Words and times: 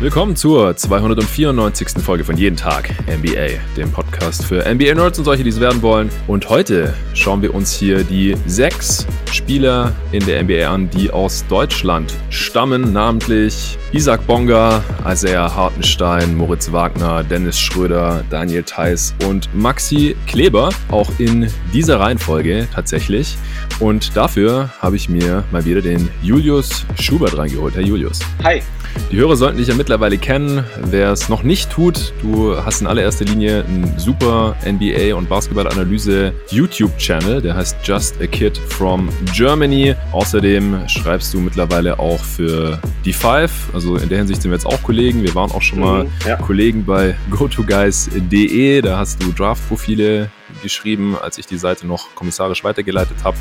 Willkommen 0.00 0.34
zur 0.34 0.74
294. 0.74 2.02
Folge 2.02 2.24
von 2.24 2.34
Jeden 2.34 2.56
Tag 2.56 2.88
NBA, 3.06 3.60
dem 3.76 3.92
Podcast 3.92 4.46
für 4.46 4.64
NBA-Nerds 4.64 5.18
und 5.18 5.26
solche, 5.26 5.44
die 5.44 5.50
es 5.50 5.60
werden 5.60 5.82
wollen. 5.82 6.08
Und 6.26 6.48
heute 6.48 6.94
schauen 7.12 7.42
wir 7.42 7.54
uns 7.54 7.74
hier 7.74 8.02
die 8.02 8.34
sechs 8.46 9.06
Spieler 9.30 9.92
in 10.12 10.24
der 10.24 10.42
NBA 10.42 10.72
an, 10.72 10.88
die 10.88 11.10
aus 11.10 11.44
Deutschland 11.50 12.14
stammen, 12.30 12.94
namentlich 12.94 13.76
Isaac 13.92 14.26
Bonga, 14.26 14.82
Isaiah 15.06 15.54
Hartenstein, 15.54 16.34
Moritz 16.34 16.72
Wagner, 16.72 17.22
Dennis 17.22 17.60
Schröder, 17.60 18.24
Daniel 18.30 18.62
Theiss 18.62 19.14
und 19.28 19.54
Maxi 19.54 20.16
Kleber, 20.26 20.70
auch 20.90 21.10
in 21.18 21.46
dieser 21.74 22.00
Reihenfolge 22.00 22.66
tatsächlich. 22.72 23.36
Und 23.80 24.16
dafür 24.16 24.70
habe 24.80 24.96
ich 24.96 25.10
mir 25.10 25.44
mal 25.52 25.66
wieder 25.66 25.82
den 25.82 26.08
Julius 26.22 26.86
Schubert 26.98 27.36
reingeholt. 27.36 27.74
Herr 27.74 27.84
Julius. 27.84 28.20
Hi. 28.42 28.62
Die 29.10 29.16
Hörer 29.16 29.36
sollten 29.36 29.58
dich 29.58 29.68
ja 29.68 29.74
mittlerweile 29.74 30.18
kennen. 30.18 30.64
Wer 30.84 31.10
es 31.10 31.28
noch 31.28 31.42
nicht 31.42 31.70
tut, 31.70 32.12
du 32.22 32.56
hast 32.56 32.80
in 32.80 32.86
allererster 32.86 33.24
Linie 33.24 33.64
einen 33.64 33.98
super 33.98 34.56
NBA- 34.64 35.14
und 35.14 35.28
Basketball-Analyse 35.28 36.32
YouTube-Channel, 36.50 37.42
der 37.42 37.56
heißt 37.56 37.78
Just 37.82 38.20
a 38.20 38.26
Kid 38.26 38.56
from 38.56 39.08
Germany. 39.34 39.96
Außerdem 40.12 40.88
schreibst 40.88 41.34
du 41.34 41.40
mittlerweile 41.40 41.98
auch 41.98 42.22
für 42.22 42.78
die 43.04 43.12
Five. 43.12 43.50
Also 43.74 43.96
in 43.96 44.08
der 44.08 44.18
Hinsicht 44.18 44.42
sind 44.42 44.52
wir 44.52 44.56
jetzt 44.56 44.66
auch 44.66 44.82
Kollegen. 44.82 45.22
Wir 45.22 45.34
waren 45.34 45.50
auch 45.50 45.62
schon 45.62 45.80
mal 45.80 46.04
mhm, 46.04 46.10
ja. 46.26 46.36
Kollegen 46.36 46.84
bei 46.84 47.16
gotoguys.de. 47.30 48.82
Da 48.82 48.98
hast 48.98 49.22
du 49.22 49.32
Draft-Profile 49.32 50.30
geschrieben, 50.62 51.16
als 51.20 51.38
ich 51.38 51.46
die 51.46 51.56
Seite 51.56 51.86
noch 51.86 52.14
kommissarisch 52.14 52.64
weitergeleitet 52.64 53.16
habe. 53.24 53.36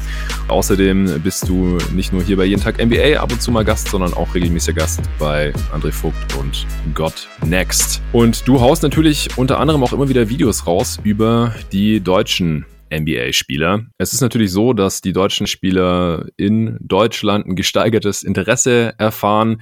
Außerdem 0.48 1.22
bist 1.22 1.48
du 1.48 1.78
nicht 1.94 2.14
nur 2.14 2.24
hier 2.24 2.38
bei 2.38 2.46
Jeden 2.46 2.62
Tag 2.62 2.84
NBA 2.84 3.20
ab 3.20 3.32
und 3.32 3.42
zu 3.42 3.52
mal 3.52 3.66
Gast, 3.66 3.90
sondern 3.90 4.14
auch 4.14 4.34
regelmäßiger 4.34 4.80
Gast 4.80 5.02
bei 5.18 5.54
André 5.74 5.92
Vogt 5.92 6.36
und 6.38 6.66
God 6.94 7.28
Next. 7.46 8.02
Und 8.12 8.48
du 8.48 8.60
haust 8.62 8.84
natürlich 8.84 9.30
unter 9.38 9.60
anderem 9.60 9.84
auch 9.84 9.94
immer 9.94 10.10
wieder 10.10 10.30
Videos 10.30 10.66
raus 10.68 11.00
über 11.04 11.54
die 11.72 12.02
deutschen 12.02 12.66
NBA-Spieler. 12.92 13.86
Es 13.98 14.14
ist 14.14 14.22
natürlich 14.22 14.52
so, 14.52 14.74
dass 14.74 15.02
die 15.02 15.14
deutschen 15.14 15.48
Spieler 15.48 16.26
in 16.38 16.78
Deutschland 16.82 17.46
ein 17.48 17.56
gesteigertes 17.56 18.24
Interesse 18.24 18.94
erfahren. 18.98 19.62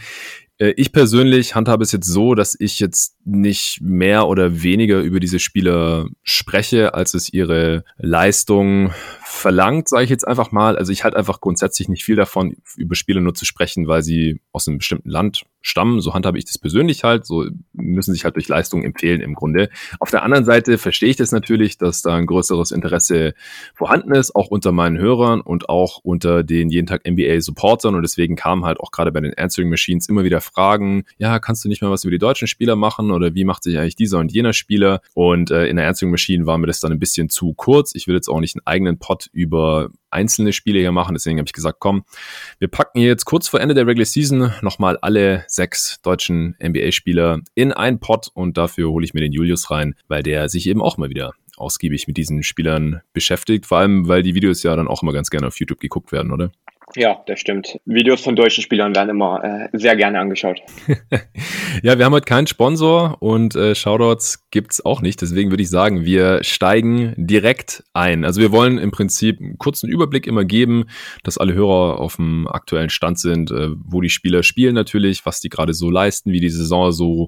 Äh, 0.59 0.73
ich 0.77 0.91
persönlich 0.91 1.55
handhabe 1.55 1.83
es 1.83 1.91
jetzt 1.91 2.07
so, 2.07 2.35
dass 2.35 2.55
ich 2.59 2.79
jetzt 2.79 3.15
nicht 3.25 3.79
mehr 3.81 4.27
oder 4.27 4.61
weniger 4.61 4.99
über 5.01 5.19
diese 5.19 5.39
Spieler 5.39 6.07
spreche, 6.23 6.93
als 6.93 7.13
es 7.13 7.31
ihre 7.31 7.83
Leistung 7.97 8.91
verlangt, 9.29 9.89
sage 9.89 10.05
ich 10.05 10.09
jetzt 10.09 10.27
einfach 10.27 10.51
mal. 10.51 10.77
Also 10.77 10.91
ich 10.91 11.03
halte 11.03 11.17
einfach 11.17 11.41
grundsätzlich 11.41 11.89
nicht 11.89 12.03
viel 12.03 12.15
davon, 12.15 12.55
über 12.77 12.95
Spieler 12.95 13.21
nur 13.21 13.33
zu 13.33 13.45
sprechen, 13.45 13.87
weil 13.87 14.01
sie 14.01 14.39
aus 14.51 14.67
einem 14.67 14.77
bestimmten 14.77 15.09
Land 15.09 15.43
stammen. 15.61 15.99
So 15.99 16.13
handhabe 16.13 16.37
ich 16.37 16.45
das 16.45 16.57
persönlich 16.57 17.03
halt. 17.03 17.25
So 17.25 17.45
müssen 17.73 18.13
sich 18.13 18.23
halt 18.23 18.35
durch 18.35 18.47
Leistung 18.47 18.83
empfehlen 18.83 19.21
im 19.21 19.33
Grunde. 19.35 19.69
Auf 19.99 20.11
der 20.11 20.23
anderen 20.23 20.45
Seite 20.45 20.77
verstehe 20.77 21.09
ich 21.09 21.17
das 21.17 21.31
natürlich, 21.31 21.77
dass 21.77 22.01
da 22.01 22.15
ein 22.15 22.25
größeres 22.25 22.71
Interesse 22.71 23.33
vorhanden 23.75 24.13
ist, 24.13 24.33
auch 24.33 24.47
unter 24.47 24.71
meinen 24.71 24.97
Hörern 24.97 25.41
und 25.41 25.69
auch 25.69 25.99
unter 26.03 26.43
den 26.43 26.69
jeden 26.69 26.87
Tag 26.87 27.07
NBA 27.07 27.41
Supportern. 27.41 27.95
Und 27.95 28.03
deswegen 28.03 28.35
kamen 28.35 28.65
halt 28.65 28.79
auch 28.79 28.91
gerade 28.91 29.11
bei 29.11 29.19
den 29.19 29.37
Answering 29.37 29.69
Machines 29.69 30.07
immer 30.07 30.23
wieder 30.23 30.41
Fragen, 30.41 31.03
ja, 31.17 31.39
kannst 31.39 31.65
du 31.65 31.69
nicht 31.69 31.81
mal 31.81 31.91
was 31.91 32.05
über 32.05 32.11
die 32.11 32.17
deutschen 32.17 32.47
Spieler 32.47 32.75
machen 32.75 33.11
oder 33.11 33.35
wie 33.35 33.43
macht 33.43 33.63
sich 33.63 33.77
eigentlich 33.77 33.95
dieser 33.95 34.19
und 34.19 34.31
jener 34.31 34.53
Spieler? 34.53 35.01
Und 35.13 35.51
äh, 35.51 35.67
in 35.67 35.75
der 35.75 35.87
Answering 35.87 36.11
Machine 36.11 36.45
war 36.45 36.57
mir 36.57 36.67
das 36.67 36.79
dann 36.79 36.91
ein 36.91 36.99
bisschen 36.99 37.29
zu 37.29 37.53
kurz. 37.53 37.93
Ich 37.93 38.07
will 38.07 38.15
jetzt 38.15 38.29
auch 38.29 38.39
nicht 38.39 38.55
einen 38.55 38.65
eigenen 38.65 38.97
Pod 39.17 39.29
über 39.33 39.89
einzelne 40.09 40.53
Spiele 40.53 40.79
hier 40.79 40.91
machen. 40.91 41.13
Deswegen 41.13 41.39
habe 41.39 41.47
ich 41.47 41.53
gesagt, 41.53 41.79
komm, 41.79 42.03
wir 42.59 42.67
packen 42.67 42.99
jetzt 42.99 43.25
kurz 43.25 43.47
vor 43.47 43.59
Ende 43.59 43.75
der 43.75 43.87
Regular 43.87 44.05
Season 44.05 44.51
nochmal 44.61 44.97
alle 45.01 45.43
sechs 45.47 46.01
deutschen 46.01 46.55
NBA-Spieler 46.63 47.39
in 47.55 47.73
einen 47.73 47.99
Pot 47.99 48.29
und 48.33 48.57
dafür 48.57 48.89
hole 48.89 49.05
ich 49.05 49.13
mir 49.13 49.21
den 49.21 49.33
Julius 49.33 49.69
rein, 49.71 49.95
weil 50.07 50.23
der 50.23 50.49
sich 50.49 50.67
eben 50.67 50.81
auch 50.81 50.97
mal 50.97 51.09
wieder 51.09 51.33
ausgiebig 51.57 52.07
mit 52.07 52.17
diesen 52.17 52.43
Spielern 52.43 53.01
beschäftigt. 53.13 53.65
Vor 53.65 53.79
allem, 53.79 54.07
weil 54.07 54.21
die 54.21 54.35
Videos 54.35 54.63
ja 54.63 54.75
dann 54.75 54.87
auch 54.87 55.01
immer 55.01 55.13
ganz 55.13 55.29
gerne 55.29 55.47
auf 55.47 55.59
YouTube 55.59 55.79
geguckt 55.79 56.11
werden, 56.11 56.31
oder? 56.31 56.51
Ja, 56.95 57.21
das 57.27 57.41
stimmt. 57.41 57.79
Videos 57.85 58.21
von 58.21 58.37
deutschen 58.37 58.63
Spielern 58.63 58.95
werden 58.95 59.09
immer 59.09 59.43
äh, 59.43 59.69
sehr 59.73 59.97
gerne 59.97 60.19
angeschaut. 60.19 60.61
ja, 61.83 61.97
wir 61.97 62.05
haben 62.05 62.13
heute 62.13 62.25
keinen 62.25 62.47
Sponsor 62.47 63.17
und 63.19 63.55
äh, 63.55 63.75
Shoutouts 63.75 64.49
gibt's 64.51 64.83
auch 64.83 65.01
nicht. 65.01 65.21
Deswegen 65.21 65.51
würde 65.51 65.63
ich 65.63 65.69
sagen, 65.69 66.05
wir 66.05 66.43
steigen 66.43 67.13
direkt 67.17 67.83
ein. 67.93 68.23
Also 68.23 68.39
wir 68.39 68.53
wollen 68.53 68.77
im 68.77 68.91
Prinzip 68.91 69.41
einen 69.41 69.57
kurzen 69.57 69.89
Überblick 69.89 70.27
immer 70.27 70.45
geben, 70.45 70.85
dass 71.23 71.37
alle 71.37 71.53
Hörer 71.53 71.99
auf 71.99 72.15
dem 72.15 72.47
aktuellen 72.47 72.89
Stand 72.89 73.19
sind, 73.19 73.51
äh, 73.51 73.69
wo 73.75 73.99
die 73.99 74.09
Spieler 74.09 74.41
spielen 74.41 74.73
natürlich, 74.73 75.25
was 75.25 75.41
die 75.41 75.49
gerade 75.49 75.73
so 75.73 75.89
leisten, 75.89 76.31
wie 76.31 76.39
die 76.39 76.49
Saison 76.49 76.93
so 76.93 77.27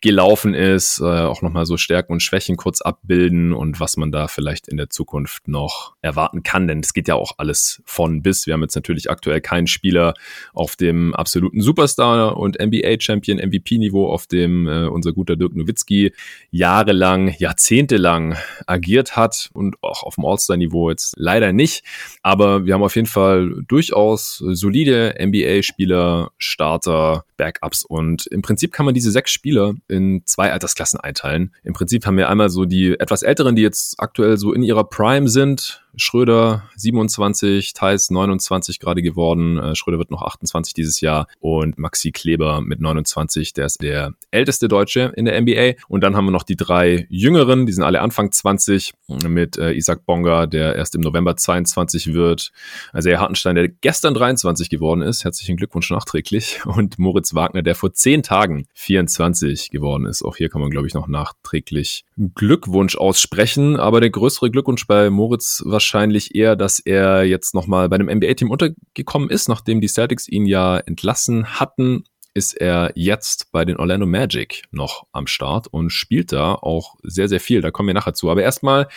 gelaufen 0.00 0.54
ist, 0.54 1.00
äh, 1.00 1.04
auch 1.04 1.42
nochmal 1.42 1.66
so 1.66 1.76
Stärken 1.76 2.12
und 2.12 2.22
Schwächen 2.22 2.56
kurz 2.56 2.80
abbilden 2.80 3.52
und 3.52 3.80
was 3.80 3.96
man 3.96 4.10
da 4.10 4.28
vielleicht 4.28 4.68
in 4.68 4.78
der 4.78 4.88
Zukunft 4.88 5.46
noch 5.46 5.94
erwarten 6.00 6.42
kann, 6.42 6.66
denn 6.66 6.80
es 6.80 6.94
geht 6.94 7.08
ja 7.08 7.16
auch 7.16 7.32
alles 7.36 7.82
von 7.84 8.22
bis. 8.22 8.46
Wir 8.46 8.54
haben 8.54 8.62
jetzt 8.62 8.74
natürlich 8.74 9.10
aktuell 9.10 9.40
keinen 9.40 9.66
Spieler 9.66 10.14
auf 10.54 10.76
dem 10.76 11.14
absoluten 11.14 11.60
Superstar 11.60 12.36
und 12.38 12.58
NBA-Champion, 12.58 13.38
MVP-Niveau, 13.38 14.10
auf 14.10 14.26
dem 14.26 14.66
äh, 14.66 14.86
unser 14.86 15.12
guter 15.12 15.36
Dirk 15.36 15.54
Nowitzki 15.54 16.12
jahrelang, 16.50 17.34
jahrzehntelang 17.38 18.36
agiert 18.66 19.16
hat 19.16 19.50
und 19.52 19.76
auch 19.82 20.02
auf 20.02 20.14
dem 20.14 20.24
All-Star-Niveau 20.24 20.90
jetzt 20.90 21.14
leider 21.18 21.52
nicht. 21.52 21.84
Aber 22.22 22.64
wir 22.64 22.74
haben 22.74 22.82
auf 22.82 22.96
jeden 22.96 23.06
Fall 23.06 23.62
durchaus 23.68 24.38
solide 24.38 25.14
NBA-Spieler, 25.20 26.30
Starter, 26.38 27.24
Backups 27.40 27.84
und 27.84 28.26
im 28.26 28.42
Prinzip 28.42 28.72
kann 28.72 28.84
man 28.84 28.94
diese 28.94 29.10
sechs 29.10 29.30
Spieler 29.30 29.74
in 29.88 30.22
zwei 30.26 30.52
Altersklassen 30.52 31.00
einteilen. 31.00 31.54
Im 31.64 31.72
Prinzip 31.72 32.04
haben 32.04 32.18
wir 32.18 32.28
einmal 32.28 32.50
so 32.50 32.66
die 32.66 33.00
etwas 33.00 33.22
älteren, 33.22 33.56
die 33.56 33.62
jetzt 33.62 33.98
aktuell 33.98 34.36
so 34.36 34.52
in 34.52 34.62
ihrer 34.62 34.84
Prime 34.84 35.28
sind, 35.28 35.82
Schröder 35.96 36.64
27, 36.76 37.72
Thais 37.74 38.10
29 38.10 38.78
gerade 38.78 39.02
geworden. 39.02 39.58
Äh, 39.58 39.74
Schröder 39.74 39.98
wird 39.98 40.10
noch 40.10 40.22
28 40.22 40.74
dieses 40.74 41.00
Jahr 41.00 41.26
und 41.40 41.78
Maxi 41.78 42.12
Kleber 42.12 42.60
mit 42.60 42.80
29, 42.80 43.52
der 43.52 43.66
ist 43.66 43.82
der 43.82 44.12
älteste 44.30 44.68
Deutsche 44.68 45.12
in 45.16 45.24
der 45.24 45.40
NBA. 45.40 45.72
Und 45.88 46.02
dann 46.02 46.16
haben 46.16 46.26
wir 46.26 46.30
noch 46.30 46.42
die 46.42 46.56
drei 46.56 47.06
Jüngeren, 47.10 47.66
die 47.66 47.72
sind 47.72 47.84
alle 47.84 48.00
Anfang 48.00 48.32
20 48.32 48.92
mit 49.26 49.58
äh, 49.58 49.72
Isaac 49.72 50.06
Bonga, 50.06 50.46
der 50.46 50.76
erst 50.76 50.94
im 50.94 51.00
November 51.00 51.36
22 51.36 52.12
wird. 52.14 52.52
Also 52.92 53.10
Herr 53.10 53.20
Hartenstein, 53.20 53.54
der 53.54 53.68
gestern 53.68 54.14
23 54.14 54.70
geworden 54.70 55.02
ist. 55.02 55.24
Herzlichen 55.24 55.56
Glückwunsch 55.56 55.90
nachträglich. 55.90 56.60
Und 56.64 56.98
Moritz 56.98 57.34
Wagner, 57.34 57.62
der 57.62 57.74
vor 57.74 57.92
zehn 57.92 58.22
Tagen 58.22 58.66
24 58.74 59.70
geworden 59.70 60.06
ist. 60.06 60.22
Auch 60.22 60.36
hier 60.36 60.48
kann 60.48 60.60
man, 60.60 60.70
glaube 60.70 60.86
ich, 60.86 60.94
noch 60.94 61.08
nachträglich 61.08 62.04
Glückwunsch 62.34 62.96
aussprechen. 62.96 63.76
Aber 63.76 64.00
der 64.00 64.10
größere 64.10 64.50
Glückwunsch 64.50 64.86
bei 64.86 65.10
Moritz 65.10 65.62
wahrscheinlich 65.64 66.34
eher, 66.34 66.56
dass 66.56 66.78
er 66.78 67.24
jetzt 67.24 67.54
nochmal 67.54 67.88
bei 67.88 67.96
einem 67.96 68.08
NBA-Team 68.08 68.50
untergekommen 68.50 69.30
ist, 69.30 69.48
nachdem 69.48 69.80
die 69.80 69.88
Celtics 69.88 70.28
ihn 70.28 70.46
ja 70.46 70.78
entlassen 70.78 71.46
hatten 71.60 72.04
ist 72.34 72.54
er 72.54 72.92
jetzt 72.94 73.50
bei 73.52 73.64
den 73.64 73.76
Orlando 73.76 74.06
Magic 74.06 74.62
noch 74.70 75.06
am 75.12 75.26
Start 75.26 75.66
und 75.66 75.90
spielt 75.90 76.32
da 76.32 76.54
auch 76.54 76.96
sehr, 77.02 77.28
sehr 77.28 77.40
viel. 77.40 77.60
Da 77.60 77.70
kommen 77.70 77.88
wir 77.88 77.94
nachher 77.94 78.14
zu. 78.14 78.30
Aber 78.30 78.42
erstmal 78.42 78.88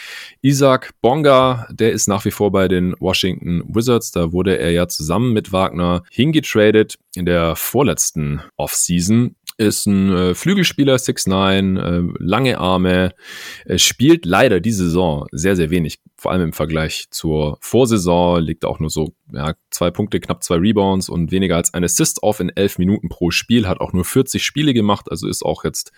Isaac 0.42 0.94
Bonga, 1.02 1.68
der 1.72 1.92
ist 1.92 2.08
nach 2.08 2.26
wie 2.26 2.32
vor 2.32 2.52
bei 2.52 2.68
den 2.68 2.96
Washington 3.00 3.64
Wizards. 3.68 4.12
Da 4.12 4.32
wurde 4.32 4.58
er 4.58 4.72
ja 4.72 4.88
zusammen 4.88 5.34
mit 5.34 5.52
Wagner 5.52 6.04
hingetradet 6.12 7.00
in 7.16 7.26
der 7.26 7.56
vorletzten 7.56 8.42
Offseason 8.56 9.36
ist 9.58 9.86
ein 9.86 10.12
äh, 10.12 10.36
Flügelspieler, 10.36 10.96
6'9, 10.96 11.80
äh, 11.80 12.14
lange 12.20 12.58
Arme, 12.58 13.14
äh, 13.66 13.78
spielt 13.78 14.26
leider 14.26 14.60
diese 14.60 14.86
Saison 14.86 15.28
sehr, 15.32 15.56
sehr 15.56 15.70
wenig, 15.70 16.00
vor 16.18 16.32
allem 16.32 16.42
im 16.44 16.54
Vergleich 16.54 17.08
zur 17.12 17.58
Vorsaison, 17.62 18.42
liegt 18.42 18.66
auch 18.66 18.80
nur 18.80 18.90
so 18.90 19.14
ja, 19.32 19.54
zwei 19.72 19.90
Punkte, 19.90 20.20
knapp 20.20 20.44
zwei 20.44 20.56
Rebounds 20.56 21.10
und 21.10 21.32
weniger 21.32 21.56
als 21.56 21.74
ein 21.74 21.84
Assist 21.84 22.24
auf 22.24 22.40
in 22.40 22.50
elf 22.50 22.78
Minuten 22.78 23.10
pro 23.10 23.32
Spiel, 23.32 23.68
hat 23.68 23.80
auch 23.80 23.94
nur 23.94 24.06
40 24.06 24.44
Spiele 24.44 24.74
gemacht, 24.74 25.08
also 25.10 25.28
ist 25.28 25.44
auch 25.44 25.64
jetzt 25.64 25.92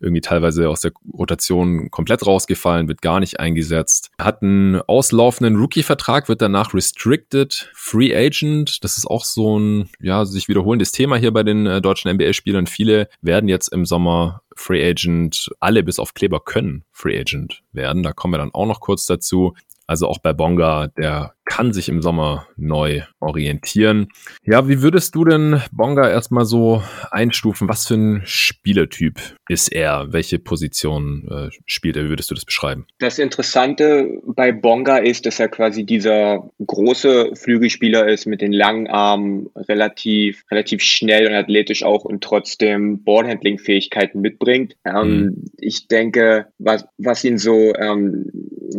irgendwie 0.00 0.20
teilweise 0.20 0.68
aus 0.68 0.80
der 0.80 0.92
Rotation 1.12 1.90
komplett 1.90 2.26
rausgefallen, 2.26 2.88
wird 2.88 3.02
gar 3.02 3.20
nicht 3.20 3.40
eingesetzt. 3.40 4.10
Hat 4.18 4.42
einen 4.42 4.80
auslaufenden 4.82 5.56
Rookie-Vertrag, 5.56 6.28
wird 6.28 6.42
danach 6.42 6.74
restricted, 6.74 7.70
Free 7.74 8.14
Agent, 8.14 8.84
das 8.84 8.98
ist 8.98 9.06
auch 9.06 9.24
so 9.24 9.58
ein, 9.58 9.88
ja, 10.00 10.24
sich 10.24 10.48
wiederholendes 10.48 10.92
Thema 10.92 11.16
hier 11.16 11.32
bei 11.32 11.42
den 11.42 11.66
äh, 11.66 11.80
deutschen 11.80 12.12
NBA-Spielern. 12.12 12.66
Viele 12.66 13.01
werden 13.20 13.48
jetzt 13.48 13.68
im 13.68 13.84
Sommer 13.84 14.42
Free 14.54 14.86
Agent, 14.88 15.50
alle 15.60 15.82
bis 15.82 15.98
auf 15.98 16.14
Kleber 16.14 16.40
können 16.40 16.84
Free 16.92 17.18
Agent 17.18 17.62
werden. 17.72 18.02
Da 18.02 18.12
kommen 18.12 18.34
wir 18.34 18.38
dann 18.38 18.54
auch 18.54 18.66
noch 18.66 18.80
kurz 18.80 19.06
dazu. 19.06 19.54
Also 19.86 20.06
auch 20.08 20.18
bei 20.18 20.32
Bonga, 20.32 20.88
der 20.88 21.34
kann 21.44 21.72
sich 21.72 21.88
im 21.88 22.02
Sommer 22.02 22.46
neu 22.56 23.02
orientieren. 23.20 24.08
Ja, 24.44 24.68
wie 24.68 24.80
würdest 24.80 25.14
du 25.14 25.24
denn 25.24 25.60
Bonga 25.72 26.08
erstmal 26.08 26.44
so 26.44 26.82
einstufen? 27.10 27.68
Was 27.68 27.86
für 27.86 27.94
ein 27.94 28.22
Spielertyp 28.24 29.20
ist 29.48 29.72
er? 29.72 30.12
Welche 30.12 30.38
Position 30.38 31.28
äh, 31.30 31.50
spielt 31.66 31.96
er? 31.96 32.04
Wie 32.04 32.08
würdest 32.08 32.30
du 32.30 32.34
das 32.34 32.44
beschreiben? 32.44 32.86
Das 33.00 33.18
Interessante 33.18 34.08
bei 34.24 34.52
Bonga 34.52 34.98
ist, 34.98 35.26
dass 35.26 35.40
er 35.40 35.48
quasi 35.48 35.84
dieser 35.84 36.48
große 36.64 37.32
Flügelspieler 37.34 38.08
ist 38.08 38.26
mit 38.26 38.40
den 38.40 38.52
langen 38.52 38.86
Armen, 38.86 39.50
relativ, 39.56 40.44
relativ 40.50 40.82
schnell 40.82 41.26
und 41.26 41.34
athletisch 41.34 41.82
auch 41.82 42.04
und 42.04 42.22
trotzdem 42.22 43.02
Ballhandling-Fähigkeiten 43.04 44.20
mitbringt. 44.20 44.76
Ähm, 44.84 45.20
mhm. 45.20 45.44
Ich 45.58 45.88
denke, 45.88 46.46
was, 46.58 46.86
was 46.98 47.24
ihn 47.24 47.38
so 47.38 47.74
ähm, 47.74 48.30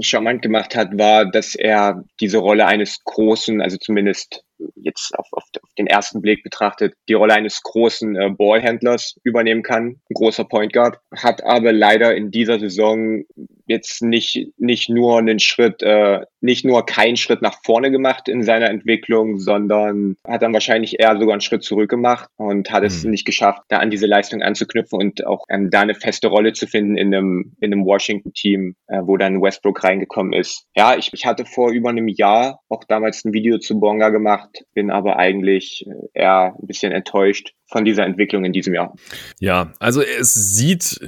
charmant 0.01 0.41
gemacht 0.41 0.75
hat, 0.75 0.97
war, 0.97 1.29
dass 1.29 1.55
er 1.55 2.03
diese 2.19 2.37
Rolle 2.37 2.65
eines 2.65 3.03
großen, 3.03 3.61
also 3.61 3.77
zumindest 3.77 4.43
jetzt 4.75 5.17
auf, 5.17 5.27
auf, 5.31 5.43
auf 5.61 5.69
den 5.77 5.87
ersten 5.87 6.21
Blick 6.21 6.43
betrachtet 6.43 6.93
die 7.07 7.13
Rolle 7.13 7.33
eines 7.33 7.61
großen 7.63 8.15
äh, 8.15 8.29
Ballhändlers 8.29 9.15
übernehmen 9.23 9.63
kann, 9.63 9.85
ein 9.87 10.13
großer 10.13 10.45
Point 10.45 10.73
Guard, 10.73 10.99
hat 11.15 11.43
aber 11.43 11.71
leider 11.71 12.15
in 12.15 12.31
dieser 12.31 12.59
Saison 12.59 13.23
jetzt 13.65 14.01
nicht 14.01 14.51
nicht 14.57 14.89
nur 14.89 15.17
einen 15.17 15.39
Schritt, 15.39 15.81
äh, 15.81 16.21
nicht 16.41 16.65
nur 16.65 16.85
keinen 16.85 17.17
Schritt 17.17 17.41
nach 17.41 17.59
vorne 17.63 17.91
gemacht 17.91 18.27
in 18.27 18.43
seiner 18.43 18.69
Entwicklung, 18.69 19.39
sondern 19.39 20.15
hat 20.27 20.41
dann 20.41 20.53
wahrscheinlich 20.53 20.99
eher 20.99 21.17
sogar 21.17 21.33
einen 21.33 21.41
Schritt 21.41 21.63
zurück 21.63 21.89
gemacht 21.89 22.29
und 22.37 22.71
hat 22.71 22.81
mhm. 22.81 22.87
es 22.87 23.03
nicht 23.03 23.25
geschafft, 23.25 23.61
da 23.69 23.79
an 23.79 23.89
diese 23.89 24.07
Leistung 24.07 24.41
anzuknüpfen 24.41 24.99
und 24.99 25.25
auch 25.25 25.45
ähm, 25.49 25.69
da 25.69 25.81
eine 25.81 25.95
feste 25.95 26.27
Rolle 26.27 26.53
zu 26.53 26.67
finden 26.67 26.97
in 26.97 27.13
einem 27.13 27.53
in 27.59 27.73
einem 27.73 27.85
Washington-Team, 27.85 28.75
äh, 28.87 29.01
wo 29.03 29.17
dann 29.17 29.41
Westbrook 29.41 29.83
reingekommen 29.83 30.33
ist. 30.33 30.65
Ja, 30.75 30.95
ich, 30.95 31.11
ich 31.13 31.25
hatte 31.25 31.45
vor 31.45 31.71
über 31.71 31.89
einem 31.89 32.07
Jahr 32.07 32.59
auch 32.69 32.83
damals 32.83 33.23
ein 33.23 33.33
Video 33.33 33.57
zu 33.59 33.79
Bonga 33.79 34.09
gemacht, 34.09 34.42
bin 34.73 34.91
aber 34.91 35.17
eigentlich 35.17 35.85
äh, 35.87 36.07
eher 36.13 36.55
ein 36.59 36.67
bisschen 36.67 36.91
enttäuscht, 36.91 37.53
von 37.73 37.83
dieser 37.83 38.05
Entwicklung 38.05 38.45
in 38.45 38.53
diesem 38.53 38.73
Jahr. 38.73 38.95
Ja, 39.39 39.73
also 39.79 40.01
es 40.01 40.33
sieht 40.33 40.99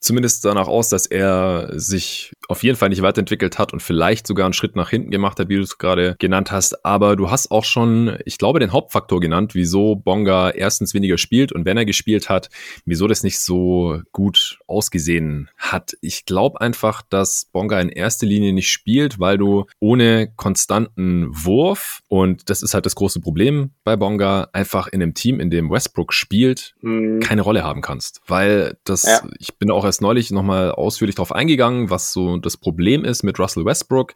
zumindest 0.00 0.44
danach 0.44 0.66
aus, 0.66 0.88
dass 0.88 1.06
er 1.06 1.70
sich 1.74 2.32
auf 2.48 2.62
jeden 2.62 2.76
Fall 2.76 2.88
nicht 2.88 3.02
weiterentwickelt 3.02 3.58
hat 3.58 3.72
und 3.72 3.80
vielleicht 3.80 4.26
sogar 4.26 4.46
einen 4.46 4.54
Schritt 4.54 4.74
nach 4.74 4.90
hinten 4.90 5.10
gemacht 5.10 5.38
hat, 5.38 5.48
wie 5.48 5.56
du 5.56 5.62
es 5.62 5.78
gerade 5.78 6.16
genannt 6.18 6.50
hast. 6.50 6.84
Aber 6.84 7.14
du 7.14 7.30
hast 7.30 7.50
auch 7.50 7.64
schon, 7.64 8.16
ich 8.24 8.38
glaube, 8.38 8.58
den 8.58 8.72
Hauptfaktor 8.72 9.20
genannt, 9.20 9.54
wieso 9.54 9.96
Bonga 9.96 10.50
erstens 10.50 10.94
weniger 10.94 11.18
spielt 11.18 11.52
und 11.52 11.66
wenn 11.66 11.76
er 11.76 11.84
gespielt 11.84 12.28
hat, 12.28 12.48
wieso 12.86 13.06
das 13.06 13.22
nicht 13.22 13.38
so 13.38 14.00
gut 14.12 14.58
ausgesehen 14.66 15.50
hat. 15.58 15.94
Ich 16.00 16.24
glaube 16.24 16.60
einfach, 16.60 17.02
dass 17.02 17.50
Bonga 17.52 17.78
in 17.80 17.90
erster 17.90 18.26
Linie 18.26 18.54
nicht 18.54 18.70
spielt, 18.70 19.20
weil 19.20 19.36
du 19.36 19.66
ohne 19.78 20.32
konstanten 20.36 21.28
Wurf 21.30 22.00
und 22.08 22.48
das 22.48 22.62
ist 22.62 22.72
halt 22.72 22.86
das 22.86 22.94
große 22.94 23.20
Problem 23.20 23.72
bei 23.84 23.96
Bonga, 23.96 24.48
einfach 24.54 24.88
in 24.88 25.02
einem 25.02 25.12
Team, 25.12 25.38
in 25.38 25.50
dem 25.50 25.70
Westbrook 25.70 26.13
spielt, 26.14 26.74
mhm. 26.80 27.20
keine 27.20 27.42
Rolle 27.42 27.64
haben 27.64 27.80
kannst. 27.80 28.22
Weil 28.26 28.76
das, 28.84 29.02
ja. 29.04 29.22
ich 29.38 29.56
bin 29.56 29.70
auch 29.70 29.84
erst 29.84 30.00
neulich 30.00 30.30
nochmal 30.30 30.72
ausführlich 30.72 31.16
darauf 31.16 31.32
eingegangen, 31.32 31.90
was 31.90 32.12
so 32.12 32.38
das 32.38 32.56
Problem 32.56 33.04
ist 33.04 33.22
mit 33.22 33.38
Russell 33.38 33.64
Westbrook. 33.64 34.14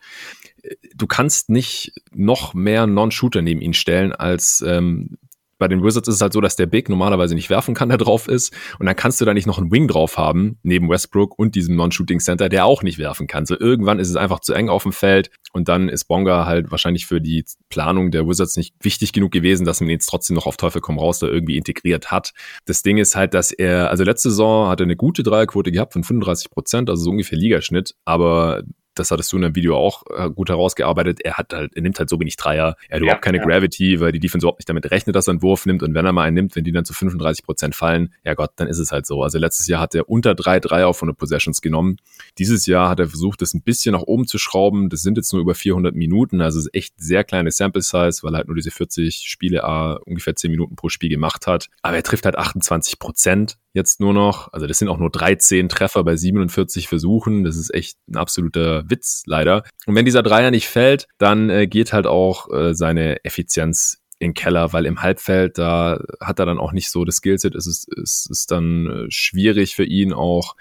Du 0.95 1.06
kannst 1.06 1.50
nicht 1.50 1.93
noch 2.12 2.55
mehr 2.55 2.87
Non-Shooter 2.87 3.43
neben 3.43 3.61
ihn 3.61 3.75
stellen, 3.75 4.12
als 4.12 4.62
ähm, 4.67 5.19
bei 5.59 5.69
den 5.69 5.83
Wizards 5.83 6.09
ist 6.09 6.17
es 6.17 6.21
halt 6.21 6.33
so, 6.33 6.41
dass 6.41 6.57
der 6.57 6.67
Big 6.67 6.89
normalerweise 6.89 7.35
nicht 7.35 7.51
werfen 7.51 7.75
kann, 7.75 7.89
der 7.89 7.99
drauf 7.99 8.29
ist. 8.29 8.55
Und 8.79 8.87
dann 8.87 8.97
kannst 8.97 9.21
du 9.21 9.25
da 9.25 9.35
nicht 9.35 9.47
noch 9.47 9.59
einen 9.59 9.71
Wing 9.71 9.89
drauf 9.89 10.17
haben, 10.17 10.59
neben 10.63 10.89
Westbrook 10.89 11.39
und 11.39 11.55
diesem 11.55 11.77
Non-Shooting 11.77 12.21
Center, 12.21 12.49
der 12.49 12.65
auch 12.65 12.83
nicht 12.83 12.99
werfen 12.99 13.27
kann. 13.27 13.47
So 13.47 13.59
irgendwann 13.59 13.99
ist 13.99 14.09
es 14.09 14.17
einfach 14.17 14.41
zu 14.41 14.55
eng 14.55 14.69
auf 14.69 14.85
dem 14.85 14.93
Feld. 14.93 15.31
Und 15.53 15.69
dann 15.69 15.89
ist 15.89 16.05
Bonga 16.05 16.47
halt 16.47 16.71
wahrscheinlich 16.71 17.07
für 17.07 17.21
die 17.21 17.45
Planung 17.71 18.11
der 18.11 18.29
Wizards 18.29 18.57
nicht 18.57 18.75
wichtig 18.81 19.13
genug 19.13 19.33
gewesen, 19.33 19.65
dass 19.65 19.81
man 19.81 19.89
ihn 19.89 19.95
jetzt 19.95 20.07
trotzdem 20.07 20.37
noch 20.37 20.47
auf 20.47 20.57
Teufel 20.57 20.81
komm 20.81 20.99
raus 20.99 21.19
da 21.19 21.27
irgendwie 21.27 21.57
integriert 21.57 22.11
hat. 22.11 22.33
Das 22.67 22.83
Ding 22.83 22.99
ist 22.99 23.17
halt, 23.17 23.35
dass 23.35 23.51
er, 23.51 23.91
also 23.91 24.05
letzte 24.05 24.31
Saison 24.31 24.69
hat 24.69 24.81
er 24.81 24.85
eine 24.85 24.97
gute 24.97 25.23
Dreierquote 25.23 25.73
gehabt 25.73 25.95
von 25.95 26.05
35 26.05 26.51
Prozent, 26.51 26.91
also 26.91 27.05
so 27.05 27.11
ungefähr 27.11 27.39
Ligaschnitt. 27.39 27.95
Aber 28.05 28.63
das 28.99 29.11
hattest 29.11 29.33
du 29.33 29.37
in 29.37 29.43
dem 29.43 29.55
Video 29.55 29.77
auch 29.77 30.03
äh, 30.17 30.31
gut 30.31 30.49
herausgearbeitet, 30.49 31.21
er 31.21 31.35
hat 31.35 31.53
halt, 31.53 31.75
er 31.75 31.83
nimmt 31.83 31.99
halt 31.99 32.09
so 32.09 32.19
wenig 32.21 32.37
Dreier, 32.37 32.77
er 32.89 32.97
hat 32.97 32.99
ja, 32.99 32.99
überhaupt 32.99 33.23
keine 33.23 33.39
ja. 33.39 33.45
Gravity, 33.45 34.00
weil 34.00 34.12
die 34.12 34.21
Defense 34.21 34.45
überhaupt 34.45 34.61
nicht 34.61 34.69
damit 34.69 34.91
rechnet, 34.91 35.17
dass 35.17 35.29
er 35.29 35.33
einen 35.33 35.43
Wurf 35.43 35.67
nimmt 35.67 35.83
und 35.83 35.95
wenn 35.95 36.05
er 36.05 36.12
mal 36.12 36.25
einen 36.25 36.35
nimmt, 36.35 36.56
wenn 36.56 36.65
die 36.65 36.73
dann 36.73 36.85
zu 36.85 36.93
35 36.93 37.45
Prozent 37.45 37.75
fallen, 37.75 38.15
ja 38.25 38.35
Gott, 38.35 38.53
dann 38.56 38.69
ist 38.69 38.79
es 38.79 38.93
halt 38.93 39.06
so. 39.06 39.23
Also 39.23 39.39
letztes 39.39 39.67
Jahr 39.67 39.81
hat 39.81 39.95
er 39.95 40.09
unter 40.09 40.35
drei 40.35 40.61
Dreier 40.61 40.93
von 40.95 41.09
den 41.09 41.17
Possessions 41.17 41.61
genommen. 41.61 41.97
Dieses 42.39 42.67
Jahr 42.67 42.89
hat 42.89 43.00
er 43.00 43.09
versucht, 43.09 43.43
das 43.43 43.55
ein 43.55 43.62
bisschen 43.62 43.93
nach 43.93 44.03
oben 44.03 44.27
zu 44.27 44.39
schrauben. 44.39 44.89
Das 44.89 45.03
sind 45.03 45.17
jetzt 45.17 45.33
nur 45.33 45.43
über 45.43 45.55
400 45.55 45.95
Minuten, 45.95 46.41
also 46.41 46.59
ist 46.59 46.75
echt 46.75 46.95
sehr 46.99 47.25
kleine 47.25 47.50
Sample 47.50 47.83
Size, 47.83 48.21
weil 48.23 48.35
er 48.35 48.39
halt 48.39 48.49
nur 48.49 48.56
diese 48.56 48.71
40 48.71 49.25
Spiele 49.27 49.65
A 49.65 49.95
ungefähr 50.05 50.37
10 50.37 50.50
Minuten 50.50 50.77
pro 50.77 50.89
Spiel 50.89 51.11
gemacht 51.11 51.47
hat. 51.47 51.69
Aber 51.83 51.97
er 51.97 52.03
trifft 52.03 52.25
halt 52.25 52.37
28 52.37 52.99
Prozent 52.99 53.59
jetzt 53.75 54.00
nur 54.00 54.12
noch. 54.12 54.53
Also 54.53 54.67
das 54.67 54.79
sind 54.79 54.88
auch 54.88 54.99
nur 54.99 55.11
13 55.11 55.69
Treffer 55.69 56.05
bei 56.05 56.17
47 56.17 56.88
Versuchen. 56.88 57.44
Das 57.44 57.56
ist 57.56 57.73
echt 57.73 57.99
ein 58.09 58.17
absoluter 58.17 58.88
Witz, 58.88 59.23
leider. 59.26 59.65
Und 59.87 59.94
wenn 59.94 60.05
dieser 60.05 60.23
Dreier 60.23 60.50
nicht 60.50 60.69
fällt, 60.69 61.06
dann 61.19 61.50
äh, 61.50 61.67
geht 61.67 61.93
halt 61.93 62.06
auch 62.06 62.50
äh, 62.53 62.75
seine 62.75 63.25
Effizienz 63.25 64.03
in 64.20 64.35
Keller, 64.35 64.73
weil 64.73 64.85
im 64.87 65.00
Halbfeld, 65.00 65.59
da 65.59 66.00
hat 66.20 66.41
er 66.41 66.47
dann 66.47 66.59
auch 66.59 66.73
nicht 66.73 66.91
so 66.91 67.05
das 67.05 67.17
Skillset. 67.17 67.55
Es 67.55 67.67
ist, 67.67 67.88
es 67.97 68.26
ist 68.29 68.50
dann 68.50 68.87
äh, 68.87 69.11
schwierig 69.11 69.76
für 69.76 69.85
ihn 69.85 70.12
auch 70.12 70.56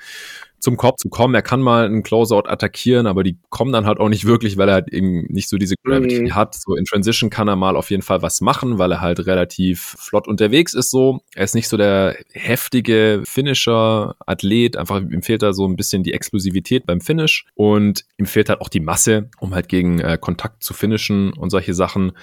zum 0.59 0.77
Korb 0.77 0.99
zu 0.99 1.09
kommen. 1.09 1.35
Er 1.35 1.41
kann 1.41 1.61
mal 1.61 1.85
einen 1.85 2.03
Closeout 2.03 2.47
attackieren, 2.47 3.07
aber 3.07 3.23
die 3.23 3.37
kommen 3.49 3.71
dann 3.71 3.85
halt 3.85 3.99
auch 3.99 4.09
nicht 4.09 4.25
wirklich, 4.25 4.57
weil 4.57 4.69
er 4.69 4.75
halt 4.75 4.89
eben 4.89 5.25
nicht 5.29 5.49
so 5.49 5.57
diese 5.57 5.75
Gravity 5.83 6.23
mhm. 6.23 6.35
hat. 6.35 6.55
So 6.55 6.75
in 6.75 6.85
Transition 6.85 7.29
kann 7.29 7.47
er 7.47 7.55
mal 7.55 7.75
auf 7.75 7.91
jeden 7.91 8.01
Fall 8.01 8.21
was 8.21 8.41
machen, 8.41 8.77
weil 8.77 8.91
er 8.91 9.01
halt 9.01 9.25
relativ 9.25 9.95
flott 9.99 10.27
unterwegs 10.27 10.73
ist 10.73 10.89
so. 10.89 11.21
Er 11.35 11.43
ist 11.43 11.55
nicht 11.55 11.67
so 11.67 11.77
der 11.77 12.17
heftige 12.33 13.21
Finisher, 13.25 14.15
Athlet. 14.25 14.77
Einfach 14.77 15.01
ihm 15.01 15.21
fehlt 15.21 15.43
da 15.43 15.53
so 15.53 15.67
ein 15.67 15.75
bisschen 15.75 16.03
die 16.03 16.13
Explosivität 16.13 16.85
beim 16.85 17.01
Finish 17.01 17.45
und 17.55 18.05
ihm 18.17 18.25
fehlt 18.25 18.49
halt 18.49 18.61
auch 18.61 18.69
die 18.69 18.79
Masse, 18.79 19.29
um 19.39 19.53
halt 19.53 19.69
gegen 19.69 19.99
äh, 19.99 20.17
Kontakt 20.19 20.63
zu 20.63 20.73
finishen 20.73 21.33
und 21.33 21.51
solche 21.51 21.73
Sachen. 21.73 22.13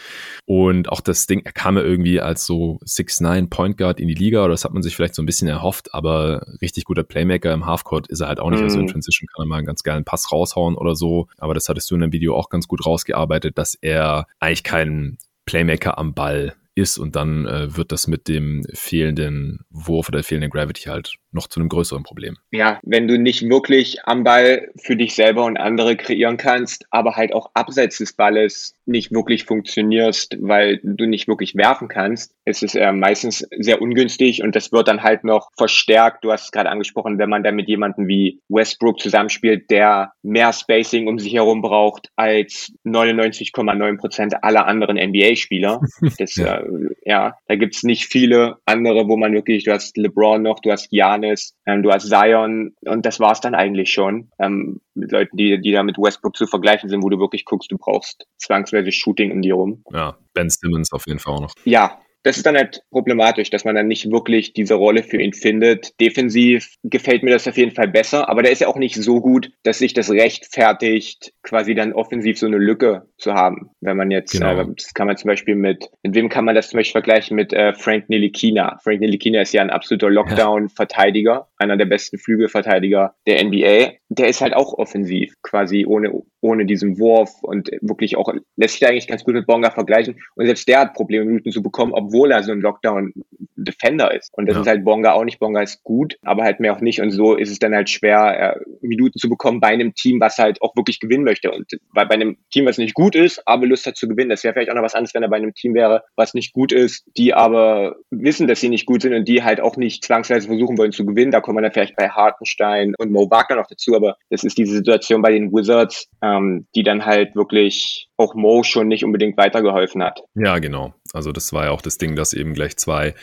Und 0.44 0.88
auch 0.88 1.00
das 1.00 1.26
Ding, 1.26 1.42
er 1.44 1.52
kam 1.52 1.76
ja 1.76 1.82
irgendwie 1.82 2.20
als 2.20 2.46
so 2.46 2.78
6'9 2.84 3.48
Point 3.48 3.78
Guard 3.78 4.00
in 4.00 4.08
die 4.08 4.14
Liga 4.14 4.40
oder 4.40 4.50
das 4.50 4.64
hat 4.64 4.74
man 4.74 4.82
sich 4.82 4.96
vielleicht 4.96 5.14
so 5.14 5.22
ein 5.22 5.26
bisschen 5.26 5.48
erhofft, 5.48 5.94
aber 5.94 6.46
richtig 6.60 6.84
guter 6.84 7.04
Playmaker 7.04 7.52
im 7.52 7.66
Halfcourt 7.66 8.08
ist 8.08 8.20
er 8.20 8.24
er 8.24 8.30
halt 8.36 8.40
auch 8.44 8.50
nicht. 8.50 8.60
Mhm. 8.60 8.64
Also 8.64 8.78
in 8.78 8.86
mhm. 8.86 8.90
Transition 8.90 9.28
kann 9.28 9.44
er 9.44 9.48
mal 9.48 9.56
einen 9.56 9.66
ganz 9.66 9.82
geilen 9.82 10.04
Pass 10.04 10.30
raushauen 10.30 10.76
oder 10.76 10.94
so. 10.94 11.28
Aber 11.38 11.54
das 11.54 11.68
hattest 11.68 11.90
du 11.90 11.94
in 11.94 12.02
dem 12.02 12.12
Video 12.12 12.36
auch 12.36 12.48
ganz 12.48 12.68
gut 12.68 12.84
rausgearbeitet, 12.84 13.58
dass 13.58 13.74
er 13.80 14.26
eigentlich 14.40 14.64
kein 14.64 15.18
Playmaker 15.46 15.98
am 15.98 16.14
Ball 16.14 16.54
ist 16.74 16.98
und 16.98 17.16
dann 17.16 17.46
äh, 17.46 17.76
wird 17.76 17.92
das 17.92 18.06
mit 18.06 18.28
dem 18.28 18.64
fehlenden 18.72 19.64
Wurf 19.70 20.08
oder 20.08 20.22
fehlenden 20.22 20.50
Gravity 20.50 20.84
halt 20.84 21.14
noch 21.34 21.48
zu 21.48 21.60
einem 21.60 21.68
größeren 21.68 22.04
Problem. 22.04 22.36
Ja, 22.52 22.78
wenn 22.82 23.08
du 23.08 23.18
nicht 23.18 23.48
wirklich 23.48 24.04
am 24.04 24.24
Ball 24.24 24.70
für 24.80 24.96
dich 24.96 25.14
selber 25.14 25.44
und 25.44 25.56
andere 25.56 25.96
kreieren 25.96 26.36
kannst, 26.36 26.86
aber 26.90 27.16
halt 27.16 27.32
auch 27.32 27.50
abseits 27.54 27.98
des 27.98 28.12
Balles 28.14 28.74
nicht 28.86 29.10
wirklich 29.12 29.44
funktionierst, 29.44 30.36
weil 30.40 30.80
du 30.82 31.06
nicht 31.06 31.26
wirklich 31.26 31.56
werfen 31.56 31.88
kannst, 31.88 32.34
ist 32.44 32.62
es 32.62 32.74
äh, 32.74 32.92
meistens 32.92 33.46
sehr 33.58 33.82
ungünstig 33.82 34.42
und 34.42 34.54
das 34.54 34.70
wird 34.72 34.88
dann 34.88 35.02
halt 35.02 35.24
noch 35.24 35.50
verstärkt. 35.56 36.24
Du 36.24 36.30
hast 36.30 36.44
es 36.44 36.52
gerade 36.52 36.70
angesprochen, 36.70 37.18
wenn 37.18 37.30
man 37.30 37.42
dann 37.42 37.56
mit 37.56 37.68
jemandem 37.68 38.06
wie 38.06 38.40
Westbrook 38.48 39.00
zusammenspielt, 39.00 39.70
der 39.70 40.12
mehr 40.22 40.52
Spacing 40.52 41.08
um 41.08 41.18
sich 41.18 41.34
herum 41.34 41.62
braucht 41.62 42.10
als 42.16 42.72
99,9 42.84 43.98
Prozent 43.98 44.44
aller 44.44 44.66
anderen 44.66 44.96
NBA-Spieler. 44.96 45.80
Das, 46.18 46.36
ja. 46.36 46.58
Äh, 46.58 46.63
ja, 47.04 47.36
da 47.46 47.56
gibt's 47.56 47.82
nicht 47.82 48.06
viele 48.06 48.56
andere, 48.66 49.08
wo 49.08 49.16
man 49.16 49.32
wirklich, 49.32 49.64
du 49.64 49.72
hast 49.72 49.96
LeBron 49.96 50.42
noch, 50.42 50.60
du 50.60 50.70
hast 50.70 50.88
Janis, 50.90 51.54
ähm, 51.66 51.82
du 51.82 51.90
hast 51.90 52.08
Zion 52.08 52.74
und 52.82 53.06
das 53.06 53.20
war's 53.20 53.40
dann 53.40 53.54
eigentlich 53.54 53.92
schon. 53.92 54.30
Ähm, 54.38 54.80
mit 54.94 55.12
Leuten, 55.12 55.36
die, 55.36 55.60
die 55.60 55.72
da 55.72 55.82
mit 55.82 55.98
Westbrook 55.98 56.36
zu 56.36 56.46
vergleichen 56.46 56.88
sind, 56.88 57.02
wo 57.02 57.08
du 57.08 57.18
wirklich 57.18 57.44
guckst, 57.44 57.70
du 57.70 57.78
brauchst 57.78 58.26
zwangsweise 58.38 58.92
Shooting 58.92 59.32
um 59.32 59.42
die 59.42 59.50
rum. 59.50 59.82
Ja, 59.92 60.16
Ben 60.32 60.50
Simmons 60.50 60.92
auf 60.92 61.06
jeden 61.06 61.18
Fall 61.18 61.34
auch 61.34 61.40
noch. 61.40 61.54
Ja, 61.64 61.98
das 62.24 62.38
ist 62.38 62.46
dann 62.46 62.56
halt 62.56 62.82
problematisch, 62.90 63.50
dass 63.50 63.64
man 63.64 63.74
dann 63.74 63.86
nicht 63.86 64.10
wirklich 64.10 64.54
diese 64.54 64.74
Rolle 64.74 65.02
für 65.02 65.20
ihn 65.20 65.34
findet. 65.34 66.00
Defensiv 66.00 66.74
gefällt 66.82 67.22
mir 67.22 67.30
das 67.30 67.46
auf 67.46 67.56
jeden 67.56 67.72
Fall 67.72 67.88
besser, 67.88 68.28
aber 68.30 68.42
der 68.42 68.50
ist 68.50 68.62
ja 68.62 68.68
auch 68.68 68.78
nicht 68.78 68.96
so 68.96 69.20
gut, 69.20 69.52
dass 69.62 69.78
sich 69.78 69.92
das 69.92 70.10
rechtfertigt, 70.10 71.32
quasi 71.42 71.74
dann 71.74 71.92
offensiv 71.92 72.38
so 72.38 72.46
eine 72.46 72.56
Lücke 72.56 73.06
zu 73.18 73.34
haben. 73.34 73.70
Wenn 73.80 73.98
man 73.98 74.10
jetzt, 74.10 74.32
genau. 74.32 74.58
äh, 74.58 74.66
das 74.74 74.94
kann 74.94 75.06
man 75.06 75.18
zum 75.18 75.28
Beispiel 75.28 75.54
mit, 75.54 75.90
mit 76.02 76.14
wem 76.14 76.30
kann 76.30 76.46
man 76.46 76.54
das 76.54 76.70
zum 76.70 76.78
Beispiel 76.78 76.92
vergleichen? 76.92 77.36
Mit 77.36 77.52
äh, 77.52 77.74
Frank 77.74 78.08
Nilikina. 78.08 78.78
Frank 78.82 79.00
Nilikina 79.00 79.42
ist 79.42 79.52
ja 79.52 79.60
ein 79.60 79.70
absoluter 79.70 80.08
Lockdown-Verteidiger, 80.08 81.48
einer 81.58 81.76
der 81.76 81.84
besten 81.84 82.18
Flügelverteidiger 82.18 83.14
der 83.26 83.44
NBA. 83.44 83.92
Der 84.08 84.28
ist 84.28 84.40
halt 84.40 84.54
auch 84.54 84.72
offensiv, 84.72 85.34
quasi 85.42 85.84
ohne, 85.86 86.22
ohne 86.40 86.64
diesen 86.64 86.98
Wurf 86.98 87.30
und 87.42 87.70
wirklich 87.82 88.16
auch, 88.16 88.32
lässt 88.56 88.74
sich 88.74 88.80
da 88.80 88.88
eigentlich 88.88 89.08
ganz 89.08 89.24
gut 89.24 89.34
mit 89.34 89.46
Bonga 89.46 89.70
vergleichen. 89.70 90.18
Und 90.36 90.46
selbst 90.46 90.66
der 90.68 90.80
hat 90.80 90.94
Probleme, 90.94 91.26
Minuten 91.26 91.50
zu 91.50 91.62
bekommen, 91.62 91.92
obwohl 91.92 92.13
obwohl 92.14 92.30
er 92.30 92.42
so 92.42 92.52
ein 92.52 92.60
Lockdown-Defender 92.60 94.14
ist. 94.14 94.30
Und 94.34 94.46
das 94.46 94.54
ja. 94.54 94.62
ist 94.62 94.68
halt 94.68 94.84
Bonga 94.84 95.12
auch 95.12 95.24
nicht. 95.24 95.40
Bonga 95.40 95.62
ist 95.62 95.82
gut, 95.82 96.16
aber 96.22 96.44
halt 96.44 96.60
mehr 96.60 96.72
auch 96.74 96.80
nicht. 96.80 97.00
Und 97.00 97.10
so 97.10 97.34
ist 97.34 97.50
es 97.50 97.58
dann 97.58 97.74
halt 97.74 97.90
schwer, 97.90 98.56
äh, 98.56 98.60
Minuten 98.80 99.18
zu 99.18 99.28
bekommen 99.28 99.60
bei 99.60 99.68
einem 99.68 99.94
Team, 99.94 100.20
was 100.20 100.38
halt 100.38 100.62
auch 100.62 100.76
wirklich 100.76 101.00
gewinnen 101.00 101.24
möchte. 101.24 101.50
Und 101.50 101.66
bei, 101.92 102.04
bei 102.04 102.14
einem 102.14 102.36
Team, 102.52 102.66
was 102.66 102.78
nicht 102.78 102.94
gut 102.94 103.16
ist, 103.16 103.42
aber 103.46 103.66
Lust 103.66 103.86
hat 103.86 103.96
zu 103.96 104.06
gewinnen, 104.06 104.30
das 104.30 104.44
wäre 104.44 104.54
vielleicht 104.54 104.70
auch 104.70 104.76
noch 104.76 104.82
was 104.82 104.94
anderes, 104.94 105.14
wenn 105.14 105.22
er 105.22 105.28
bei 105.28 105.36
einem 105.36 105.54
Team 105.54 105.74
wäre, 105.74 106.04
was 106.14 106.34
nicht 106.34 106.52
gut 106.52 106.72
ist, 106.72 107.04
die 107.16 107.34
aber 107.34 107.96
wissen, 108.10 108.46
dass 108.46 108.60
sie 108.60 108.68
nicht 108.68 108.86
gut 108.86 109.02
sind 109.02 109.14
und 109.14 109.26
die 109.26 109.42
halt 109.42 109.60
auch 109.60 109.76
nicht 109.76 110.04
zwangsweise 110.04 110.46
versuchen 110.46 110.78
wollen 110.78 110.92
zu 110.92 111.04
gewinnen. 111.04 111.32
Da 111.32 111.40
kommen 111.40 111.58
wir 111.58 111.62
dann 111.62 111.72
vielleicht 111.72 111.96
bei 111.96 112.08
Hartenstein 112.08 112.94
und 112.98 113.10
Mo 113.10 113.30
Wagner 113.30 113.56
noch 113.56 113.66
dazu, 113.66 113.96
aber 113.96 114.16
das 114.30 114.44
ist 114.44 114.56
diese 114.56 114.76
Situation 114.76 115.20
bei 115.20 115.32
den 115.32 115.52
Wizards, 115.52 116.08
ähm, 116.22 116.66
die 116.76 116.84
dann 116.84 117.04
halt 117.04 117.34
wirklich 117.34 118.08
auch 118.16 118.34
Mo 118.34 118.62
schon 118.62 118.86
nicht 118.88 119.04
unbedingt 119.04 119.36
weitergeholfen 119.36 120.02
hat. 120.02 120.22
Ja, 120.34 120.58
genau. 120.58 120.94
Also 121.14 121.32
das 121.32 121.52
war 121.52 121.66
ja 121.66 121.70
auch 121.70 121.82
das 121.82 121.98
Ding, 121.98 122.16
dass 122.16 122.32
eben 122.32 122.54
gleich 122.54 122.76
zwei 122.76 123.14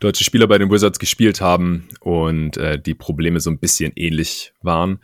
deutsche 0.00 0.24
Spieler 0.24 0.46
bei 0.46 0.58
den 0.58 0.70
Wizards 0.70 0.98
gespielt 0.98 1.40
haben 1.40 1.88
und 2.00 2.56
äh, 2.56 2.78
die 2.78 2.94
Probleme 2.94 3.40
so 3.40 3.50
ein 3.50 3.58
bisschen 3.58 3.92
ähnlich 3.96 4.52
waren. 4.62 5.00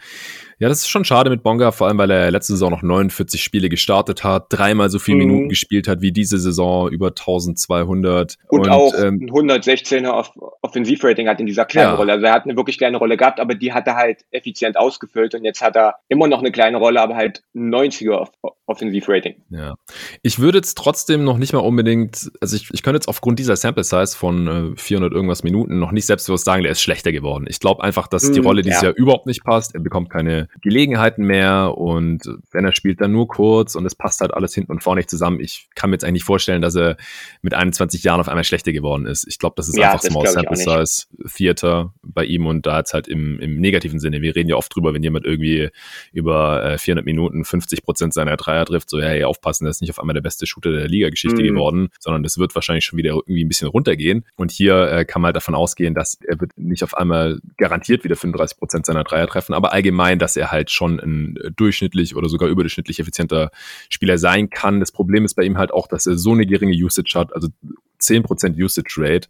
Ja, 0.60 0.68
das 0.68 0.80
ist 0.80 0.88
schon 0.88 1.06
schade 1.06 1.30
mit 1.30 1.42
Bonga, 1.42 1.72
vor 1.72 1.86
allem 1.86 1.96
weil 1.96 2.10
er 2.10 2.30
letzte 2.30 2.52
Saison 2.52 2.70
noch 2.70 2.82
49 2.82 3.42
Spiele 3.42 3.70
gestartet 3.70 4.24
hat, 4.24 4.46
dreimal 4.50 4.90
so 4.90 4.98
viele 4.98 5.16
mhm. 5.16 5.26
Minuten 5.26 5.48
gespielt 5.48 5.88
hat 5.88 6.02
wie 6.02 6.12
diese 6.12 6.38
Saison, 6.38 6.90
über 6.90 7.08
1200. 7.08 8.36
Und, 8.48 8.60
und 8.60 8.68
auch 8.68 8.92
ähm, 8.94 9.20
ein 9.22 9.30
116er 9.30 10.10
Off 10.10 10.32
Offensivrating 10.60 11.26
hat 11.28 11.40
in 11.40 11.46
dieser 11.46 11.64
kleinen 11.64 11.92
ja. 11.92 11.94
Rolle. 11.94 12.12
Also 12.12 12.26
er 12.26 12.32
hat 12.34 12.44
eine 12.44 12.56
wirklich 12.56 12.76
kleine 12.76 12.98
Rolle 12.98 13.16
gehabt, 13.16 13.40
aber 13.40 13.54
die 13.54 13.72
hat 13.72 13.86
er 13.86 13.96
halt 13.96 14.26
effizient 14.30 14.76
ausgefüllt 14.76 15.34
und 15.34 15.44
jetzt 15.44 15.62
hat 15.62 15.76
er 15.76 15.94
immer 16.08 16.28
noch 16.28 16.40
eine 16.40 16.52
kleine 16.52 16.76
Rolle, 16.76 17.00
aber 17.00 17.16
halt 17.16 17.42
90er 17.54 18.12
Off 18.12 18.30
Offensivrating. 18.66 19.42
Ja. 19.50 19.74
Ich 20.22 20.38
würde 20.38 20.58
jetzt 20.58 20.78
trotzdem 20.78 21.24
noch 21.24 21.38
nicht 21.38 21.52
mal 21.52 21.58
unbedingt, 21.58 22.30
also 22.40 22.54
ich, 22.54 22.68
ich 22.72 22.82
könnte 22.84 22.98
jetzt 22.98 23.08
aufgrund 23.08 23.40
dieser 23.40 23.56
Sample 23.56 23.82
Size 23.82 24.16
von 24.16 24.74
äh, 24.74 24.76
400 24.76 25.12
irgendwas 25.12 25.42
Minuten 25.42 25.80
noch 25.80 25.90
nicht 25.90 26.06
selbstbewusst 26.06 26.44
sagen, 26.44 26.62
der 26.62 26.70
ist 26.70 26.80
schlechter 26.80 27.10
geworden. 27.10 27.46
Ich 27.48 27.58
glaube 27.58 27.82
einfach, 27.82 28.06
dass 28.06 28.28
mhm, 28.28 28.34
die 28.34 28.38
Rolle 28.40 28.62
dieses 28.62 28.82
ja. 28.82 28.88
Jahr 28.88 28.96
überhaupt 28.96 29.26
nicht 29.26 29.42
passt. 29.42 29.74
Er 29.74 29.80
bekommt 29.80 30.08
keine 30.10 30.48
Gelegenheiten 30.62 31.24
mehr 31.24 31.74
und 31.76 32.28
wenn 32.50 32.64
er 32.64 32.72
spielt, 32.72 33.00
dann 33.00 33.12
nur 33.12 33.28
kurz 33.28 33.74
und 33.74 33.86
es 33.86 33.94
passt 33.94 34.20
halt 34.20 34.34
alles 34.34 34.54
hinten 34.54 34.72
und 34.72 34.82
vorne 34.82 35.00
nicht 35.00 35.10
zusammen. 35.10 35.40
Ich 35.40 35.68
kann 35.74 35.90
mir 35.90 35.94
jetzt 35.94 36.04
eigentlich 36.04 36.20
nicht 36.20 36.24
vorstellen, 36.24 36.62
dass 36.62 36.76
er 36.76 36.96
mit 37.42 37.54
21 37.54 38.02
Jahren 38.04 38.20
auf 38.20 38.28
einmal 38.28 38.44
schlechter 38.44 38.72
geworden 38.72 39.06
ist. 39.06 39.26
Ich 39.26 39.38
glaube, 39.38 39.54
das 39.56 39.68
ist 39.68 39.76
ja, 39.76 39.92
einfach 39.92 40.02
das 40.02 40.12
Small 40.12 40.26
Sample 40.26 40.56
Size 40.56 41.06
Theater 41.34 41.94
bei 42.02 42.24
ihm 42.24 42.46
und 42.46 42.66
da 42.66 42.78
jetzt 42.78 42.94
halt 42.94 43.08
im, 43.08 43.38
im 43.40 43.60
negativen 43.60 43.98
Sinne. 43.98 44.20
Wir 44.22 44.36
reden 44.36 44.48
ja 44.48 44.56
oft 44.56 44.74
drüber, 44.74 44.94
wenn 44.94 45.02
jemand 45.02 45.24
irgendwie 45.24 45.70
über 46.12 46.64
äh, 46.64 46.78
400 46.78 47.04
Minuten 47.04 47.44
50 47.44 47.82
Prozent 47.82 48.14
seiner 48.14 48.36
Dreier 48.36 48.64
trifft, 48.66 48.90
so, 48.90 48.98
ja, 48.98 49.08
hey, 49.08 49.24
aufpassen, 49.24 49.64
der 49.64 49.70
ist 49.70 49.80
nicht 49.80 49.90
auf 49.90 49.98
einmal 49.98 50.14
der 50.14 50.20
beste 50.20 50.46
Shooter 50.46 50.72
der 50.72 50.88
Liga-Geschichte 50.88 51.42
mhm. 51.42 51.46
geworden, 51.46 51.88
sondern 51.98 52.22
das 52.22 52.38
wird 52.38 52.54
wahrscheinlich 52.54 52.84
schon 52.84 52.98
wieder 52.98 53.10
irgendwie 53.10 53.44
ein 53.44 53.48
bisschen 53.48 53.68
runtergehen. 53.68 54.24
Und 54.36 54.50
hier 54.50 54.90
äh, 54.90 55.04
kann 55.04 55.22
man 55.22 55.28
halt 55.28 55.36
davon 55.36 55.54
ausgehen, 55.54 55.94
dass 55.94 56.18
er 56.26 56.40
wird 56.40 56.52
nicht 56.56 56.84
auf 56.84 56.96
einmal 56.96 57.40
garantiert 57.56 58.04
wieder 58.04 58.16
35 58.16 58.58
Prozent 58.58 58.86
seiner 58.86 59.04
Dreier 59.04 59.26
treffen, 59.26 59.54
aber 59.54 59.72
allgemein, 59.72 60.18
dass 60.18 60.36
er 60.36 60.39
halt 60.48 60.70
schon 60.70 61.00
ein 61.00 61.38
durchschnittlich 61.56 62.16
oder 62.16 62.28
sogar 62.28 62.48
überdurchschnittlich 62.48 63.00
effizienter 63.00 63.50
Spieler 63.88 64.18
sein 64.18 64.50
kann. 64.50 64.80
Das 64.80 64.92
Problem 64.92 65.24
ist 65.24 65.34
bei 65.34 65.42
ihm 65.42 65.58
halt 65.58 65.72
auch, 65.72 65.86
dass 65.86 66.06
er 66.06 66.16
so 66.16 66.32
eine 66.32 66.46
geringe 66.46 66.74
Usage 66.74 67.18
hat, 67.18 67.34
also 67.34 67.48
10% 68.00 68.62
Usage 68.62 68.94
Rate. 68.96 69.28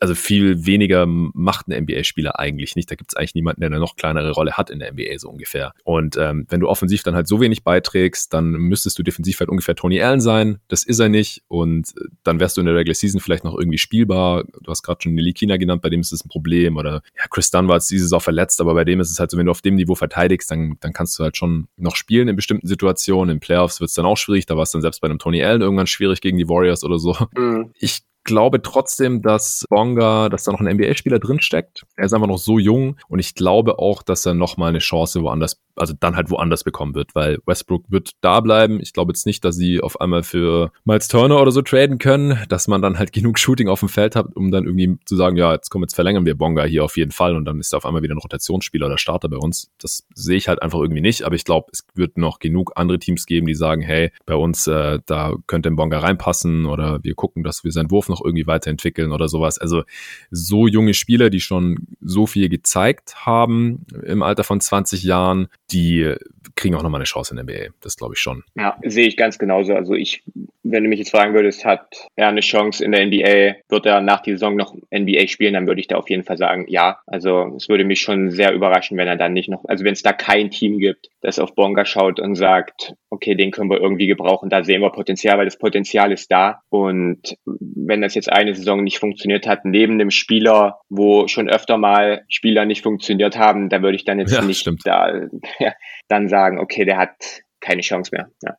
Also 0.00 0.14
viel 0.14 0.66
weniger 0.66 1.06
macht 1.06 1.68
ein 1.68 1.84
NBA-Spieler 1.84 2.38
eigentlich 2.38 2.76
nicht. 2.76 2.90
Da 2.90 2.94
gibt 2.94 3.12
es 3.12 3.16
eigentlich 3.16 3.34
niemanden, 3.34 3.60
der 3.60 3.68
eine 3.68 3.78
noch 3.78 3.96
kleinere 3.96 4.32
Rolle 4.32 4.52
hat 4.52 4.70
in 4.70 4.78
der 4.78 4.92
NBA 4.92 5.18
so 5.18 5.28
ungefähr. 5.28 5.72
Und 5.84 6.16
ähm, 6.16 6.46
wenn 6.48 6.60
du 6.60 6.68
offensiv 6.68 7.02
dann 7.02 7.14
halt 7.14 7.28
so 7.28 7.40
wenig 7.40 7.64
beiträgst, 7.64 8.32
dann 8.32 8.52
müsstest 8.52 8.98
du 8.98 9.02
defensiv 9.02 9.40
halt 9.40 9.50
ungefähr 9.50 9.74
Tony 9.74 10.00
Allen 10.00 10.20
sein. 10.20 10.58
Das 10.68 10.84
ist 10.84 10.98
er 10.98 11.08
nicht. 11.08 11.42
Und 11.48 11.88
äh, 11.96 12.08
dann 12.22 12.40
wärst 12.40 12.56
du 12.56 12.60
in 12.60 12.66
der 12.66 12.76
Regular 12.76 12.94
Season 12.94 13.20
vielleicht 13.20 13.44
noch 13.44 13.56
irgendwie 13.56 13.78
spielbar. 13.78 14.44
Du 14.44 14.70
hast 14.70 14.82
gerade 14.82 15.02
schon 15.02 15.14
Nelly 15.14 15.32
Kina 15.32 15.56
genannt, 15.56 15.82
bei 15.82 15.90
dem 15.90 16.00
ist 16.00 16.12
das 16.12 16.24
ein 16.24 16.28
Problem. 16.28 16.76
Oder 16.76 17.02
ja, 17.16 17.24
Chris 17.30 17.50
Dunn 17.50 17.68
war 17.68 17.76
jetzt 17.76 17.90
dieses 17.90 18.12
auch 18.12 18.22
verletzt, 18.22 18.60
aber 18.60 18.74
bei 18.74 18.84
dem 18.84 19.00
ist 19.00 19.10
es 19.10 19.18
halt 19.18 19.30
so, 19.30 19.38
wenn 19.38 19.46
du 19.46 19.50
auf 19.52 19.62
dem 19.62 19.74
Niveau 19.74 19.94
verteidigst, 19.94 20.50
dann, 20.50 20.76
dann 20.80 20.92
kannst 20.92 21.18
du 21.18 21.24
halt 21.24 21.36
schon 21.36 21.68
noch 21.76 21.96
spielen 21.96 22.28
in 22.28 22.36
bestimmten 22.36 22.66
Situationen. 22.66 23.36
In 23.36 23.40
Playoffs 23.40 23.80
wird 23.80 23.88
es 23.88 23.94
dann 23.94 24.06
auch 24.06 24.16
schwierig. 24.16 24.46
Da 24.46 24.56
war 24.56 24.62
es 24.62 24.70
dann 24.70 24.82
selbst 24.82 25.00
bei 25.00 25.08
einem 25.08 25.18
Tony 25.18 25.42
Allen 25.42 25.62
irgendwann 25.62 25.86
schwierig 25.86 26.20
gegen 26.20 26.38
die 26.38 26.48
Warriors 26.48 26.84
oder 26.84 26.98
so. 26.98 27.16
Mhm. 27.36 27.72
Ich 27.78 28.02
glaube 28.24 28.62
trotzdem, 28.62 29.22
dass 29.22 29.64
Bonga, 29.68 30.28
dass 30.28 30.44
da 30.44 30.52
noch 30.52 30.60
ein 30.60 30.76
NBA-Spieler 30.76 31.18
drinsteckt. 31.18 31.84
Er 31.96 32.06
ist 32.06 32.12
einfach 32.12 32.26
noch 32.26 32.38
so 32.38 32.58
jung 32.58 32.96
und 33.08 33.18
ich 33.18 33.34
glaube 33.34 33.78
auch, 33.78 34.02
dass 34.02 34.26
er 34.26 34.34
noch 34.34 34.56
mal 34.56 34.68
eine 34.68 34.78
Chance 34.78 35.22
woanders, 35.22 35.60
also 35.76 35.94
dann 35.98 36.16
halt 36.16 36.30
woanders 36.30 36.64
bekommen 36.64 36.94
wird, 36.94 37.14
weil 37.14 37.38
Westbrook 37.46 37.84
wird 37.88 38.12
da 38.20 38.40
bleiben. 38.40 38.80
Ich 38.80 38.92
glaube 38.92 39.10
jetzt 39.10 39.26
nicht, 39.26 39.44
dass 39.44 39.56
sie 39.56 39.80
auf 39.80 40.00
einmal 40.00 40.22
für 40.22 40.72
Miles 40.84 41.08
Turner 41.08 41.40
oder 41.40 41.50
so 41.50 41.62
traden 41.62 41.98
können, 41.98 42.38
dass 42.48 42.68
man 42.68 42.82
dann 42.82 42.98
halt 42.98 43.12
genug 43.12 43.38
Shooting 43.38 43.68
auf 43.68 43.80
dem 43.80 43.88
Feld 43.88 44.16
hat, 44.16 44.34
um 44.36 44.50
dann 44.50 44.64
irgendwie 44.64 44.98
zu 45.04 45.16
sagen, 45.16 45.36
ja, 45.36 45.52
jetzt 45.52 45.70
kommen 45.70 45.84
jetzt 45.84 45.94
verlängern 45.94 46.24
wir 46.24 46.36
Bonga 46.36 46.64
hier 46.64 46.84
auf 46.84 46.96
jeden 46.96 47.12
Fall 47.12 47.36
und 47.36 47.44
dann 47.44 47.58
ist 47.58 47.72
er 47.72 47.78
auf 47.78 47.86
einmal 47.86 48.02
wieder 48.02 48.14
ein 48.14 48.18
Rotationsspieler 48.18 48.86
oder 48.86 48.98
Starter 48.98 49.28
bei 49.28 49.36
uns. 49.36 49.70
Das 49.78 50.06
sehe 50.14 50.36
ich 50.36 50.48
halt 50.48 50.62
einfach 50.62 50.78
irgendwie 50.78 51.00
nicht, 51.00 51.22
aber 51.22 51.34
ich 51.34 51.44
glaube, 51.44 51.68
es 51.72 51.84
wird 51.94 52.18
noch 52.18 52.38
genug 52.38 52.72
andere 52.76 52.98
Teams 52.98 53.26
geben, 53.26 53.46
die 53.46 53.54
sagen, 53.54 53.82
hey, 53.82 54.12
bei 54.26 54.34
uns 54.34 54.66
äh, 54.66 55.00
da 55.06 55.34
könnte 55.46 55.68
ein 55.68 55.76
Bonga 55.76 55.98
reinpassen 55.98 56.66
oder 56.66 57.02
wir 57.02 57.14
gucken, 57.14 57.42
dass 57.42 57.64
wir 57.64 57.72
seinen 57.72 57.90
Wurf 57.90 58.08
noch 58.12 58.24
irgendwie 58.24 58.46
weiterentwickeln 58.46 59.12
oder 59.12 59.28
sowas. 59.28 59.58
Also 59.58 59.82
so 60.30 60.66
junge 60.66 60.94
Spieler, 60.94 61.30
die 61.30 61.40
schon 61.40 61.86
so 62.00 62.26
viel 62.26 62.48
gezeigt 62.48 63.26
haben 63.26 63.84
im 64.04 64.22
Alter 64.22 64.44
von 64.44 64.60
20 64.60 65.02
Jahren, 65.02 65.48
die 65.72 66.14
kriegen 66.54 66.74
auch 66.74 66.82
nochmal 66.82 67.00
eine 67.00 67.06
Chance 67.06 67.34
in 67.34 67.36
der 67.36 67.44
NBA. 67.44 67.72
Das 67.80 67.96
glaube 67.96 68.14
ich 68.14 68.20
schon. 68.20 68.44
Ja, 68.54 68.76
sehe 68.84 69.06
ich 69.06 69.16
ganz 69.16 69.38
genauso. 69.38 69.74
Also 69.74 69.94
ich, 69.94 70.22
wenn 70.62 70.84
du 70.84 70.88
mich 70.88 70.98
jetzt 70.98 71.10
fragen 71.10 71.34
würdest, 71.34 71.64
hat 71.64 72.06
er 72.16 72.28
eine 72.28 72.40
Chance 72.40 72.84
in 72.84 72.92
der 72.92 73.06
NBA, 73.06 73.56
wird 73.68 73.86
er 73.86 74.00
nach 74.00 74.20
der 74.20 74.34
Saison 74.34 74.56
noch 74.56 74.74
NBA 74.94 75.28
spielen, 75.28 75.54
dann 75.54 75.66
würde 75.66 75.80
ich 75.80 75.88
da 75.88 75.96
auf 75.96 76.10
jeden 76.10 76.24
Fall 76.24 76.36
sagen, 76.36 76.66
ja. 76.68 76.98
Also 77.06 77.54
es 77.56 77.68
würde 77.68 77.84
mich 77.84 78.00
schon 78.00 78.30
sehr 78.30 78.52
überraschen, 78.52 78.98
wenn 78.98 79.08
er 79.08 79.16
dann 79.16 79.32
nicht 79.32 79.48
noch, 79.48 79.64
also 79.64 79.84
wenn 79.84 79.94
es 79.94 80.02
da 80.02 80.12
kein 80.12 80.50
Team 80.50 80.78
gibt, 80.78 81.08
das 81.20 81.38
auf 81.38 81.54
Bonga 81.54 81.84
schaut 81.84 82.20
und 82.20 82.34
sagt, 82.34 82.94
okay, 83.10 83.34
den 83.34 83.50
können 83.50 83.70
wir 83.70 83.80
irgendwie 83.80 84.06
gebrauchen, 84.06 84.50
da 84.50 84.64
sehen 84.64 84.82
wir 84.82 84.90
Potenzial, 84.90 85.38
weil 85.38 85.44
das 85.44 85.58
Potenzial 85.58 86.12
ist 86.12 86.30
da. 86.30 86.60
Und 86.68 87.36
wenn 87.46 88.01
das 88.02 88.14
jetzt 88.14 88.30
eine 88.30 88.54
Saison 88.54 88.82
nicht 88.82 88.98
funktioniert 88.98 89.46
hat, 89.46 89.64
neben 89.64 89.98
dem 89.98 90.10
Spieler, 90.10 90.80
wo 90.88 91.28
schon 91.28 91.48
öfter 91.48 91.78
mal 91.78 92.22
Spieler 92.28 92.64
nicht 92.64 92.82
funktioniert 92.82 93.38
haben, 93.38 93.68
da 93.68 93.82
würde 93.82 93.96
ich 93.96 94.04
dann 94.04 94.18
jetzt 94.18 94.32
ja, 94.32 94.42
nicht 94.42 94.60
stimmt. 94.60 94.82
da 94.84 95.12
ja, 95.58 95.72
dann 96.08 96.28
sagen, 96.28 96.58
okay, 96.58 96.84
der 96.84 96.98
hat 96.98 97.14
keine 97.60 97.82
Chance 97.82 98.10
mehr. 98.12 98.28
Ja. 98.42 98.54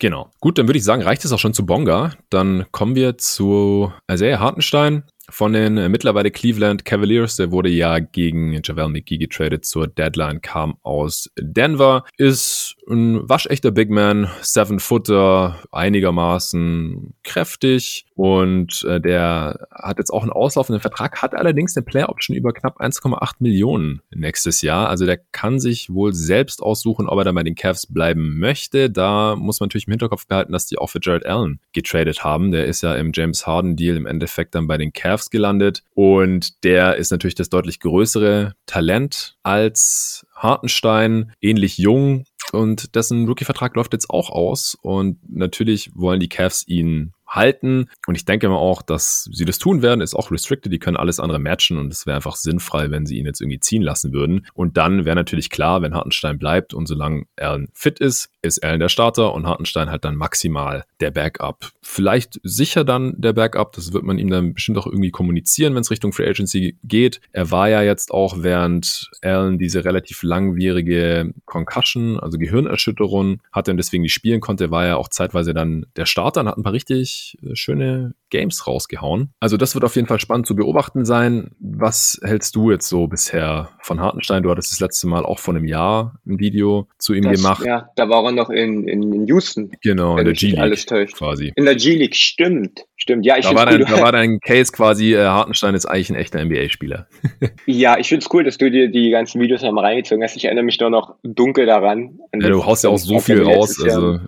Genau. 0.00 0.30
Gut, 0.40 0.58
dann 0.58 0.68
würde 0.68 0.78
ich 0.78 0.84
sagen, 0.84 1.02
reicht 1.02 1.24
es 1.24 1.32
auch 1.32 1.38
schon 1.38 1.54
zu 1.54 1.66
Bonga. 1.66 2.12
Dann 2.30 2.66
kommen 2.70 2.94
wir 2.94 3.18
zu 3.18 3.92
Isaiah 4.10 4.38
Hartenstein 4.38 5.04
von 5.30 5.52
den 5.52 5.76
äh, 5.76 5.88
mittlerweile 5.88 6.30
Cleveland 6.30 6.84
Cavaliers. 6.84 7.36
Der 7.36 7.50
wurde 7.50 7.68
ja 7.68 7.98
gegen 7.98 8.60
Javel 8.62 8.88
McGee 8.88 9.18
getradet 9.18 9.64
zur 9.64 9.88
Deadline, 9.88 10.40
kam 10.40 10.76
aus 10.82 11.30
Denver, 11.38 12.04
ist 12.16 12.76
ein 12.88 13.28
waschechter 13.28 13.70
Big 13.70 13.90
Man, 13.90 14.30
Seven 14.40 14.78
Footer, 14.78 15.58
einigermaßen 15.72 17.14
kräftig 17.24 18.06
und 18.18 18.82
äh, 18.82 19.00
der 19.00 19.68
hat 19.70 19.98
jetzt 19.98 20.10
auch 20.10 20.22
einen 20.22 20.32
auslaufenden 20.32 20.80
Vertrag, 20.80 21.22
hat 21.22 21.36
allerdings 21.36 21.76
eine 21.76 21.84
Player 21.84 22.08
Option 22.08 22.34
über 22.34 22.52
knapp 22.52 22.80
1,8 22.80 23.34
Millionen 23.38 24.02
nächstes 24.10 24.60
Jahr. 24.60 24.88
Also 24.88 25.06
der 25.06 25.18
kann 25.30 25.60
sich 25.60 25.88
wohl 25.88 26.12
selbst 26.12 26.60
aussuchen, 26.60 27.08
ob 27.08 27.18
er 27.18 27.24
dann 27.24 27.36
bei 27.36 27.44
den 27.44 27.54
Cavs 27.54 27.86
bleiben 27.86 28.40
möchte. 28.40 28.90
Da 28.90 29.36
muss 29.36 29.60
man 29.60 29.68
natürlich 29.68 29.86
im 29.86 29.92
Hinterkopf 29.92 30.26
behalten, 30.26 30.50
dass 30.50 30.66
die 30.66 30.78
auch 30.78 30.90
für 30.90 30.98
Jared 31.00 31.26
Allen 31.26 31.60
getradet 31.72 32.24
haben. 32.24 32.50
Der 32.50 32.64
ist 32.64 32.82
ja 32.82 32.96
im 32.96 33.12
James 33.14 33.46
Harden 33.46 33.76
Deal 33.76 33.96
im 33.96 34.06
Endeffekt 34.06 34.56
dann 34.56 34.66
bei 34.66 34.78
den 34.78 34.92
Cavs 34.92 35.30
gelandet 35.30 35.84
und 35.94 36.64
der 36.64 36.96
ist 36.96 37.12
natürlich 37.12 37.36
das 37.36 37.50
deutlich 37.50 37.78
größere 37.78 38.56
Talent 38.66 39.36
als 39.44 40.26
Hartenstein, 40.34 41.30
ähnlich 41.40 41.78
jung 41.78 42.24
und 42.52 42.96
dessen 42.96 43.26
Rookie-Vertrag 43.28 43.76
läuft 43.76 43.92
jetzt 43.92 44.10
auch 44.10 44.30
aus 44.30 44.76
und 44.80 45.18
natürlich 45.28 45.90
wollen 45.94 46.20
die 46.20 46.28
Cavs 46.28 46.66
ihn 46.66 47.12
halten. 47.28 47.90
Und 48.06 48.16
ich 48.16 48.24
denke 48.24 48.48
mal 48.48 48.56
auch, 48.56 48.82
dass 48.82 49.28
sie 49.32 49.44
das 49.44 49.58
tun 49.58 49.82
werden, 49.82 50.00
ist 50.00 50.14
auch 50.14 50.30
restricted, 50.30 50.72
die 50.72 50.78
können 50.78 50.96
alles 50.96 51.20
andere 51.20 51.38
matchen 51.38 51.78
und 51.78 51.92
es 51.92 52.06
wäre 52.06 52.16
einfach 52.16 52.36
sinnfrei, 52.36 52.90
wenn 52.90 53.06
sie 53.06 53.18
ihn 53.18 53.26
jetzt 53.26 53.40
irgendwie 53.40 53.60
ziehen 53.60 53.82
lassen 53.82 54.12
würden. 54.12 54.46
Und 54.54 54.76
dann 54.76 55.04
wäre 55.04 55.16
natürlich 55.16 55.50
klar, 55.50 55.82
wenn 55.82 55.94
Hartenstein 55.94 56.38
bleibt 56.38 56.74
und 56.74 56.86
solange 56.86 57.24
Allen 57.36 57.68
fit 57.74 58.00
ist, 58.00 58.30
ist 58.42 58.64
Allen 58.64 58.80
der 58.80 58.88
Starter 58.88 59.34
und 59.34 59.46
Hartenstein 59.46 59.90
halt 59.90 60.04
dann 60.04 60.16
maximal 60.16 60.84
der 61.00 61.10
Backup. 61.10 61.70
Vielleicht 61.82 62.40
sicher 62.42 62.84
dann 62.84 63.14
der 63.18 63.34
Backup, 63.34 63.72
das 63.72 63.92
wird 63.92 64.04
man 64.04 64.18
ihm 64.18 64.30
dann 64.30 64.54
bestimmt 64.54 64.78
auch 64.78 64.86
irgendwie 64.86 65.10
kommunizieren, 65.10 65.74
wenn 65.74 65.82
es 65.82 65.90
Richtung 65.90 66.12
Free 66.12 66.28
Agency 66.28 66.78
geht. 66.84 67.20
Er 67.32 67.50
war 67.50 67.68
ja 67.68 67.82
jetzt 67.82 68.10
auch 68.10 68.36
während 68.38 69.10
Allen 69.22 69.58
diese 69.58 69.84
relativ 69.84 70.22
langwierige 70.22 71.34
Concussion, 71.44 72.18
also 72.18 72.38
Gehirnerschütterung 72.38 73.42
hatte 73.52 73.70
und 73.70 73.76
deswegen 73.76 74.02
nicht 74.02 74.14
spielen 74.14 74.40
konnte, 74.40 74.70
war 74.70 74.86
er 74.86 74.98
auch 74.98 75.08
zeitweise 75.08 75.52
dann 75.52 75.86
der 75.96 76.06
Starter 76.06 76.40
und 76.40 76.48
hat 76.48 76.56
ein 76.56 76.62
paar 76.62 76.72
richtig 76.72 77.17
äh, 77.42 77.54
schöne 77.54 78.14
Games 78.30 78.66
rausgehauen. 78.66 79.32
Also 79.40 79.56
das 79.56 79.74
wird 79.74 79.84
auf 79.84 79.96
jeden 79.96 80.06
Fall 80.06 80.20
spannend 80.20 80.46
zu 80.46 80.54
beobachten 80.54 81.04
sein. 81.04 81.52
Was 81.58 82.20
hältst 82.22 82.56
du 82.56 82.70
jetzt 82.70 82.88
so 82.88 83.06
bisher 83.06 83.70
von 83.80 84.00
Hartenstein? 84.00 84.42
Du 84.42 84.50
hattest 84.50 84.72
das 84.72 84.80
letzte 84.80 85.06
Mal 85.06 85.24
auch 85.24 85.38
vor 85.38 85.54
einem 85.54 85.64
Jahr 85.64 86.20
ein 86.26 86.38
Video 86.38 86.88
zu 86.98 87.14
ihm 87.14 87.24
das, 87.24 87.40
gemacht. 87.40 87.64
Ja, 87.64 87.88
da 87.96 88.08
war 88.08 88.24
er 88.24 88.32
noch 88.32 88.50
in, 88.50 88.86
in, 88.86 89.12
in 89.12 89.26
Houston. 89.26 89.70
Genau, 89.82 90.16
in 90.18 90.24
der 90.24 90.34
G-League 90.34 91.14
quasi. 91.14 91.52
In 91.56 91.64
der 91.64 91.76
G-League, 91.76 92.16
stimmt. 92.16 92.84
Stimmt, 93.00 93.24
ja, 93.24 93.38
ich 93.38 93.46
da, 93.46 93.54
war 93.54 93.64
dein, 93.64 93.80
da 93.82 94.00
war 94.00 94.10
dein 94.10 94.40
Case 94.40 94.72
quasi, 94.72 95.14
äh, 95.14 95.24
Hartenstein 95.24 95.76
ist 95.76 95.86
eigentlich 95.86 96.10
ein 96.10 96.16
echter 96.16 96.44
NBA-Spieler. 96.44 97.06
ja, 97.66 97.96
ich 97.96 98.08
finde 98.08 98.24
es 98.24 98.34
cool, 98.34 98.42
dass 98.42 98.58
du 98.58 98.70
dir 98.72 98.90
die 98.90 99.10
ganzen 99.10 99.40
Videos 99.40 99.62
nochmal 99.62 99.84
reingezogen 99.84 100.24
hast. 100.24 100.36
Ich 100.36 100.46
erinnere 100.46 100.64
mich 100.64 100.80
nur 100.80 100.90
noch 100.90 101.14
dunkel 101.22 101.64
daran. 101.64 102.18
Ja, 102.34 102.48
du 102.48 102.64
haust 102.64 102.82
ja 102.82 102.90
auch 102.90 102.98
so 102.98 103.20
viel 103.20 103.42
raus. 103.42 103.80
Also. 103.80 104.18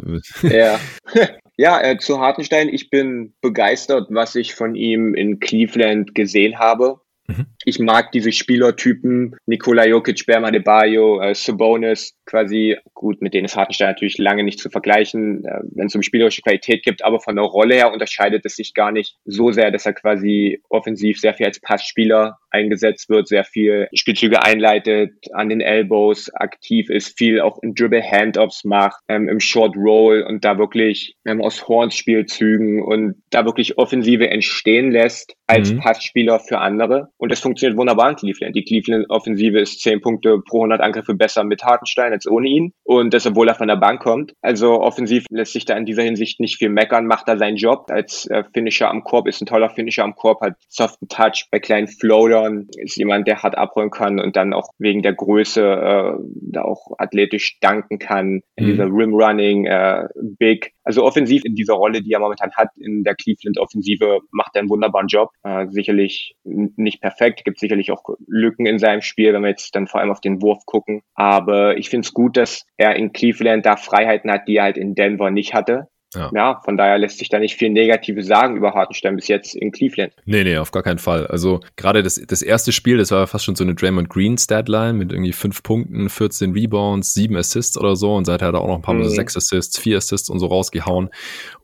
Ja. 0.43 0.79
ja, 1.61 1.79
äh, 1.83 1.99
zu 1.99 2.21
Hartenstein, 2.21 2.71
ich 2.71 2.89
bin 2.89 3.35
begeistert, 3.43 4.07
was 4.09 4.35
ich 4.35 4.55
von 4.55 4.75
ihm 4.75 5.13
in 5.15 5.41
Cleveland 5.41 6.15
gesehen 6.15 6.59
habe. 6.59 7.03
Mhm. 7.39 7.47
Ich 7.65 7.79
mag 7.79 8.13
diese 8.13 8.33
Spielertypen, 8.33 9.37
Nikola 9.47 9.87
Jokic, 9.87 10.27
Bam 10.27 10.45
Adebayo, 10.45 11.21
äh, 11.21 11.35
Sabonis, 11.35 12.15
quasi, 12.27 12.77
gut, 12.95 13.21
mit 13.23 13.35
denen 13.35 13.45
ist 13.45 13.57
Hartenstein 13.57 13.89
natürlich 13.89 14.19
lange 14.19 14.45
nicht 14.45 14.59
zu 14.59 14.71
vergleichen, 14.71 15.45
äh, 15.45 15.61
wenn 15.75 15.87
es 15.87 15.95
um 15.95 16.03
spielerische 16.03 16.43
Qualität 16.43 16.83
gibt, 16.83 17.05
aber 17.05 17.21
von 17.21 17.37
der 17.37 17.45
Rolle 17.45 17.75
her 17.75 17.93
unterscheidet 17.93 18.45
es 18.45 18.57
sich 18.57 18.75
gar 18.75 18.93
nicht 18.93 19.17
so 19.25 19.51
sehr, 19.53 19.71
dass 19.71 19.87
er 19.87 19.93
quasi 19.93 20.63
offensiv 20.69 21.19
sehr 21.19 21.35
viel 21.35 21.47
als 21.47 21.61
Passspieler 21.61 22.39
eingesetzt 22.51 23.09
wird, 23.09 23.29
sehr 23.29 23.45
viel 23.45 23.89
Spielzüge 23.95 24.43
einleitet, 24.43 25.13
an 25.33 25.49
den 25.49 25.61
Elbows 25.61 26.33
aktiv 26.35 26.91
ist, 26.91 27.17
viel 27.17 27.41
auch 27.41 27.59
im 27.63 27.75
Dribble 27.75 28.03
Handoffs 28.03 28.65
macht, 28.65 29.01
ähm, 29.09 29.29
im 29.29 29.41
Short 29.41 29.77
Roll 29.77 30.23
und 30.23 30.45
da 30.45 30.59
wirklich 30.59 31.17
ähm, 31.25 31.41
aus 31.41 31.69
Horns 31.69 31.95
Spielzügen 31.95 32.83
und 32.83 33.23
da 33.31 33.45
wirklich 33.45 33.79
Offensive 33.79 34.29
entstehen 34.29 34.91
lässt 34.91 35.35
als 35.47 35.73
mhm. 35.73 35.81
Passspieler 35.81 36.41
für 36.41 36.59
andere. 36.59 37.11
Und 37.21 37.31
das 37.31 37.41
funktioniert 37.41 37.79
wunderbar 37.79 38.09
in 38.09 38.17
Cleveland. 38.17 38.57
Die 38.57 38.65
Cleveland-Offensive 38.65 39.61
ist 39.61 39.83
zehn 39.83 40.01
Punkte 40.01 40.39
pro 40.41 40.61
100 40.61 40.81
Angriffe 40.81 41.15
besser 41.15 41.45
mit 41.45 41.63
Hartenstein 41.63 42.13
als 42.13 42.27
ohne 42.27 42.49
ihn. 42.49 42.73
Und 42.83 43.13
das, 43.13 43.27
obwohl 43.27 43.47
er 43.47 43.55
von 43.55 43.69
der 43.69 43.77
Bank 43.77 44.01
kommt. 44.01 44.33
Also 44.41 44.81
offensiv 44.81 45.27
lässt 45.29 45.53
sich 45.53 45.67
da 45.67 45.77
in 45.77 45.85
dieser 45.85 46.03
Hinsicht 46.03 46.41
nicht 46.41 46.57
viel 46.57 46.71
meckern, 46.71 47.07
macht 47.07 47.29
da 47.29 47.37
seinen 47.37 47.57
Job. 47.57 47.89
Als 47.91 48.25
äh, 48.31 48.43
Finisher 48.55 48.89
am 48.89 49.05
Korb 49.05 49.29
ist 49.29 49.43
ein 49.43 49.47
toller 49.47 49.69
Finisher 49.69 50.03
am 50.03 50.17
Korb, 50.17 50.41
hat 50.41 50.55
soften 50.71 51.09
Touch 51.09 51.49
bei 51.51 51.59
kleinen 51.59 51.89
Floatern, 51.89 52.69
ist 52.79 52.97
jemand, 52.97 53.29
der 53.29 53.43
hart 53.43 53.59
abrollen 53.59 53.91
kann 53.91 54.19
und 54.19 54.37
dann 54.37 54.55
auch 54.55 54.71
wegen 54.79 55.03
der 55.03 55.13
Größe 55.13 55.61
äh, 55.61 56.13
da 56.41 56.63
auch 56.63 56.93
athletisch 56.97 57.59
danken 57.61 57.99
kann. 57.99 58.41
In 58.57 58.65
mhm. 58.65 58.71
dieser 58.71 58.87
Rim 58.87 59.13
Running, 59.13 59.67
äh, 59.67 60.09
Big. 60.39 60.73
Also 60.85 61.05
offensiv 61.05 61.45
in 61.45 61.55
dieser 61.55 61.75
Rolle, 61.75 62.01
die 62.01 62.13
er 62.13 62.21
momentan 62.21 62.53
hat 62.53 62.71
in 62.79 63.05
der 63.05 63.15
Cleveland-Offensive, 63.15 64.21
macht 64.31 64.53
er 64.55 64.61
einen 64.61 64.71
wunderbaren 64.71 65.09
Job. 65.09 65.29
Äh, 65.43 65.67
sicherlich 65.69 66.35
nicht 66.45 67.01
perfekt, 67.01 67.10
gibt 67.45 67.59
sicherlich 67.59 67.91
auch 67.91 68.03
Lücken 68.27 68.67
in 68.67 68.79
seinem 68.79 69.03
Spiel, 69.03 69.33
wenn 69.33 69.43
wir 69.43 69.51
jetzt 69.51 69.75
dann 69.75 69.87
vor 69.87 70.01
allem 70.01 70.11
auf 70.11 70.21
den 70.21 70.43
Wurf 70.43 70.65
gucken. 70.67 71.03
Aber 71.15 71.77
ich 71.77 71.91
finde 71.91 72.07
es 72.07 72.15
gut, 72.15 72.37
dass 72.37 72.67
er 72.77 72.97
in 72.97 73.13
Cleveland 73.13 73.67
da 73.67 73.77
Freiheiten 73.77 74.31
hat, 74.31 74.49
die 74.49 74.57
er 74.57 74.65
halt 74.65 74.77
in 74.77 74.95
Denver 74.95 75.31
nicht 75.31 75.55
hatte. 75.55 75.89
Ja. 76.15 76.31
ja. 76.35 76.61
von 76.65 76.77
daher 76.77 76.99
lässt 76.99 77.19
sich 77.19 77.29
da 77.29 77.39
nicht 77.39 77.57
viel 77.57 77.71
Negatives 77.71 78.27
sagen 78.27 78.57
über 78.57 78.75
Hartenstein 78.75 79.15
bis 79.15 79.29
jetzt 79.29 79.55
in 79.55 79.71
Cleveland. 79.71 80.13
Nee, 80.25 80.43
nee, 80.43 80.57
auf 80.57 80.73
gar 80.73 80.83
keinen 80.83 80.99
Fall. 80.99 81.27
Also 81.29 81.61
gerade 81.77 82.03
das, 82.03 82.21
das 82.27 82.43
erste 82.43 82.73
Spiel, 82.73 82.99
das 82.99 83.13
war 83.13 83.27
fast 83.27 83.45
schon 83.45 83.55
so 83.55 83.63
eine 83.63 83.75
Draymond 83.75 84.09
Green 84.09 84.37
Statline 84.37 84.95
mit 84.95 85.13
irgendwie 85.13 85.33
fünf 85.33 85.63
Punkten, 85.63 86.09
14 86.09 86.53
Rebounds, 86.53 87.15
sieben 87.15 87.37
Assists 87.37 87.79
oder 87.79 87.95
so 87.95 88.15
und 88.17 88.25
seither 88.25 88.49
hat 88.49 88.55
er 88.55 88.61
auch 88.61 88.69
noch 88.69 88.77
ein 88.77 88.83
paar 88.83 88.95
Mal 88.95 89.05
mhm. 89.05 89.09
so 89.09 89.15
sechs 89.15 89.37
Assists, 89.37 89.79
vier 89.79 89.99
Assists 89.99 90.29
und 90.29 90.41
so 90.41 90.47
rausgehauen. 90.47 91.11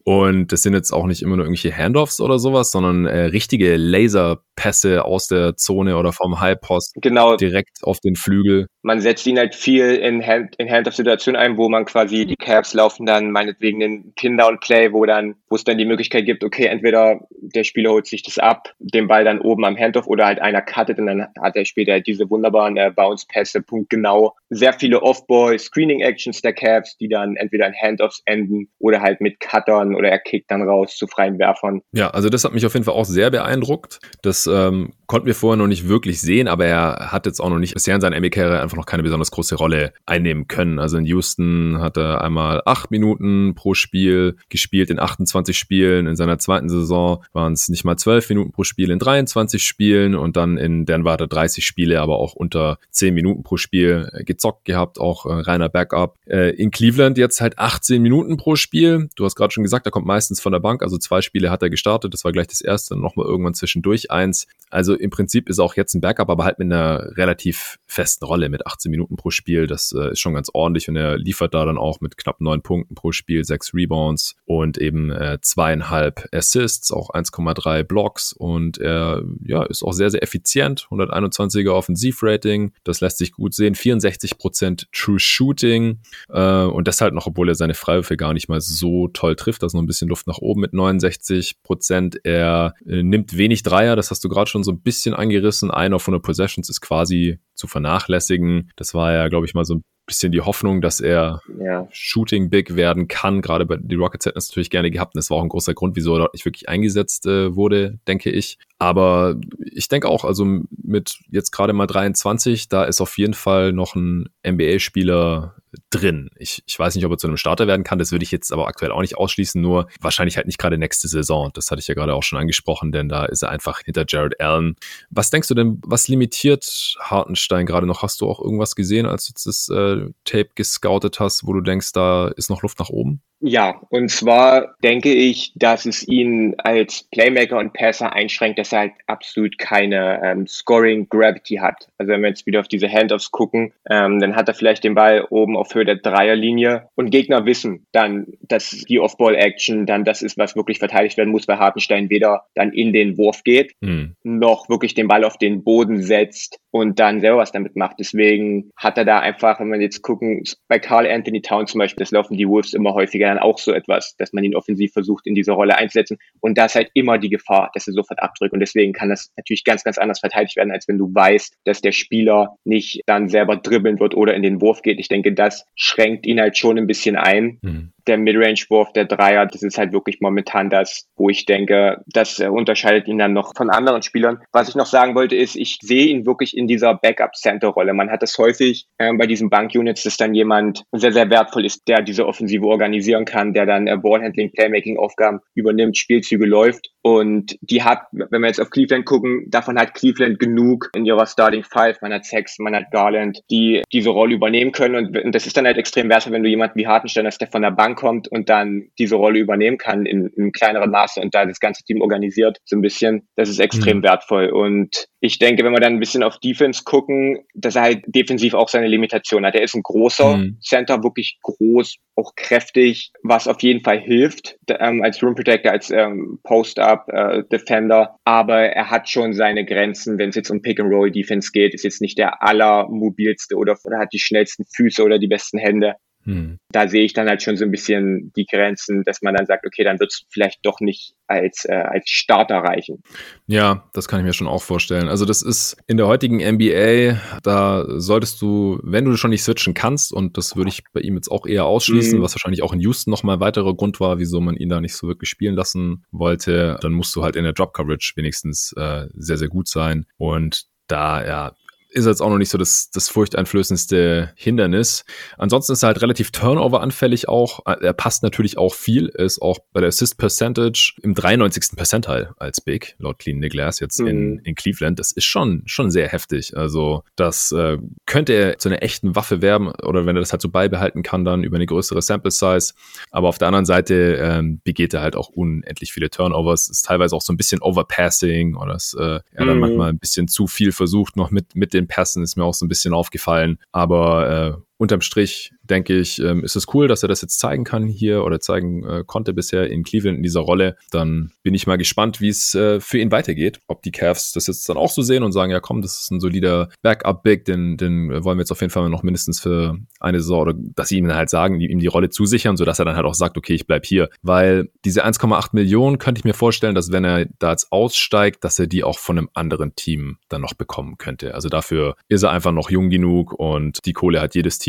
Und 0.09 0.53
das 0.53 0.63
sind 0.63 0.73
jetzt 0.73 0.93
auch 0.93 1.07
nicht 1.07 1.21
immer 1.21 1.35
nur 1.35 1.47
irgendwelche 1.47 1.77
Handoffs 1.77 2.21
oder 2.21 2.39
sowas, 2.39 2.71
sondern 2.71 3.07
äh, 3.07 3.23
richtige 3.23 3.77
Laserpässe 3.77 5.05
aus 5.05 5.27
der 5.27 5.57
Zone 5.57 5.97
oder 5.97 6.13
vom 6.13 6.39
Highpost 6.39 6.95
genau. 7.03 7.35
direkt 7.35 7.79
auf 7.83 7.99
den 7.99 8.15
Flügel. 8.15 8.69
Man 8.83 9.01
setzt 9.01 9.27
ihn 9.27 9.37
halt 9.37 9.57
viel 9.57 9.97
in, 9.97 10.25
Hand, 10.25 10.55
in 10.59 10.71
Handoff-Situationen 10.71 11.41
ein, 11.41 11.57
wo 11.57 11.69
man 11.69 11.87
quasi 11.87 12.25
die 12.25 12.37
Caps 12.37 12.73
laufen 12.73 13.05
dann 13.05 13.33
meinetwegen 13.33 13.81
den 13.81 14.13
Pin-Down-Play, 14.15 14.93
wo 14.93 15.05
dann, 15.07 15.35
wo 15.49 15.57
es 15.57 15.65
dann 15.65 15.77
die 15.77 15.85
Möglichkeit 15.85 16.25
gibt, 16.25 16.45
okay, 16.45 16.67
entweder 16.67 17.27
der 17.31 17.65
Spieler 17.65 17.91
holt 17.91 18.07
sich 18.07 18.23
das 18.23 18.39
ab, 18.39 18.75
den 18.79 19.09
Ball 19.09 19.25
dann 19.25 19.41
oben 19.41 19.65
am 19.65 19.77
Handoff 19.77 20.07
oder 20.07 20.27
halt 20.27 20.41
einer 20.41 20.63
cuttet 20.63 21.01
und 21.01 21.07
dann 21.07 21.27
hat 21.43 21.57
er 21.57 21.65
später 21.65 21.91
halt 21.91 22.07
diese 22.07 22.31
wunderbaren 22.31 22.77
äh, 22.77 22.93
Bounce-Pässe, 22.95 23.61
punktgenau. 23.61 24.37
Sehr 24.51 24.73
viele 24.73 25.03
Off-Ball-Screening-Actions 25.03 26.43
der 26.43 26.53
Caps, 26.53 26.97
die 26.97 27.09
dann 27.09 27.35
entweder 27.35 27.67
in 27.67 27.75
Handoffs 27.75 28.23
enden 28.25 28.69
oder 28.79 29.01
halt 29.01 29.21
mit 29.21 29.41
Cuttern 29.41 29.96
oder 29.97 30.11
er 30.11 30.19
kickt 30.19 30.51
dann 30.51 30.63
raus 30.63 30.97
zu 30.97 31.07
freien 31.07 31.39
Werfern. 31.39 31.83
Ja, 31.93 32.11
also 32.11 32.29
das 32.29 32.45
hat 32.45 32.53
mich 32.53 32.67
auf 32.67 32.75
jeden 32.75 32.85
Fall 32.85 32.95
auch 32.95 33.05
sehr 33.05 33.31
beeindruckt. 33.31 33.99
Das 34.23 34.47
ähm, 34.47 34.93
konnten 35.07 35.27
wir 35.27 35.35
vorher 35.35 35.57
noch 35.57 35.67
nicht 35.67 35.89
wirklich 35.89 36.21
sehen, 36.21 36.49
aber 36.49 36.67
er 36.67 37.13
hat 37.13 37.27
jetzt 37.27 37.41
auch 37.41 37.49
noch 37.49 37.59
nicht 37.59 37.75
bisher 37.75 37.95
in 37.95 38.01
seiner 38.01 38.19
NBA-Karriere 38.19 38.61
einfach 38.61 38.77
noch 38.77 38.87
keine 38.87 39.03
besonders 39.03 39.31
große 39.31 39.55
Rolle 39.55 39.93
einnehmen 40.05 40.49
können. 40.49 40.79
Also 40.79 40.99
in 40.99 41.07
Houston 41.07 41.79
hat 41.81 41.97
er 41.97 42.23
einmal 42.23 42.63
acht 42.65 42.91
Minuten 42.91 43.55
pro 43.55 43.75
Spiel 43.75 44.37
gespielt 44.49 44.91
in 44.91 44.99
28 44.99 45.57
Spielen. 45.57 46.07
In 46.07 46.17
seiner 46.17 46.39
zweiten 46.39 46.69
Saison 46.69 47.25
waren 47.33 47.53
es 47.53 47.69
nicht 47.69 47.85
mal 47.85 47.97
zwölf 47.97 48.29
Minuten 48.29 48.53
pro 48.53 48.65
Spiel 48.65 48.91
in 48.91 48.99
23 48.99 49.63
Spielen 49.63 50.15
und 50.15 50.37
dann 50.37 50.57
in 50.57 50.87
Denver 50.87 51.13
hat 51.13 51.21
er 51.21 51.29
30 51.29 51.65
Spiele, 51.65 52.01
aber 52.01 52.17
auch 52.19 52.35
unter 52.35 52.79
10 52.91 53.15
Minuten 53.15 53.43
pro 53.43 53.57
Spiel 53.57 54.09
äh, 54.13 54.25
gezockt 54.25 54.65
gehabt, 54.65 54.99
auch 54.99 55.27
äh, 55.27 55.33
reiner 55.33 55.69
Backup. 55.69 56.17
Äh, 56.27 56.51
in 56.57 56.71
Cleveland 56.71 57.19
jetzt 57.19 57.41
halt 57.41 57.59
18 57.59 58.03
Minuten 58.03 58.37
pro 58.37 58.57
Spiel. 58.57 59.09
Du 59.15 59.25
hast 59.25 59.37
gerade 59.37 59.53
schon 59.53 59.63
gesagt, 59.63 59.87
er 59.87 59.93
kommt 59.93 60.07
meistens 60.07 60.41
von 60.41 60.53
der 60.53 60.61
Bank, 60.61 60.83
also 60.83 60.99
zwei 60.99 61.21
Spiele 61.21 61.51
hat 61.51 61.63
er 61.63 61.71
gestartet, 61.71 62.13
das 62.13 62.25
war 62.25 62.33
gleich 62.33 62.49
das 62.49 62.61
erste, 62.61 62.97
nochmal 62.97 63.27
irgendwann 63.27 63.55
zwischendurch 63.55 64.11
eins. 64.11 64.47
Also 64.71 64.96
im 64.99 65.11
Prinzip 65.11 65.49
ist 65.49 65.59
auch 65.59 65.77
jetzt 65.77 65.95
ein 65.95 66.01
Backup, 66.01 66.31
aber 66.31 66.45
halt 66.45 66.59
mit 66.59 66.73
einer 66.73 67.17
relativ 67.17 67.79
festen 67.87 68.25
Rolle 68.25 68.49
mit 68.49 68.67
18 68.67 68.91
Minuten 68.91 69.17
pro 69.17 69.31
Spiel. 69.31 69.67
Das 69.67 69.93
äh, 69.93 70.13
ist 70.13 70.21
schon 70.21 70.35
ganz 70.35 70.51
ordentlich 70.53 70.89
und 70.89 70.97
er 70.97 71.17
liefert 71.17 71.55
da 71.55 71.65
dann 71.65 71.79
auch 71.79 72.01
mit 72.01 72.17
knapp 72.17 72.41
neun 72.41 72.63
Punkten 72.63 72.95
pro 72.95 73.13
Spiel, 73.13 73.45
sechs 73.45 73.75
Rebounds 73.75 74.37
und 74.45 74.79
eben 74.79 75.11
äh, 75.11 75.39
zweieinhalb 75.41 76.29
Assists, 76.33 76.93
auch 76.93 77.11
1,3 77.11 77.85
Blocks 77.85 78.33
und 78.33 78.79
er 78.79 79.23
ja, 79.45 79.63
ist 79.65 79.83
auch 79.83 79.93
sehr, 79.93 80.11
sehr 80.11 80.23
effizient. 80.23 80.89
121er 80.91 81.71
Offensivrating, 81.71 82.73
das 82.85 83.01
lässt 83.01 83.19
sich 83.19 83.33
gut 83.33 83.55
sehen. 83.55 83.75
64% 83.75 84.87
True 84.93 85.19
Shooting 85.19 86.01
äh, 86.29 86.65
und 86.65 86.89
das 86.89 87.01
halt 87.01 87.15
noch, 87.15 87.27
obwohl 87.27 87.49
er 87.49 87.55
seine 87.55 87.75
Freiwürfe 87.75 88.17
gar 88.17 88.33
nicht 88.33 88.49
mal 88.49 88.61
so 88.61 89.09
toll 89.09 89.37
trifft. 89.37 89.63
Das 89.63 89.71
ist 89.71 89.75
noch 89.75 89.83
ein 89.83 89.87
bisschen 89.87 90.09
Luft 90.09 90.27
nach 90.27 90.39
oben 90.39 90.61
mit 90.61 90.73
69%. 90.73 92.19
Er 92.25 92.75
äh, 92.87 93.03
nimmt 93.03 93.37
wenig 93.37 93.63
Dreier, 93.63 93.97
das 93.97 94.11
hast 94.11 94.25
du 94.25 94.29
gerade 94.29 94.51
schon 94.51 94.65
so 94.65 94.73
ein 94.73 94.81
bisschen 94.87 95.13
angerissen. 95.13 95.71
Ein 95.71 95.93
auf 95.93 96.05
100 96.05 96.23
Possessions 96.23 96.71
ist 96.71 96.81
quasi 96.81 97.39
zu 97.55 97.67
vernachlässigen. 97.67 98.71
Das 98.77 98.95
war 98.95 99.13
ja, 99.13 99.29
glaube 99.29 99.45
ich, 99.45 99.53
mal 99.53 99.67
so 99.67 99.75
ein 99.75 99.83
bisschen 100.07 100.31
die 100.31 100.41
Hoffnung, 100.41 100.81
dass 100.81 101.01
er 101.01 101.41
ja. 101.61 101.89
Shooting 101.91 102.49
Big 102.49 102.77
werden 102.77 103.09
kann. 103.09 103.43
Gerade 103.43 103.67
bei 103.67 103.77
die 103.77 103.97
Rockets 103.97 104.25
hätten 104.25 104.39
es 104.39 104.49
natürlich 104.49 104.71
gerne 104.71 104.91
gehabt. 104.91 105.15
Und 105.15 105.19
das 105.19 105.29
war 105.29 105.39
auch 105.39 105.43
ein 105.43 105.49
großer 105.49 105.75
Grund, 105.75 105.97
wieso 105.97 106.15
er 106.15 106.21
dort 106.21 106.35
nicht 106.35 106.45
wirklich 106.45 106.69
eingesetzt 106.69 107.27
äh, 107.27 107.55
wurde, 107.57 107.99
denke 108.07 108.31
ich. 108.31 108.59
Aber 108.79 109.35
ich 109.59 109.89
denke 109.89 110.09
auch, 110.09 110.25
also 110.25 110.47
mit 110.71 111.19
jetzt 111.31 111.51
gerade 111.51 111.73
mal 111.73 111.87
23, 111.87 112.69
da 112.69 112.85
ist 112.85 113.01
auf 113.01 113.19
jeden 113.19 113.35
Fall 113.35 113.73
noch 113.73 113.97
ein 113.97 114.29
NBA-Spieler 114.47 115.57
drin. 115.91 116.31
Ich, 116.37 116.63
ich 116.67 116.79
weiß 116.79 116.95
nicht, 116.95 117.05
ob 117.05 117.13
er 117.13 117.19
zu 117.19 117.27
einem 117.27 117.37
Starter 117.37 117.67
werden 117.67 117.85
kann, 117.85 117.99
das 117.99 118.13
würde 118.13 118.23
ich 118.23 118.31
jetzt 118.31 118.53
aber 118.53 118.67
aktuell 118.67 118.93
auch 118.93 119.01
nicht 119.01 119.17
ausschließen, 119.17 119.61
nur 119.61 119.89
wahrscheinlich 120.01 120.37
halt 120.37 120.47
nicht 120.47 120.59
gerade 120.59 120.79
nächste 120.79 121.09
Saison. 121.09 121.51
Das 121.55 121.71
hatte 121.71 121.81
ich 121.81 121.89
ja 121.89 121.95
gerade 121.95 122.15
auch 122.15 122.23
schon 122.23 122.39
angesprochen, 122.39 122.93
denn 122.93 123.09
da 123.09 123.25
ist 123.25 123.43
er 123.43 123.51
einfach 123.51 123.81
hinter 123.81 124.05
Jared 124.07 124.41
Allen. 124.41 124.77
Was 125.11 125.31
denkst 125.31 125.49
du 125.49 125.55
denn, 125.55 125.81
was 125.85 126.09
limitiert 126.09 126.97
Hartenstein 127.01 127.67
gerade 127.67 127.87
noch? 127.87 128.03
Hast 128.03 128.21
du 128.21 128.29
auch 128.29 128.41
irgendwas 128.41 128.75
gesehen, 128.75 129.07
als 129.07 129.27
du 129.27 129.31
jetzt 129.31 129.47
das 129.47 129.69
äh, 129.69 130.11
Tape 130.25 130.51
gescoutet 130.55 131.21
hast, 131.21 131.47
wo 131.47 131.53
du 131.53 131.61
denkst, 131.61 131.93
da 131.93 132.29
ist 132.29 132.51
noch 132.51 132.63
Luft 132.63 132.79
nach 132.79 132.91
oben? 132.91 133.23
Ja, 133.41 133.83
und 133.91 134.11
zwar 134.11 134.77
denke 134.83 135.13
ich, 135.13 135.53
dass 135.57 135.85
es 135.85 136.09
ihn 136.09 136.55
als 136.57 137.03
Playmaker 137.03 137.59
und 137.59 137.75
Passer 137.75 138.13
einschränkt, 138.15 138.59
dass 138.59 138.73
er 138.73 138.79
halt 138.79 138.93
absolut 139.07 139.59
keine 139.59 140.23
ähm, 140.25 140.47
Scoring 140.47 141.07
Gravity 141.09 141.57
hat. 141.57 141.89
Also 141.99 142.13
wenn 142.13 142.23
wir 142.23 142.31
jetzt 142.31 142.47
wieder 142.47 142.61
auf 142.61 142.69
diese 142.69 142.89
Handoffs 142.89 143.31
gucken, 143.31 143.75
ähm, 143.91 144.21
dann 144.21 144.37
hat 144.37 144.49
er 144.49 144.55
vielleicht 144.55 144.85
den 144.85 144.95
Ball 144.95 145.27
oben 145.29 145.55
auf 145.57 145.66
Höhe 145.75 145.85
der 145.85 145.97
Dreierlinie 145.97 146.89
und 146.95 147.11
Gegner 147.11 147.47
wissen 147.47 147.87
dann, 147.93 148.27
dass 148.41 148.71
die 148.71 149.01
Off-Ball-Action 149.01 149.87
dann 149.87 150.05
das 150.05 150.23
ist, 150.23 150.39
was 150.39 150.57
wirklich 150.57 150.79
verteidigt 150.79 151.17
werden 151.17 151.31
muss, 151.31 151.49
weil 151.49 151.59
Hartenstein 151.59 152.11
weder 152.11 152.45
dann 152.55 152.73
in 152.73 152.93
den 152.93 153.17
Wurf 153.19 153.43
geht, 153.45 153.73
mhm. 153.81 154.15
noch 154.23 154.69
wirklich 154.69 154.95
den 154.95 155.09
Ball 155.09 155.25
auf 155.25 155.39
den 155.39 155.65
Boden 155.65 156.03
setzt 156.03 156.59
und 156.71 156.99
dann 157.01 157.21
selber 157.21 157.39
was 157.39 157.53
damit 157.53 157.77
macht. 157.77 157.97
Deswegen 157.99 158.71
hat 158.77 158.99
er 158.99 159.05
da 159.05 159.21
einfach, 159.21 159.61
wenn 159.61 159.71
wir 159.71 159.81
jetzt 159.81 160.03
gucken, 160.03 160.43
bei 160.69 160.79
Carl 160.79 161.07
Anthony 161.07 161.41
Town 161.41 161.67
zum 161.67 161.79
Beispiel, 161.79 162.03
das 162.03 162.11
laufen 162.11 162.37
die 162.37 162.49
Wolves 162.49 162.75
immer 162.75 162.95
häufiger 162.95 163.29
dann 163.29 163.39
auch 163.39 163.59
so 163.59 163.73
etwas, 163.73 164.15
dass 164.19 164.33
man 164.33 164.45
ihn 164.45 164.55
offensiv 164.55 164.93
versucht, 164.93 165.27
in 165.27 165.35
diese 165.35 165.53
Rolle 165.53 165.77
einzusetzen. 165.77 166.19
Und 166.41 166.59
da 166.59 166.67
ist 166.67 166.75
halt 166.75 166.91
immer 166.95 167.19
die 167.19 167.31
Gefahr, 167.31 167.71
dass 167.75 167.87
er 167.87 167.95
sofort 167.95 168.23
abdrückt. 168.23 168.53
Und 168.53 168.61
deswegen 168.61 168.93
kann 168.93 169.09
das 169.09 169.31
natürlich 169.37 169.65
ganz, 169.65 169.85
ganz 169.85 169.99
anders 169.99 170.21
verteidigt 170.21 170.57
werden, 170.57 170.71
als 170.71 170.87
wenn 170.89 170.99
du 170.99 171.13
weißt, 171.13 171.57
dass 171.65 171.81
der 171.81 171.93
Spieler 171.93 172.57
nicht 172.65 173.01
dann 173.07 173.29
selber 173.29 173.57
dribbeln 173.57 173.99
wird 173.99 174.15
oder 174.15 174.35
in 174.35 174.43
den 174.43 174.61
Wurf 174.61 174.83
geht. 174.83 175.01
Ich 175.01 175.09
denke, 175.09 175.33
das 175.33 175.56
schränkt 175.75 176.27
ihn 176.27 176.41
halt 176.41 176.57
schon 176.57 176.79
ein 176.79 176.87
bisschen 176.87 177.17
ein. 177.17 177.59
Mhm. 177.63 177.93
Der 178.07 178.19
Midrange-Wurf, 178.19 178.93
der 178.93 179.05
Dreier, 179.05 179.47
das 179.47 179.63
ist 179.63 179.79
halt 179.79 179.93
wirklich 179.93 180.21
momentan 180.21 180.71
das, 180.71 181.07
wo 181.17 181.29
ich 181.29 181.45
denke, 181.47 182.03
das 182.07 182.39
äh, 182.41 182.49
unterscheidet 182.49 183.09
ihn 183.09 183.19
dann 183.19 183.33
noch 183.33 183.53
von 183.57 183.71
anderen 183.71 184.03
Spielern. 184.03 184.43
Was 184.53 184.69
ich 184.69 184.75
noch 184.75 184.87
sagen 184.87 185.15
wollte, 185.15 185.37
ist, 185.37 185.57
ich 185.57 185.79
sehe 185.83 186.07
ihn 186.07 186.27
wirklich 186.27 186.57
in 186.57 186.67
dieser 186.67 186.95
Backup-Center-Rolle. 186.95 187.93
Man 187.93 188.11
hat 188.11 188.23
das 188.23 188.39
häufig 188.39 188.87
äh, 188.99 189.13
bei 189.15 189.27
diesen 189.27 189.51
Bank-Units, 189.51 190.03
dass 190.03 190.17
dann 190.17 190.35
jemand 190.35 190.85
sehr, 190.93 191.13
sehr 191.13 191.31
wertvoll 191.31 191.65
ist, 191.65 191.87
der 191.89 192.03
diese 192.03 192.27
Offensive 192.27 192.67
organisieren 192.67 193.25
kann, 193.25 193.53
der 193.53 193.67
dann 193.67 193.87
äh, 193.87 193.97
Ballhandling, 193.97 194.53
Playmaking-Aufgaben 194.53 195.41
übernimmt, 195.55 195.97
Spielzüge 195.97 196.47
läuft. 196.47 196.91
Und 197.03 197.57
die 197.61 197.83
hat, 197.85 198.03
wenn 198.11 198.41
wir 198.41 198.49
jetzt 198.49 198.61
auf 198.61 198.71
Cleveland 198.71 199.05
gucken, 199.05 199.47
davon 199.49 199.79
hat 199.79 199.95
Cleveland 199.95 200.39
genug 200.41 200.91
in 200.95 201.07
ihrer 201.07 201.27
Starting 201.27 201.63
Five. 201.63 202.01
Man 202.03 202.13
hat 202.13 202.25
Sex, 202.25 202.59
man 202.59 202.75
hat 202.75 202.91
Garland, 202.91 203.41
die 203.51 203.83
diese 203.93 204.11
Rolle 204.11 204.35
übernehmen 204.35 204.73
können. 204.73 204.97
Und, 204.97 205.25
und 205.25 205.35
das 205.35 205.47
ist 205.47 205.57
dann 205.57 205.67
halt 205.67 205.79
extrem 205.79 206.09
wertvoll, 206.09 206.33
wenn 206.33 206.43
du 206.43 206.49
jemanden 206.49 206.79
wie 206.79 206.87
Hartenstein 206.87 207.27
hast, 207.27 207.41
der 207.41 207.49
von 207.49 207.63
der 207.63 207.71
Bank 207.71 207.96
kommt 207.97 208.29
und 208.29 208.49
dann 208.49 208.89
diese 208.99 209.17
Rolle 209.17 209.41
übernehmen 209.41 209.79
kann 209.79 210.07
in, 210.07 210.29
in 210.37 210.53
kleineren 210.53 210.91
Maße 210.91 211.21
und 211.21 211.35
da 211.35 211.45
das 211.45 211.59
ganze 211.59 211.83
Team 211.83 212.01
organisiert, 212.01 212.59
so 212.65 212.77
ein 212.77 212.83
bisschen. 212.83 213.27
Das 213.35 213.49
ist 213.49 213.59
extrem 213.59 213.99
mhm. 213.99 214.03
wertvoll. 214.05 214.51
Und 214.51 215.09
ich 215.21 215.39
denke, 215.39 215.65
wenn 215.65 215.73
wir 215.73 215.81
dann 215.81 215.95
ein 215.95 216.01
bisschen 216.01 216.23
auf 216.23 216.39
Defense 216.39 216.83
gucken, 216.85 217.39
dass 217.55 217.75
er 217.75 217.83
halt 217.83 218.05
defensiv 218.07 218.55
auch 218.55 218.69
seine 218.69 218.87
Limitation 218.87 219.45
hat. 219.45 219.55
Er 219.55 219.63
ist 219.63 219.75
ein 219.75 219.83
großer 219.83 220.37
mhm. 220.37 220.59
Center, 220.61 221.03
wirklich 221.03 221.39
groß, 221.43 221.97
auch 222.15 222.35
kräftig, 222.37 223.13
was 223.23 223.49
auf 223.49 223.63
jeden 223.63 223.83
Fall 223.83 223.99
hilft, 223.99 224.57
ähm, 224.69 225.03
als 225.03 225.23
Room 225.23 225.35
Protector, 225.35 225.73
als 225.73 225.91
ähm, 225.91 226.39
Post-Up 226.45 227.09
äh, 227.09 227.43
Defender. 227.51 228.17
Aber 228.25 228.61
er 228.61 228.91
hat 228.91 229.09
schon 229.09 229.33
seine 229.33 229.65
Grenzen, 229.65 230.19
wenn 230.19 230.31
es 230.31 230.37
jetzt 230.37 230.51
um 230.51 230.63
Pick-and-Roll-Defense 230.63 231.51
geht, 231.53 231.75
ist 231.75 231.85
jetzt 231.85 232.01
nicht 232.01 232.19
der 232.19 232.43
allermobilste 232.43 233.57
oder, 233.57 233.77
oder 233.85 233.99
hat 233.99 234.13
die 234.13 234.19
schnellsten 234.19 234.65
Füße 234.75 235.03
oder 235.03 235.19
die 235.19 235.29
besten 235.29 235.59
Hände. 235.59 235.95
Hm. 236.27 236.59
Da 236.73 236.89
sehe 236.89 237.05
ich 237.05 237.13
dann 237.13 237.29
halt 237.29 237.43
schon 237.43 237.57
so 237.57 237.65
ein 237.65 237.71
bisschen 237.71 238.33
die 238.37 238.47
Grenzen, 238.47 239.05
dass 239.05 239.23
man 239.23 239.35
dann 239.35 239.47
sagt, 239.47 239.65
okay, 239.65 239.85
dann 239.85 240.01
wird 240.01 240.11
es 240.13 240.25
vielleicht 240.29 240.59
doch 240.65 240.81
nicht 240.81 241.15
als, 241.29 241.65
äh, 241.65 241.73
als 241.73 242.11
Starter 242.11 242.59
reichen. 242.59 243.03
Ja, 243.47 243.89
das 243.93 244.09
kann 244.09 244.19
ich 244.19 244.27
mir 244.27 244.33
schon 244.33 244.49
auch 244.49 244.63
vorstellen. 244.63 245.09
Also 245.09 245.25
das 245.25 245.43
ist 245.43 245.77
in 245.87 245.97
der 245.97 246.09
heutigen 246.09 246.39
NBA, 246.39 247.21
da 247.45 247.85
solltest 247.89 248.43
du, 248.43 248.81
wenn 248.83 249.05
du 249.05 249.17
schon 249.17 249.31
nicht 249.31 249.45
switchen 249.45 249.73
kannst, 249.73 250.13
und 250.13 250.37
das 250.37 250.57
würde 250.57 250.71
ich 250.71 250.83
bei 250.93 251.01
ihm 251.01 251.15
jetzt 251.15 251.31
auch 251.31 251.47
eher 251.47 251.65
ausschließen, 251.65 252.19
mhm. 252.19 252.23
was 252.23 252.35
wahrscheinlich 252.35 252.63
auch 252.63 252.73
in 252.73 252.81
Houston 252.81 253.11
nochmal 253.13 253.37
ein 253.37 253.41
weiterer 253.41 253.75
Grund 253.75 254.01
war, 254.01 254.19
wieso 254.19 254.41
man 254.41 254.57
ihn 254.57 254.69
da 254.69 254.81
nicht 254.81 254.97
so 254.97 255.07
wirklich 255.07 255.31
spielen 255.31 255.55
lassen 255.55 256.05
wollte, 256.11 256.77
dann 256.81 256.93
musst 256.93 257.15
du 257.15 257.23
halt 257.23 257.37
in 257.37 257.45
der 257.45 257.53
Drop 257.53 257.73
Coverage 257.73 258.15
wenigstens 258.17 258.75
äh, 258.77 259.07
sehr, 259.15 259.39
sehr 259.39 259.49
gut 259.49 259.69
sein. 259.69 260.07
Und 260.19 260.67
da, 260.89 261.25
ja, 261.25 261.53
ist 261.97 262.07
jetzt 262.07 262.21
auch 262.21 262.29
noch 262.29 262.39
nicht 262.39 262.51
so 262.51 262.59
das, 262.59 262.91
das 262.91 263.09
furchteinflößendste 263.09 264.33
Hindernis. 264.37 265.05
Ansonsten 265.39 265.73
ist 265.73 265.83
er 265.83 265.89
halt 265.89 266.03
relativ 266.03 266.31
Turnover-anfällig 266.31 267.27
auch. 267.29 267.61
Er 267.65 267.95
passt 267.95 268.23
natürlich 268.23 268.59
auch 268.59 268.75
viel, 268.75 269.07
ist 269.07 269.41
auch 269.41 269.59
bei 269.73 269.81
der 269.81 269.89
Assist 269.89 270.19
Percentage 270.19 270.93
im 271.03 271.15
93. 271.15 271.75
Percentile 271.75 272.35
als 272.37 272.61
Big, 272.61 272.97
laut 272.99 273.19
Clean 273.19 273.39
Nicholas 273.39 273.81
jetzt 273.81 273.99
mhm. 274.01 274.07
in, 274.09 274.39
in 274.41 274.55
Cleveland. 274.55 274.99
Das 274.99 275.11
ist 275.11 275.25
schon, 275.25 275.63
schon 275.65 275.91
sehr 275.91 276.09
heftig. 276.09 276.55
Also 276.57 277.03
das 277.17 277.51
äh, 277.53 277.79
könnte 278.05 278.35
er 278.35 278.59
zu 278.59 278.69
einer 278.69 278.83
echten 278.83 279.17
Waffe 279.17 279.41
werben 279.41 279.69
oder 279.69 280.05
wenn 280.05 280.17
er 280.17 280.21
das 280.21 280.33
halt 280.33 280.43
so 280.43 280.51
beibehalten 280.51 281.03
kann, 281.03 281.25
dann 281.25 281.45
über 281.45 281.57
eine 281.57 281.67
größere 281.67 282.03
Sample 282.03 282.31
Size. 282.31 282.75
Aber 283.11 283.29
auf 283.29 283.39
der 283.39 283.49
anderen 283.49 283.67
Seite 283.67 284.19
ähm, 284.21 284.61
begeht 284.65 284.93
er 284.93 285.01
halt 285.01 285.17
auch 285.17 285.31
unendlich 285.31 285.95
viele 285.95 286.11
Turnovers. 286.11 286.69
Ist 286.69 286.85
teilweise 286.85 287.17
auch 287.17 287.23
so 287.23 287.33
ein 287.33 287.39
bisschen 287.39 287.63
Overpassing 287.63 288.55
oder 288.55 288.75
es, 288.75 288.93
äh, 288.93 289.21
er 289.33 289.45
mhm. 289.45 289.49
dann 289.49 289.59
manchmal 289.61 289.89
ein 289.89 289.99
bisschen 289.99 290.29
zu 290.29 290.47
viel 290.47 290.73
versucht 290.73 291.17
noch 291.17 291.31
mit, 291.31 291.57
mit 291.57 291.73
den 291.73 291.86
den 291.87 291.89
Pässen 291.89 292.23
ist 292.23 292.37
mir 292.37 292.45
auch 292.45 292.55
so 292.55 292.65
ein 292.65 292.69
bisschen 292.69 292.93
aufgefallen. 292.93 293.59
Aber 293.73 294.31
äh, 294.31 294.66
unterm 294.79 295.01
Strich 295.01 295.53
denke 295.63 295.95
ich, 295.95 296.21
ähm, 296.21 296.45
ist 296.45 296.57
es 296.57 296.67
cool, 296.75 296.89
dass 296.89 297.03
er 297.03 297.09
das 297.09 297.23
jetzt 297.23 297.39
zeigen 297.39 297.65
kann 297.65 297.87
hier 297.87 298.25
oder 298.25 298.41
zeigen 298.41 298.85
äh, 298.85 299.05
konnte 299.07 299.33
bisher 299.33 299.69
in 299.71 299.83
Cleveland 299.83 300.19
in 300.19 300.23
dieser 300.23 300.41
Rolle. 300.41 300.77
Dann 300.91 301.33
bin 301.43 301.55
ich 301.55 301.67
mal 301.67 301.77
gespannt, 301.77 302.21
wie 302.21 302.29
es 302.29 302.55
äh, 302.55 302.81
für 302.81 302.99
ihn 302.99 303.11
weitergeht. 303.11 303.61
Ob 303.67 303.83
die 303.83 303.91
Cavs 303.91 304.33
das 304.33 304.47
jetzt 304.47 304.69
dann 304.69 304.77
auch 304.77 304.91
so 304.91 305.03
sehen 305.03 305.23
und 305.23 305.33
sagen, 305.33 305.51
ja 305.51 305.61
komm, 305.61 305.83
das 305.83 306.01
ist 306.01 306.11
ein 306.11 306.21
solider 306.21 306.69
Backup-Big, 306.83 307.45
den, 307.45 307.77
den 307.77 308.11
wollen 308.25 308.39
wir 308.39 308.43
jetzt 308.43 308.53
auf 308.53 308.61
jeden 308.61 308.73
Fall 308.73 308.89
noch 308.89 309.03
mindestens 309.03 309.41
für 309.41 309.79
eine 310.01 310.21
Saison 310.21 310.43
oder 310.43 310.55
dass 310.55 310.89
sie 310.89 310.99
ihm 310.99 311.13
halt 311.13 311.31
sagen, 311.31 311.61
ihm 311.61 311.79
die 311.79 311.87
Rolle 311.87 312.11
zusichern, 312.11 312.57
sodass 312.57 312.79
er 312.79 312.85
dann 312.85 312.97
halt 312.97 313.07
auch 313.07 313.15
sagt, 313.15 313.37
okay, 313.37 313.55
ich 313.55 313.67
bleib 313.67 313.87
hier. 313.87 314.09
Weil 314.23 314.71
diese 314.85 315.05
1,8 315.05 315.49
Millionen 315.53 315.99
könnte 315.99 316.21
ich 316.21 316.25
mir 316.25 316.35
vorstellen, 316.35 316.75
dass 316.75 316.93
wenn 316.93 317.05
er 317.05 317.27
da 317.39 317.51
jetzt 317.51 317.73
aussteigt, 317.73 318.45
dass 318.45 318.59
er 318.59 318.67
die 318.67 318.85
auch 318.85 318.99
von 318.99 319.19
einem 319.19 319.31
anderen 319.35 319.75
Team 319.75 320.19
dann 320.29 320.43
noch 320.43 320.55
bekommen 320.55 320.99
könnte. 320.99 321.35
Also 321.35 321.49
dafür 321.49 321.97
ist 322.09 322.23
er 322.23 322.31
einfach 322.31 322.53
noch 322.53 322.71
jung 322.71 322.91
genug 322.91 323.33
und 323.33 323.85
die 323.87 323.93
Kohle 323.93 324.21
hat 324.21 324.35
jedes 324.35 324.59
Team 324.59 324.66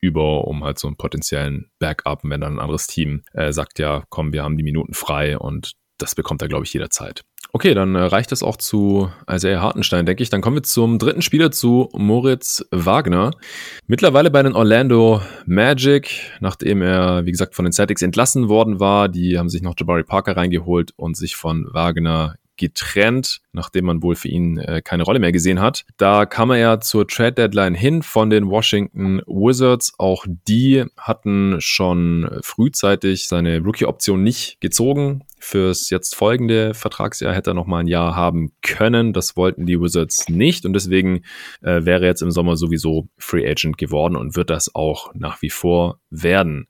über, 0.00 0.46
um 0.46 0.64
halt 0.64 0.78
so 0.78 0.86
einen 0.86 0.96
potenziellen 0.96 1.70
Backup, 1.78 2.20
wenn 2.22 2.40
dann 2.40 2.54
ein 2.54 2.60
anderes 2.60 2.86
Team 2.86 3.22
äh, 3.32 3.52
sagt, 3.52 3.78
ja, 3.78 4.04
komm, 4.08 4.32
wir 4.32 4.42
haben 4.42 4.56
die 4.56 4.62
Minuten 4.62 4.94
frei 4.94 5.38
und 5.38 5.72
das 5.98 6.14
bekommt 6.14 6.42
er, 6.42 6.48
glaube 6.48 6.64
ich, 6.64 6.72
jederzeit. 6.72 7.24
Okay, 7.52 7.72
dann 7.72 7.94
äh, 7.94 8.00
reicht 8.00 8.32
es 8.32 8.42
auch 8.42 8.56
zu 8.56 9.10
Isaiah 9.30 9.62
Hartenstein, 9.62 10.04
denke 10.04 10.22
ich. 10.22 10.28
Dann 10.28 10.42
kommen 10.42 10.56
wir 10.56 10.62
zum 10.62 10.98
dritten 10.98 11.22
Spieler, 11.22 11.50
zu 11.50 11.88
Moritz 11.94 12.62
Wagner. 12.70 13.30
Mittlerweile 13.86 14.30
bei 14.30 14.42
den 14.42 14.54
Orlando 14.54 15.22
Magic, 15.46 16.32
nachdem 16.40 16.82
er, 16.82 17.24
wie 17.24 17.30
gesagt, 17.30 17.54
von 17.54 17.64
den 17.64 17.72
Celtics 17.72 18.02
entlassen 18.02 18.50
worden 18.50 18.78
war. 18.78 19.08
Die 19.08 19.38
haben 19.38 19.48
sich 19.48 19.62
noch 19.62 19.74
Jabari 19.78 20.04
Parker 20.04 20.36
reingeholt 20.36 20.92
und 20.96 21.16
sich 21.16 21.34
von 21.34 21.66
Wagner 21.72 22.34
getrennt, 22.56 23.40
nachdem 23.52 23.86
man 23.86 24.02
wohl 24.02 24.16
für 24.16 24.28
ihn 24.28 24.58
äh, 24.58 24.82
keine 24.82 25.02
Rolle 25.02 25.18
mehr 25.18 25.32
gesehen 25.32 25.60
hat. 25.60 25.84
Da 25.96 26.26
kam 26.26 26.50
er 26.50 26.58
ja 26.58 26.80
zur 26.80 27.06
Trade 27.06 27.32
Deadline 27.32 27.74
hin 27.74 28.02
von 28.02 28.30
den 28.30 28.48
Washington 28.48 29.20
Wizards. 29.26 29.94
Auch 29.98 30.26
die 30.48 30.84
hatten 30.96 31.56
schon 31.60 32.28
frühzeitig 32.42 33.28
seine 33.28 33.60
Rookie-Option 33.60 34.22
nicht 34.22 34.60
gezogen. 34.60 35.24
Fürs 35.48 35.90
jetzt 35.90 36.16
folgende 36.16 36.74
Vertragsjahr 36.74 37.32
hätte 37.32 37.52
er 37.52 37.54
noch 37.54 37.66
mal 37.66 37.78
ein 37.78 37.86
Jahr 37.86 38.16
haben 38.16 38.50
können. 38.62 39.12
Das 39.12 39.36
wollten 39.36 39.64
die 39.64 39.80
Wizards 39.80 40.28
nicht 40.28 40.66
und 40.66 40.72
deswegen 40.72 41.22
äh, 41.62 41.84
wäre 41.84 42.02
er 42.02 42.08
jetzt 42.08 42.22
im 42.22 42.32
Sommer 42.32 42.56
sowieso 42.56 43.10
Free 43.16 43.48
Agent 43.48 43.78
geworden 43.78 44.16
und 44.16 44.34
wird 44.34 44.50
das 44.50 44.74
auch 44.74 45.14
nach 45.14 45.42
wie 45.42 45.50
vor 45.50 46.00
werden. 46.10 46.66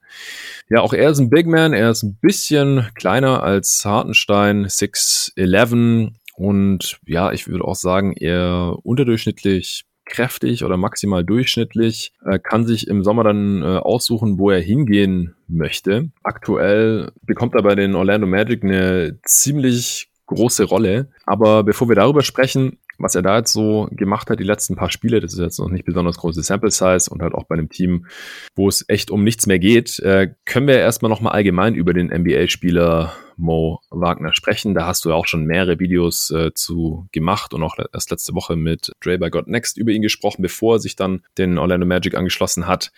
Ja, 0.69 0.81
auch 0.81 0.93
er 0.93 1.09
ist 1.09 1.17
ein 1.17 1.31
Big 1.31 1.47
Man. 1.47 1.73
Er 1.73 1.89
ist 1.89 2.03
ein 2.03 2.19
bisschen 2.21 2.87
kleiner 2.93 3.41
als 3.41 3.83
Hartenstein, 3.83 4.67
6'11 4.67 6.11
und 6.35 6.99
ja, 7.07 7.31
ich 7.31 7.47
würde 7.47 7.65
auch 7.65 7.75
sagen, 7.75 8.13
eher 8.13 8.75
unterdurchschnittlich 8.83 9.86
kräftig 10.07 10.63
oder 10.63 10.77
maximal 10.77 11.23
durchschnittlich, 11.23 12.13
äh, 12.25 12.39
kann 12.39 12.65
sich 12.65 12.87
im 12.87 13.03
Sommer 13.03 13.23
dann 13.23 13.61
äh, 13.61 13.65
aussuchen, 13.65 14.39
wo 14.39 14.49
er 14.49 14.59
hingehen 14.59 15.35
möchte. 15.47 16.09
Aktuell 16.23 17.11
bekommt 17.23 17.55
er 17.55 17.63
bei 17.63 17.75
den 17.75 17.95
Orlando 17.95 18.27
Magic 18.27 18.63
eine 18.63 19.19
ziemlich 19.23 20.09
große 20.27 20.65
Rolle. 20.65 21.09
Aber 21.25 21.63
bevor 21.63 21.89
wir 21.89 21.95
darüber 21.95 22.21
sprechen, 22.21 22.77
was 22.99 23.15
er 23.15 23.21
da 23.21 23.37
jetzt 23.37 23.53
so 23.53 23.87
gemacht 23.91 24.29
hat, 24.29 24.39
die 24.39 24.43
letzten 24.43 24.75
paar 24.75 24.89
Spiele, 24.89 25.19
das 25.19 25.33
ist 25.33 25.39
jetzt 25.39 25.59
noch 25.59 25.69
nicht 25.69 25.85
besonders 25.85 26.17
große 26.17 26.41
Sample 26.41 26.71
Size 26.71 27.09
und 27.09 27.21
halt 27.21 27.33
auch 27.33 27.45
bei 27.45 27.55
einem 27.55 27.69
Team, 27.69 28.07
wo 28.55 28.67
es 28.67 28.85
echt 28.87 29.11
um 29.11 29.23
nichts 29.23 29.45
mehr 29.45 29.59
geht, 29.59 29.99
äh, 29.99 30.33
können 30.45 30.67
wir 30.67 30.79
erstmal 30.79 31.09
nochmal 31.09 31.33
allgemein 31.33 31.75
über 31.75 31.93
den 31.93 32.07
NBA-Spieler 32.07 33.13
Mo 33.37 33.79
Wagner 33.89 34.33
sprechen. 34.33 34.73
Da 34.73 34.85
hast 34.85 35.05
du 35.05 35.09
ja 35.09 35.15
auch 35.15 35.27
schon 35.27 35.45
mehrere 35.45 35.79
Videos 35.79 36.31
äh, 36.31 36.53
zu 36.53 37.07
gemacht 37.11 37.53
und 37.53 37.63
auch 37.63 37.75
erst 37.93 38.11
letzte 38.11 38.33
Woche 38.33 38.55
mit 38.55 38.91
Dre 39.01 39.17
by 39.17 39.29
God 39.29 39.47
Next 39.47 39.77
über 39.77 39.91
ihn 39.91 40.01
gesprochen, 40.01 40.41
bevor 40.41 40.75
er 40.75 40.79
sich 40.79 40.95
dann 40.95 41.23
den 41.37 41.57
Orlando 41.57 41.85
Magic 41.85 42.15
angeschlossen 42.15 42.67
hat. 42.67 42.91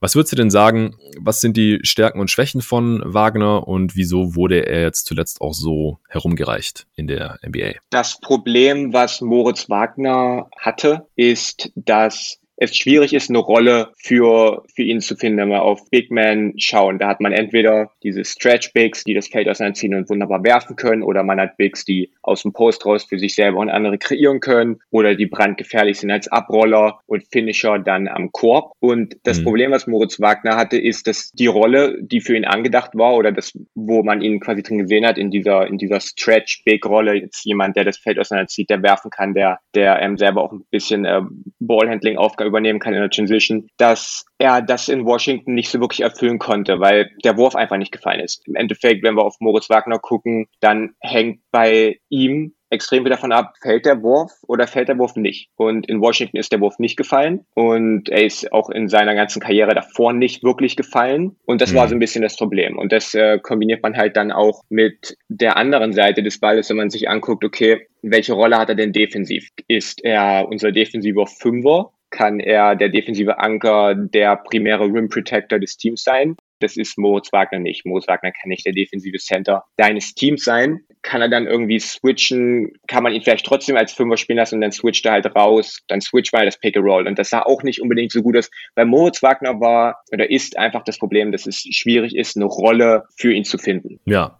Was 0.00 0.14
würdest 0.14 0.32
du 0.32 0.36
denn 0.36 0.50
sagen, 0.50 0.96
was 1.18 1.40
sind 1.40 1.56
die 1.56 1.80
Stärken 1.82 2.20
und 2.20 2.30
Schwächen 2.30 2.62
von 2.62 3.02
Wagner 3.04 3.66
und 3.66 3.96
wieso 3.96 4.34
wurde 4.34 4.66
er 4.66 4.82
jetzt 4.82 5.06
zuletzt 5.06 5.40
auch 5.40 5.54
so 5.54 5.98
herumgereicht 6.08 6.86
in 6.94 7.06
der 7.06 7.38
NBA? 7.46 7.74
Das 7.90 8.20
Problem, 8.20 8.92
was 8.92 9.20
Moritz 9.20 9.68
Wagner 9.68 10.48
hatte, 10.58 11.06
ist, 11.16 11.70
dass 11.74 12.38
es 12.56 12.74
schwierig 12.74 13.12
ist, 13.12 13.28
eine 13.28 13.38
Rolle 13.38 13.92
für, 13.98 14.64
für 14.74 14.82
ihn 14.82 15.00
zu 15.00 15.16
finden, 15.16 15.38
wenn 15.38 15.48
wir 15.48 15.62
auf 15.62 15.88
Big 15.90 16.10
Man 16.10 16.54
schauen. 16.56 16.98
Da 16.98 17.08
hat 17.08 17.20
man 17.20 17.32
entweder 17.32 17.90
diese 18.02 18.24
Stretch 18.24 18.72
Bigs, 18.72 19.04
die 19.04 19.14
das 19.14 19.28
Feld 19.28 19.48
auseinanderziehen 19.48 19.94
und 19.94 20.08
wunderbar 20.08 20.42
werfen 20.42 20.76
können, 20.76 21.02
oder 21.02 21.22
man 21.22 21.40
hat 21.40 21.56
Bigs, 21.56 21.84
die 21.84 22.12
aus 22.22 22.42
dem 22.42 22.52
Post 22.52 22.86
raus 22.86 23.04
für 23.04 23.18
sich 23.18 23.34
selber 23.34 23.58
und 23.58 23.68
andere 23.68 23.98
kreieren 23.98 24.40
können, 24.40 24.78
oder 24.90 25.14
die 25.14 25.26
brandgefährlich 25.26 25.98
sind 25.98 26.10
als 26.10 26.28
Abroller 26.28 27.00
und 27.06 27.24
Finisher 27.30 27.78
dann 27.78 28.08
am 28.08 28.32
Korb. 28.32 28.72
Und 28.80 29.16
das 29.24 29.40
mhm. 29.40 29.44
Problem, 29.44 29.70
was 29.72 29.86
Moritz 29.86 30.18
Wagner 30.20 30.56
hatte, 30.56 30.78
ist, 30.78 31.06
dass 31.06 31.30
die 31.32 31.46
Rolle, 31.46 31.98
die 32.00 32.20
für 32.20 32.36
ihn 32.36 32.46
angedacht 32.46 32.92
war, 32.94 33.14
oder 33.14 33.32
das, 33.32 33.52
wo 33.74 34.02
man 34.02 34.22
ihn 34.22 34.40
quasi 34.40 34.62
drin 34.62 34.78
gesehen 34.78 35.06
hat, 35.06 35.18
in 35.18 35.30
dieser, 35.30 35.66
in 35.66 35.76
dieser 35.76 36.00
Stretch 36.00 36.64
Big 36.64 36.86
Rolle, 36.86 37.14
jetzt 37.14 37.44
jemand, 37.44 37.76
der 37.76 37.84
das 37.84 37.98
Feld 37.98 38.18
auseinanderzieht, 38.18 38.70
der 38.70 38.82
werfen 38.82 39.10
kann, 39.10 39.34
der, 39.34 39.58
der 39.74 40.00
ähm, 40.00 40.16
selber 40.16 40.42
auch 40.42 40.52
ein 40.52 40.64
bisschen 40.70 41.04
äh, 41.04 41.20
Ballhandling 41.60 42.16
Aufgaben 42.16 42.45
übernehmen 42.46 42.78
kann 42.78 42.94
in 42.94 43.00
der 43.00 43.10
Transition, 43.10 43.68
dass 43.76 44.24
er 44.38 44.62
das 44.62 44.88
in 44.88 45.04
Washington 45.04 45.54
nicht 45.54 45.70
so 45.70 45.80
wirklich 45.80 46.00
erfüllen 46.00 46.38
konnte, 46.38 46.80
weil 46.80 47.10
der 47.24 47.36
Wurf 47.36 47.54
einfach 47.54 47.76
nicht 47.76 47.92
gefallen 47.92 48.20
ist. 48.20 48.46
Im 48.46 48.54
Endeffekt, 48.54 49.02
wenn 49.02 49.14
wir 49.14 49.24
auf 49.24 49.36
Moritz 49.40 49.68
Wagner 49.70 49.98
gucken, 49.98 50.46
dann 50.60 50.94
hängt 51.00 51.40
bei 51.50 51.98
ihm 52.08 52.54
extrem 52.70 53.04
wieder 53.04 53.14
davon 53.14 53.32
ab, 53.32 53.54
fällt 53.62 53.86
der 53.86 54.02
Wurf 54.02 54.32
oder 54.46 54.66
fällt 54.66 54.88
der 54.88 54.98
Wurf 54.98 55.16
nicht. 55.16 55.50
Und 55.56 55.88
in 55.88 56.00
Washington 56.00 56.36
ist 56.36 56.52
der 56.52 56.60
Wurf 56.60 56.78
nicht 56.78 56.96
gefallen 56.96 57.46
und 57.54 58.08
er 58.08 58.24
ist 58.24 58.52
auch 58.52 58.70
in 58.70 58.88
seiner 58.88 59.14
ganzen 59.14 59.40
Karriere 59.40 59.74
davor 59.74 60.12
nicht 60.12 60.42
wirklich 60.42 60.76
gefallen. 60.76 61.36
Und 61.44 61.60
das 61.60 61.72
mhm. 61.72 61.76
war 61.76 61.88
so 61.88 61.94
ein 61.94 62.00
bisschen 62.00 62.22
das 62.22 62.36
Problem. 62.36 62.76
Und 62.78 62.92
das 62.92 63.14
äh, 63.14 63.38
kombiniert 63.38 63.82
man 63.82 63.96
halt 63.96 64.16
dann 64.16 64.32
auch 64.32 64.62
mit 64.68 65.16
der 65.28 65.56
anderen 65.56 65.92
Seite 65.92 66.22
des 66.22 66.40
Balles, 66.40 66.68
wenn 66.68 66.76
man 66.76 66.90
sich 66.90 67.08
anguckt, 67.08 67.44
okay, 67.44 67.86
welche 68.02 68.34
Rolle 68.34 68.58
hat 68.58 68.68
er 68.68 68.74
denn 68.74 68.92
defensiv? 68.92 69.48
Ist 69.68 70.04
er 70.04 70.46
unser 70.48 70.72
defensiver 70.72 71.26
Fünfer? 71.26 71.92
Kann 72.10 72.40
er 72.40 72.76
der 72.76 72.88
defensive 72.88 73.38
Anker, 73.38 73.94
der 73.94 74.36
primäre 74.36 74.84
Rim 74.84 75.08
Protector 75.08 75.58
des 75.58 75.76
Teams 75.76 76.02
sein? 76.02 76.36
Das 76.60 76.76
ist 76.76 76.96
Moritz 76.96 77.32
Wagner 77.32 77.58
nicht. 77.58 77.84
Moritz 77.84 78.08
Wagner 78.08 78.32
kann 78.32 78.48
nicht 78.48 78.64
der 78.64 78.72
defensive 78.72 79.18
Center 79.18 79.64
deines 79.76 80.14
Teams 80.14 80.42
sein. 80.42 80.80
Kann 81.02 81.20
er 81.20 81.28
dann 81.28 81.46
irgendwie 81.46 81.78
switchen? 81.78 82.72
Kann 82.88 83.02
man 83.02 83.12
ihn 83.12 83.22
vielleicht 83.22 83.44
trotzdem 83.44 83.76
als 83.76 83.92
Fünfer 83.92 84.16
spielen 84.16 84.38
lassen 84.38 84.56
und 84.56 84.60
dann 84.62 84.72
switcht 84.72 85.04
er 85.04 85.12
halt 85.12 85.26
raus? 85.36 85.82
Dann 85.88 86.00
switcht 86.00 86.32
mal 86.32 86.46
das 86.46 86.58
Pick 86.58 86.76
and 86.76 86.86
Roll. 86.86 87.06
Und 87.06 87.18
das 87.18 87.30
sah 87.30 87.42
auch 87.42 87.62
nicht 87.62 87.82
unbedingt 87.82 88.10
so 88.10 88.22
gut 88.22 88.36
aus. 88.38 88.50
Bei 88.74 88.84
Moritz 88.84 89.22
Wagner 89.22 89.60
war 89.60 90.02
oder 90.12 90.30
ist 90.30 90.56
einfach 90.56 90.82
das 90.82 90.98
Problem, 90.98 91.30
dass 91.30 91.46
es 91.46 91.60
schwierig 91.70 92.16
ist, 92.16 92.36
eine 92.36 92.46
Rolle 92.46 93.04
für 93.16 93.32
ihn 93.32 93.44
zu 93.44 93.58
finden. 93.58 94.00
Ja. 94.06 94.38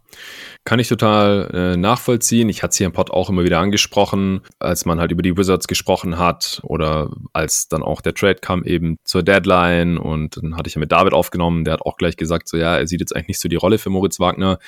Kann 0.64 0.80
ich 0.80 0.88
total 0.88 1.48
äh, 1.54 1.76
nachvollziehen. 1.76 2.48
Ich 2.48 2.64
hatte 2.64 2.72
es 2.72 2.76
hier 2.76 2.86
im 2.86 2.92
Pod 2.92 3.12
auch 3.12 3.30
immer 3.30 3.44
wieder 3.44 3.60
angesprochen, 3.60 4.40
als 4.58 4.84
man 4.84 4.98
halt 4.98 5.12
über 5.12 5.22
die 5.22 5.36
Wizards 5.36 5.68
gesprochen 5.68 6.18
hat 6.18 6.60
oder 6.64 7.10
als 7.32 7.68
dann 7.68 7.84
auch 7.84 8.00
der 8.00 8.14
Trade 8.14 8.40
kam 8.40 8.64
eben 8.64 8.98
zur 9.04 9.22
Deadline 9.22 9.96
und 9.96 10.36
dann 10.36 10.56
hatte 10.56 10.66
ich 10.66 10.74
ja 10.74 10.80
mit 10.80 10.90
David 10.90 11.12
aufgenommen, 11.12 11.64
der 11.64 11.74
hat 11.74 11.82
auch 11.82 11.96
gleich 11.96 12.16
gesagt, 12.16 12.48
so 12.48 12.56
ja, 12.56 12.76
er 12.76 12.88
sieht 12.88 12.98
jetzt 12.98 13.14
eigentlich 13.14 13.28
nicht 13.28 13.40
so 13.40 13.48
die 13.48 13.54
Rolle 13.56 13.78
für 13.78 13.90
Moritz 13.90 14.18
Wagner 14.18 14.58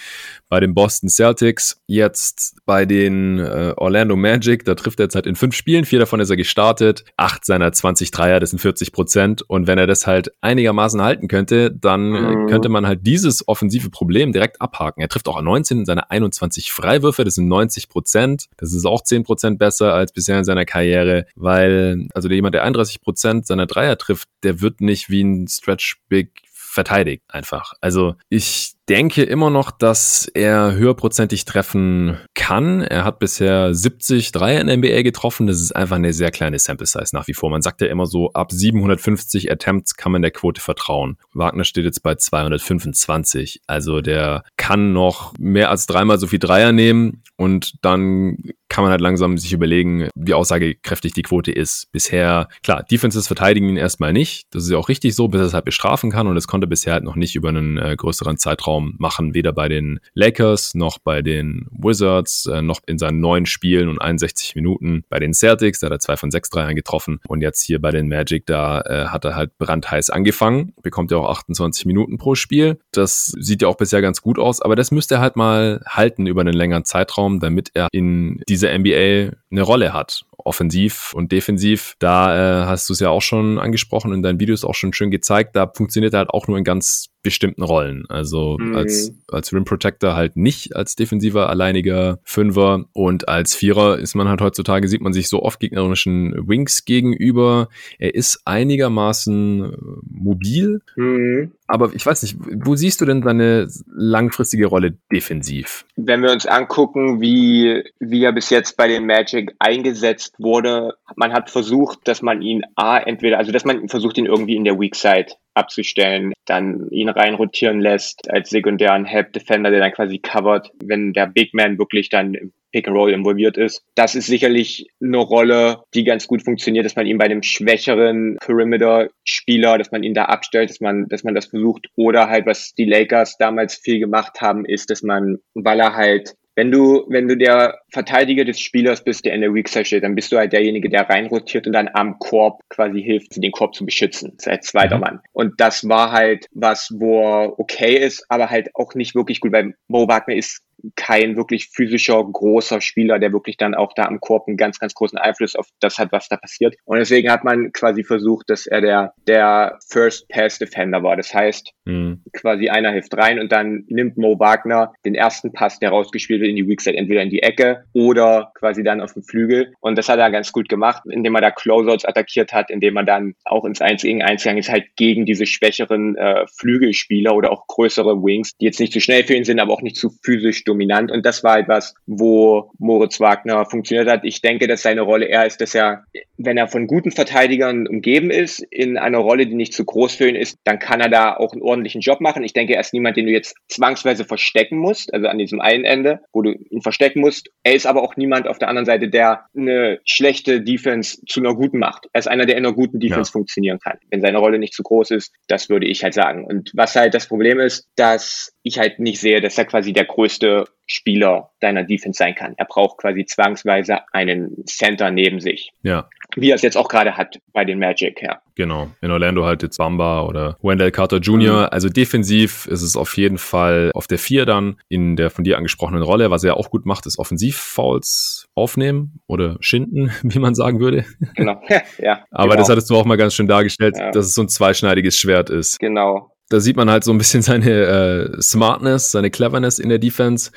bei 0.48 0.60
den 0.60 0.72
Boston 0.72 1.08
Celtics. 1.08 1.82
Jetzt 1.88 2.58
bei 2.64 2.84
den 2.84 3.40
äh, 3.40 3.74
Orlando 3.76 4.14
Magic, 4.14 4.64
da 4.64 4.76
trifft 4.76 5.00
er 5.00 5.06
jetzt 5.06 5.16
halt 5.16 5.26
in 5.26 5.34
fünf 5.34 5.56
Spielen, 5.56 5.84
vier 5.84 5.98
davon 5.98 6.20
ist 6.20 6.30
er 6.30 6.36
gestartet, 6.36 7.04
acht 7.16 7.44
seiner 7.44 7.72
20 7.72 8.12
Dreier, 8.12 8.38
das 8.38 8.50
sind 8.50 8.60
40 8.60 8.92
Prozent 8.92 9.42
und 9.42 9.66
wenn 9.66 9.78
er 9.78 9.88
das 9.88 10.06
halt 10.06 10.32
einigermaßen 10.42 11.02
halten 11.02 11.26
könnte, 11.26 11.72
dann 11.72 12.14
äh, 12.14 12.20
mhm. 12.20 12.46
könnte 12.46 12.68
man 12.68 12.86
halt 12.86 13.04
dieses 13.04 13.48
offensive 13.48 13.90
Problem 13.90 14.32
direkt 14.32 14.60
abhaken. 14.60 15.02
Er 15.02 15.08
trifft 15.08 15.27
auch 15.28 15.40
19 15.40 15.84
seine 15.84 16.10
21 16.10 16.72
Freiwürfe, 16.72 17.24
das 17.24 17.34
sind 17.34 17.48
90 17.48 17.88
Prozent. 17.88 18.46
Das 18.56 18.72
ist 18.72 18.84
auch 18.84 19.02
10 19.02 19.24
Prozent 19.24 19.58
besser 19.58 19.94
als 19.94 20.12
bisher 20.12 20.38
in 20.38 20.44
seiner 20.44 20.64
Karriere, 20.64 21.26
weil, 21.36 22.08
also 22.14 22.28
jemand, 22.28 22.54
der 22.54 22.64
31 22.64 23.00
Prozent 23.00 23.46
seiner 23.46 23.66
Dreier 23.66 23.98
trifft, 23.98 24.28
der 24.42 24.60
wird 24.60 24.80
nicht 24.80 25.10
wie 25.10 25.22
ein 25.22 25.48
Stretch 25.48 26.00
Big 26.08 26.42
verteidigt 26.52 27.22
einfach. 27.28 27.72
Also 27.80 28.14
ich 28.28 28.74
denke 28.88 29.22
immer 29.22 29.50
noch, 29.50 29.70
dass 29.70 30.30
er 30.32 30.74
höherprozentig 30.74 31.44
treffen 31.44 32.18
kann. 32.34 32.80
Er 32.80 33.04
hat 33.04 33.18
bisher 33.18 33.74
70 33.74 34.32
Dreier 34.32 34.60
in 34.60 34.66
der 34.66 34.76
NBA 34.78 35.02
getroffen. 35.02 35.46
Das 35.46 35.60
ist 35.60 35.72
einfach 35.72 35.96
eine 35.96 36.12
sehr 36.12 36.30
kleine 36.30 36.58
Sample 36.58 36.86
Size 36.86 37.10
nach 37.12 37.28
wie 37.28 37.34
vor. 37.34 37.50
Man 37.50 37.62
sagt 37.62 37.80
ja 37.80 37.88
immer 37.88 38.06
so, 38.06 38.32
ab 38.32 38.50
750 38.50 39.52
Attempts 39.52 39.94
kann 39.94 40.12
man 40.12 40.22
der 40.22 40.30
Quote 40.30 40.60
vertrauen. 40.60 41.18
Wagner 41.32 41.64
steht 41.64 41.84
jetzt 41.84 42.02
bei 42.02 42.14
225. 42.14 43.62
Also 43.66 44.00
der 44.00 44.42
kann 44.56 44.92
noch 44.92 45.34
mehr 45.38 45.70
als 45.70 45.86
dreimal 45.86 46.18
so 46.18 46.26
viel 46.26 46.38
Dreier 46.38 46.72
nehmen 46.72 47.22
und 47.36 47.84
dann 47.84 48.38
kann 48.68 48.84
man 48.84 48.90
halt 48.90 49.00
langsam 49.00 49.38
sich 49.38 49.52
überlegen, 49.52 50.08
wie 50.14 50.34
aussagekräftig 50.34 51.12
die 51.12 51.22
Quote 51.22 51.52
ist. 51.52 51.90
Bisher, 51.92 52.48
klar, 52.62 52.82
Defenses 52.82 53.26
verteidigen 53.26 53.68
ihn 53.68 53.76
erstmal 53.76 54.12
nicht. 54.12 54.46
Das 54.50 54.64
ist 54.64 54.70
ja 54.70 54.78
auch 54.78 54.88
richtig 54.88 55.14
so, 55.14 55.28
bis 55.28 55.40
er 55.40 55.46
es 55.46 55.54
halt 55.54 55.64
bestrafen 55.64 56.10
kann 56.10 56.26
und 56.26 56.36
es 56.36 56.46
konnte 56.46 56.66
bisher 56.66 56.92
halt 56.92 57.04
noch 57.04 57.16
nicht 57.16 57.34
über 57.34 57.48
einen 57.48 57.78
äh, 57.78 57.96
größeren 57.96 58.36
Zeitraum 58.36 58.94
machen, 58.98 59.34
weder 59.34 59.52
bei 59.52 59.68
den 59.68 60.00
Lakers 60.14 60.74
noch 60.74 60.98
bei 60.98 61.22
den 61.22 61.66
Wizards, 61.70 62.46
äh, 62.46 62.62
noch 62.62 62.80
in 62.86 62.98
seinen 62.98 63.20
neun 63.20 63.46
Spielen 63.46 63.88
und 63.88 64.00
61 64.00 64.54
Minuten 64.54 65.04
bei 65.08 65.18
den 65.18 65.34
Celtics, 65.34 65.80
da 65.80 65.86
hat 65.86 65.92
er 65.92 65.98
zwei 66.00 66.16
von 66.16 66.30
sechs 66.30 66.50
Dreiern 66.50 66.74
getroffen 66.74 67.20
und 67.26 67.40
jetzt 67.40 67.62
hier 67.62 67.80
bei 67.80 67.90
den 67.90 68.08
Magic, 68.08 68.46
da 68.46 68.80
äh, 68.82 69.06
hat 69.06 69.24
er 69.24 69.34
halt 69.34 69.56
brandheiß 69.58 70.10
angefangen, 70.10 70.74
bekommt 70.82 71.10
ja 71.10 71.18
auch 71.18 71.28
28 71.30 71.86
Minuten 71.86 72.18
pro 72.18 72.34
Spiel. 72.34 72.78
Das 72.92 73.26
sieht 73.38 73.62
ja 73.62 73.68
auch 73.68 73.76
bisher 73.76 74.02
ganz 74.02 74.22
gut 74.22 74.38
aus, 74.38 74.60
aber 74.60 74.76
das 74.76 74.90
müsste 74.90 75.16
er 75.16 75.20
halt 75.20 75.36
mal 75.36 75.80
halten 75.86 76.26
über 76.26 76.42
einen 76.42 76.54
längeren 76.54 76.84
Zeitraum, 76.84 77.40
damit 77.40 77.70
er 77.74 77.88
in 77.92 78.40
dieser 78.58 78.76
NBA 78.76 79.36
eine 79.50 79.62
Rolle 79.62 79.92
hat 79.92 80.24
offensiv 80.36 81.12
und 81.14 81.30
defensiv. 81.30 81.94
Da 81.98 82.62
äh, 82.62 82.66
hast 82.66 82.88
du 82.88 82.92
es 82.92 83.00
ja 83.00 83.10
auch 83.10 83.22
schon 83.22 83.58
angesprochen 83.58 84.12
in 84.12 84.22
deinen 84.22 84.40
Videos 84.40 84.64
auch 84.64 84.74
schon 84.74 84.92
schön 84.92 85.10
gezeigt. 85.10 85.54
Da 85.56 85.70
funktioniert 85.72 86.14
er 86.14 86.20
halt 86.20 86.30
auch 86.30 86.48
nur 86.48 86.58
in 86.58 86.64
ganz 86.64 87.08
bestimmten 87.22 87.62
Rollen. 87.62 88.04
Also 88.08 88.56
mhm. 88.58 88.76
als, 88.76 89.12
als 89.30 89.52
Rim 89.52 89.64
Protector 89.64 90.14
halt 90.14 90.36
nicht 90.36 90.76
als 90.76 90.94
defensiver 90.94 91.48
alleiniger 91.48 92.18
Fünfer 92.22 92.84
und 92.92 93.28
als 93.28 93.54
Vierer 93.54 93.98
ist 93.98 94.14
man 94.14 94.28
halt 94.28 94.40
heutzutage, 94.40 94.88
sieht 94.88 95.00
man 95.00 95.12
sich 95.12 95.28
so 95.28 95.42
oft 95.42 95.58
gegnerischen 95.60 96.48
Wings 96.48 96.84
gegenüber. 96.84 97.68
Er 97.98 98.14
ist 98.14 98.42
einigermaßen 98.44 99.64
äh, 99.64 99.76
mobil, 100.08 100.80
mhm. 100.96 101.52
aber 101.66 101.92
ich 101.94 102.06
weiß 102.06 102.22
nicht, 102.22 102.36
wo 102.38 102.76
siehst 102.76 103.00
du 103.00 103.04
denn 103.04 103.22
seine 103.22 103.68
langfristige 103.92 104.66
Rolle 104.66 104.96
defensiv? 105.12 105.84
Wenn 105.96 106.22
wir 106.22 106.30
uns 106.30 106.46
angucken, 106.46 107.20
wie, 107.20 107.82
wie 107.98 108.22
er 108.22 108.32
bis 108.32 108.50
jetzt 108.50 108.76
bei 108.76 108.86
den 108.86 109.06
Magic 109.06 109.54
eingesetzt 109.58 110.34
wurde, 110.38 110.94
man 111.16 111.32
hat 111.32 111.50
versucht, 111.50 112.06
dass 112.06 112.22
man 112.22 112.42
ihn 112.42 112.62
A, 112.76 112.98
entweder, 112.98 113.38
also 113.38 113.50
dass 113.50 113.64
man 113.64 113.88
versucht, 113.88 114.18
ihn 114.18 114.26
irgendwie 114.26 114.56
in 114.56 114.64
der 114.64 114.78
Weak 114.78 114.94
Side 114.94 115.34
abzustellen, 115.58 116.32
dann 116.46 116.88
ihn 116.90 117.08
reinrotieren 117.08 117.80
lässt 117.80 118.30
als 118.30 118.50
sekundären 118.50 119.04
Help 119.04 119.32
Defender, 119.32 119.70
der 119.70 119.80
dann 119.80 119.92
quasi 119.92 120.18
covert, 120.18 120.70
wenn 120.82 121.12
der 121.12 121.26
Big 121.26 121.54
Man 121.54 121.78
wirklich 121.78 122.08
dann 122.08 122.34
im 122.34 122.52
Pick 122.72 122.86
and 122.86 122.96
Roll 122.96 123.12
involviert 123.12 123.56
ist. 123.56 123.82
Das 123.94 124.14
ist 124.14 124.26
sicherlich 124.26 124.88
eine 125.02 125.18
Rolle, 125.18 125.82
die 125.94 126.04
ganz 126.04 126.26
gut 126.26 126.42
funktioniert, 126.42 126.84
dass 126.84 126.96
man 126.96 127.06
ihn 127.06 127.18
bei 127.18 127.28
dem 127.28 127.42
schwächeren 127.42 128.36
Perimeter-Spieler, 128.40 129.78
dass 129.78 129.90
man 129.90 130.02
ihn 130.02 130.14
da 130.14 130.26
abstellt, 130.26 130.70
dass 130.70 130.80
man, 130.80 131.06
dass 131.08 131.24
man 131.24 131.34
das 131.34 131.46
versucht. 131.46 131.86
Oder 131.96 132.28
halt, 132.28 132.46
was 132.46 132.74
die 132.74 132.84
Lakers 132.84 133.36
damals 133.38 133.76
viel 133.76 133.98
gemacht 133.98 134.40
haben, 134.40 134.64
ist, 134.64 134.90
dass 134.90 135.02
man, 135.02 135.38
weil 135.54 135.80
er 135.80 135.94
halt 135.94 136.34
wenn 136.58 136.72
du, 136.72 137.04
wenn 137.08 137.28
du 137.28 137.36
der 137.36 137.82
Verteidiger 137.90 138.44
des 138.44 138.58
Spielers 138.58 139.04
bist, 139.04 139.24
der 139.24 139.32
in 139.32 139.42
der 139.42 139.54
Weak 139.54 139.68
Side 139.68 139.84
steht, 139.84 140.02
dann 140.02 140.16
bist 140.16 140.32
du 140.32 140.38
halt 140.38 140.52
derjenige, 140.52 140.88
der 140.88 141.08
reinrotiert 141.08 141.68
und 141.68 141.72
dann 141.72 141.88
am 141.92 142.18
Korb 142.18 142.62
quasi 142.68 143.00
hilft, 143.00 143.40
den 143.40 143.52
Korb 143.52 143.76
zu 143.76 143.86
beschützen, 143.86 144.36
als 144.44 144.66
zweiter 144.66 144.96
mhm. 144.96 145.00
Mann. 145.00 145.20
Und 145.32 145.60
das 145.60 145.88
war 145.88 146.10
halt 146.10 146.46
was, 146.50 146.92
wo 146.98 147.54
okay 147.58 147.94
ist, 147.96 148.26
aber 148.28 148.50
halt 148.50 148.70
auch 148.74 148.96
nicht 148.96 149.14
wirklich 149.14 149.38
gut, 149.38 149.52
weil 149.52 149.74
Mo 149.86 150.08
Wagner 150.08 150.34
ist 150.34 150.64
kein 150.96 151.36
wirklich 151.36 151.68
physischer, 151.72 152.22
großer 152.24 152.80
Spieler, 152.80 153.18
der 153.18 153.32
wirklich 153.32 153.56
dann 153.56 153.74
auch 153.74 153.92
da 153.94 154.04
am 154.04 154.20
Korb 154.20 154.46
einen 154.46 154.56
ganz, 154.56 154.78
ganz 154.78 154.94
großen 154.94 155.18
Einfluss 155.18 155.56
auf 155.56 155.66
das 155.80 155.98
hat, 155.98 156.12
was 156.12 156.28
da 156.28 156.36
passiert. 156.36 156.76
Und 156.84 156.98
deswegen 156.98 157.30
hat 157.30 157.44
man 157.44 157.72
quasi 157.72 158.04
versucht, 158.04 158.50
dass 158.50 158.66
er 158.66 158.80
der, 158.80 159.14
der 159.26 159.78
First 159.88 160.28
Pass 160.28 160.58
Defender 160.58 161.02
war. 161.02 161.16
Das 161.16 161.34
heißt, 161.34 161.72
mhm. 161.84 162.22
quasi 162.32 162.68
einer 162.68 162.92
hilft 162.92 163.16
rein 163.16 163.40
und 163.40 163.52
dann 163.52 163.84
nimmt 163.88 164.16
Mo 164.16 164.38
Wagner 164.38 164.92
den 165.04 165.14
ersten 165.14 165.52
Pass, 165.52 165.78
der 165.78 165.90
rausgespielt 165.90 166.40
wird, 166.40 166.50
in 166.50 166.56
die 166.56 166.68
Weakside, 166.68 166.96
entweder 166.96 167.22
in 167.22 167.30
die 167.30 167.42
Ecke 167.42 167.84
oder 167.92 168.52
quasi 168.54 168.82
dann 168.82 169.00
auf 169.00 169.14
den 169.14 169.22
Flügel. 169.22 169.72
Und 169.80 169.96
das 169.98 170.08
hat 170.08 170.18
er 170.18 170.30
ganz 170.30 170.52
gut 170.52 170.68
gemacht, 170.68 171.02
indem 171.10 171.34
er 171.34 171.40
da 171.40 171.50
Closeouts 171.50 172.04
attackiert 172.04 172.52
hat, 172.52 172.70
indem 172.70 172.96
er 172.96 173.04
dann 173.04 173.34
auch 173.44 173.64
ins 173.64 173.80
1 173.80 174.02
gegen 174.02 174.22
1 174.22 174.42
gegangen 174.42 174.58
ist, 174.58 174.70
halt 174.70 174.84
gegen 174.96 175.26
diese 175.26 175.46
schwächeren 175.46 176.16
äh, 176.16 176.46
Flügelspieler 176.58 177.34
oder 177.34 177.50
auch 177.50 177.66
größere 177.66 178.22
Wings, 178.22 178.52
die 178.60 178.66
jetzt 178.66 178.80
nicht 178.80 178.92
zu 178.92 179.00
schnell 179.00 179.24
für 179.24 179.34
ihn 179.34 179.44
sind, 179.44 179.60
aber 179.60 179.72
auch 179.72 179.82
nicht 179.82 179.96
zu 179.96 180.10
physisch 180.22 180.64
dominant. 180.68 181.10
Und 181.10 181.24
das 181.24 181.42
war 181.42 181.58
etwas, 181.58 181.94
wo 182.06 182.70
Moritz 182.78 183.20
Wagner 183.20 183.64
funktioniert 183.66 184.08
hat. 184.08 184.20
Ich 184.24 184.40
denke, 184.40 184.66
dass 184.66 184.82
seine 184.82 185.02
Rolle 185.02 185.26
eher 185.26 185.46
ist, 185.46 185.60
dass 185.60 185.74
er, 185.74 186.04
wenn 186.36 186.56
er 186.56 186.68
von 186.68 186.86
guten 186.86 187.10
Verteidigern 187.10 187.86
umgeben 187.86 188.30
ist, 188.30 188.60
in 188.70 188.98
einer 188.98 189.18
Rolle, 189.18 189.46
die 189.46 189.54
nicht 189.54 189.72
zu 189.72 189.84
groß 189.84 190.14
für 190.14 190.28
ihn 190.28 190.36
ist, 190.36 190.58
dann 190.64 190.78
kann 190.78 191.00
er 191.00 191.08
da 191.08 191.36
auch 191.36 191.52
einen 191.52 191.62
ordentlichen 191.62 192.00
Job 192.00 192.20
machen. 192.20 192.44
Ich 192.44 192.52
denke, 192.52 192.74
er 192.74 192.80
ist 192.80 192.92
niemand, 192.92 193.16
den 193.16 193.26
du 193.26 193.32
jetzt 193.32 193.56
zwangsweise 193.68 194.24
verstecken 194.24 194.78
musst, 194.78 195.12
also 195.12 195.26
an 195.28 195.38
diesem 195.38 195.60
einen 195.60 195.84
Ende, 195.84 196.20
wo 196.32 196.42
du 196.42 196.52
ihn 196.52 196.82
verstecken 196.82 197.20
musst. 197.20 197.50
Er 197.62 197.74
ist 197.74 197.86
aber 197.86 198.02
auch 198.02 198.16
niemand 198.16 198.46
auf 198.46 198.58
der 198.58 198.68
anderen 198.68 198.86
Seite, 198.86 199.08
der 199.08 199.46
eine 199.56 200.00
schlechte 200.04 200.60
Defense 200.60 201.18
zu 201.26 201.40
einer 201.40 201.54
guten 201.54 201.78
macht. 201.78 202.08
Er 202.12 202.20
ist 202.20 202.28
einer, 202.28 202.46
der 202.46 202.56
in 202.56 202.66
einer 202.66 202.74
guten 202.74 203.00
Defense 203.00 203.30
ja. 203.30 203.32
funktionieren 203.32 203.78
kann. 203.78 203.98
Wenn 204.10 204.20
seine 204.20 204.38
Rolle 204.38 204.58
nicht 204.58 204.74
zu 204.74 204.82
groß 204.82 205.10
ist, 205.12 205.32
das 205.48 205.68
würde 205.68 205.86
ich 205.86 206.02
halt 206.04 206.14
sagen. 206.14 206.44
Und 206.44 206.70
was 206.74 206.94
halt 206.96 207.14
das 207.14 207.26
Problem 207.26 207.60
ist, 207.60 207.88
dass 207.96 208.52
ich 208.62 208.78
halt 208.78 208.98
nicht 208.98 209.20
sehe, 209.20 209.40
dass 209.40 209.58
er 209.58 209.64
quasi 209.64 209.92
der 209.92 210.04
größte 210.04 210.57
Spieler 210.86 211.50
deiner 211.60 211.84
Defense 211.84 212.16
sein 212.16 212.34
kann. 212.34 212.54
Er 212.56 212.64
braucht 212.64 212.98
quasi 212.98 213.26
zwangsweise 213.26 213.98
einen 214.12 214.64
Center 214.66 215.10
neben 215.10 215.38
sich. 215.38 215.70
Ja. 215.82 216.08
Wie 216.34 216.50
er 216.50 216.54
es 216.54 216.62
jetzt 216.62 216.76
auch 216.76 216.88
gerade 216.88 217.16
hat 217.16 217.38
bei 217.52 217.64
den 217.64 217.78
Magic, 217.78 218.22
ja. 218.22 218.40
Genau. 218.54 218.88
In 219.02 219.10
Orlando 219.10 219.44
halt 219.44 219.62
jetzt 219.62 219.76
Bamba 219.76 220.22
oder 220.22 220.56
Wendell 220.62 220.90
Carter 220.90 221.18
Jr. 221.18 221.62
Mhm. 221.62 221.68
Also 221.70 221.88
defensiv 221.88 222.66
ist 222.66 222.82
es 222.82 222.96
auf 222.96 223.16
jeden 223.16 223.38
Fall 223.38 223.90
auf 223.94 224.06
der 224.06 224.18
vier 224.18 224.46
dann 224.46 224.76
in 224.88 225.16
der 225.16 225.30
von 225.30 225.44
dir 225.44 225.58
angesprochenen 225.58 226.02
Rolle. 226.02 226.30
Was 226.30 226.42
er 226.44 226.56
auch 226.56 226.70
gut 226.70 226.86
macht, 226.86 227.06
ist 227.06 227.18
Offensivfouls 227.18 228.48
aufnehmen 228.54 229.20
oder 229.26 229.58
schinden, 229.60 230.10
wie 230.22 230.38
man 230.38 230.54
sagen 230.54 230.80
würde. 230.80 231.04
Genau. 231.34 231.60
ja. 231.98 232.24
Aber 232.30 232.50
genau. 232.50 232.56
das 232.56 232.68
hattest 232.70 232.90
du 232.90 232.96
auch 232.96 233.04
mal 233.04 233.16
ganz 233.16 233.34
schön 233.34 233.46
dargestellt, 233.46 233.96
ja. 233.98 234.10
dass 234.10 234.26
es 234.26 234.34
so 234.34 234.42
ein 234.42 234.48
zweischneidiges 234.48 235.16
Schwert 235.16 235.50
ist. 235.50 235.78
Genau. 235.78 236.32
Da 236.48 236.60
sieht 236.60 236.76
man 236.76 236.90
halt 236.90 237.04
so 237.04 237.12
ein 237.12 237.18
bisschen 237.18 237.42
seine 237.42 237.70
äh, 237.70 238.42
Smartness, 238.42 239.10
seine 239.10 239.30
Cleverness 239.30 239.78
in 239.78 239.88
der 239.88 239.98
Defense. 239.98 240.50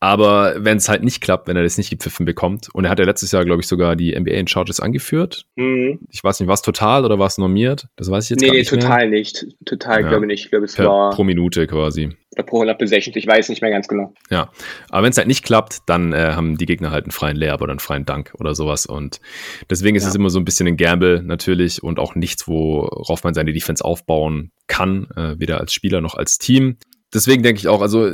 Aber 0.00 0.56
wenn 0.58 0.76
es 0.76 0.90
halt 0.90 1.02
nicht 1.02 1.22
klappt, 1.22 1.48
wenn 1.48 1.56
er 1.56 1.62
das 1.62 1.78
nicht 1.78 1.88
gepfiffen 1.88 2.26
bekommt, 2.26 2.68
und 2.74 2.84
er 2.84 2.90
hat 2.90 2.98
ja 2.98 3.06
letztes 3.06 3.32
Jahr, 3.32 3.44
glaube 3.46 3.62
ich, 3.62 3.68
sogar 3.68 3.96
die 3.96 4.18
NBA 4.18 4.32
in 4.32 4.46
Charges 4.46 4.78
angeführt. 4.78 5.46
Mhm. 5.56 6.00
Ich 6.10 6.22
weiß 6.22 6.40
nicht, 6.40 6.46
war 6.46 6.54
es 6.54 6.62
total 6.62 7.06
oder 7.06 7.18
war 7.18 7.26
es 7.26 7.38
normiert? 7.38 7.86
Das 7.96 8.10
weiß 8.10 8.24
ich 8.24 8.30
jetzt 8.30 8.40
nee, 8.42 8.48
gar 8.48 8.54
nicht. 8.54 8.70
Nee, 8.70 8.78
total 8.80 8.98
mehr. 9.08 9.18
nicht. 9.18 9.46
Total, 9.64 10.02
ja. 10.02 10.08
glaube 10.08 10.26
ich 10.26 10.28
nicht. 10.28 10.44
Ich 10.44 10.50
glaube, 10.50 10.66
es 10.66 10.74
per, 10.74 10.88
war. 10.88 11.10
Pro 11.10 11.24
Minute 11.24 11.66
quasi. 11.66 12.10
Oder 12.34 12.42
pro 12.42 12.56
100 12.58 12.78
Possessions, 12.78 13.16
ich 13.16 13.26
weiß 13.26 13.48
nicht 13.48 13.62
mehr 13.62 13.70
ganz 13.70 13.88
genau. 13.88 14.12
Ja, 14.30 14.50
aber 14.90 15.04
wenn 15.04 15.10
es 15.10 15.16
halt 15.16 15.28
nicht 15.28 15.44
klappt, 15.44 15.78
dann 15.86 16.12
äh, 16.12 16.32
haben 16.34 16.56
die 16.56 16.66
Gegner 16.66 16.90
halt 16.90 17.04
einen 17.04 17.12
freien 17.12 17.36
Layup 17.36 17.62
oder 17.62 17.72
einen 17.72 17.80
freien 17.80 18.04
Dank 18.04 18.34
oder 18.38 18.54
sowas. 18.54 18.86
Und 18.86 19.20
deswegen 19.70 19.96
ist 19.96 20.02
ja. 20.02 20.10
es 20.10 20.14
immer 20.14 20.30
so 20.30 20.38
ein 20.38 20.44
bisschen 20.44 20.66
ein 20.66 20.76
Gamble 20.76 21.22
natürlich 21.22 21.82
und 21.82 21.98
auch 21.98 22.14
nichts, 22.14 22.46
worauf 22.48 23.24
man 23.24 23.34
seine 23.34 23.52
Defense 23.52 23.84
aufbauen 23.84 24.52
kann, 24.66 25.08
äh, 25.16 25.38
weder 25.38 25.60
als 25.60 25.72
Spieler 25.72 26.00
noch 26.00 26.14
als 26.14 26.38
Team 26.38 26.76
deswegen 27.14 27.42
denke 27.42 27.60
ich 27.60 27.68
auch, 27.68 27.80
also 27.80 28.10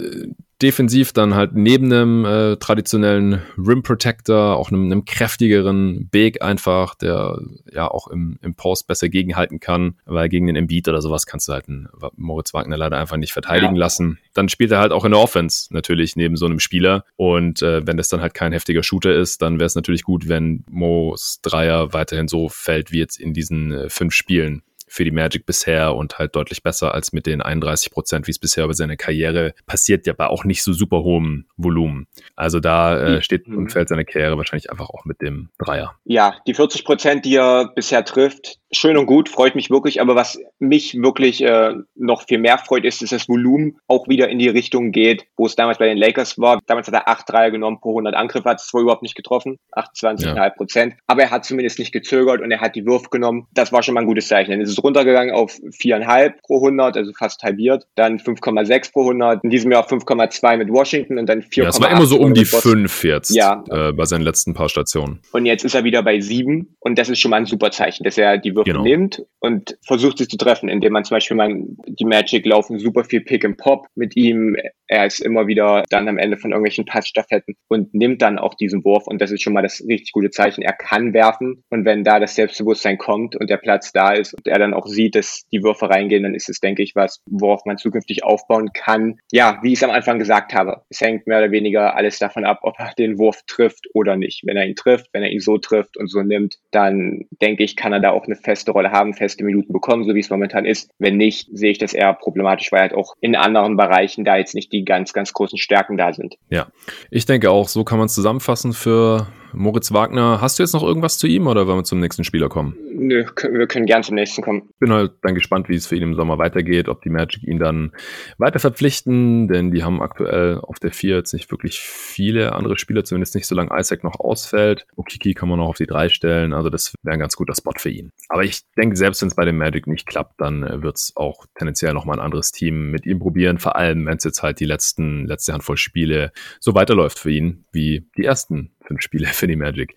defensiv 0.62 1.12
dann 1.12 1.34
halt 1.34 1.54
neben 1.54 1.92
einem 1.92 2.24
äh, 2.24 2.56
traditionellen 2.56 3.42
Rim 3.56 3.82
Protector, 3.82 4.56
auch 4.56 4.70
einem, 4.70 4.84
einem 4.84 5.04
kräftigeren 5.04 6.08
Big 6.08 6.42
einfach, 6.42 6.94
der 6.94 7.38
ja 7.72 7.88
auch 7.90 8.08
im, 8.08 8.38
im 8.42 8.54
Post 8.54 8.86
besser 8.86 9.08
gegenhalten 9.08 9.60
kann, 9.60 9.96
weil 10.04 10.28
gegen 10.28 10.46
den 10.46 10.56
Embiid 10.56 10.88
oder 10.88 11.00
sowas 11.00 11.26
kannst 11.26 11.48
du 11.48 11.52
halt 11.52 11.68
einen 11.68 11.88
Moritz 12.16 12.52
Wagner 12.54 12.76
leider 12.76 12.98
einfach 12.98 13.16
nicht 13.16 13.32
verteidigen 13.32 13.76
ja. 13.76 13.80
lassen. 13.80 14.18
Dann 14.34 14.48
spielt 14.48 14.70
er 14.70 14.78
halt 14.78 14.92
auch 14.92 15.04
in 15.04 15.12
der 15.12 15.20
Offense 15.20 15.72
natürlich 15.72 16.16
neben 16.16 16.36
so 16.36 16.46
einem 16.46 16.60
Spieler 16.60 17.04
und 17.16 17.62
äh, 17.62 17.86
wenn 17.86 17.96
das 17.96 18.08
dann 18.08 18.20
halt 18.20 18.34
kein 18.34 18.52
heftiger 18.52 18.82
Shooter 18.82 19.14
ist, 19.14 19.42
dann 19.42 19.58
wäre 19.58 19.66
es 19.66 19.74
natürlich 19.74 20.02
gut, 20.02 20.28
wenn 20.28 20.64
Mo's 20.70 21.40
Dreier 21.42 21.92
weiterhin 21.92 22.28
so 22.28 22.48
fällt 22.48 22.92
wie 22.92 22.98
jetzt 22.98 23.18
in 23.18 23.32
diesen 23.32 23.72
äh, 23.72 23.88
fünf 23.88 24.14
Spielen 24.14 24.62
für 24.90 25.04
die 25.04 25.12
Magic 25.12 25.46
bisher 25.46 25.94
und 25.94 26.18
halt 26.18 26.34
deutlich 26.34 26.62
besser 26.62 26.92
als 26.94 27.12
mit 27.12 27.26
den 27.26 27.40
31 27.40 27.92
Prozent, 27.92 28.26
wie 28.26 28.32
es 28.32 28.40
bisher 28.40 28.64
über 28.64 28.74
seine 28.74 28.96
Karriere 28.96 29.54
passiert, 29.66 30.06
ja 30.06 30.12
bei 30.12 30.26
auch 30.26 30.44
nicht 30.44 30.64
so 30.64 30.72
super 30.72 31.04
hohem 31.04 31.46
Volumen. 31.56 32.08
Also 32.34 32.58
da 32.58 32.98
äh, 32.98 33.16
mhm. 33.16 33.22
steht 33.22 33.46
und 33.46 33.70
fällt 33.70 33.88
seine 33.88 34.04
Karriere 34.04 34.36
wahrscheinlich 34.36 34.70
einfach 34.70 34.90
auch 34.90 35.04
mit 35.04 35.22
dem 35.22 35.48
Dreier. 35.58 35.94
Ja, 36.04 36.34
die 36.46 36.54
40 36.54 36.84
Prozent, 36.84 37.24
die 37.24 37.36
er 37.36 37.72
bisher 37.74 38.04
trifft, 38.04 38.59
schön 38.72 38.96
und 38.96 39.06
gut, 39.06 39.28
freut 39.28 39.54
mich 39.54 39.70
wirklich. 39.70 40.00
Aber 40.00 40.14
was 40.14 40.38
mich 40.58 40.94
wirklich 41.00 41.42
äh, 41.42 41.74
noch 41.94 42.26
viel 42.26 42.38
mehr 42.38 42.58
freut, 42.58 42.84
ist, 42.84 43.02
dass 43.02 43.10
das 43.10 43.28
Volumen 43.28 43.78
auch 43.88 44.08
wieder 44.08 44.28
in 44.28 44.38
die 44.38 44.48
Richtung 44.48 44.92
geht, 44.92 45.24
wo 45.36 45.46
es 45.46 45.56
damals 45.56 45.78
bei 45.78 45.86
den 45.86 45.98
Lakers 45.98 46.38
war. 46.38 46.60
Damals 46.66 46.86
hat 46.86 46.94
er 46.94 47.08
8 47.08 47.28
Dreier 47.28 47.50
genommen 47.50 47.80
pro 47.80 47.90
100 47.90 48.14
Angriffe, 48.14 48.48
hat 48.48 48.60
es 48.60 48.68
zwar 48.68 48.82
überhaupt 48.82 49.02
nicht 49.02 49.14
getroffen, 49.14 49.58
28,5 49.76 50.36
ja. 50.36 50.50
Prozent. 50.50 50.94
Aber 51.06 51.22
er 51.22 51.30
hat 51.30 51.44
zumindest 51.44 51.78
nicht 51.78 51.92
gezögert 51.92 52.40
und 52.40 52.50
er 52.50 52.60
hat 52.60 52.76
die 52.76 52.86
Würfe 52.86 53.08
genommen. 53.10 53.46
Das 53.52 53.72
war 53.72 53.82
schon 53.82 53.94
mal 53.94 54.00
ein 54.00 54.06
gutes 54.06 54.28
Zeichen. 54.28 54.50
Dann 54.50 54.60
ist 54.60 54.70
es 54.70 54.82
runtergegangen 54.82 55.34
auf 55.34 55.52
4,5 55.52 56.34
pro 56.42 56.56
100, 56.56 56.96
also 56.96 57.12
fast 57.18 57.42
halbiert. 57.42 57.86
Dann 57.96 58.18
5,6 58.18 58.92
pro 58.92 59.00
100. 59.02 59.44
In 59.44 59.50
diesem 59.50 59.72
Jahr 59.72 59.86
5,2 59.86 60.56
mit 60.56 60.70
Washington 60.70 61.18
und 61.18 61.26
dann 61.26 61.42
4,8. 61.42 61.62
Ja, 61.62 61.68
es 61.68 61.80
war 61.80 61.90
immer 61.90 62.06
so 62.06 62.18
um 62.18 62.34
die 62.34 62.44
5 62.44 63.04
jetzt 63.04 63.34
ja. 63.34 63.64
äh, 63.70 63.92
bei 63.92 64.04
seinen 64.04 64.22
letzten 64.22 64.54
paar 64.54 64.68
Stationen. 64.68 65.20
Und 65.32 65.46
jetzt 65.46 65.64
ist 65.64 65.74
er 65.74 65.84
wieder 65.84 66.02
bei 66.02 66.20
7 66.20 66.76
und 66.78 66.98
das 66.98 67.08
ist 67.08 67.20
schon 67.20 67.30
mal 67.30 67.38
ein 67.38 67.46
super 67.46 67.70
Zeichen, 67.70 68.04
dass 68.04 68.18
er 68.18 68.38
die 68.38 68.54
Würfe 68.54 68.59
genau. 68.64 68.82
nimmt 68.82 69.24
und 69.40 69.76
versucht 69.86 70.18
sie 70.18 70.28
zu 70.28 70.36
treffen, 70.36 70.68
indem 70.68 70.92
man 70.92 71.04
zum 71.04 71.16
Beispiel 71.16 71.36
man, 71.36 71.76
die 71.86 72.04
Magic 72.04 72.44
laufen 72.46 72.78
super 72.78 73.04
viel 73.04 73.22
Pick 73.22 73.44
and 73.44 73.56
Pop 73.56 73.86
mit 73.94 74.16
ihm. 74.16 74.56
Er 74.86 75.06
ist 75.06 75.20
immer 75.20 75.46
wieder 75.46 75.84
dann 75.90 76.08
am 76.08 76.18
Ende 76.18 76.36
von 76.36 76.50
irgendwelchen 76.50 76.84
Passstaffetten 76.84 77.54
und 77.68 77.94
nimmt 77.94 78.22
dann 78.22 78.38
auch 78.38 78.54
diesen 78.54 78.84
Wurf 78.84 79.06
und 79.06 79.20
das 79.20 79.30
ist 79.30 79.42
schon 79.42 79.52
mal 79.52 79.62
das 79.62 79.82
richtig 79.86 80.12
gute 80.12 80.30
Zeichen. 80.30 80.62
Er 80.62 80.72
kann 80.72 81.14
werfen 81.14 81.64
und 81.70 81.84
wenn 81.84 82.04
da 82.04 82.20
das 82.20 82.34
Selbstbewusstsein 82.34 82.98
kommt 82.98 83.36
und 83.36 83.48
der 83.48 83.56
Platz 83.56 83.92
da 83.92 84.12
ist 84.12 84.34
und 84.34 84.46
er 84.46 84.58
dann 84.58 84.74
auch 84.74 84.86
sieht, 84.86 85.14
dass 85.14 85.46
die 85.52 85.62
Würfe 85.62 85.88
reingehen, 85.88 86.22
dann 86.22 86.34
ist 86.34 86.48
es, 86.48 86.60
denke 86.60 86.82
ich, 86.82 86.94
was, 86.94 87.22
worauf 87.26 87.64
man 87.64 87.78
zukünftig 87.78 88.24
aufbauen 88.24 88.70
kann. 88.74 89.18
Ja, 89.32 89.58
wie 89.62 89.72
ich 89.72 89.78
es 89.78 89.84
am 89.84 89.90
Anfang 89.90 90.18
gesagt 90.18 90.54
habe, 90.54 90.82
es 90.90 91.00
hängt 91.00 91.26
mehr 91.26 91.38
oder 91.38 91.50
weniger 91.50 91.96
alles 91.96 92.18
davon 92.18 92.44
ab, 92.44 92.60
ob 92.62 92.78
er 92.78 92.92
den 92.98 93.18
Wurf 93.18 93.42
trifft 93.46 93.86
oder 93.94 94.16
nicht. 94.16 94.42
Wenn 94.44 94.56
er 94.56 94.66
ihn 94.66 94.76
trifft, 94.76 95.08
wenn 95.12 95.22
er 95.22 95.30
ihn 95.30 95.40
so 95.40 95.58
trifft 95.58 95.96
und 95.96 96.08
so 96.08 96.22
nimmt, 96.22 96.56
dann 96.70 97.26
denke 97.40 97.64
ich, 97.64 97.76
kann 97.76 97.92
er 97.92 98.00
da 98.00 98.10
auch 98.10 98.26
eine 98.26 98.36
feste 98.50 98.72
Rolle 98.72 98.90
haben, 98.90 99.14
feste 99.14 99.44
Minuten 99.44 99.72
bekommen, 99.72 100.04
so 100.04 100.14
wie 100.14 100.18
es 100.18 100.28
momentan 100.28 100.64
ist. 100.64 100.90
Wenn 100.98 101.16
nicht, 101.16 101.48
sehe 101.52 101.70
ich 101.70 101.78
das 101.78 101.92
eher 101.92 102.12
problematisch, 102.14 102.72
weil 102.72 102.80
halt 102.80 102.94
auch 102.94 103.14
in 103.20 103.36
anderen 103.36 103.76
Bereichen 103.76 104.24
da 104.24 104.36
jetzt 104.36 104.56
nicht 104.56 104.72
die 104.72 104.84
ganz, 104.84 105.12
ganz 105.12 105.32
großen 105.32 105.56
Stärken 105.56 105.96
da 105.96 106.12
sind. 106.12 106.36
Ja, 106.48 106.66
ich 107.10 107.26
denke 107.26 107.50
auch, 107.50 107.68
so 107.68 107.84
kann 107.84 107.98
man 107.98 108.06
es 108.06 108.14
zusammenfassen 108.14 108.72
für 108.72 109.28
Moritz 109.52 109.92
Wagner, 109.92 110.40
hast 110.40 110.58
du 110.58 110.62
jetzt 110.62 110.72
noch 110.72 110.82
irgendwas 110.82 111.18
zu 111.18 111.26
ihm 111.26 111.46
oder 111.46 111.66
wollen 111.66 111.78
wir 111.78 111.84
zum 111.84 112.00
nächsten 112.00 112.24
Spieler 112.24 112.48
kommen? 112.48 112.76
Nö, 112.92 113.24
wir 113.24 113.66
können 113.66 113.86
gern 113.86 114.02
zum 114.02 114.14
nächsten 114.14 114.42
kommen. 114.42 114.68
Bin 114.78 114.92
halt 114.92 115.12
dann 115.22 115.34
gespannt, 115.34 115.68
wie 115.68 115.74
es 115.74 115.86
für 115.86 115.96
ihn 115.96 116.02
im 116.02 116.14
Sommer 116.14 116.38
weitergeht, 116.38 116.88
ob 116.88 117.02
die 117.02 117.10
Magic 117.10 117.42
ihn 117.42 117.58
dann 117.58 117.92
weiter 118.38 118.58
verpflichten, 118.58 119.48
denn 119.48 119.70
die 119.70 119.82
haben 119.82 120.02
aktuell 120.02 120.58
auf 120.58 120.78
der 120.78 120.92
4 120.92 121.16
jetzt 121.16 121.32
nicht 121.32 121.50
wirklich 121.50 121.80
viele 121.80 122.52
andere 122.54 122.78
Spieler, 122.78 123.04
zumindest 123.04 123.34
nicht 123.34 123.46
solange 123.46 123.70
Isaac 123.78 124.04
noch 124.04 124.20
ausfällt. 124.20 124.86
Okiki 124.96 125.34
kann 125.34 125.48
man 125.48 125.58
noch 125.58 125.68
auf 125.68 125.76
die 125.76 125.86
3 125.86 126.08
stellen, 126.08 126.52
also 126.52 126.70
das 126.70 126.94
wäre 127.02 127.14
ein 127.14 127.20
ganz 127.20 127.36
guter 127.36 127.54
Spot 127.54 127.72
für 127.76 127.90
ihn. 127.90 128.12
Aber 128.28 128.44
ich 128.44 128.62
denke, 128.76 128.96
selbst 128.96 129.22
wenn 129.22 129.28
es 129.28 129.34
bei 129.34 129.44
den 129.44 129.56
Magic 129.56 129.86
nicht 129.86 130.06
klappt, 130.06 130.40
dann 130.40 130.62
äh, 130.62 130.82
wird 130.82 130.96
es 130.96 131.12
auch 131.16 131.46
tendenziell 131.56 131.94
nochmal 131.94 132.18
ein 132.18 132.24
anderes 132.24 132.52
Team 132.52 132.90
mit 132.90 133.06
ihm 133.06 133.18
probieren, 133.18 133.58
vor 133.58 133.76
allem 133.76 134.06
wenn 134.06 134.18
es 134.18 134.24
jetzt 134.24 134.42
halt 134.42 134.60
die 134.60 134.66
letzten, 134.66 135.26
letzte 135.26 135.52
Handvoll 135.52 135.76
Spiele 135.76 136.32
so 136.60 136.74
weiterläuft 136.74 137.18
für 137.18 137.30
ihn, 137.30 137.64
wie 137.72 138.06
die 138.16 138.24
ersten 138.24 138.72
fünf 138.90 139.02
Spiele 139.02 139.28
für 139.28 139.46
die 139.46 139.54
Magic. 139.54 139.94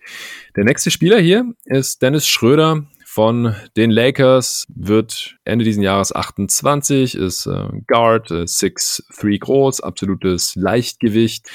Der 0.54 0.62
nächste 0.62 0.92
Spieler 0.92 1.18
hier 1.18 1.52
ist 1.64 2.00
Dennis 2.00 2.28
Schröder 2.28 2.86
von 3.14 3.54
den 3.76 3.92
Lakers, 3.92 4.66
wird 4.74 5.36
Ende 5.44 5.64
diesen 5.64 5.84
Jahres 5.84 6.12
28, 6.12 7.14
ist 7.14 7.46
äh, 7.46 7.68
Guard, 7.86 8.32
äh, 8.32 8.42
6'3 8.42 9.38
groß, 9.38 9.82
absolutes 9.82 10.56
Leichtgewicht, 10.56 11.48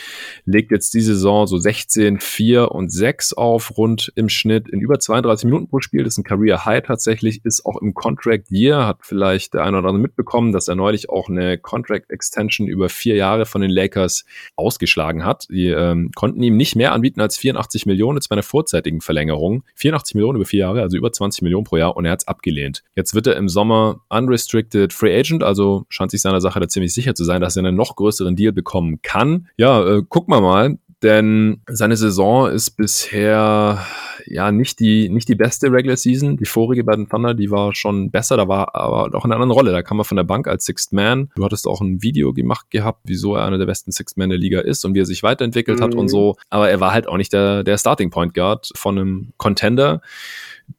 legt 0.45 0.71
jetzt 0.71 0.93
die 0.93 1.01
Saison 1.01 1.47
so 1.47 1.57
16, 1.57 2.21
4 2.21 2.71
und 2.71 2.93
6 2.93 3.33
auf, 3.33 3.77
rund 3.77 4.09
im 4.15 4.29
Schnitt 4.29 4.69
in 4.69 4.79
über 4.79 5.01
32 5.01 5.43
Minuten 5.47 5.67
pro 5.67 5.81
Spiel. 5.81 6.05
Das 6.05 6.13
ist 6.13 6.19
ein 6.19 6.23
Career 6.23 6.63
High 6.63 6.81
tatsächlich, 6.87 7.43
ist 7.43 7.65
auch 7.65 7.81
im 7.81 7.93
Contract 7.93 8.49
Year, 8.49 8.87
hat 8.87 8.99
vielleicht 9.01 9.53
der 9.53 9.65
eine 9.65 9.79
oder 9.79 9.89
andere 9.89 10.01
mitbekommen, 10.01 10.53
dass 10.53 10.69
er 10.69 10.75
neulich 10.75 11.09
auch 11.09 11.27
eine 11.27 11.57
Contract 11.57 12.09
Extension 12.09 12.69
über 12.69 12.87
vier 12.87 13.15
Jahre 13.15 13.45
von 13.45 13.59
den 13.59 13.71
Lakers 13.71 14.23
ausgeschlagen 14.55 15.25
hat. 15.25 15.47
Die 15.49 15.67
ähm, 15.67 16.11
konnten 16.15 16.41
ihm 16.41 16.55
nicht 16.55 16.77
mehr 16.77 16.93
anbieten 16.93 17.19
als 17.19 17.37
84 17.37 17.85
Millionen 17.85 18.15
jetzt 18.15 18.29
bei 18.29 18.35
einer 18.35 18.43
vorzeitigen 18.43 19.01
Verlängerung. 19.01 19.65
84 19.75 20.15
Millionen 20.15 20.37
über 20.37 20.45
vier 20.45 20.59
Jahre, 20.59 20.83
also 20.83 20.95
über 20.95 21.11
20 21.11 21.41
Millionen 21.41 21.48
Millionen 21.49 21.65
pro 21.65 21.77
Jahr 21.77 21.97
und 21.97 22.05
er 22.05 22.11
hat 22.11 22.21
es 22.21 22.27
abgelehnt. 22.27 22.83
Jetzt 22.95 23.13
wird 23.13 23.27
er 23.27 23.35
im 23.35 23.49
Sommer 23.49 24.01
unrestricted 24.09 24.93
Free 24.93 25.17
Agent, 25.17 25.43
also 25.43 25.85
scheint 25.89 26.11
sich 26.11 26.21
seiner 26.21 26.41
Sache 26.41 26.59
da 26.59 26.67
ziemlich 26.67 26.93
sicher 26.93 27.15
zu 27.15 27.23
sein, 27.23 27.41
dass 27.41 27.55
er 27.55 27.65
einen 27.65 27.75
noch 27.75 27.95
größeren 27.95 28.35
Deal 28.35 28.53
bekommen 28.53 29.01
kann. 29.01 29.47
Ja, 29.57 29.85
äh, 29.85 30.03
gucken 30.07 30.33
wir 30.33 30.41
mal 30.41 30.77
denn 31.01 31.61
seine 31.67 31.95
Saison 31.95 32.49
ist 32.49 32.71
bisher 32.71 33.85
ja 34.25 34.51
nicht 34.51 34.79
die 34.79 35.07
nicht 35.07 35.29
die 35.29 35.35
beste 35.35 35.71
Regular 35.71 35.95
Season. 35.95 36.35
Die 36.35 36.45
vorige 36.45 36.83
bei 36.83 36.95
den 36.95 37.07
Thunder, 37.07 37.33
die 37.33 37.51
war 37.51 37.73
schon 37.73 38.11
besser, 38.11 38.35
da 38.35 38.47
war 38.49 38.75
aber 38.75 39.15
auch 39.15 39.23
in 39.23 39.31
einer 39.31 39.41
anderen 39.41 39.51
Rolle. 39.51 39.71
Da 39.71 39.81
kam 39.81 39.99
er 39.99 40.03
von 40.03 40.17
der 40.17 40.25
Bank 40.25 40.47
als 40.47 40.65
Sixth 40.65 40.91
Man. 40.91 41.29
Du 41.35 41.45
hattest 41.45 41.67
auch 41.67 41.79
ein 41.79 42.03
Video 42.03 42.33
gemacht 42.33 42.69
gehabt, 42.69 43.01
wieso 43.05 43.35
er 43.35 43.45
einer 43.45 43.57
der 43.57 43.65
besten 43.65 43.91
Sixth 43.93 44.17
Man 44.17 44.29
der 44.29 44.37
Liga 44.37 44.59
ist 44.59 44.83
und 44.83 44.93
wie 44.93 44.99
er 44.99 45.05
sich 45.05 45.23
weiterentwickelt 45.23 45.79
mhm. 45.79 45.83
hat 45.83 45.95
und 45.95 46.05
mhm. 46.05 46.09
so. 46.09 46.35
Aber 46.49 46.69
er 46.69 46.81
war 46.81 46.91
halt 46.91 47.07
auch 47.07 47.17
nicht 47.17 47.31
der 47.31 47.63
der 47.63 47.77
Starting 47.77 48.09
Point 48.09 48.33
Guard 48.33 48.69
von 48.75 48.97
einem 48.97 49.33
Contender 49.37 50.01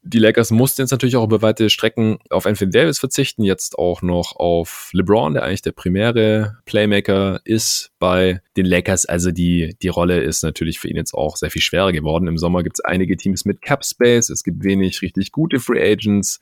die 0.02 0.18
Lakers 0.18 0.50
mussten 0.50 0.82
jetzt 0.82 0.90
natürlich 0.90 1.16
auch 1.16 1.24
über 1.24 1.42
weite 1.42 1.70
Strecken 1.70 2.18
auf 2.30 2.46
Anthony 2.46 2.70
Davis 2.70 2.98
verzichten, 2.98 3.42
jetzt 3.42 3.78
auch 3.78 4.02
noch 4.02 4.36
auf 4.36 4.90
LeBron, 4.92 5.34
der 5.34 5.44
eigentlich 5.44 5.62
der 5.62 5.72
primäre 5.72 6.58
Playmaker 6.64 7.40
ist 7.44 7.90
bei 7.98 8.40
den 8.56 8.66
Lakers. 8.66 9.06
Also 9.06 9.30
die, 9.30 9.76
die 9.82 9.88
Rolle 9.88 10.22
ist 10.22 10.42
natürlich 10.42 10.80
für 10.80 10.88
ihn 10.88 10.96
jetzt 10.96 11.14
auch 11.14 11.36
sehr 11.36 11.50
viel 11.50 11.62
schwerer 11.62 11.92
geworden. 11.92 12.28
Im 12.28 12.38
Sommer 12.38 12.62
gibt 12.62 12.78
es 12.78 12.84
einige 12.84 13.16
Teams 13.16 13.44
mit 13.44 13.62
Cap 13.62 13.84
Space, 13.84 14.30
es 14.30 14.42
gibt 14.42 14.64
wenig 14.64 15.02
richtig 15.02 15.32
gute 15.32 15.60
Free 15.60 15.80
Agents. 15.92 16.40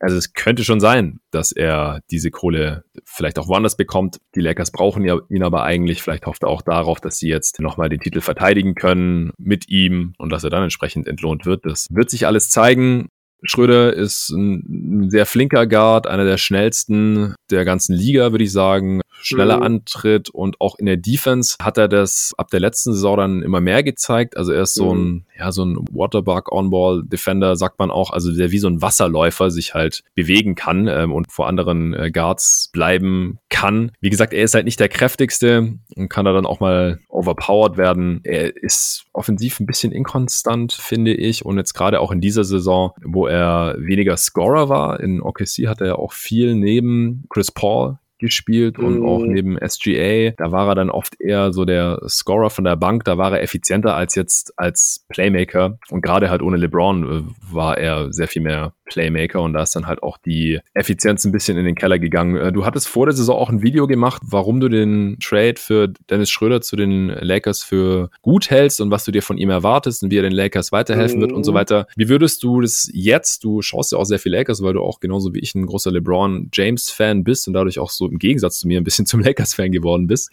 Also 0.00 0.16
es 0.16 0.32
könnte 0.32 0.64
schon 0.64 0.80
sein, 0.80 1.20
dass 1.30 1.52
er 1.52 2.00
diese 2.10 2.30
Kohle 2.30 2.84
vielleicht 3.04 3.38
auch 3.38 3.48
woanders 3.48 3.76
bekommt. 3.76 4.18
Die 4.34 4.40
Lakers 4.40 4.70
brauchen 4.70 5.04
ihn 5.04 5.42
aber 5.42 5.64
eigentlich. 5.64 6.02
Vielleicht 6.02 6.26
hofft 6.26 6.44
er 6.44 6.48
auch 6.48 6.62
darauf, 6.62 7.00
dass 7.00 7.18
sie 7.18 7.28
jetzt 7.28 7.60
nochmal 7.60 7.88
den 7.88 8.00
Titel 8.00 8.20
verteidigen 8.20 8.74
können 8.74 9.32
mit 9.38 9.68
ihm 9.68 10.14
und 10.18 10.30
dass 10.30 10.44
er 10.44 10.50
dann 10.50 10.62
entsprechend 10.62 11.08
entlohnt 11.08 11.46
wird. 11.46 11.66
Das 11.66 11.88
wird 11.90 12.10
sich 12.10 12.26
alles 12.26 12.50
zeigen. 12.50 13.08
Schröder 13.42 13.92
ist 13.92 14.30
ein 14.30 15.10
sehr 15.10 15.26
flinker 15.26 15.66
Guard, 15.66 16.06
einer 16.06 16.24
der 16.24 16.38
schnellsten 16.38 17.34
der 17.50 17.64
ganzen 17.64 17.94
Liga, 17.94 18.32
würde 18.32 18.44
ich 18.44 18.52
sagen. 18.52 19.00
Schneller 19.20 19.58
mhm. 19.58 19.62
Antritt 19.62 20.30
und 20.30 20.60
auch 20.60 20.78
in 20.78 20.86
der 20.86 20.96
Defense 20.96 21.56
hat 21.60 21.76
er 21.76 21.88
das 21.88 22.34
ab 22.38 22.50
der 22.50 22.60
letzten 22.60 22.92
Saison 22.92 23.16
dann 23.16 23.42
immer 23.42 23.60
mehr 23.60 23.82
gezeigt. 23.82 24.36
Also 24.36 24.52
er 24.52 24.62
ist 24.62 24.74
so 24.74 24.94
ein, 24.94 25.00
mhm. 25.00 25.24
ja, 25.38 25.50
so 25.50 25.64
ein 25.64 25.76
Waterbug 25.90 26.52
On-Ball 26.52 27.02
Defender, 27.04 27.56
sagt 27.56 27.78
man 27.78 27.90
auch, 27.90 28.10
also 28.10 28.32
der 28.32 28.50
wie 28.50 28.58
so 28.58 28.68
ein 28.68 28.80
Wasserläufer 28.80 29.50
sich 29.50 29.74
halt 29.74 30.02
bewegen 30.14 30.54
kann 30.54 30.86
ähm, 30.86 31.12
und 31.12 31.32
vor 31.32 31.48
anderen 31.48 31.94
äh, 31.94 32.10
Guards 32.10 32.70
bleiben 32.72 33.38
kann. 33.48 33.92
Wie 34.00 34.10
gesagt, 34.10 34.32
er 34.32 34.44
ist 34.44 34.54
halt 34.54 34.64
nicht 34.64 34.80
der 34.80 34.88
kräftigste 34.88 35.78
und 35.96 36.08
kann 36.08 36.24
da 36.24 36.32
dann 36.32 36.46
auch 36.46 36.60
mal 36.60 37.00
overpowered 37.08 37.76
werden. 37.76 38.20
Er 38.24 38.56
ist 38.56 39.04
offensiv 39.12 39.58
ein 39.60 39.66
bisschen 39.66 39.92
inkonstant, 39.92 40.72
finde 40.72 41.12
ich. 41.12 41.44
Und 41.44 41.58
jetzt 41.58 41.74
gerade 41.74 42.00
auch 42.00 42.12
in 42.12 42.20
dieser 42.20 42.44
Saison, 42.44 42.92
wo 43.04 43.26
er 43.28 43.76
weniger 43.78 44.16
Scorer 44.16 44.68
war. 44.68 45.00
In 45.00 45.22
OKC 45.22 45.66
hat 45.66 45.80
er 45.80 45.86
ja 45.86 45.94
auch 45.94 46.12
viel 46.12 46.54
neben 46.54 47.24
Chris 47.28 47.52
Paul 47.52 47.98
gespielt 48.18 48.78
und 48.78 49.04
auch 49.04 49.20
mhm. 49.20 49.32
neben 49.32 49.58
SGA. 49.66 50.32
Da 50.36 50.50
war 50.52 50.68
er 50.68 50.74
dann 50.74 50.90
oft 50.90 51.20
eher 51.20 51.52
so 51.52 51.64
der 51.64 52.00
Scorer 52.08 52.50
von 52.50 52.64
der 52.64 52.76
Bank. 52.76 53.04
Da 53.04 53.16
war 53.16 53.32
er 53.32 53.42
effizienter 53.42 53.94
als 53.94 54.14
jetzt 54.14 54.52
als 54.56 55.06
Playmaker. 55.08 55.78
Und 55.90 56.02
gerade 56.02 56.28
halt 56.30 56.42
ohne 56.42 56.56
LeBron 56.56 57.04
äh, 57.04 57.54
war 57.54 57.78
er 57.78 58.12
sehr 58.12 58.28
viel 58.28 58.42
mehr 58.42 58.72
Playmaker 58.88 59.40
und 59.42 59.52
da 59.52 59.62
ist 59.62 59.76
dann 59.76 59.86
halt 59.86 60.02
auch 60.02 60.18
die 60.18 60.60
Effizienz 60.74 61.24
ein 61.24 61.32
bisschen 61.32 61.56
in 61.56 61.64
den 61.64 61.74
Keller 61.74 61.98
gegangen. 61.98 62.36
Äh, 62.36 62.52
du 62.52 62.64
hattest 62.64 62.88
vor 62.88 63.06
der 63.06 63.14
Saison 63.14 63.36
auch 63.36 63.50
ein 63.50 63.62
Video 63.62 63.86
gemacht, 63.86 64.22
warum 64.24 64.60
du 64.60 64.68
den 64.68 65.18
Trade 65.20 65.54
für 65.58 65.88
Dennis 66.10 66.30
Schröder 66.30 66.60
zu 66.60 66.76
den 66.76 67.08
Lakers 67.08 67.62
für 67.62 68.10
gut 68.22 68.50
hältst 68.50 68.80
und 68.80 68.90
was 68.90 69.04
du 69.04 69.12
dir 69.12 69.22
von 69.22 69.38
ihm 69.38 69.50
erwartest 69.50 70.02
und 70.02 70.10
wie 70.10 70.18
er 70.18 70.22
den 70.22 70.32
Lakers 70.32 70.72
weiterhelfen 70.72 71.18
mhm. 71.18 71.22
wird 71.22 71.32
und 71.32 71.44
so 71.44 71.52
mhm. 71.52 71.56
weiter. 71.56 71.86
Wie 71.96 72.08
würdest 72.08 72.42
du 72.42 72.60
das 72.60 72.88
jetzt, 72.92 73.44
du 73.44 73.62
schaust 73.62 73.92
ja 73.92 73.98
auch 73.98 74.04
sehr 74.04 74.18
viel 74.18 74.32
Lakers, 74.32 74.62
weil 74.62 74.72
du 74.72 74.82
auch 74.82 75.00
genauso 75.00 75.34
wie 75.34 75.40
ich 75.40 75.54
ein 75.54 75.66
großer 75.66 75.90
LeBron 75.90 76.50
James 76.52 76.90
Fan 76.90 77.24
bist 77.24 77.46
und 77.46 77.54
dadurch 77.54 77.78
auch 77.78 77.90
so 77.90 78.08
im 78.08 78.18
Gegensatz 78.18 78.60
zu 78.60 78.68
mir 78.68 78.80
ein 78.80 78.84
bisschen 78.84 79.06
zum 79.06 79.20
Lakers 79.20 79.54
Fan 79.54 79.72
geworden 79.72 80.06
bist. 80.06 80.30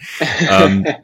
ähm, 0.49 0.85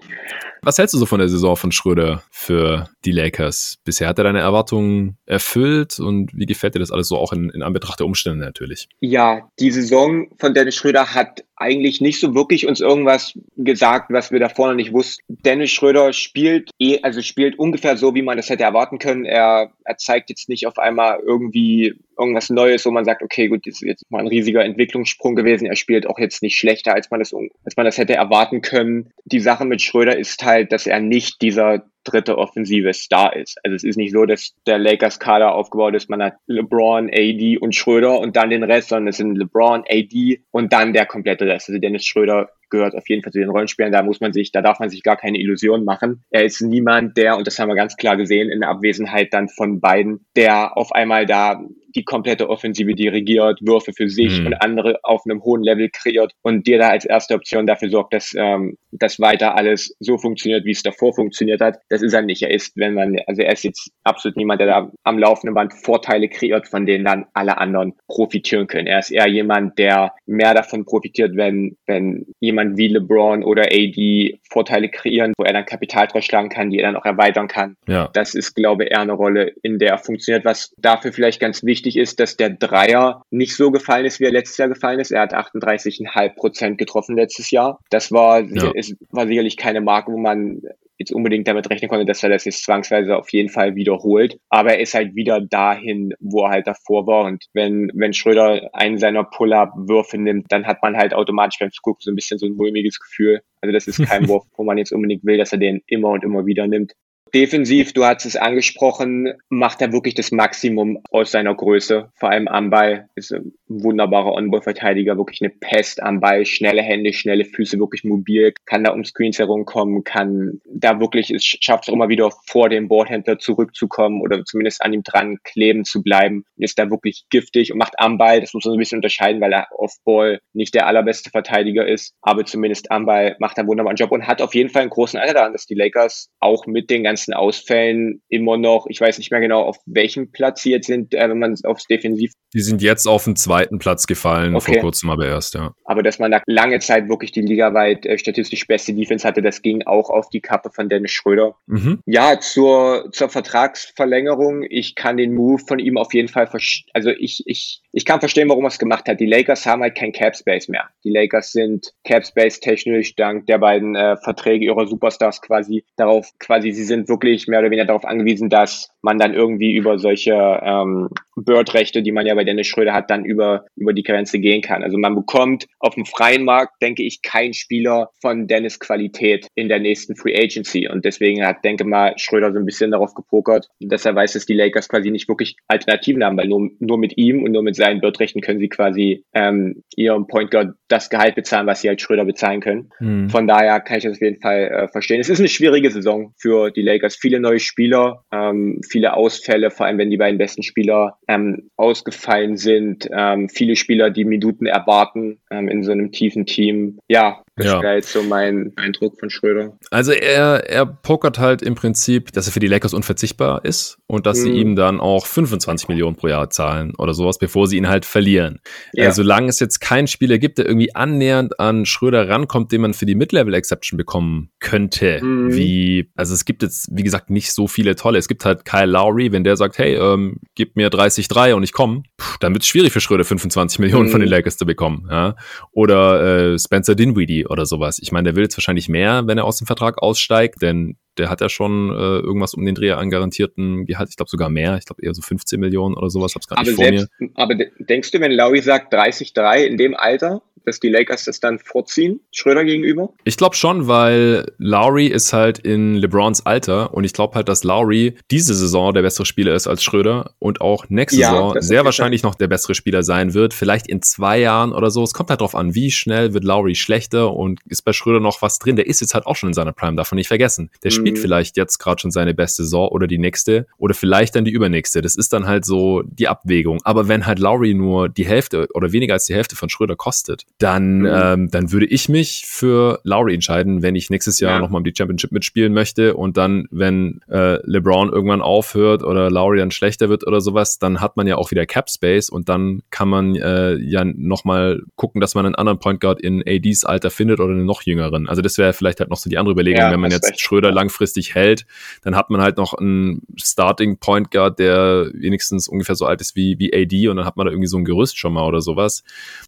was 0.64 0.78
hältst 0.78 0.94
du 0.94 1.00
so 1.00 1.06
von 1.06 1.20
der 1.20 1.30
Saison 1.30 1.56
von 1.56 1.72
Schröder 1.72 2.24
für 2.32 2.90
die 3.04 3.12
Lakers? 3.12 3.78
Bisher 3.84 4.08
hat 4.08 4.20
er 4.20 4.24
deine 4.24 4.40
Erwartungen 4.40 5.18
erfüllt 5.26 6.00
und 6.00 6.32
wie 6.34 6.46
gefällt 6.46 6.76
dir 6.76 6.80
das 6.80 6.92
alles 6.92 7.08
so 7.08 7.18
auch 7.18 7.34
in, 7.34 7.50
in 7.50 7.64
Anbetracht 7.64 8.00
der 8.00 8.06
Umstände 8.06 8.46
natürlich? 8.46 8.88
Ja, 9.00 9.50
die 9.60 9.72
Saison 9.72 10.28
von 10.38 10.54
Dennis 10.54 10.76
Schröder 10.76 11.14
hat 11.14 11.44
eigentlich 11.62 12.02
nicht 12.02 12.20
so 12.20 12.34
wirklich 12.34 12.68
uns 12.68 12.82
irgendwas 12.82 13.38
gesagt, 13.56 14.12
was 14.12 14.32
wir 14.32 14.40
davor 14.40 14.70
noch 14.70 14.76
nicht 14.76 14.94
wussten. 14.94 15.24
Dennis 15.28 15.72
Schröder 15.72 16.12
spielt 16.12 16.72
eh, 16.80 17.00
also 17.04 17.22
spielt 17.22 17.58
ungefähr 17.60 17.98
so, 17.98 18.16
wie 18.16 18.24
man 18.24 18.38
das 18.38 18.50
hätte 18.50 18.64
erwarten 18.64 18.98
können. 18.98 19.26
Er, 19.26 19.72
er 19.86 19.98
zeigt 19.98 20.30
jetzt 20.30 20.50
nicht 20.50 20.66
auf 20.68 20.80
einmal 20.80 21.20
irgendwie 21.20 21.94
irgendwas 22.18 22.50
Neues, 22.50 22.86
wo 22.86 22.92
man 22.92 23.06
sagt, 23.06 23.22
okay, 23.24 23.48
gut, 23.48 23.66
das 23.66 23.76
ist 23.76 23.82
jetzt 23.82 24.12
mal 24.12 24.20
ein 24.20 24.28
riesiger 24.28 24.66
Entwicklungssprung 24.66 25.36
gewesen. 25.36 25.66
Er 25.66 25.76
spielt 25.76 26.08
auch 26.08 26.20
jetzt 26.20 26.42
nicht 26.42 26.58
schlechter, 26.58 26.94
als 26.94 27.10
man 27.12 27.20
das, 27.20 27.34
als 27.34 27.78
man 27.78 27.86
das 27.86 27.98
hätte 27.98 28.16
erwarten 28.16 28.62
können. 28.62 29.12
Die 29.26 29.40
Sache 29.40 29.66
mit 29.66 29.82
Schröder 29.82 30.18
ist 30.18 30.44
halt, 30.44 30.72
dass 30.72 30.88
er 30.88 31.00
nicht 31.00 31.42
dieser 31.42 31.84
dritte 32.04 32.38
offensive 32.38 32.94
Star 32.94 33.36
ist. 33.36 33.60
Also 33.64 33.76
es 33.76 33.84
ist 33.84 33.98
nicht 33.98 34.12
so, 34.12 34.26
dass 34.26 34.54
der 34.66 34.80
Lakers 34.80 35.20
Kader 35.20 35.54
aufgebaut 35.54 35.96
ist, 35.96 36.10
man 36.10 36.24
hat 36.24 36.36
LeBron, 36.48 37.10
AD 37.12 37.58
und 37.60 37.76
Schröder 37.76 38.20
und 38.20 38.36
dann 38.36 38.50
den 38.50 38.64
Rest, 38.64 38.90
sondern 38.90 39.10
es 39.10 39.18
sind 39.18 39.36
LeBron, 39.36 39.84
AD 39.90 40.44
und 40.52 40.74
dann 40.74 40.94
der 40.94 41.06
komplette 41.06 41.46
Rest. 41.46 41.70
Also 41.70 41.80
Dennis 41.80 42.06
Schröder 42.06 42.50
gehört 42.72 42.96
auf 42.96 43.08
jeden 43.08 43.22
Fall 43.22 43.32
zu 43.32 43.40
den 43.40 43.50
Rollenspielern. 43.50 43.92
Da 43.92 44.02
muss 44.02 44.22
man 44.22 44.34
sich, 44.34 44.52
da 44.52 44.62
darf 44.62 44.80
man 44.80 44.90
sich 44.90 45.04
gar 45.04 45.18
keine 45.18 45.38
Illusionen 45.38 45.86
machen. 45.86 46.24
Er 46.32 46.46
ist 46.46 46.62
niemand, 46.62 47.18
der, 47.18 47.38
und 47.38 47.46
das 47.46 47.60
haben 47.60 47.68
wir 47.68 47.76
ganz 47.76 47.98
klar 47.98 48.18
gesehen, 48.18 48.50
in 48.50 48.62
der 48.62 48.70
Abwesenheit 48.70 49.34
dann 49.34 49.50
von 49.50 49.80
beiden, 49.80 50.26
der 50.36 50.78
auf 50.78 50.92
einmal 50.94 51.26
da 51.26 51.62
die 51.96 52.04
komplette 52.04 52.50
Offensive 52.50 52.94
dirigiert, 52.94 53.60
Würfe 53.62 53.94
für 53.94 54.10
sich 54.10 54.40
mhm. 54.40 54.48
und 54.48 54.54
andere 54.62 55.00
auf 55.04 55.24
einem 55.26 55.44
hohen 55.44 55.64
Level 55.64 55.90
kreiert 55.90 56.34
und 56.42 56.68
dir 56.68 56.78
da 56.78 56.90
als 56.90 57.06
erste 57.06 57.36
Option 57.36 57.68
dafür 57.68 57.90
sorgt, 57.90 58.14
dass 58.14 58.34
ähm, 58.36 58.78
das 58.92 59.20
weiter 59.20 59.56
alles 59.56 59.96
so 60.00 60.18
funktioniert, 60.18 60.66
wie 60.66 60.72
es 60.72 60.84
davor 60.84 61.14
funktioniert 61.14 61.62
hat. 61.62 61.80
Das 61.90 62.02
ist 62.02 62.14
er 62.14 62.22
nicht. 62.22 62.42
Er 62.42 62.52
ist, 62.52 62.78
wenn 62.78 62.94
man, 62.94 63.18
also 63.28 63.42
er 63.42 63.54
ist 63.54 63.64
jetzt 63.64 63.92
absolut 64.04 64.38
niemand, 64.38 64.62
der 64.62 64.68
da 64.68 64.92
am 65.04 65.18
laufenden 65.18 65.56
Band 65.56 65.74
Vorteile 65.74 66.30
kreiert, 66.30 66.68
von 66.68 66.86
denen 66.86 67.06
dann 67.06 67.26
alle 67.34 67.58
anderen 67.58 67.94
profitieren 68.08 68.68
können. 68.68 68.88
Er 68.88 69.00
ist 69.00 69.12
eher 69.12 69.28
jemand, 69.28 69.78
der 69.78 70.14
mehr 70.26 70.54
davon 70.54 70.86
profitiert, 70.86 71.36
wenn, 71.36 71.78
wenn 71.86 72.26
jemand 72.40 72.62
jemand 72.62 72.78
wie 72.78 72.88
LeBron 72.88 73.44
oder 73.44 73.64
AD 73.64 74.40
Vorteile 74.50 74.90
kreieren, 74.90 75.34
wo 75.38 75.44
er 75.44 75.54
dann 75.54 75.66
Kapital 75.66 76.08
draus 76.08 76.26
schlagen 76.26 76.50
kann, 76.50 76.70
die 76.70 76.80
er 76.80 76.92
dann 76.92 76.96
auch 76.96 77.06
erweitern 77.06 77.48
kann. 77.48 77.76
Ja. 77.88 78.10
Das 78.14 78.36
ist, 78.36 78.56
glaube 78.56 78.84
ich, 78.84 78.92
eher 78.92 79.00
eine 79.00 79.14
Rolle, 79.14 79.54
in 79.64 79.80
der 79.80 79.92
er 79.92 79.98
funktioniert. 79.98 80.46
Was 80.46 80.74
dafür 80.78 81.14
vielleicht 81.14 81.40
ganz 81.40 81.64
wichtig 81.64 81.81
ist, 81.86 82.20
dass 82.20 82.38
der 82.38 82.50
Dreier 82.50 83.24
nicht 83.30 83.56
so 83.56 83.72
gefallen 83.72 84.06
ist, 84.06 84.20
wie 84.20 84.26
er 84.26 84.32
letztes 84.32 84.58
Jahr 84.58 84.70
gefallen 84.70 85.00
ist. 85.00 85.12
Er 85.12 85.22
hat 85.22 85.34
38,5 85.34 86.36
Prozent 86.36 86.78
getroffen 86.78 87.16
letztes 87.16 87.52
Jahr. 87.52 87.80
Das 87.90 88.12
war, 88.12 88.42
ja. 88.42 88.72
ist, 88.74 88.96
war 89.10 89.28
sicherlich 89.28 89.58
keine 89.58 89.82
Marke, 89.82 90.12
wo 90.12 90.18
man 90.18 90.62
jetzt 91.02 91.12
unbedingt 91.12 91.48
damit 91.48 91.70
rechnen 91.70 91.90
konnte, 91.90 92.06
dass 92.06 92.24
er 92.24 92.30
das 92.30 92.46
jetzt 92.46 92.64
zwangsweise 92.64 93.18
auf 93.18 93.32
jeden 93.32 93.50
Fall 93.50 93.76
wiederholt. 93.76 94.40
Aber 94.50 94.74
er 94.74 94.80
ist 94.80 94.94
halt 94.94 95.16
wieder 95.16 95.42
dahin, 95.42 96.14
wo 96.20 96.46
er 96.46 96.52
halt 96.52 96.68
davor 96.68 97.08
war. 97.08 97.26
Und 97.26 97.46
wenn, 97.54 97.92
wenn 97.94 98.14
Schröder 98.14 98.70
einen 98.74 98.98
seiner 98.98 99.24
Pull-Up-Würfe 99.24 100.18
nimmt, 100.18 100.52
dann 100.52 100.66
hat 100.66 100.82
man 100.82 100.96
halt 100.96 101.14
automatisch 101.14 101.60
beim 101.60 101.70
Gucken 101.82 102.02
so 102.02 102.12
ein 102.12 102.16
bisschen 102.16 102.38
so 102.38 102.46
ein 102.46 102.56
mulmiges 102.56 103.00
Gefühl. 103.00 103.42
Also 103.62 103.74
das 103.74 103.88
ist 103.88 104.06
kein 104.06 104.28
Wurf, 104.30 104.46
wo 104.56 104.64
man 104.64 104.78
jetzt 104.78 104.94
unbedingt 104.94 105.26
will, 105.26 105.38
dass 105.38 105.52
er 105.52 105.58
den 105.58 105.82
immer 105.88 106.10
und 106.10 106.24
immer 106.24 106.46
wieder 106.46 106.68
nimmt. 106.68 106.94
Defensiv, 107.34 107.94
du 107.94 108.04
hast 108.04 108.26
es 108.26 108.36
angesprochen, 108.36 109.34
macht 109.48 109.82
er 109.82 109.94
wirklich 109.94 110.16
das 110.16 110.34
Maximum 110.34 111.00
aus 111.12 111.32
seiner 111.32 111.56
Größe. 111.56 112.10
Vor 112.16 112.30
allem 112.30 112.50
am 112.50 112.70
Ball 112.70 113.08
ist 113.16 113.32
ein 113.32 113.54
wunderbarer 113.70 114.34
On-Ball-Verteidiger, 114.34 115.16
wirklich 115.16 115.42
eine 115.42 115.50
Pest 115.50 116.04
am 116.04 116.20
Ball, 116.20 116.46
schnelle 116.46 116.82
Hände, 116.82 117.14
schnelle 117.14 117.46
Füße, 117.46 117.80
wirklich 117.80 118.04
mobil, 118.04 118.54
kann 118.66 118.84
da 118.84 118.92
um 118.92 119.06
Screens 119.06 119.40
herumkommen, 119.40 120.04
kann 120.04 120.60
da 120.66 121.00
wirklich, 121.00 121.32
es 121.32 121.46
schafft 121.46 121.88
es 121.88 121.94
immer 121.94 122.10
wieder 122.10 122.32
vor 122.48 122.68
dem 122.68 122.90
Boardhändler 122.90 123.40
zurückzukommen 123.40 124.20
oder 124.20 124.44
zumindest 124.44 124.82
an 124.82 124.92
ihm 124.92 125.04
dran 125.04 125.38
kleben 125.46 125.86
zu 125.86 126.04
bleiben, 126.04 126.44
ist 126.58 126.80
da 126.80 126.90
wirklich 126.90 127.24
giftig 127.30 127.72
und 127.72 127.78
macht 127.78 127.94
am 127.98 128.18
Ball, 128.18 128.42
das 128.42 128.54
muss 128.54 128.66
man 128.66 128.74
so 128.74 128.78
ein 128.78 128.80
bisschen 128.80 128.98
unterscheiden, 128.98 129.40
weil 129.40 129.54
er 129.54 129.68
Off-Ball 129.72 130.42
nicht 130.52 130.76
der 130.76 130.86
allerbeste 130.86 131.30
Verteidiger 131.30 131.88
ist, 131.88 132.14
aber 132.22 132.44
zumindest 132.44 132.92
am 132.92 133.06
Ball 133.06 133.38
macht 133.40 133.58
er 133.58 133.62
einen 133.62 133.70
wunderbaren 133.70 133.96
Job 133.96 134.12
und 134.12 134.28
hat 134.28 134.42
auf 134.42 134.54
jeden 134.54 134.70
Fall 134.70 134.82
einen 134.82 134.92
großen 134.92 135.18
Anteil 135.18 135.36
daran, 135.36 135.54
dass 135.54 135.66
die 135.66 135.76
Lakers 135.76 136.30
auch 136.42 136.66
mit 136.68 136.90
den 136.90 137.04
ganzen 137.04 137.21
ganzen 137.22 137.34
Ausfällen 137.34 138.22
immer 138.30 138.58
noch, 138.58 138.88
ich 138.90 139.00
weiß 139.00 139.18
nicht 139.18 139.32
mehr 139.32 139.40
genau, 139.40 139.62
auf 139.62 139.78
welchem 139.86 140.32
Platz 140.32 140.64
sie 140.64 140.72
jetzt 140.72 140.88
sind, 140.88 141.14
äh, 141.14 141.30
wenn 141.30 141.40
man 141.40 141.56
aufs 141.64 141.86
Defensiv. 141.86 142.34
Die 142.54 142.62
sind 142.62 142.82
jetzt 142.82 143.08
auf 143.08 143.26
den 143.26 143.36
zweiten 143.36 143.80
Platz 143.80 144.08
gefallen, 144.08 144.56
okay. 144.56 144.74
vor 144.74 144.82
kurzem 144.82 145.10
aber 145.10 145.28
erst, 145.28 145.54
ja. 145.54 145.74
Aber 145.86 146.04
dass 146.04 146.20
man 146.20 146.32
da 146.32 146.42
lange 146.48 146.80
Zeit 146.80 147.10
wirklich 147.10 147.32
die 147.32 147.42
ligaweit 147.42 148.06
äh, 148.06 148.18
statistisch 148.18 148.66
beste 148.68 148.94
Defense 148.94 149.28
hatte, 149.28 149.42
das 149.42 149.62
ging 149.62 149.84
auch 149.84 150.10
auf 150.10 150.30
die 150.30 150.42
Kappe 150.42 150.72
von 150.74 150.90
Dennis 150.90 151.12
Schröder. 151.12 151.56
Mhm. 151.68 152.00
Ja, 152.06 152.40
zur, 152.40 153.10
zur 153.12 153.30
Vertragsverlängerung, 153.30 154.64
ich 154.68 154.96
kann 154.96 155.18
den 155.18 155.34
Move 155.34 155.62
von 155.68 155.80
ihm 155.80 155.98
auf 155.98 156.14
jeden 156.14 156.28
Fall, 156.28 156.50
also 156.94 157.10
ich, 157.10 157.44
ich, 157.46 157.82
ich 157.92 158.06
kann 158.06 158.20
verstehen, 158.20 158.50
warum 158.50 158.66
er 158.66 158.70
es 158.70 158.80
gemacht 158.80 159.08
hat. 159.08 159.20
Die 159.20 159.26
Lakers 159.26 159.66
haben 159.66 159.82
halt 159.82 159.96
kein 159.96 160.12
Cap 160.12 160.36
Space 160.36 160.68
mehr. 160.68 160.90
Die 161.04 161.12
Lakers 161.12 161.52
sind 161.52 161.94
Cap 162.04 162.26
Space 162.26 162.60
technisch 162.60 163.16
dank 163.16 163.46
der 163.46 163.60
beiden 163.60 163.96
äh, 163.96 164.18
Verträge 164.18 164.66
ihrer 164.66 164.88
Superstars 164.88 165.42
quasi 165.42 165.84
darauf, 165.96 166.28
quasi 166.40 166.72
sie 166.72 166.84
sind 166.84 167.08
wirklich 167.12 167.48
mehr 167.48 167.60
oder 167.60 167.70
weniger 167.70 167.86
darauf 167.86 168.06
angewiesen, 168.06 168.50
dass 168.50 168.90
man 169.02 169.18
dann 169.18 169.34
irgendwie 169.34 169.76
über 169.76 170.00
solche 170.00 170.34
ähm, 170.64 171.10
Bird-Rechte, 171.36 172.02
die 172.02 172.12
man 172.12 172.26
ja 172.26 172.36
bei 172.36 172.44
Dennis 172.44 172.68
Schröder 172.68 172.94
hat, 172.94 173.10
dann 173.10 173.26
über, 173.26 173.66
über 173.76 173.94
die 173.94 174.04
Grenze 174.04 174.40
gehen 174.40 174.62
kann. 174.62 174.84
Also 174.84 174.98
man 174.98 175.16
bekommt 175.16 175.68
auf 175.80 175.96
dem 175.96 176.06
freien 176.06 176.44
Markt, 176.44 176.82
denke 176.82 177.04
ich, 177.04 177.22
keinen 177.22 177.54
Spieler 177.54 178.10
von 178.22 178.48
Dennis 178.48 178.80
Qualität 178.80 179.48
in 179.56 179.70
der 179.70 179.80
nächsten 179.80 180.16
Free 180.16 180.36
Agency. 180.36 180.88
Und 180.88 181.06
deswegen 181.06 181.46
hat, 181.46 181.64
denke 181.64 181.86
mal, 181.86 182.14
Schröder 182.18 182.52
so 182.52 182.60
ein 182.60 182.66
bisschen 182.66 182.92
darauf 182.92 183.14
gepokert, 183.14 183.70
dass 183.80 184.06
er 184.06 184.16
weiß, 184.16 184.34
dass 184.34 184.46
die 184.46 184.54
Lakers 184.54 184.90
quasi 184.90 185.12
nicht 185.12 185.28
wirklich 185.28 185.56
Alternativen 185.68 186.24
haben, 186.24 186.38
weil 186.38 186.48
nur, 186.48 186.70
nur 186.80 186.98
mit 186.98 187.18
ihm 187.18 187.44
und 187.44 187.52
nur 187.52 187.64
mit 187.64 187.76
seinen 187.76 188.02
Bird-Rechten 188.02 188.42
können 188.42 188.60
sie 188.60 188.70
quasi 188.70 189.24
ähm, 189.34 189.84
ihrem 189.96 190.28
Point 190.28 190.52
Guard 190.52 190.76
das 190.88 191.10
Gehalt 191.10 191.36
bezahlen, 191.36 191.68
was 191.68 191.82
sie 191.82 191.90
als 191.90 192.02
Schröder 192.02 192.26
bezahlen 192.26 192.62
können. 192.62 192.90
Mhm. 193.00 193.30
Von 193.30 193.48
daher 193.48 193.80
kann 193.80 193.98
ich 193.98 194.04
das 194.04 194.14
auf 194.14 194.22
jeden 194.22 194.42
Fall 194.42 194.64
äh, 194.68 194.88
verstehen. 194.90 195.22
Es 195.22 195.30
ist 195.30 195.40
eine 195.40 195.48
schwierige 195.48 195.90
Saison 195.90 196.34
für 196.38 196.72
die 196.72 196.82
Lakers. 196.82 197.16
Viele 197.16 197.40
neue 197.40 197.60
Spieler, 197.60 198.24
ähm, 198.32 198.82
viele 198.92 199.16
Ausfälle, 199.16 199.72
vor 199.72 199.86
allem 199.86 199.98
wenn 199.98 200.10
die 200.10 200.18
beiden 200.18 200.38
besten 200.38 200.64
Spieler 200.64 201.18
ähm, 201.28 201.70
ausgefallen 201.78 202.58
sind. 202.58 203.10
Ähm, 203.12 203.50
viele 203.50 203.76
Spieler, 203.76 204.10
die 204.10 204.26
Minuten 204.26 204.66
erwarten 204.66 205.40
ähm, 205.50 205.68
in 205.68 205.84
so 205.84 205.92
einem 205.92 206.12
tiefen 206.12 206.46
Team. 206.46 207.00
Ja, 207.08 207.42
das 207.58 207.66
ja. 207.66 207.82
wäre 207.82 207.96
jetzt 207.96 208.14
so 208.14 208.24
mein 208.24 208.72
Eindruck 208.78 209.20
von 209.20 209.30
Schröder. 209.30 209.78
Also 209.90 210.14
er, 210.14 210.70
er 210.70 210.86
pokert 210.86 211.38
halt 211.38 211.62
im 211.62 211.76
Prinzip, 211.76 212.32
dass 212.32 212.48
er 212.48 212.54
für 212.54 212.62
die 212.62 212.68
Lakers 212.68 212.94
unverzichtbar 212.94 213.66
ist 213.66 213.98
und 214.08 214.26
dass 214.26 214.40
mhm. 214.40 214.44
sie 214.44 214.52
ihm 214.52 214.76
dann 214.78 215.02
auch 215.02 215.26
25 215.26 215.90
Millionen 215.90 216.16
pro 216.16 216.30
Jahr 216.30 216.50
zahlen 216.50 216.94
oder 216.98 217.14
sowas, 217.14 217.40
bevor 217.40 217.68
sie 217.68 217.76
ihn 217.76 217.90
halt 217.90 218.06
verlieren. 218.06 218.60
Ja. 218.94 219.08
Äh, 219.08 219.12
solange 219.12 219.50
es 219.50 219.60
jetzt 219.60 219.82
keinen 219.82 220.08
Spieler 220.08 220.38
gibt, 220.38 220.60
der 220.60 220.66
irgendwie 220.66 220.96
annähernd 220.96 221.60
an 221.60 221.86
Schröder 221.86 222.30
rankommt, 222.30 222.72
den 222.72 222.82
man 222.82 222.94
für 222.94 223.06
die 223.06 223.16
Mid-Level-Exception 223.16 223.98
bekommen 223.98 224.52
könnte, 224.62 225.20
mhm. 225.22 225.54
wie, 225.54 226.10
also 226.16 226.34
es 226.34 226.46
gibt 226.46 226.64
jetzt, 226.64 226.88
wie 226.92 227.04
gesagt, 227.04 227.30
nicht 227.30 227.52
so 227.52 227.68
viele 227.68 227.96
tolle. 227.96 228.18
Es 228.18 228.30
gibt 228.30 228.46
halt 228.46 228.64
Kyle 228.64 228.86
Lowry, 228.86 229.34
wenn 229.34 229.44
der 229.44 229.58
sagt, 229.58 229.78
hey, 229.78 229.96
ähm, 229.96 230.40
gib 230.56 230.78
mir 230.78 230.90
30-3 230.90 231.54
und 231.54 231.64
ich 231.64 231.74
komme, 231.74 232.04
dann 232.40 232.54
wird 232.54 232.64
es 232.64 232.70
schwierig 232.70 232.94
für 232.94 233.02
Schröder 233.02 233.26
25 233.26 233.80
Millionen 233.80 234.08
mhm. 234.08 234.12
von 234.12 234.22
den 234.22 234.30
Lakers 234.30 234.56
zu 234.56 234.66
bekommen. 234.66 235.08
Ja? 235.12 235.36
Oder 235.74 236.54
äh, 236.54 236.60
Spencer 236.60 236.96
Dinwiddie 236.96 237.41
oder 237.48 237.66
sowas. 237.66 238.00
Ich 238.02 238.12
meine, 238.12 238.26
der 238.30 238.36
will 238.36 238.44
jetzt 238.44 238.58
wahrscheinlich 238.58 238.90
mehr, 238.90 239.24
wenn 239.28 239.38
er 239.38 239.46
aus 239.46 239.58
dem 239.58 239.68
Vertrag 239.68 240.02
aussteigt, 240.02 240.62
denn 240.62 240.98
der 241.18 241.30
hat 241.30 241.42
ja 241.42 241.50
schon 241.50 241.90
äh, 241.90 242.20
irgendwas 242.20 242.54
um 242.54 242.66
den 242.66 242.76
Dreh 242.76 242.92
an 242.92 243.10
garantierten 243.10 243.86
Gehalt. 243.86 244.10
Ich 244.10 244.16
glaube 244.16 244.30
sogar 244.30 244.50
mehr. 244.50 244.78
Ich 244.78 244.86
glaube 244.86 245.04
eher 245.04 245.14
so 245.14 245.22
15 245.22 245.60
Millionen 245.60 245.96
oder 245.96 246.10
sowas. 246.10 246.36
Hab's 246.36 246.48
gar 246.48 246.62
nicht 246.62 246.76
vor 246.76 246.86
selbst, 246.86 247.10
mir. 247.20 247.30
Aber 247.36 247.56
denkst 247.56 248.12
du, 248.12 248.20
wenn 248.20 248.32
Lowry 248.32 248.62
sagt 248.62 248.94
30-3 248.94 249.64
in 249.64 249.78
dem 249.78 249.96
Alter, 249.96 250.42
dass 250.66 250.80
die 250.80 250.90
Lakers 250.90 251.26
das 251.26 251.40
dann 251.40 251.60
vorziehen, 251.60 252.20
Schröder 252.32 252.64
gegenüber? 252.64 253.10
Ich 253.24 253.38
glaube 253.38 253.56
schon, 253.56 253.88
weil 253.88 254.52
Lowry 254.58 255.08
ist 255.08 255.34
halt 255.34 255.60
in 255.60 255.96
LeBrons 255.96 256.46
Alter 256.46 256.94
und 256.94 257.04
ich 257.04 257.14
glaube 257.14 257.36
halt, 257.36 257.50
dass 257.50 257.64
Lowry 257.64 258.16
diese 258.30 258.54
Saison 258.54 258.94
der 258.94 259.02
bessere 259.02 259.26
Spieler 259.26 259.54
ist 259.54 259.68
als 259.68 259.84
Schröder 259.84 260.34
und 260.40 260.62
auch 260.62 260.90
nächste 260.90 261.20
ja, 261.20 261.32
Saison 261.32 261.62
sehr 261.62 261.86
wahrscheinlich 261.86 262.24
noch 262.24 262.36
der 262.36 262.48
bessere 262.48 262.76
Spieler 262.76 263.04
sein 263.04 263.34
wird. 263.34 263.54
Vielleicht 263.54 263.88
in 263.88 264.02
zwei 264.02 264.40
Jahren 264.40 264.74
oder 264.74 264.92
so. 264.92 265.04
Es 265.04 265.14
kommt 265.14 265.30
halt 265.30 265.42
drauf 265.42 265.56
an, 265.56 265.76
wie 265.76 265.92
schnell 265.92 266.34
wird 266.34 266.44
Lowry 266.44 266.76
schlechter 266.76 267.34
und 267.34 267.60
ist 267.68 267.84
bei 267.84 267.94
Schröder 267.94 268.20
noch 268.20 268.42
was 268.42 268.60
drin. 268.60 268.76
Der 268.76 268.88
ist 268.88 269.02
jetzt 269.02 269.14
halt 269.14 269.26
auch 269.26 269.36
schon 269.36 269.50
in 269.50 269.54
seiner 269.54 269.74
Prime, 269.74 269.96
davon 269.96 270.16
nicht 270.16 270.28
vergessen. 270.28 270.70
Der 270.84 270.92
mhm. 270.92 270.96
spielt 270.96 271.20
vielleicht 271.20 271.58
jetzt 271.58 271.78
gerade 271.80 272.02
schon 272.02 272.12
seine 272.12 272.34
beste 272.34 272.64
Saison 272.64 272.90
oder 272.90 273.08
die 273.08 273.18
nächste 273.18 273.68
oder 273.78 273.94
vielleicht 273.94 274.36
dann 274.36 274.46
die 274.46 274.52
übernächste. 274.52 275.02
Das 275.02 275.16
ist 275.16 275.34
dann 275.34 275.48
halt 275.48 275.66
so 275.66 276.04
die 276.06 276.28
Abwägung. 276.28 276.80
Aber 276.84 277.08
wenn 277.08 277.26
halt 277.26 277.40
Lowry 277.40 277.74
nur 277.74 278.10
die 278.10 278.26
Hälfte 278.26 278.68
oder 278.74 278.92
weniger 278.92 279.14
als 279.14 279.26
die 279.26 279.34
Hälfte 279.34 279.56
von 279.56 279.70
Schröder 279.70 279.96
kostet, 279.96 280.46
dann, 280.62 281.00
mhm. 281.00 281.10
ähm, 281.12 281.52
dann 281.52 281.72
würde 281.72 281.88
ich 281.88 282.08
mich 282.08 282.44
für 282.46 283.00
Lowry 283.04 283.34
entscheiden, 283.34 283.82
wenn 283.82 283.96
ich 283.96 284.12
nächstes 284.12 284.40
Jahr 284.40 284.54
ja. 284.54 284.60
nochmal 284.60 284.80
um 284.80 284.84
die 284.84 284.94
Championship 284.96 285.32
mitspielen 285.32 285.74
möchte 285.74 286.16
und 286.16 286.38
dann, 286.38 286.68
wenn 286.70 287.22
äh, 287.30 287.58
LeBron 287.66 288.12
irgendwann 288.12 288.42
aufhört 288.42 289.04
oder 289.04 289.32
Lowry 289.32 289.58
dann 289.58 289.72
schlechter 289.72 290.10
wird 290.10 290.28
oder 290.28 290.40
sowas, 290.40 290.78
dann 290.78 291.02
hat 291.02 291.18
man 291.18 291.26
ja 291.26 291.38
auch 291.38 291.50
wieder 291.50 291.66
Cap 291.66 291.90
Space 291.90 292.30
und 292.30 292.48
dann 292.48 292.84
kann 292.92 293.10
man 293.10 293.36
äh, 293.36 293.76
ja 293.78 294.06
nochmal 294.06 294.84
gucken, 294.96 295.20
dass 295.20 295.34
man 295.34 295.48
einen 295.48 295.56
anderen 295.56 295.80
Point 295.80 296.00
Guard 296.00 296.22
in 296.22 296.44
ADs 296.46 296.86
Alter 296.86 297.10
findet 297.10 297.40
oder 297.40 297.54
einen 297.54 297.66
noch 297.66 297.82
jüngeren. 297.82 298.30
Also 298.30 298.44
das 298.44 298.60
wäre 298.60 298.74
vielleicht 298.74 299.00
halt 299.00 299.10
noch 299.10 299.18
so 299.18 299.32
die 299.32 299.40
andere 299.40 299.54
Überlegung, 299.54 299.82
ja, 299.82 299.92
wenn 299.92 300.00
man 300.00 300.12
jetzt 300.12 300.30
recht. 300.30 300.42
Schröder 300.42 300.72
langfristig 300.72 301.34
hält, 301.34 301.66
dann 302.04 302.16
hat 302.16 302.30
man 302.30 302.40
halt 302.40 302.58
noch 302.58 302.76
einen 302.76 303.24
Starting 303.42 303.98
Point 303.98 304.30
Guard, 304.30 304.60
der 304.60 305.10
wenigstens 305.14 305.68
ungefähr 305.68 305.96
so 305.96 306.06
alt 306.06 306.22
ist 306.22 306.36
wie, 306.36 306.60
wie 306.60 306.72
AD 306.72 307.08
und 307.08 307.18
dann 307.18 307.26
hat 307.26 307.36
man 307.36 307.48
da 307.48 307.52
irgendwie 307.52 307.68
so 307.68 307.78
ein 307.78 307.86
Gerüst 307.86 308.20
schon 308.20 308.34
mal 308.34 308.46
oder 308.46 308.62
sowas. 308.62 309.04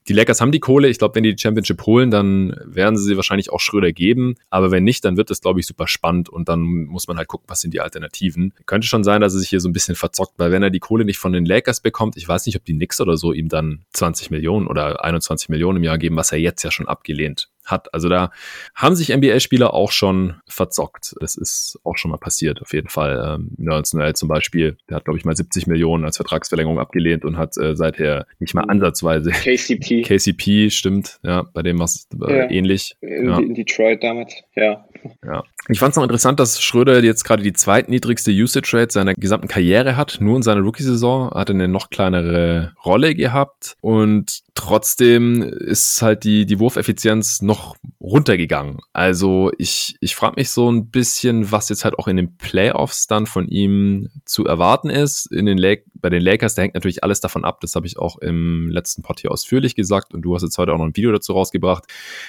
Die 0.07 0.13
Lakers 0.13 0.41
haben 0.41 0.51
die 0.51 0.59
Kohle. 0.59 0.87
Ich 0.87 0.97
glaube, 1.03 1.15
wenn 1.15 1.23
die 1.23 1.35
die 1.35 1.41
Championship 1.41 1.85
holen, 1.85 2.11
dann 2.11 2.55
werden 2.63 2.97
sie 2.97 3.03
sie 3.03 3.15
wahrscheinlich 3.17 3.51
auch 3.51 3.59
Schröder 3.59 3.91
geben. 3.91 4.35
Aber 4.49 4.71
wenn 4.71 4.83
nicht, 4.83 5.03
dann 5.03 5.17
wird 5.17 5.29
das, 5.29 5.41
glaube 5.41 5.59
ich, 5.59 5.67
super 5.67 5.87
spannend 5.87 6.29
und 6.29 6.47
dann 6.47 6.61
muss 6.61 7.07
man 7.07 7.17
halt 7.17 7.27
gucken, 7.27 7.45
was 7.49 7.59
sind 7.61 7.73
die 7.73 7.81
Alternativen. 7.81 8.53
Könnte 8.65 8.87
schon 8.87 9.03
sein, 9.03 9.21
dass 9.21 9.33
er 9.33 9.39
sich 9.39 9.49
hier 9.49 9.59
so 9.59 9.67
ein 9.67 9.73
bisschen 9.73 9.95
verzockt, 9.95 10.33
weil 10.37 10.51
wenn 10.51 10.63
er 10.63 10.69
die 10.69 10.79
Kohle 10.79 11.03
nicht 11.03 11.17
von 11.17 11.33
den 11.33 11.45
Lakers 11.45 11.81
bekommt, 11.81 12.15
ich 12.15 12.27
weiß 12.27 12.45
nicht, 12.45 12.55
ob 12.55 12.63
die 12.65 12.73
Knicks 12.73 13.01
oder 13.01 13.17
so 13.17 13.33
ihm 13.33 13.49
dann 13.49 13.83
20 13.93 14.31
Millionen 14.31 14.67
oder 14.67 15.03
21 15.03 15.49
Millionen 15.49 15.77
im 15.77 15.83
Jahr 15.83 15.97
geben, 15.97 16.15
was 16.15 16.31
er 16.31 16.39
jetzt 16.39 16.63
ja 16.63 16.71
schon 16.71 16.87
abgelehnt 16.87 17.49
hat. 17.65 17.93
Also 17.93 18.09
da 18.09 18.31
haben 18.75 18.95
sich 18.95 19.15
NBA-Spieler 19.15 19.73
auch 19.73 19.91
schon 19.91 20.35
verzockt. 20.47 21.15
Das 21.19 21.35
ist 21.35 21.79
auch 21.83 21.97
schon 21.97 22.11
mal 22.11 22.17
passiert, 22.17 22.61
auf 22.61 22.73
jeden 22.73 22.89
Fall. 22.89 23.35
Ähm, 23.35 23.51
Nerds 23.57 23.93
Noel 23.93 24.15
zum 24.15 24.29
Beispiel, 24.29 24.77
der 24.89 24.97
hat, 24.97 25.05
glaube 25.05 25.17
ich, 25.17 25.25
mal 25.25 25.35
70 25.35 25.67
Millionen 25.67 26.05
als 26.05 26.17
Vertragsverlängerung 26.17 26.79
abgelehnt 26.79 27.25
und 27.25 27.37
hat 27.37 27.57
äh, 27.57 27.75
seither 27.75 28.25
nicht 28.39 28.53
mal 28.53 28.63
ansatzweise. 28.63 29.31
KCP. 29.31 30.01
KCP, 30.03 30.69
stimmt, 30.69 31.19
ja, 31.23 31.43
bei 31.53 31.61
dem 31.61 31.79
war 31.79 31.85
es 31.85 32.07
äh, 32.27 32.37
ja. 32.37 32.49
ähnlich. 32.49 32.95
In, 33.01 33.29
ja. 33.29 33.39
in, 33.39 33.53
Detroit 33.53 34.03
damals, 34.03 34.33
ja. 34.55 34.85
Ja. 35.23 35.43
Ich 35.69 35.79
fand 35.79 35.91
es 35.91 35.95
noch 35.95 36.03
interessant, 36.03 36.39
dass 36.39 36.61
Schröder 36.61 37.01
jetzt 37.03 37.23
gerade 37.23 37.41
die 37.41 37.53
zweitniedrigste 37.53 38.31
Usage 38.31 38.69
Rate 38.73 38.91
seiner 38.91 39.13
gesamten 39.13 39.47
Karriere 39.47 39.95
hat. 39.95 40.17
Nur 40.19 40.35
in 40.35 40.43
seiner 40.43 40.61
Rookie-Saison 40.61 41.31
hat 41.31 41.49
er 41.49 41.55
eine 41.55 41.67
noch 41.67 41.89
kleinere 41.89 42.73
Rolle 42.83 43.15
gehabt 43.15 43.75
und 43.81 44.41
trotzdem 44.55 45.41
ist 45.41 46.01
halt 46.01 46.23
die, 46.23 46.45
die 46.45 46.59
Wurfeffizienz 46.59 47.41
noch 47.41 47.75
runtergegangen. 47.99 48.79
Also 48.91 49.51
ich, 49.57 49.95
ich 50.01 50.15
frage 50.15 50.35
mich 50.37 50.49
so 50.49 50.69
ein 50.71 50.89
bisschen, 50.89 51.51
was 51.51 51.69
jetzt 51.69 51.85
halt 51.85 51.97
auch 51.97 52.07
in 52.07 52.17
den 52.17 52.37
Playoffs 52.37 53.07
dann 53.07 53.25
von 53.25 53.47
ihm 53.47 54.09
zu 54.25 54.45
erwarten 54.45 54.89
ist. 54.89 55.31
In 55.31 55.45
den 55.45 55.57
bei 55.93 56.09
den 56.09 56.21
Lakers, 56.21 56.55
da 56.55 56.61
hängt 56.61 56.75
natürlich 56.75 57.03
alles 57.03 57.21
davon 57.21 57.45
ab, 57.45 57.61
das 57.61 57.75
habe 57.75 57.87
ich 57.87 57.97
auch 57.97 58.17
im 58.17 58.69
letzten 58.69 59.01
Pod 59.01 59.21
hier 59.21 59.31
ausführlich 59.31 59.73
gesagt 59.73 60.13
und 60.13 60.21
du 60.21 60.35
hast 60.35 60.43
jetzt 60.43 60.57
heute 60.57 60.73
auch 60.73 60.77
noch 60.77 60.85
ein 60.85 60.95
Video 60.95 61.11
dazu 61.11 61.33
rausgebracht, 61.33 61.85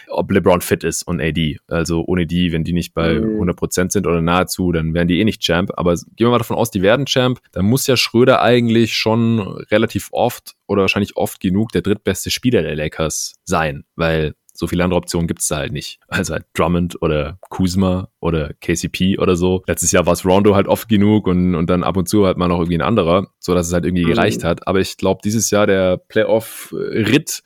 ob 0.08 0.30
LeBron 0.30 0.60
fit 0.60 0.84
ist 0.84 1.02
und 1.02 1.20
AD. 1.20 1.58
Also 1.66 2.04
ohne 2.06 2.26
die, 2.26 2.52
wenn 2.52 2.63
die 2.64 2.72
nicht 2.72 2.94
bei 2.94 3.16
100% 3.16 3.84
mhm. 3.84 3.90
sind 3.90 4.06
oder 4.06 4.20
nahezu, 4.20 4.72
dann 4.72 4.94
wären 4.94 5.08
die 5.08 5.20
eh 5.20 5.24
nicht 5.24 5.42
Champ. 5.42 5.70
Aber 5.76 5.94
gehen 5.94 6.26
wir 6.26 6.30
mal 6.30 6.38
davon 6.38 6.56
aus, 6.56 6.70
die 6.70 6.82
werden 6.82 7.06
Champ. 7.06 7.40
Dann 7.52 7.66
muss 7.66 7.86
ja 7.86 7.96
Schröder 7.96 8.42
eigentlich 8.42 8.96
schon 8.96 9.40
relativ 9.70 10.08
oft 10.12 10.54
oder 10.66 10.82
wahrscheinlich 10.82 11.16
oft 11.16 11.40
genug 11.40 11.72
der 11.72 11.82
drittbeste 11.82 12.30
Spieler 12.30 12.62
der 12.62 12.76
Lakers 12.76 13.34
sein, 13.44 13.84
weil 13.96 14.34
so 14.56 14.66
viele 14.66 14.84
andere 14.84 14.98
Optionen 14.98 15.26
gibt 15.26 15.40
es 15.40 15.48
da 15.48 15.56
halt 15.56 15.72
nicht. 15.72 15.98
Also 16.08 16.32
halt 16.32 16.46
Drummond 16.54 17.02
oder 17.02 17.38
Kuzma 17.50 18.08
oder 18.20 18.52
KCP 18.60 19.18
oder 19.18 19.36
so. 19.36 19.62
Letztes 19.66 19.92
Jahr 19.92 20.06
war 20.06 20.14
es 20.14 20.24
Rondo 20.24 20.54
halt 20.54 20.68
oft 20.68 20.88
genug 20.88 21.26
und, 21.26 21.54
und 21.54 21.68
dann 21.68 21.82
ab 21.82 21.96
und 21.96 22.08
zu 22.08 22.24
halt 22.24 22.38
mal 22.38 22.48
noch 22.48 22.58
irgendwie 22.58 22.78
ein 22.78 22.82
anderer, 22.82 23.26
so 23.38 23.52
dass 23.54 23.66
es 23.66 23.72
halt 23.72 23.84
irgendwie 23.84 24.04
mhm. 24.04 24.10
gereicht 24.10 24.44
hat. 24.44 24.66
Aber 24.66 24.80
ich 24.80 24.96
glaube, 24.96 25.20
dieses 25.24 25.50
Jahr 25.50 25.66
der 25.66 25.96
Playoff-Ritt, 25.96 27.42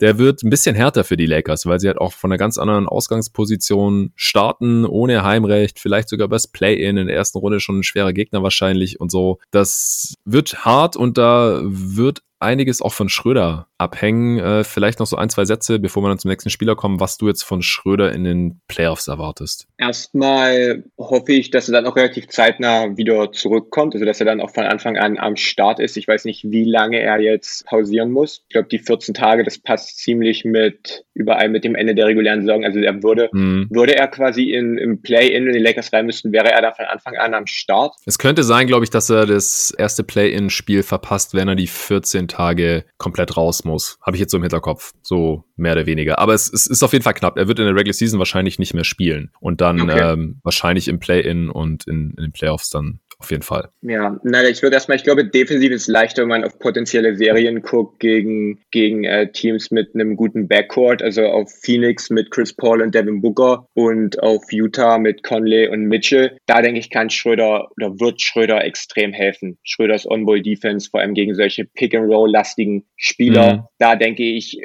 der 0.00 0.18
wird 0.18 0.42
ein 0.42 0.50
bisschen 0.50 0.74
härter 0.74 1.04
für 1.04 1.16
die 1.16 1.26
Lakers, 1.26 1.66
weil 1.66 1.80
sie 1.80 1.88
halt 1.88 1.98
auch 1.98 2.12
von 2.12 2.30
einer 2.30 2.38
ganz 2.38 2.58
anderen 2.58 2.86
Ausgangsposition 2.86 4.12
starten, 4.14 4.86
ohne 4.86 5.24
Heimrecht, 5.24 5.80
vielleicht 5.80 6.08
sogar 6.08 6.28
das 6.28 6.46
Play-In 6.46 6.96
in 6.96 7.08
der 7.08 7.16
ersten 7.16 7.38
Runde 7.38 7.60
schon 7.60 7.80
ein 7.80 7.82
schwerer 7.82 8.12
Gegner 8.12 8.42
wahrscheinlich 8.42 9.00
und 9.00 9.10
so. 9.10 9.38
Das 9.50 10.14
wird 10.24 10.64
hart 10.64 10.96
und 10.96 11.18
da 11.18 11.60
wird 11.64 12.22
einiges 12.42 12.82
auch 12.82 12.92
von 12.92 13.08
Schröder 13.08 13.68
abhängen. 13.78 14.38
Äh, 14.38 14.64
vielleicht 14.64 15.00
noch 15.00 15.06
so 15.06 15.16
ein, 15.16 15.28
zwei 15.28 15.44
Sätze, 15.44 15.78
bevor 15.78 16.02
wir 16.02 16.08
dann 16.08 16.18
zum 16.18 16.30
nächsten 16.30 16.50
Spieler 16.50 16.76
kommen, 16.76 17.00
was 17.00 17.18
du 17.18 17.28
jetzt 17.28 17.42
von 17.42 17.62
Schröder 17.62 18.12
in 18.12 18.24
den 18.24 18.60
Playoffs 18.68 19.08
erwartest. 19.08 19.66
Erstmal 19.78 20.84
hoffe 20.98 21.32
ich, 21.32 21.50
dass 21.50 21.68
er 21.68 21.72
dann 21.72 21.86
auch 21.86 21.96
relativ 21.96 22.28
zeitnah 22.28 22.96
wieder 22.96 23.32
zurückkommt, 23.32 23.94
also 23.94 24.04
dass 24.04 24.20
er 24.20 24.26
dann 24.26 24.40
auch 24.40 24.50
von 24.50 24.64
Anfang 24.64 24.96
an 24.96 25.18
am 25.18 25.36
Start 25.36 25.80
ist. 25.80 25.96
Ich 25.96 26.06
weiß 26.08 26.24
nicht, 26.24 26.44
wie 26.50 26.64
lange 26.64 27.00
er 27.00 27.20
jetzt 27.20 27.66
pausieren 27.66 28.10
muss. 28.10 28.42
Ich 28.48 28.52
glaube, 28.52 28.68
die 28.68 28.78
14 28.78 29.14
Tage, 29.14 29.44
das 29.44 29.58
passt 29.58 29.98
ziemlich 29.98 30.44
mit 30.44 31.04
überall 31.14 31.48
mit 31.48 31.64
dem 31.64 31.74
Ende 31.74 31.94
der 31.94 32.06
regulären 32.06 32.42
Saison. 32.42 32.64
Also 32.64 32.80
er 32.80 33.02
würde, 33.02 33.28
mhm. 33.32 33.68
würde 33.70 33.96
er 33.96 34.08
quasi 34.08 34.50
in, 34.50 34.78
im 34.78 35.02
Play-In, 35.02 35.46
wenn 35.46 35.52
die 35.52 35.58
Lakers 35.58 35.92
rein 35.92 36.06
müssten, 36.06 36.32
wäre 36.32 36.50
er 36.50 36.62
da 36.62 36.72
von 36.72 36.86
Anfang 36.86 37.16
an 37.16 37.34
am 37.34 37.46
Start. 37.46 37.94
Es 38.06 38.18
könnte 38.18 38.42
sein, 38.42 38.66
glaube 38.66 38.84
ich, 38.84 38.90
dass 38.90 39.10
er 39.10 39.26
das 39.26 39.72
erste 39.76 40.04
Play-In-Spiel 40.04 40.82
verpasst, 40.82 41.34
wenn 41.34 41.48
er 41.48 41.54
die 41.54 41.66
14 41.66 42.28
Tage 42.32 42.84
komplett 42.98 43.36
raus 43.36 43.64
muss. 43.64 43.98
Habe 44.02 44.16
ich 44.16 44.20
jetzt 44.20 44.30
so 44.30 44.36
im 44.36 44.42
Hinterkopf, 44.42 44.92
so 45.02 45.44
mehr 45.56 45.72
oder 45.72 45.86
weniger. 45.86 46.18
Aber 46.18 46.34
es, 46.34 46.52
es, 46.52 46.66
ist 46.66 46.82
auf 46.82 46.92
jeden 46.92 47.02
Fall 47.02 47.14
knapp. 47.14 47.36
Er 47.36 47.48
wird 47.48 47.58
in 47.58 47.66
der 47.66 47.74
Regular 47.74 47.92
Season 47.92 48.18
wahrscheinlich 48.18 48.58
nicht 48.58 48.74
mehr 48.74 48.84
spielen 48.84 49.30
und 49.40 49.60
dann 49.60 49.80
okay. 49.82 50.12
ähm, 50.12 50.40
wahrscheinlich 50.42 50.88
im 50.88 50.98
Play-In 50.98 51.50
und 51.50 51.86
in, 51.86 52.14
in 52.16 52.22
den 52.24 52.32
Playoffs 52.32 52.70
dann 52.70 53.00
auf 53.22 53.30
jeden 53.30 53.42
Fall. 53.42 53.68
Ja, 53.82 54.18
nein, 54.24 54.46
ich 54.50 54.62
würde 54.62 54.74
erstmal, 54.74 54.96
ich 54.96 55.04
glaube, 55.04 55.24
defensiv 55.24 55.70
ist 55.70 55.82
es 55.82 55.88
leichter, 55.88 56.22
wenn 56.22 56.28
man 56.28 56.44
auf 56.44 56.58
potenzielle 56.58 57.16
Serien 57.16 57.62
guckt 57.62 58.00
gegen, 58.00 58.60
gegen 58.72 59.04
äh, 59.04 59.30
Teams 59.30 59.70
mit 59.70 59.94
einem 59.94 60.16
guten 60.16 60.48
Backcourt, 60.48 61.02
also 61.02 61.22
auf 61.26 61.50
Phoenix 61.62 62.10
mit 62.10 62.30
Chris 62.32 62.52
Paul 62.52 62.82
und 62.82 62.94
Devin 62.94 63.20
Booker 63.20 63.68
und 63.74 64.20
auf 64.22 64.42
Utah 64.50 64.98
mit 64.98 65.22
Conley 65.22 65.68
und 65.68 65.86
Mitchell. 65.86 66.36
Da 66.46 66.62
denke 66.62 66.80
ich, 66.80 66.90
kann 66.90 67.10
Schröder 67.10 67.70
oder 67.76 68.00
wird 68.00 68.20
Schröder 68.20 68.64
extrem 68.64 69.12
helfen. 69.12 69.56
Schröders 69.62 70.04
On-Ball-Defense, 70.04 70.90
vor 70.90 71.00
allem 71.00 71.14
gegen 71.14 71.34
solche 71.34 71.64
Pick-and-Roll-lastigen 71.64 72.84
Spieler. 72.96 73.54
Mhm. 73.54 73.62
Da 73.78 73.94
denke 73.94 74.24
ich, 74.24 74.60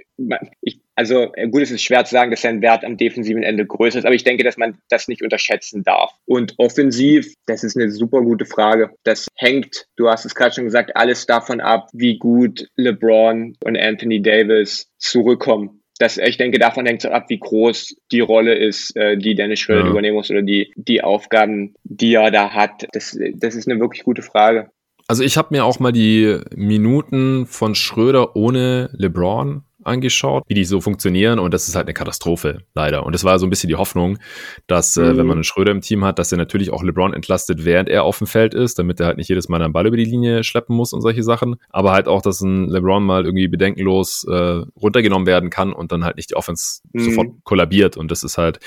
ich 0.61 0.81
also 0.97 1.31
äh, 1.35 1.47
gut, 1.47 1.61
es 1.61 1.69
ist 1.69 1.83
schwer 1.83 2.03
zu 2.05 2.11
sagen, 2.11 2.31
dass 2.31 2.41
sein 2.41 2.61
Wert 2.63 2.83
am 2.83 2.97
defensiven 2.97 3.43
Ende 3.43 3.65
größer 3.65 3.99
ist, 3.99 4.05
aber 4.05 4.15
ich 4.15 4.23
denke, 4.23 4.43
dass 4.43 4.57
man 4.57 4.79
das 4.89 5.07
nicht 5.07 5.21
unterschätzen 5.21 5.83
darf. 5.83 6.11
Und 6.25 6.55
offensiv, 6.57 7.31
das 7.45 7.63
ist 7.63 7.77
eine 7.77 7.91
super 7.91 8.21
gute 8.21 8.45
Frage. 8.45 8.89
Das 9.03 9.27
hängt, 9.35 9.85
du 9.95 10.09
hast 10.09 10.25
es 10.25 10.33
gerade 10.33 10.55
schon 10.55 10.63
gesagt, 10.63 10.95
alles 10.95 11.27
davon 11.27 11.61
ab, 11.61 11.89
wie 11.93 12.17
gut 12.17 12.67
LeBron 12.77 13.55
und 13.63 13.77
Anthony 13.77 14.23
Davis 14.23 14.89
zurückkommen. 14.97 15.83
Das, 15.99 16.17
ich 16.17 16.37
denke, 16.37 16.57
davon 16.57 16.87
hängt 16.87 17.05
es 17.05 17.11
ab, 17.11 17.25
wie 17.29 17.39
groß 17.39 17.95
die 18.11 18.19
Rolle 18.19 18.55
ist, 18.55 18.95
äh, 18.95 19.17
die 19.17 19.35
Dennis 19.35 19.59
Schröder 19.59 19.85
ja. 19.85 19.89
übernehmen 19.91 20.15
muss 20.15 20.31
oder 20.31 20.41
die, 20.41 20.73
die 20.75 21.03
Aufgaben, 21.03 21.75
die 21.83 22.15
er 22.15 22.31
da 22.31 22.51
hat. 22.51 22.87
Das, 22.93 23.15
das 23.35 23.55
ist 23.55 23.67
eine 23.67 23.79
wirklich 23.79 24.03
gute 24.03 24.23
Frage. 24.23 24.71
Also 25.07 25.23
ich 25.23 25.37
habe 25.37 25.49
mir 25.51 25.63
auch 25.63 25.79
mal 25.79 25.91
die 25.91 26.39
Minuten 26.55 27.45
von 27.45 27.75
Schröder 27.75 28.35
ohne 28.35 28.89
LeBron 28.93 29.63
angeschaut, 29.87 30.43
wie 30.47 30.53
die 30.53 30.65
so 30.65 30.81
funktionieren 30.81 31.39
und 31.39 31.53
das 31.53 31.67
ist 31.67 31.75
halt 31.75 31.87
eine 31.87 31.93
Katastrophe, 31.93 32.59
leider. 32.75 33.05
Und 33.05 33.13
das 33.13 33.23
war 33.23 33.39
so 33.39 33.45
ein 33.45 33.49
bisschen 33.49 33.69
die 33.69 33.75
Hoffnung, 33.75 34.17
dass, 34.67 34.95
mhm. 34.95 35.03
äh, 35.03 35.07
wenn 35.07 35.15
mhm. 35.17 35.27
man 35.27 35.37
einen 35.37 35.43
Schröder 35.43 35.71
im 35.71 35.81
Team 35.81 36.03
hat, 36.03 36.19
dass 36.19 36.31
er 36.31 36.37
natürlich 36.37 36.71
auch 36.71 36.83
LeBron 36.83 37.13
entlastet, 37.13 37.65
während 37.65 37.89
er 37.89 38.03
auf 38.03 38.17
dem 38.17 38.27
Feld 38.27 38.53
ist, 38.53 38.79
damit 38.79 38.99
er 38.99 39.07
halt 39.07 39.17
nicht 39.17 39.29
jedes 39.29 39.49
Mal 39.49 39.61
einen 39.61 39.73
Ball 39.73 39.87
über 39.87 39.97
die 39.97 40.05
Linie 40.05 40.43
schleppen 40.43 40.75
muss 40.75 40.93
und 40.93 41.01
solche 41.01 41.23
Sachen. 41.23 41.55
Aber 41.69 41.91
halt 41.91 42.07
auch, 42.07 42.21
dass 42.21 42.41
ein 42.41 42.67
LeBron 42.69 43.03
mal 43.03 43.25
irgendwie 43.25 43.47
bedenkenlos 43.47 44.25
äh, 44.29 44.61
runtergenommen 44.79 45.27
werden 45.27 45.49
kann 45.49 45.73
und 45.73 45.91
dann 45.91 46.03
halt 46.03 46.17
nicht 46.17 46.31
die 46.31 46.35
Offense 46.35 46.81
mhm. 46.93 46.99
sofort 46.99 47.27
kollabiert. 47.43 47.97
Und 47.97 48.11
das 48.11 48.23
ist 48.23 48.37
halt 48.37 48.59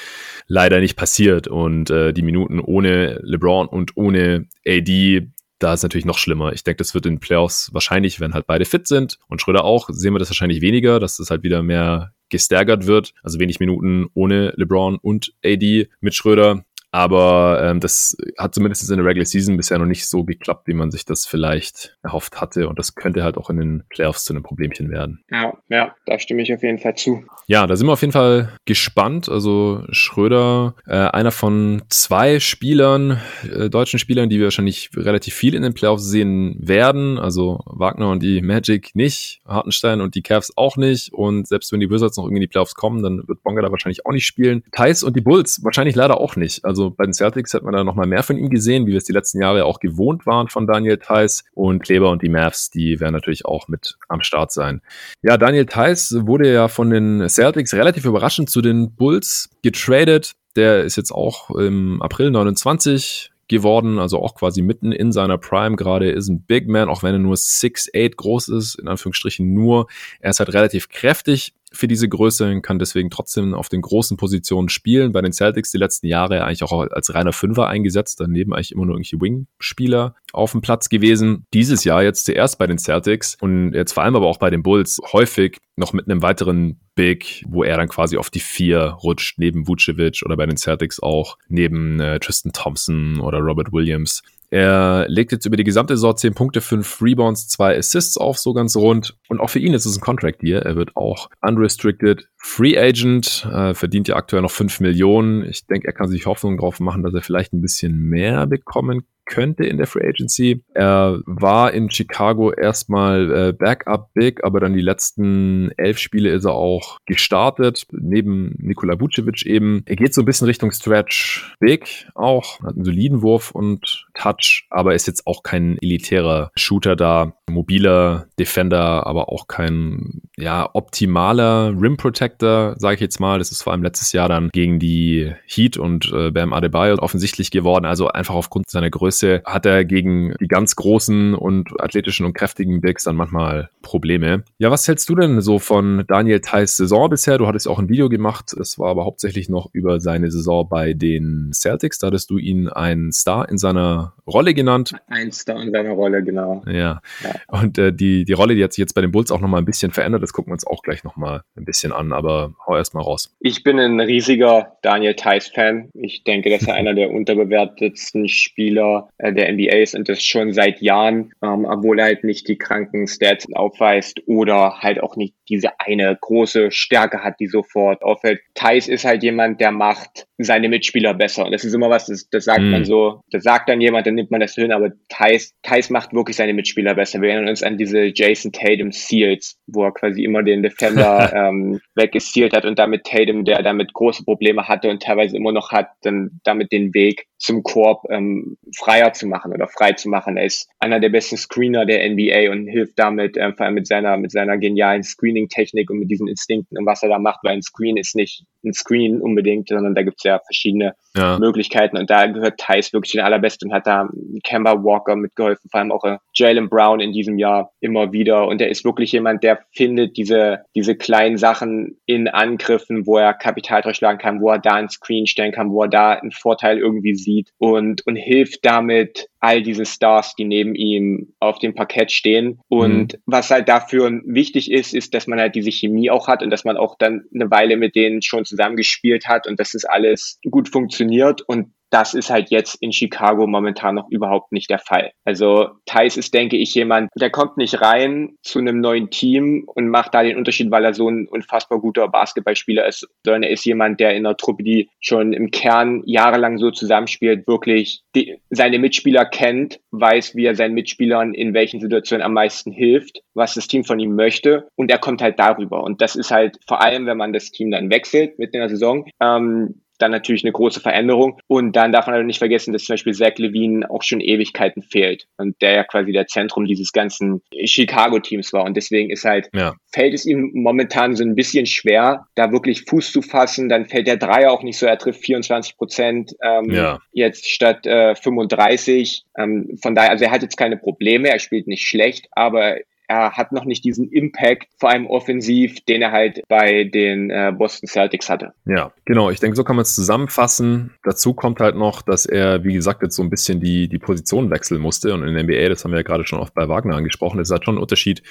leider 0.46 0.80
nicht 0.80 0.96
passiert. 0.96 1.48
Und 1.48 1.90
äh, 1.90 2.12
die 2.12 2.22
Minuten 2.22 2.60
ohne 2.60 3.20
LeBron 3.22 3.66
und 3.66 3.96
ohne 3.96 4.46
AD 4.66 5.28
da 5.60 5.74
ist 5.74 5.82
natürlich 5.82 6.06
noch 6.06 6.18
schlimmer. 6.18 6.52
Ich 6.52 6.64
denke, 6.64 6.78
das 6.78 6.94
wird 6.94 7.06
in 7.06 7.20
Playoffs 7.20 7.72
wahrscheinlich, 7.72 8.18
wenn 8.18 8.34
halt 8.34 8.46
beide 8.46 8.64
fit 8.64 8.88
sind 8.88 9.18
und 9.28 9.40
Schröder 9.40 9.64
auch, 9.64 9.88
sehen 9.92 10.14
wir 10.14 10.18
das 10.18 10.30
wahrscheinlich 10.30 10.62
weniger, 10.62 10.98
dass 10.98 11.18
das 11.18 11.30
halt 11.30 11.42
wieder 11.42 11.62
mehr 11.62 12.12
gestärkert 12.30 12.86
wird. 12.86 13.12
Also 13.22 13.38
wenig 13.38 13.60
Minuten 13.60 14.08
ohne 14.14 14.52
LeBron 14.56 14.96
und 14.96 15.34
AD 15.44 15.88
mit 16.00 16.14
Schröder. 16.14 16.64
Aber 16.92 17.60
ähm, 17.62 17.80
das 17.80 18.16
hat 18.36 18.54
zumindest 18.54 18.90
in 18.90 18.96
der 18.96 19.06
Regular 19.06 19.26
Season 19.26 19.56
bisher 19.56 19.78
noch 19.78 19.86
nicht 19.86 20.08
so 20.08 20.24
geklappt, 20.24 20.66
wie 20.66 20.74
man 20.74 20.90
sich 20.90 21.04
das 21.04 21.26
vielleicht 21.26 21.96
erhofft 22.02 22.40
hatte. 22.40 22.68
Und 22.68 22.78
das 22.78 22.94
könnte 22.94 23.22
halt 23.22 23.36
auch 23.36 23.50
in 23.50 23.58
den 23.58 23.84
Playoffs 23.90 24.24
zu 24.24 24.32
einem 24.32 24.42
Problemchen 24.42 24.90
werden. 24.90 25.22
Ja, 25.30 25.52
ja, 25.68 25.94
da 26.06 26.18
stimme 26.18 26.42
ich 26.42 26.52
auf 26.52 26.62
jeden 26.62 26.78
Fall 26.78 26.96
zu. 26.96 27.24
Ja, 27.46 27.66
da 27.66 27.76
sind 27.76 27.86
wir 27.86 27.92
auf 27.92 28.00
jeden 28.00 28.12
Fall 28.12 28.52
gespannt. 28.64 29.28
Also 29.28 29.84
Schröder, 29.90 30.74
äh, 30.86 30.96
einer 30.96 31.30
von 31.30 31.82
zwei 31.88 32.40
Spielern, 32.40 33.20
äh, 33.44 33.70
deutschen 33.70 33.98
Spielern, 33.98 34.28
die 34.28 34.38
wir 34.38 34.46
wahrscheinlich 34.46 34.90
relativ 34.96 35.34
viel 35.34 35.54
in 35.54 35.62
den 35.62 35.74
Playoffs 35.74 36.04
sehen 36.04 36.56
werden. 36.58 37.18
Also 37.18 37.60
Wagner 37.66 38.10
und 38.10 38.22
die 38.22 38.42
Magic 38.42 38.90
nicht, 38.94 39.40
Hartenstein 39.46 40.00
und 40.00 40.14
die 40.16 40.22
Cavs 40.22 40.52
auch 40.56 40.76
nicht. 40.76 41.12
Und 41.12 41.46
selbst 41.46 41.70
wenn 41.72 41.80
die 41.80 41.90
Wizards 41.90 42.16
noch 42.16 42.24
irgendwie 42.24 42.38
in 42.38 42.48
die 42.48 42.48
Playoffs 42.48 42.74
kommen, 42.74 43.02
dann 43.02 43.28
wird 43.28 43.42
Bonga 43.44 43.62
da 43.62 43.70
wahrscheinlich 43.70 44.06
auch 44.06 44.12
nicht 44.12 44.26
spielen. 44.26 44.64
Thais 44.72 45.04
und 45.04 45.14
die 45.14 45.20
Bulls 45.20 45.62
wahrscheinlich 45.62 45.94
leider 45.94 46.20
auch 46.20 46.34
nicht. 46.34 46.64
Also 46.64 46.79
bei 46.88 47.04
den 47.04 47.12
Celtics 47.12 47.52
hat 47.52 47.62
man 47.62 47.74
da 47.74 47.84
nochmal 47.84 48.06
mehr 48.06 48.22
von 48.22 48.38
ihm 48.38 48.48
gesehen, 48.48 48.86
wie 48.86 48.92
wir 48.92 48.98
es 48.98 49.04
die 49.04 49.12
letzten 49.12 49.42
Jahre 49.42 49.66
auch 49.66 49.78
gewohnt 49.78 50.24
waren 50.24 50.48
von 50.48 50.66
Daniel 50.66 50.96
Theiss. 50.96 51.44
Und 51.52 51.82
Kleber 51.82 52.10
und 52.10 52.22
die 52.22 52.30
Mavs, 52.30 52.70
die 52.70 52.98
werden 53.00 53.12
natürlich 53.12 53.44
auch 53.44 53.68
mit 53.68 53.98
am 54.08 54.22
Start 54.22 54.52
sein. 54.52 54.80
Ja, 55.20 55.36
Daniel 55.36 55.66
Theiss 55.66 56.16
wurde 56.26 56.50
ja 56.50 56.68
von 56.68 56.88
den 56.88 57.28
Celtics 57.28 57.74
relativ 57.74 58.06
überraschend 58.06 58.48
zu 58.48 58.62
den 58.62 58.94
Bulls 58.94 59.50
getradet. 59.62 60.32
Der 60.56 60.84
ist 60.84 60.96
jetzt 60.96 61.12
auch 61.12 61.50
im 61.50 62.00
April 62.00 62.30
29 62.30 63.32
geworden, 63.50 63.98
also 63.98 64.22
auch 64.22 64.36
quasi 64.36 64.62
mitten 64.62 64.92
in 64.92 65.12
seiner 65.12 65.36
Prime 65.36 65.76
gerade, 65.76 66.10
ist 66.10 66.28
ein 66.28 66.42
Big 66.42 66.68
Man, 66.68 66.88
auch 66.88 67.02
wenn 67.02 67.14
er 67.14 67.18
nur 67.18 67.34
6'8 67.34 68.14
groß 68.16 68.48
ist, 68.48 68.76
in 68.76 68.88
Anführungsstrichen 68.88 69.52
nur. 69.52 69.88
Er 70.20 70.30
ist 70.30 70.38
halt 70.38 70.54
relativ 70.54 70.88
kräftig, 70.88 71.52
für 71.72 71.88
diese 71.88 72.08
Größe, 72.08 72.60
kann 72.60 72.78
deswegen 72.78 73.10
trotzdem 73.10 73.54
auf 73.54 73.68
den 73.68 73.80
großen 73.80 74.16
Positionen 74.16 74.68
spielen. 74.68 75.12
Bei 75.12 75.22
den 75.22 75.32
Celtics 75.32 75.70
die 75.70 75.78
letzten 75.78 76.06
Jahre 76.06 76.44
eigentlich 76.44 76.62
auch 76.62 76.72
als 76.90 77.14
reiner 77.14 77.32
Fünfer 77.32 77.68
eingesetzt, 77.68 78.20
daneben 78.20 78.52
eigentlich 78.52 78.72
immer 78.72 78.86
nur 78.86 78.94
irgendwelche 78.94 79.20
Wing-Spieler 79.20 80.14
auf 80.32 80.52
dem 80.52 80.60
Platz 80.60 80.88
gewesen. 80.88 81.44
Dieses 81.54 81.84
Jahr 81.84 82.02
jetzt 82.02 82.24
zuerst 82.24 82.58
bei 82.58 82.66
den 82.66 82.78
Celtics 82.78 83.36
und 83.40 83.72
jetzt 83.72 83.92
vor 83.92 84.02
allem 84.02 84.16
aber 84.16 84.26
auch 84.26 84.38
bei 84.38 84.50
den 84.50 84.62
Bulls 84.62 85.00
häufig 85.12 85.58
noch 85.76 85.92
mit 85.92 86.08
einem 86.08 86.22
weiteren 86.22 86.80
Big, 86.94 87.44
wo 87.48 87.62
er 87.62 87.76
dann 87.76 87.88
quasi 87.88 88.16
auf 88.16 88.30
die 88.30 88.40
vier 88.40 88.80
rutscht, 89.02 89.38
neben 89.38 89.66
Vucevic 89.66 90.22
oder 90.24 90.36
bei 90.36 90.46
den 90.46 90.56
Celtics 90.56 91.00
auch 91.00 91.38
neben 91.48 92.00
äh, 92.00 92.18
Tristan 92.18 92.52
Thompson 92.52 93.20
oder 93.20 93.38
Robert 93.38 93.72
Williams. 93.72 94.22
Er 94.50 95.06
legt 95.08 95.30
jetzt 95.30 95.46
über 95.46 95.56
die 95.56 95.64
gesamte 95.64 95.96
Saison 95.96 96.16
10 96.16 96.34
Punkte, 96.34 96.60
5 96.60 97.00
Rebounds, 97.00 97.48
2 97.48 97.78
Assists 97.78 98.16
auf, 98.16 98.36
so 98.38 98.52
ganz 98.52 98.76
rund. 98.76 99.16
Und 99.28 99.40
auch 99.40 99.48
für 99.48 99.60
ihn 99.60 99.74
ist 99.74 99.86
es 99.86 99.96
ein 99.96 100.00
Contract 100.00 100.42
Year. 100.42 100.62
Er 100.62 100.74
wird 100.74 100.96
auch 100.96 101.30
unrestricted 101.40 102.28
Free 102.36 102.76
Agent, 102.76 103.48
äh, 103.52 103.74
verdient 103.74 104.08
ja 104.08 104.16
aktuell 104.16 104.42
noch 104.42 104.50
5 104.50 104.80
Millionen. 104.80 105.44
Ich 105.44 105.66
denke, 105.66 105.86
er 105.86 105.92
kann 105.92 106.08
sich 106.08 106.26
Hoffnung 106.26 106.58
drauf 106.58 106.80
machen, 106.80 107.02
dass 107.04 107.14
er 107.14 107.22
vielleicht 107.22 107.52
ein 107.52 107.62
bisschen 107.62 107.96
mehr 107.96 108.46
bekommen 108.46 109.06
könnte 109.26 109.64
in 109.64 109.76
der 109.76 109.86
Free 109.86 110.06
Agency. 110.06 110.62
Er 110.74 111.20
war 111.24 111.72
in 111.72 111.90
Chicago 111.90 112.52
erstmal 112.52 113.48
äh, 113.48 113.52
Backup 113.52 114.12
Big, 114.14 114.44
aber 114.44 114.60
dann 114.60 114.74
die 114.74 114.80
letzten 114.80 115.70
elf 115.76 115.98
Spiele 115.98 116.30
ist 116.30 116.44
er 116.44 116.54
auch 116.54 116.98
gestartet, 117.06 117.86
neben 117.92 118.54
Nikola 118.58 119.00
Vucevic 119.00 119.46
eben. 119.46 119.82
Er 119.86 119.96
geht 119.96 120.14
so 120.14 120.22
ein 120.22 120.24
bisschen 120.24 120.46
Richtung 120.46 120.72
Stretch 120.72 121.54
Big 121.60 122.08
auch, 122.14 122.60
hat 122.62 122.74
einen 122.74 122.84
soliden 122.84 123.22
Wurf 123.22 123.52
und 123.52 124.06
Touch, 124.14 124.66
aber 124.70 124.94
ist 124.94 125.06
jetzt 125.06 125.26
auch 125.26 125.42
kein 125.42 125.78
elitärer 125.80 126.50
Shooter 126.56 126.96
da, 126.96 127.34
mobiler 127.48 128.26
Defender, 128.38 129.06
aber 129.06 129.28
auch 129.30 129.46
kein 129.46 130.22
ja 130.36 130.68
optimaler 130.72 131.74
Rim 131.78 131.96
Protector, 131.96 132.74
sage 132.78 132.94
ich 132.94 133.00
jetzt 133.00 133.20
mal. 133.20 133.38
Das 133.38 133.52
ist 133.52 133.62
vor 133.62 133.72
allem 133.72 133.82
letztes 133.82 134.12
Jahr 134.12 134.28
dann 134.28 134.48
gegen 134.52 134.78
die 134.78 135.32
Heat 135.46 135.76
und 135.76 136.12
äh, 136.12 136.30
Bam 136.30 136.52
Adebayo 136.52 136.96
offensichtlich 136.98 137.50
geworden. 137.50 137.84
Also 137.84 138.08
einfach 138.08 138.34
aufgrund 138.34 138.68
seiner 138.70 138.90
Größe 138.90 139.19
Größe 139.20 139.42
hat 139.44 139.66
er 139.66 139.84
gegen 139.84 140.34
die 140.40 140.48
ganz 140.48 140.76
großen 140.76 141.34
und 141.34 141.80
athletischen 141.80 142.26
und 142.26 142.32
kräftigen 142.32 142.80
Bigs 142.80 143.04
dann 143.04 143.16
manchmal 143.16 143.70
Probleme. 143.82 144.44
Ja, 144.58 144.70
was 144.70 144.86
hältst 144.86 145.08
du 145.08 145.14
denn 145.14 145.40
so 145.40 145.58
von 145.58 146.04
Daniel 146.06 146.40
Theiss 146.40 146.76
Saison 146.76 147.10
bisher? 147.10 147.38
Du 147.38 147.46
hattest 147.46 147.68
auch 147.68 147.78
ein 147.78 147.88
Video 147.88 148.08
gemacht, 148.08 148.52
es 148.52 148.78
war 148.78 148.90
aber 148.90 149.04
hauptsächlich 149.04 149.48
noch 149.48 149.70
über 149.72 150.00
seine 150.00 150.30
Saison 150.30 150.68
bei 150.68 150.92
den 150.92 151.50
Celtics. 151.52 151.98
Da 151.98 152.08
hattest 152.08 152.30
du 152.30 152.38
ihn 152.38 152.68
ein 152.68 153.12
Star 153.12 153.48
in 153.48 153.58
seiner 153.58 154.14
Rolle 154.26 154.54
genannt. 154.54 154.94
Ein 155.08 155.32
Star 155.32 155.62
in 155.62 155.72
seiner 155.72 155.90
Rolle, 155.90 156.22
genau. 156.22 156.62
Ja. 156.66 157.00
ja. 157.22 157.34
Und 157.48 157.78
äh, 157.78 157.92
die, 157.92 158.24
die 158.24 158.32
Rolle, 158.32 158.54
die 158.54 158.64
hat 158.64 158.72
sich 158.72 158.82
jetzt 158.82 158.94
bei 158.94 159.00
den 159.00 159.12
Bulls 159.12 159.30
auch 159.30 159.40
nochmal 159.40 159.60
ein 159.60 159.66
bisschen 159.66 159.92
verändert. 159.92 160.22
Das 160.22 160.32
gucken 160.32 160.50
wir 160.50 160.54
uns 160.54 160.66
auch 160.66 160.82
gleich 160.82 161.04
nochmal 161.04 161.42
ein 161.56 161.64
bisschen 161.64 161.92
an, 161.92 162.12
aber 162.12 162.54
hau 162.66 162.76
erst 162.76 162.94
mal 162.94 163.02
raus. 163.02 163.34
Ich 163.40 163.62
bin 163.64 163.78
ein 163.78 164.00
riesiger 164.00 164.76
Daniel 164.82 165.14
Theiss-Fan. 165.14 165.90
Ich 165.94 166.24
denke, 166.24 166.50
dass 166.50 166.66
er 166.66 166.74
einer 166.74 166.94
der 166.94 167.10
unterbewertetsten 167.20 168.28
Spieler 168.28 168.99
äh, 169.18 169.32
der 169.32 169.52
NBA 169.52 169.76
ist 169.76 169.94
und 169.94 170.08
das 170.08 170.22
schon 170.22 170.52
seit 170.52 170.80
Jahren, 170.80 171.32
ähm, 171.42 171.64
obwohl 171.64 171.98
er 171.98 172.06
halt 172.06 172.24
nicht 172.24 172.48
die 172.48 172.58
kranken 172.58 173.06
Stats 173.06 173.46
aufweist 173.52 174.20
oder 174.26 174.78
halt 174.80 175.00
auch 175.02 175.16
nicht 175.16 175.34
diese 175.48 175.80
eine 175.80 176.16
große 176.20 176.70
Stärke 176.70 177.22
hat, 177.22 177.40
die 177.40 177.48
sofort 177.48 178.02
auffällt. 178.02 178.40
Thais 178.54 178.88
ist 178.88 179.04
halt 179.04 179.22
jemand, 179.22 179.60
der 179.60 179.72
macht 179.72 180.26
seine 180.44 180.68
Mitspieler 180.68 181.14
besser. 181.14 181.44
Und 181.44 181.52
das 181.52 181.64
ist 181.64 181.74
immer 181.74 181.90
was, 181.90 182.06
das, 182.06 182.28
das 182.30 182.44
sagt 182.44 182.62
mm. 182.62 182.70
man 182.70 182.80
mhm. 182.80 182.86
so, 182.86 183.20
das 183.30 183.42
sagt 183.42 183.68
dann 183.68 183.80
jemand, 183.80 184.06
dann 184.06 184.14
nimmt 184.14 184.30
man 184.30 184.40
das 184.40 184.54
hin, 184.54 184.72
aber 184.72 184.92
Thais, 185.08 185.54
Thais 185.62 185.90
macht 185.90 186.12
wirklich 186.12 186.36
seine 186.36 186.52
Mitspieler 186.52 186.94
besser. 186.94 187.20
Wir 187.20 187.30
erinnern 187.30 187.48
uns 187.48 187.62
an 187.62 187.78
diese 187.78 188.12
Jason 188.14 188.52
Tatum 188.52 188.92
Seals, 188.92 189.58
wo 189.66 189.84
er 189.84 189.92
quasi 189.92 190.24
immer 190.24 190.42
den 190.42 190.62
Defender 190.62 191.32
ähm, 191.34 191.80
weggestealt 191.94 192.54
hat 192.54 192.64
und 192.64 192.78
damit 192.78 193.04
Tatum, 193.04 193.44
der 193.44 193.62
damit 193.62 193.92
große 193.92 194.24
Probleme 194.24 194.68
hatte 194.68 194.88
und 194.90 195.02
teilweise 195.02 195.36
immer 195.36 195.52
noch 195.52 195.72
hat, 195.72 195.88
dann 196.02 196.40
damit 196.44 196.72
den 196.72 196.94
Weg 196.94 197.26
zum 197.38 197.62
Korb 197.62 198.04
ähm, 198.10 198.56
freier 198.76 199.12
zu 199.12 199.26
machen 199.26 199.52
oder 199.52 199.66
frei 199.66 199.92
zu 199.92 200.08
machen. 200.08 200.36
Er 200.36 200.44
ist 200.44 200.68
einer 200.78 201.00
der 201.00 201.08
besten 201.08 201.38
Screener 201.38 201.86
der 201.86 202.08
NBA 202.08 202.50
und 202.52 202.66
hilft 202.66 202.98
damit, 202.98 203.36
äh, 203.36 203.52
vor 203.52 203.66
allem 203.66 203.74
mit 203.74 203.86
seiner, 203.86 204.16
mit 204.18 204.30
seiner 204.30 204.58
genialen 204.58 205.02
Screening-Technik 205.02 205.90
und 205.90 206.00
mit 206.00 206.10
diesen 206.10 206.28
Instinkten 206.28 206.78
und 206.78 206.86
was 206.86 207.02
er 207.02 207.08
da 207.08 207.18
macht, 207.18 207.40
weil 207.42 207.54
ein 207.54 207.62
Screen 207.62 207.96
ist 207.96 208.14
nicht 208.14 208.44
ein 208.64 208.72
Screen 208.72 209.20
unbedingt, 209.20 209.68
sondern 209.68 209.94
da 209.94 210.02
gibt's 210.02 210.24
ja 210.24 210.38
verschiedene 210.38 210.94
ja. 211.16 211.38
Möglichkeiten 211.38 211.96
und 211.96 212.10
da 212.10 212.26
gehört 212.26 212.58
Thais 212.58 212.92
wirklich 212.92 213.12
den 213.12 213.22
allerbesten 213.22 213.70
und 213.70 213.74
hat 213.74 213.86
da 213.86 214.08
Kemba 214.44 214.84
Walker 214.84 215.16
mitgeholfen, 215.16 215.70
vor 215.70 215.80
allem 215.80 215.92
auch 215.92 216.04
äh, 216.04 216.18
Jalen 216.34 216.68
Brown 216.68 217.00
in 217.00 217.12
diesem 217.12 217.38
Jahr 217.38 217.72
immer 217.80 218.12
wieder 218.12 218.46
und 218.46 218.60
er 218.60 218.68
ist 218.68 218.84
wirklich 218.84 219.12
jemand, 219.12 219.42
der 219.42 219.60
findet 219.72 220.16
diese, 220.16 220.60
diese 220.74 220.94
kleinen 220.94 221.38
Sachen 221.38 221.98
in 222.06 222.28
Angriffen, 222.28 223.06
wo 223.06 223.16
er 223.16 223.34
Kapital 223.34 223.82
durchschlagen 223.82 224.18
kann, 224.18 224.40
wo 224.40 224.50
er 224.50 224.58
da 224.58 224.74
ein 224.74 224.88
Screen 224.88 225.26
stellen 225.26 225.52
kann, 225.52 225.70
wo 225.70 225.82
er 225.82 225.88
da 225.88 226.12
einen 226.12 226.32
Vorteil 226.32 226.78
irgendwie 226.78 227.14
sieht 227.14 227.30
sieht 227.30 227.52
und, 227.58 228.06
und 228.06 228.16
hilft 228.16 228.64
damit 228.64 229.28
all 229.40 229.62
diese 229.62 229.86
Stars, 229.86 230.34
die 230.34 230.44
neben 230.44 230.74
ihm 230.74 231.32
auf 231.40 231.58
dem 231.58 231.74
Parkett 231.74 232.12
stehen. 232.12 232.60
Und 232.68 233.14
mhm. 233.14 233.18
was 233.26 233.50
halt 233.50 233.68
dafür 233.68 234.20
wichtig 234.26 234.70
ist, 234.70 234.94
ist, 234.94 235.14
dass 235.14 235.26
man 235.26 235.40
halt 235.40 235.54
diese 235.54 235.70
Chemie 235.70 236.10
auch 236.10 236.28
hat 236.28 236.42
und 236.42 236.50
dass 236.50 236.64
man 236.64 236.76
auch 236.76 236.96
dann 236.98 237.22
eine 237.34 237.50
Weile 237.50 237.76
mit 237.76 237.94
denen 237.96 238.22
schon 238.22 238.44
zusammengespielt 238.44 239.26
hat 239.26 239.46
und 239.46 239.58
dass 239.58 239.72
das 239.72 239.84
alles 239.84 240.38
gut 240.50 240.68
funktioniert. 240.68 240.99
Und 241.46 241.72
das 241.90 242.14
ist 242.14 242.30
halt 242.30 242.50
jetzt 242.50 242.76
in 242.80 242.92
Chicago 242.92 243.46
momentan 243.46 243.96
noch 243.96 244.08
überhaupt 244.10 244.52
nicht 244.52 244.70
der 244.70 244.78
Fall. 244.78 245.10
Also 245.24 245.70
Thais 245.86 246.16
ist, 246.16 246.32
denke 246.32 246.56
ich, 246.56 246.74
jemand, 246.74 247.10
der 247.16 247.30
kommt 247.30 247.56
nicht 247.56 247.80
rein 247.80 248.36
zu 248.42 248.60
einem 248.60 248.80
neuen 248.80 249.10
Team 249.10 249.64
und 249.66 249.88
macht 249.88 250.14
da 250.14 250.22
den 250.22 250.36
Unterschied, 250.36 250.70
weil 250.70 250.84
er 250.84 250.94
so 250.94 251.08
ein 251.08 251.26
unfassbar 251.28 251.80
guter 251.80 252.08
Basketballspieler 252.08 252.86
ist, 252.86 253.08
sondern 253.24 253.42
er 253.42 253.50
ist 253.50 253.64
jemand, 253.64 253.98
der 254.00 254.12
in 254.12 254.24
einer 254.24 254.36
Truppe, 254.36 254.62
die 254.62 254.88
schon 255.00 255.32
im 255.32 255.50
Kern 255.50 256.02
jahrelang 256.06 256.58
so 256.58 256.70
zusammenspielt, 256.70 257.46
wirklich 257.48 258.02
die, 258.14 258.38
seine 258.50 258.78
Mitspieler 258.78 259.24
kennt, 259.24 259.80
weiß, 259.90 260.36
wie 260.36 260.46
er 260.46 260.54
seinen 260.54 260.74
Mitspielern 260.74 261.34
in 261.34 261.54
welchen 261.54 261.80
Situationen 261.80 262.24
am 262.24 262.34
meisten 262.34 262.70
hilft, 262.70 263.20
was 263.34 263.54
das 263.54 263.66
Team 263.66 263.84
von 263.84 263.98
ihm 263.98 264.14
möchte 264.14 264.68
und 264.76 264.90
er 264.90 264.98
kommt 264.98 265.22
halt 265.22 265.40
darüber. 265.40 265.82
Und 265.82 266.00
das 266.00 266.14
ist 266.14 266.30
halt 266.30 266.58
vor 266.68 266.80
allem, 266.80 267.06
wenn 267.06 267.16
man 267.16 267.32
das 267.32 267.50
Team 267.50 267.72
dann 267.72 267.90
wechselt 267.90 268.38
mit 268.38 268.54
der 268.54 268.68
Saison, 268.68 269.06
ähm, 269.20 269.80
dann 270.00 270.10
natürlich 270.10 270.44
eine 270.44 270.52
große 270.52 270.80
Veränderung. 270.80 271.38
Und 271.46 271.76
dann 271.76 271.92
darf 271.92 272.06
man 272.06 272.16
halt 272.16 272.26
nicht 272.26 272.38
vergessen, 272.38 272.72
dass 272.72 272.84
zum 272.84 272.94
Beispiel 272.94 273.14
Zach 273.14 273.36
Levine 273.36 273.90
auch 273.90 274.02
schon 274.02 274.20
Ewigkeiten 274.20 274.82
fehlt 274.82 275.26
und 275.36 275.60
der 275.60 275.72
ja 275.72 275.84
quasi 275.84 276.12
der 276.12 276.26
Zentrum 276.26 276.64
dieses 276.64 276.92
ganzen 276.92 277.42
Chicago-Teams 277.64 278.52
war. 278.52 278.64
Und 278.64 278.76
deswegen 278.76 279.10
ist 279.10 279.24
halt, 279.24 279.48
ja. 279.52 279.74
fällt 279.92 280.14
es 280.14 280.26
ihm 280.26 280.50
momentan 280.54 281.16
so 281.16 281.24
ein 281.24 281.34
bisschen 281.34 281.66
schwer, 281.66 282.26
da 282.34 282.52
wirklich 282.52 282.84
Fuß 282.88 283.12
zu 283.12 283.22
fassen. 283.22 283.68
Dann 283.68 283.86
fällt 283.86 284.06
der 284.06 284.16
Dreier 284.16 284.52
auch 284.52 284.62
nicht 284.62 284.78
so, 284.78 284.86
er 284.86 284.98
trifft 284.98 285.24
24 285.24 285.76
Prozent 285.76 286.32
ähm, 286.42 286.70
ja. 286.70 286.98
jetzt 287.12 287.48
statt 287.48 287.86
äh, 287.86 288.14
35. 288.14 289.24
Ähm, 289.38 289.78
von 289.82 289.94
daher, 289.94 290.10
also 290.10 290.24
er 290.24 290.30
hat 290.30 290.42
jetzt 290.42 290.56
keine 290.56 290.76
Probleme, 290.76 291.28
er 291.28 291.38
spielt 291.38 291.66
nicht 291.66 291.86
schlecht, 291.86 292.26
aber 292.32 292.76
er 293.10 293.32
hat 293.32 293.50
noch 293.50 293.64
nicht 293.64 293.84
diesen 293.84 294.08
Impact, 294.08 294.68
vor 294.78 294.90
allem 294.90 295.08
offensiv, 295.08 295.80
den 295.86 296.00
er 296.00 296.12
halt 296.12 296.42
bei 296.48 296.84
den 296.84 297.30
äh, 297.30 297.52
Boston 297.56 297.88
Celtics 297.88 298.30
hatte. 298.30 298.52
Ja, 298.66 298.92
genau. 299.04 299.30
Ich 299.30 299.40
denke, 299.40 299.56
so 299.56 299.64
kann 299.64 299.74
man 299.74 299.82
es 299.82 299.96
zusammenfassen. 299.96 300.94
Dazu 301.02 301.34
kommt 301.34 301.58
halt 301.58 301.74
noch, 301.74 302.02
dass 302.02 302.24
er, 302.24 302.62
wie 302.62 302.72
gesagt, 302.72 303.02
jetzt 303.02 303.16
so 303.16 303.22
ein 303.24 303.28
bisschen 303.28 303.58
die, 303.58 303.88
die 303.88 303.98
Position 303.98 304.50
wechseln 304.50 304.80
musste. 304.80 305.12
Und 305.12 305.24
in 305.24 305.34
der 305.34 305.42
NBA, 305.42 305.68
das 305.68 305.82
haben 305.82 305.90
wir 305.90 305.98
ja 305.98 306.04
gerade 306.04 306.24
schon 306.24 306.38
oft 306.38 306.54
bei 306.54 306.68
Wagner 306.68 306.94
angesprochen, 306.94 307.40
ist 307.40 307.50
halt 307.50 307.64
schon 307.64 307.74
ein 307.74 307.82
Unterschied, 307.82 308.22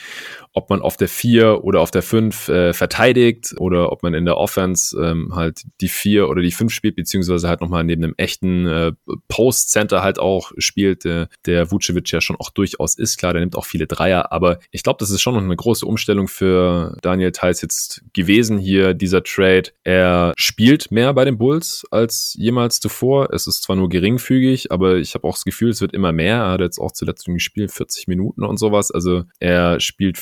ob 0.53 0.69
man 0.69 0.81
auf 0.81 0.95
der 0.95 1.09
4 1.09 1.65
oder 1.65 1.81
auf 1.81 1.91
der 1.91 2.01
5 2.01 2.47
äh, 2.47 2.73
verteidigt 2.73 3.55
oder 3.57 3.91
ob 3.91 4.01
man 4.01 4.13
in 4.13 4.23
der 4.23 4.37
Offense 4.37 4.97
ähm, 4.97 5.35
halt 5.35 5.63
die 5.81 5.89
4 5.89 6.29
oder 6.29 6.41
die 6.41 6.51
5 6.51 6.71
spielt, 6.71 6.95
beziehungsweise 6.95 7.49
halt 7.49 7.59
nochmal 7.59 7.83
neben 7.83 8.05
einem 8.05 8.13
echten 8.15 8.65
äh, 8.65 8.93
Post-Center 9.27 10.01
halt 10.01 10.19
auch 10.19 10.53
spielt, 10.57 11.03
äh, 11.03 11.27
der 11.45 11.69
Vucevic 11.69 12.09
ja 12.13 12.21
schon 12.21 12.37
auch 12.37 12.49
durchaus 12.49 12.97
ist. 12.97 13.17
Klar, 13.17 13.33
der 13.33 13.41
nimmt 13.41 13.57
auch 13.57 13.65
viele 13.65 13.85
Dreier, 13.85 14.31
aber 14.31 14.59
ich 14.71 14.83
glaube, 14.83 14.97
das 14.99 15.09
ist 15.09 15.21
schon 15.21 15.33
noch 15.33 15.41
eine 15.41 15.55
große 15.55 15.85
Umstellung 15.85 16.27
für 16.27 16.95
Daniel 17.01 17.31
Theiss 17.31 17.61
jetzt 17.61 18.03
gewesen 18.13 18.57
hier, 18.57 18.93
dieser 18.93 19.23
Trade. 19.23 19.71
Er 19.83 20.33
spielt 20.37 20.91
mehr 20.91 21.13
bei 21.13 21.25
den 21.25 21.37
Bulls 21.37 21.85
als 21.89 22.35
jemals 22.37 22.79
zuvor. 22.79 23.33
Es 23.33 23.47
ist 23.47 23.63
zwar 23.63 23.75
nur 23.75 23.89
geringfügig, 23.89 24.71
aber 24.71 24.97
ich 24.97 25.15
habe 25.15 25.27
auch 25.27 25.33
das 25.33 25.43
Gefühl, 25.43 25.69
es 25.69 25.81
wird 25.81 25.93
immer 25.93 26.11
mehr. 26.11 26.37
Er 26.37 26.51
hat 26.51 26.61
jetzt 26.61 26.79
auch 26.79 26.91
zuletzt 26.91 27.25
gespielt, 27.25 27.71
40 27.71 28.07
Minuten 28.07 28.43
und 28.43 28.57
sowas. 28.57 28.91
Also 28.91 29.23
er 29.39 29.79
spielt 29.79 30.17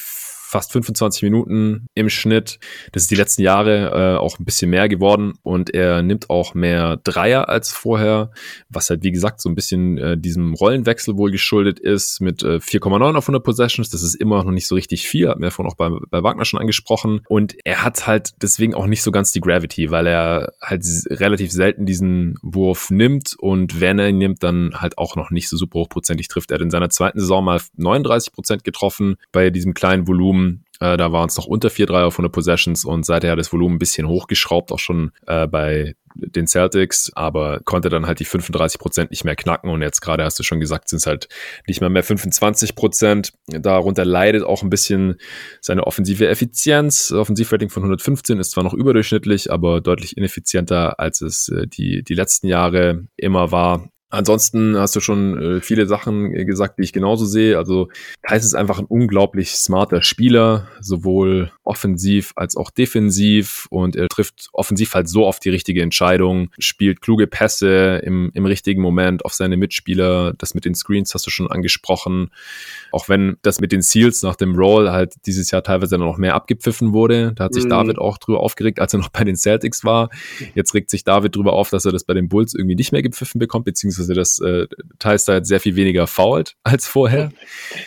fast 0.48 0.72
25 0.72 1.24
Minuten 1.24 1.88
im 1.94 2.10
Schnitt. 2.10 2.60
Das 2.94 3.04
ist 3.04 3.12
die 3.12 3.16
letzten 3.16 3.42
Jahre 3.42 4.16
äh, 4.16 4.18
auch 4.18 4.40
ein 4.40 4.46
bisschen 4.46 4.70
mehr 4.70 4.88
geworden 4.88 5.34
und 5.44 5.74
er 5.74 6.02
nimmt 6.02 6.30
auch 6.30 6.54
mehr 6.54 6.98
Dreier 7.04 7.50
als 7.50 7.72
vorher, 7.72 8.32
was 8.70 8.90
halt 8.90 9.04
wie 9.04 9.12
gesagt 9.12 9.42
so 9.42 9.50
ein 9.50 9.56
bisschen 9.56 9.98
äh, 9.98 10.18
diesem 10.18 10.54
Rollenwechsel 10.54 11.18
wohl 11.18 11.32
geschuldet 11.32 11.80
ist 11.80 12.22
mit 12.22 12.44
äh, 12.44 12.60
4,9 12.60 13.18
auf 13.18 13.26
100 13.26 13.44
Possessions. 13.44 13.90
Das 13.90 14.04
ist 14.04 14.16
immer 14.16 14.42
noch 14.46 14.52
nicht 14.52 14.68
so 14.68 14.76
richtig 14.76 15.06
viel, 15.06 15.28
hat 15.28 15.38
mir 15.38 15.52
vorhin 15.52 15.70
auch 15.70 15.76
bei, 15.76 15.90
bei 16.10 16.24
Wagner 16.24 16.46
schon 16.46 16.62
angesprochen 16.62 17.22
und 17.28 17.56
er 17.66 17.84
hat 17.84 18.08
halt 18.08 18.32
deswegen 18.42 18.74
auch 18.74 18.88
nicht 18.88 19.04
so 19.04 19.12
ganz 19.12 19.34
die 19.34 19.42
Gravity, 19.42 19.92
weil 19.92 20.08
er 20.08 20.54
halt 20.62 20.86
relativ 21.10 21.52
selten 21.52 21.86
diesen 21.86 22.36
Wurf 22.42 22.90
nimmt 22.90 23.36
und 23.38 23.82
wenn 23.82 24.00
er 24.00 24.08
ihn 24.08 24.18
nimmt, 24.18 24.44
dann 24.44 24.76
halt 24.76 24.98
auch 24.98 25.18
noch 25.18 25.30
nicht 25.30 25.50
so 25.50 25.58
super 25.58 25.80
hochprozentig 25.80 26.30
trifft. 26.30 26.52
Er 26.52 26.56
hat 26.56 26.62
in 26.62 26.72
seiner 26.72 26.90
zweiten 26.90 27.20
Saison 27.20 27.44
mal 27.44 27.60
39 27.76 28.32
Prozent 28.32 28.64
getroffen 28.64 29.18
bei 29.34 29.50
diesem 29.50 29.74
kleinen 29.74 30.08
Volumen 30.08 30.38
Volumen. 30.38 30.47
Äh, 30.80 30.98
da 30.98 31.12
waren 31.12 31.30
es 31.30 31.38
noch 31.38 31.46
unter 31.46 31.70
4-3 31.70 32.04
auf 32.04 32.14
100 32.16 32.32
Possessions 32.32 32.86
und 32.86 33.06
seither 33.06 33.32
hat 33.32 33.40
das 33.40 33.52
Volumen 33.52 33.76
ein 33.76 33.80
bisschen 33.80 34.08
hochgeschraubt, 34.08 34.72
auch 34.72 34.80
schon 34.80 35.12
äh, 35.26 35.48
bei 35.48 35.96
den 36.20 36.48
Celtics, 36.48 37.12
aber 37.16 37.60
konnte 37.64 37.90
dann 37.90 38.08
halt 38.08 38.20
die 38.20 38.26
35 38.26 38.80
Prozent 38.80 39.12
nicht 39.12 39.24
mehr 39.24 39.36
knacken 39.36 39.70
und 39.70 39.82
jetzt 39.82 40.02
gerade 40.02 40.24
hast 40.24 40.40
du 40.40 40.44
schon 40.44 40.60
gesagt, 40.60 40.90
sind 40.90 40.98
es 40.98 41.08
halt 41.08 41.28
nicht 41.68 41.82
mal 41.82 41.90
mehr 41.90 42.04
25 42.04 42.76
Prozent. 42.76 43.34
Darunter 43.48 44.06
leidet 44.06 44.44
auch 44.44 44.64
ein 44.64 44.70
bisschen 44.70 45.18
seine 45.62 45.86
offensive 45.86 46.28
Effizienz. 46.28 47.12
Offensivrating 47.12 47.70
von 47.70 47.84
115 47.84 48.40
ist 48.40 48.52
zwar 48.52 48.64
noch 48.64 48.74
überdurchschnittlich, 48.74 49.52
aber 49.52 49.82
deutlich 49.82 50.18
ineffizienter, 50.18 51.00
als 51.00 51.22
es 51.22 51.50
äh, 51.50 51.68
die, 51.68 52.04
die 52.04 52.16
letzten 52.16 52.48
Jahre 52.48 53.06
immer 53.16 53.52
war. 53.52 53.90
Ansonsten 54.10 54.78
hast 54.78 54.96
du 54.96 55.02
schon 55.02 55.38
äh, 55.38 55.62
viele 55.62 55.86
Sachen 55.86 56.34
äh, 56.34 56.46
gesagt, 56.46 56.80
die 56.80 56.84
ich 56.84 56.94
genauso 56.94 57.26
sehe. 57.26 57.58
Also 57.58 57.90
Thais 58.26 58.46
ist 58.46 58.54
einfach 58.54 58.80
ein 58.80 58.86
unglaublich 58.86 59.52
smarter 59.52 60.02
Spieler, 60.02 60.68
sowohl 60.80 61.52
offensiv 61.66 62.32
als 62.38 62.56
auch 62.56 62.72
defensiv 62.72 63.68
und 63.70 63.98
er 63.98 64.08
trifft 64.08 64.48
offensiv 64.54 64.94
halt 64.94 65.10
so 65.10 65.26
oft 65.26 65.44
die 65.44 65.50
richtige 65.50 65.82
Entscheidung, 65.82 66.52
spielt 66.58 67.02
kluge 67.02 67.28
Pässe 67.28 68.02
im, 68.06 68.32
im 68.34 68.46
richtigen 68.46 68.82
Moment 68.82 69.26
auf 69.26 69.34
seine 69.34 69.58
Mitspieler. 69.58 70.34
Das 70.38 70.54
mit 70.54 70.64
den 70.64 70.74
Screens 70.74 71.14
hast 71.14 71.28
du 71.28 71.30
schon 71.30 71.52
angesprochen. 71.52 72.32
Auch 72.94 73.10
wenn 73.10 73.36
das 73.42 73.60
mit 73.60 73.74
den 73.74 73.82
Seals 73.82 74.22
nach 74.24 74.38
dem 74.38 74.56
Roll 74.56 74.90
halt 74.90 75.16
dieses 75.26 75.52
Jahr 75.52 75.64
teilweise 75.64 75.98
noch 75.98 76.18
mehr 76.18 76.36
abgepfiffen 76.36 76.94
wurde. 76.94 77.34
Da 77.34 77.44
hat 77.44 77.54
sich 77.54 77.66
mhm. 77.66 77.70
David 77.70 77.98
auch 77.98 78.18
drüber 78.18 78.40
aufgeregt, 78.40 78.80
als 78.80 78.94
er 78.94 79.00
noch 79.00 79.10
bei 79.10 79.26
den 79.26 79.36
Celtics 79.36 79.84
war. 79.84 80.10
Jetzt 80.56 80.74
regt 80.74 80.90
sich 80.90 81.04
David 81.04 81.36
drüber 81.36 81.52
auf, 81.52 81.70
dass 81.72 81.84
er 81.84 81.92
das 81.92 82.06
bei 82.06 82.14
den 82.14 82.30
Bulls 82.30 82.54
irgendwie 82.54 82.76
nicht 82.76 82.94
mehr 82.94 83.02
gepfiffen 83.02 83.40
bekommt, 83.40 83.66
beziehungsweise 83.66 83.97
beziehungsweise 83.98 84.14
dass 84.14 84.40
äh, 84.40 84.68
jetzt 85.36 85.48
sehr 85.48 85.60
viel 85.60 85.76
weniger 85.76 86.08
fault 86.08 86.56
als 86.64 86.88
vorher. 86.88 87.32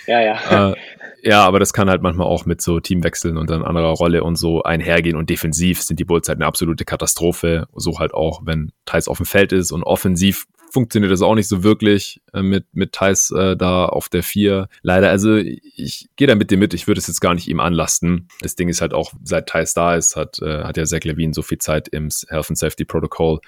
Ja, 0.06 0.20
ja. 0.20 0.72
Äh, 0.72 0.74
ja, 1.22 1.44
aber 1.44 1.58
das 1.58 1.72
kann 1.72 1.90
halt 1.90 2.02
manchmal 2.02 2.26
auch 2.26 2.46
mit 2.46 2.60
so 2.60 2.80
Teamwechseln 2.80 3.36
und 3.36 3.50
dann 3.50 3.62
anderer 3.62 3.92
Rolle 3.92 4.24
und 4.24 4.36
so 4.36 4.62
einhergehen. 4.62 5.16
Und 5.16 5.30
defensiv 5.30 5.82
sind 5.82 6.00
die 6.00 6.04
Bulls 6.04 6.28
halt 6.28 6.38
eine 6.38 6.46
absolute 6.46 6.84
Katastrophe. 6.84 7.66
So 7.74 7.98
halt 7.98 8.14
auch, 8.14 8.42
wenn 8.44 8.72
Thais 8.84 9.08
auf 9.08 9.18
dem 9.18 9.26
Feld 9.26 9.52
ist 9.52 9.72
und 9.72 9.82
offensiv 9.82 10.46
funktioniert 10.72 11.12
das 11.12 11.22
auch 11.22 11.34
nicht 11.34 11.48
so 11.48 11.62
wirklich 11.62 12.22
äh, 12.32 12.42
mit, 12.42 12.66
mit 12.72 12.92
Thais 12.92 13.32
äh, 13.32 13.56
da 13.56 13.86
auf 13.86 14.08
der 14.08 14.22
4. 14.22 14.68
Leider, 14.82 15.10
also 15.10 15.36
ich 15.36 16.08
gehe 16.16 16.28
da 16.28 16.34
mit 16.34 16.50
dir 16.50 16.58
mit, 16.58 16.74
ich 16.74 16.86
würde 16.86 17.00
es 17.00 17.08
jetzt 17.08 17.20
gar 17.20 17.34
nicht 17.34 17.48
ihm 17.48 17.60
anlasten. 17.60 18.28
Das 18.40 18.54
Ding 18.54 18.68
ist 18.68 18.80
halt 18.80 18.94
auch, 18.94 19.12
seit 19.22 19.48
Thais 19.48 19.74
da 19.74 19.96
ist, 19.96 20.16
hat, 20.16 20.38
äh, 20.40 20.62
hat 20.62 20.76
ja 20.76 20.84
Zach 20.84 21.02
Levine 21.02 21.34
so 21.34 21.42
viel 21.42 21.58
Zeit 21.58 21.88
im 21.88 22.08
Health 22.28 22.50
and 22.50 22.58
Safety 22.58 22.84
Protocol 22.84 23.40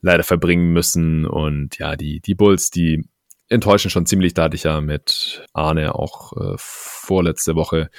leider 0.00 0.24
verbringen 0.24 0.72
müssen. 0.72 1.26
Und 1.26 1.78
ja, 1.78 1.96
die, 1.96 2.20
die 2.20 2.34
Bulls, 2.34 2.70
die 2.70 3.04
enttäuschen 3.52 3.90
schon 3.90 4.06
ziemlich. 4.06 4.34
Da 4.34 4.44
hatte 4.44 4.56
ich 4.56 4.64
ja 4.64 4.80
mit 4.80 5.46
Arne 5.52 5.94
auch 5.94 6.32
äh, 6.32 6.54
vorletzte 6.56 7.54
Woche 7.54 7.90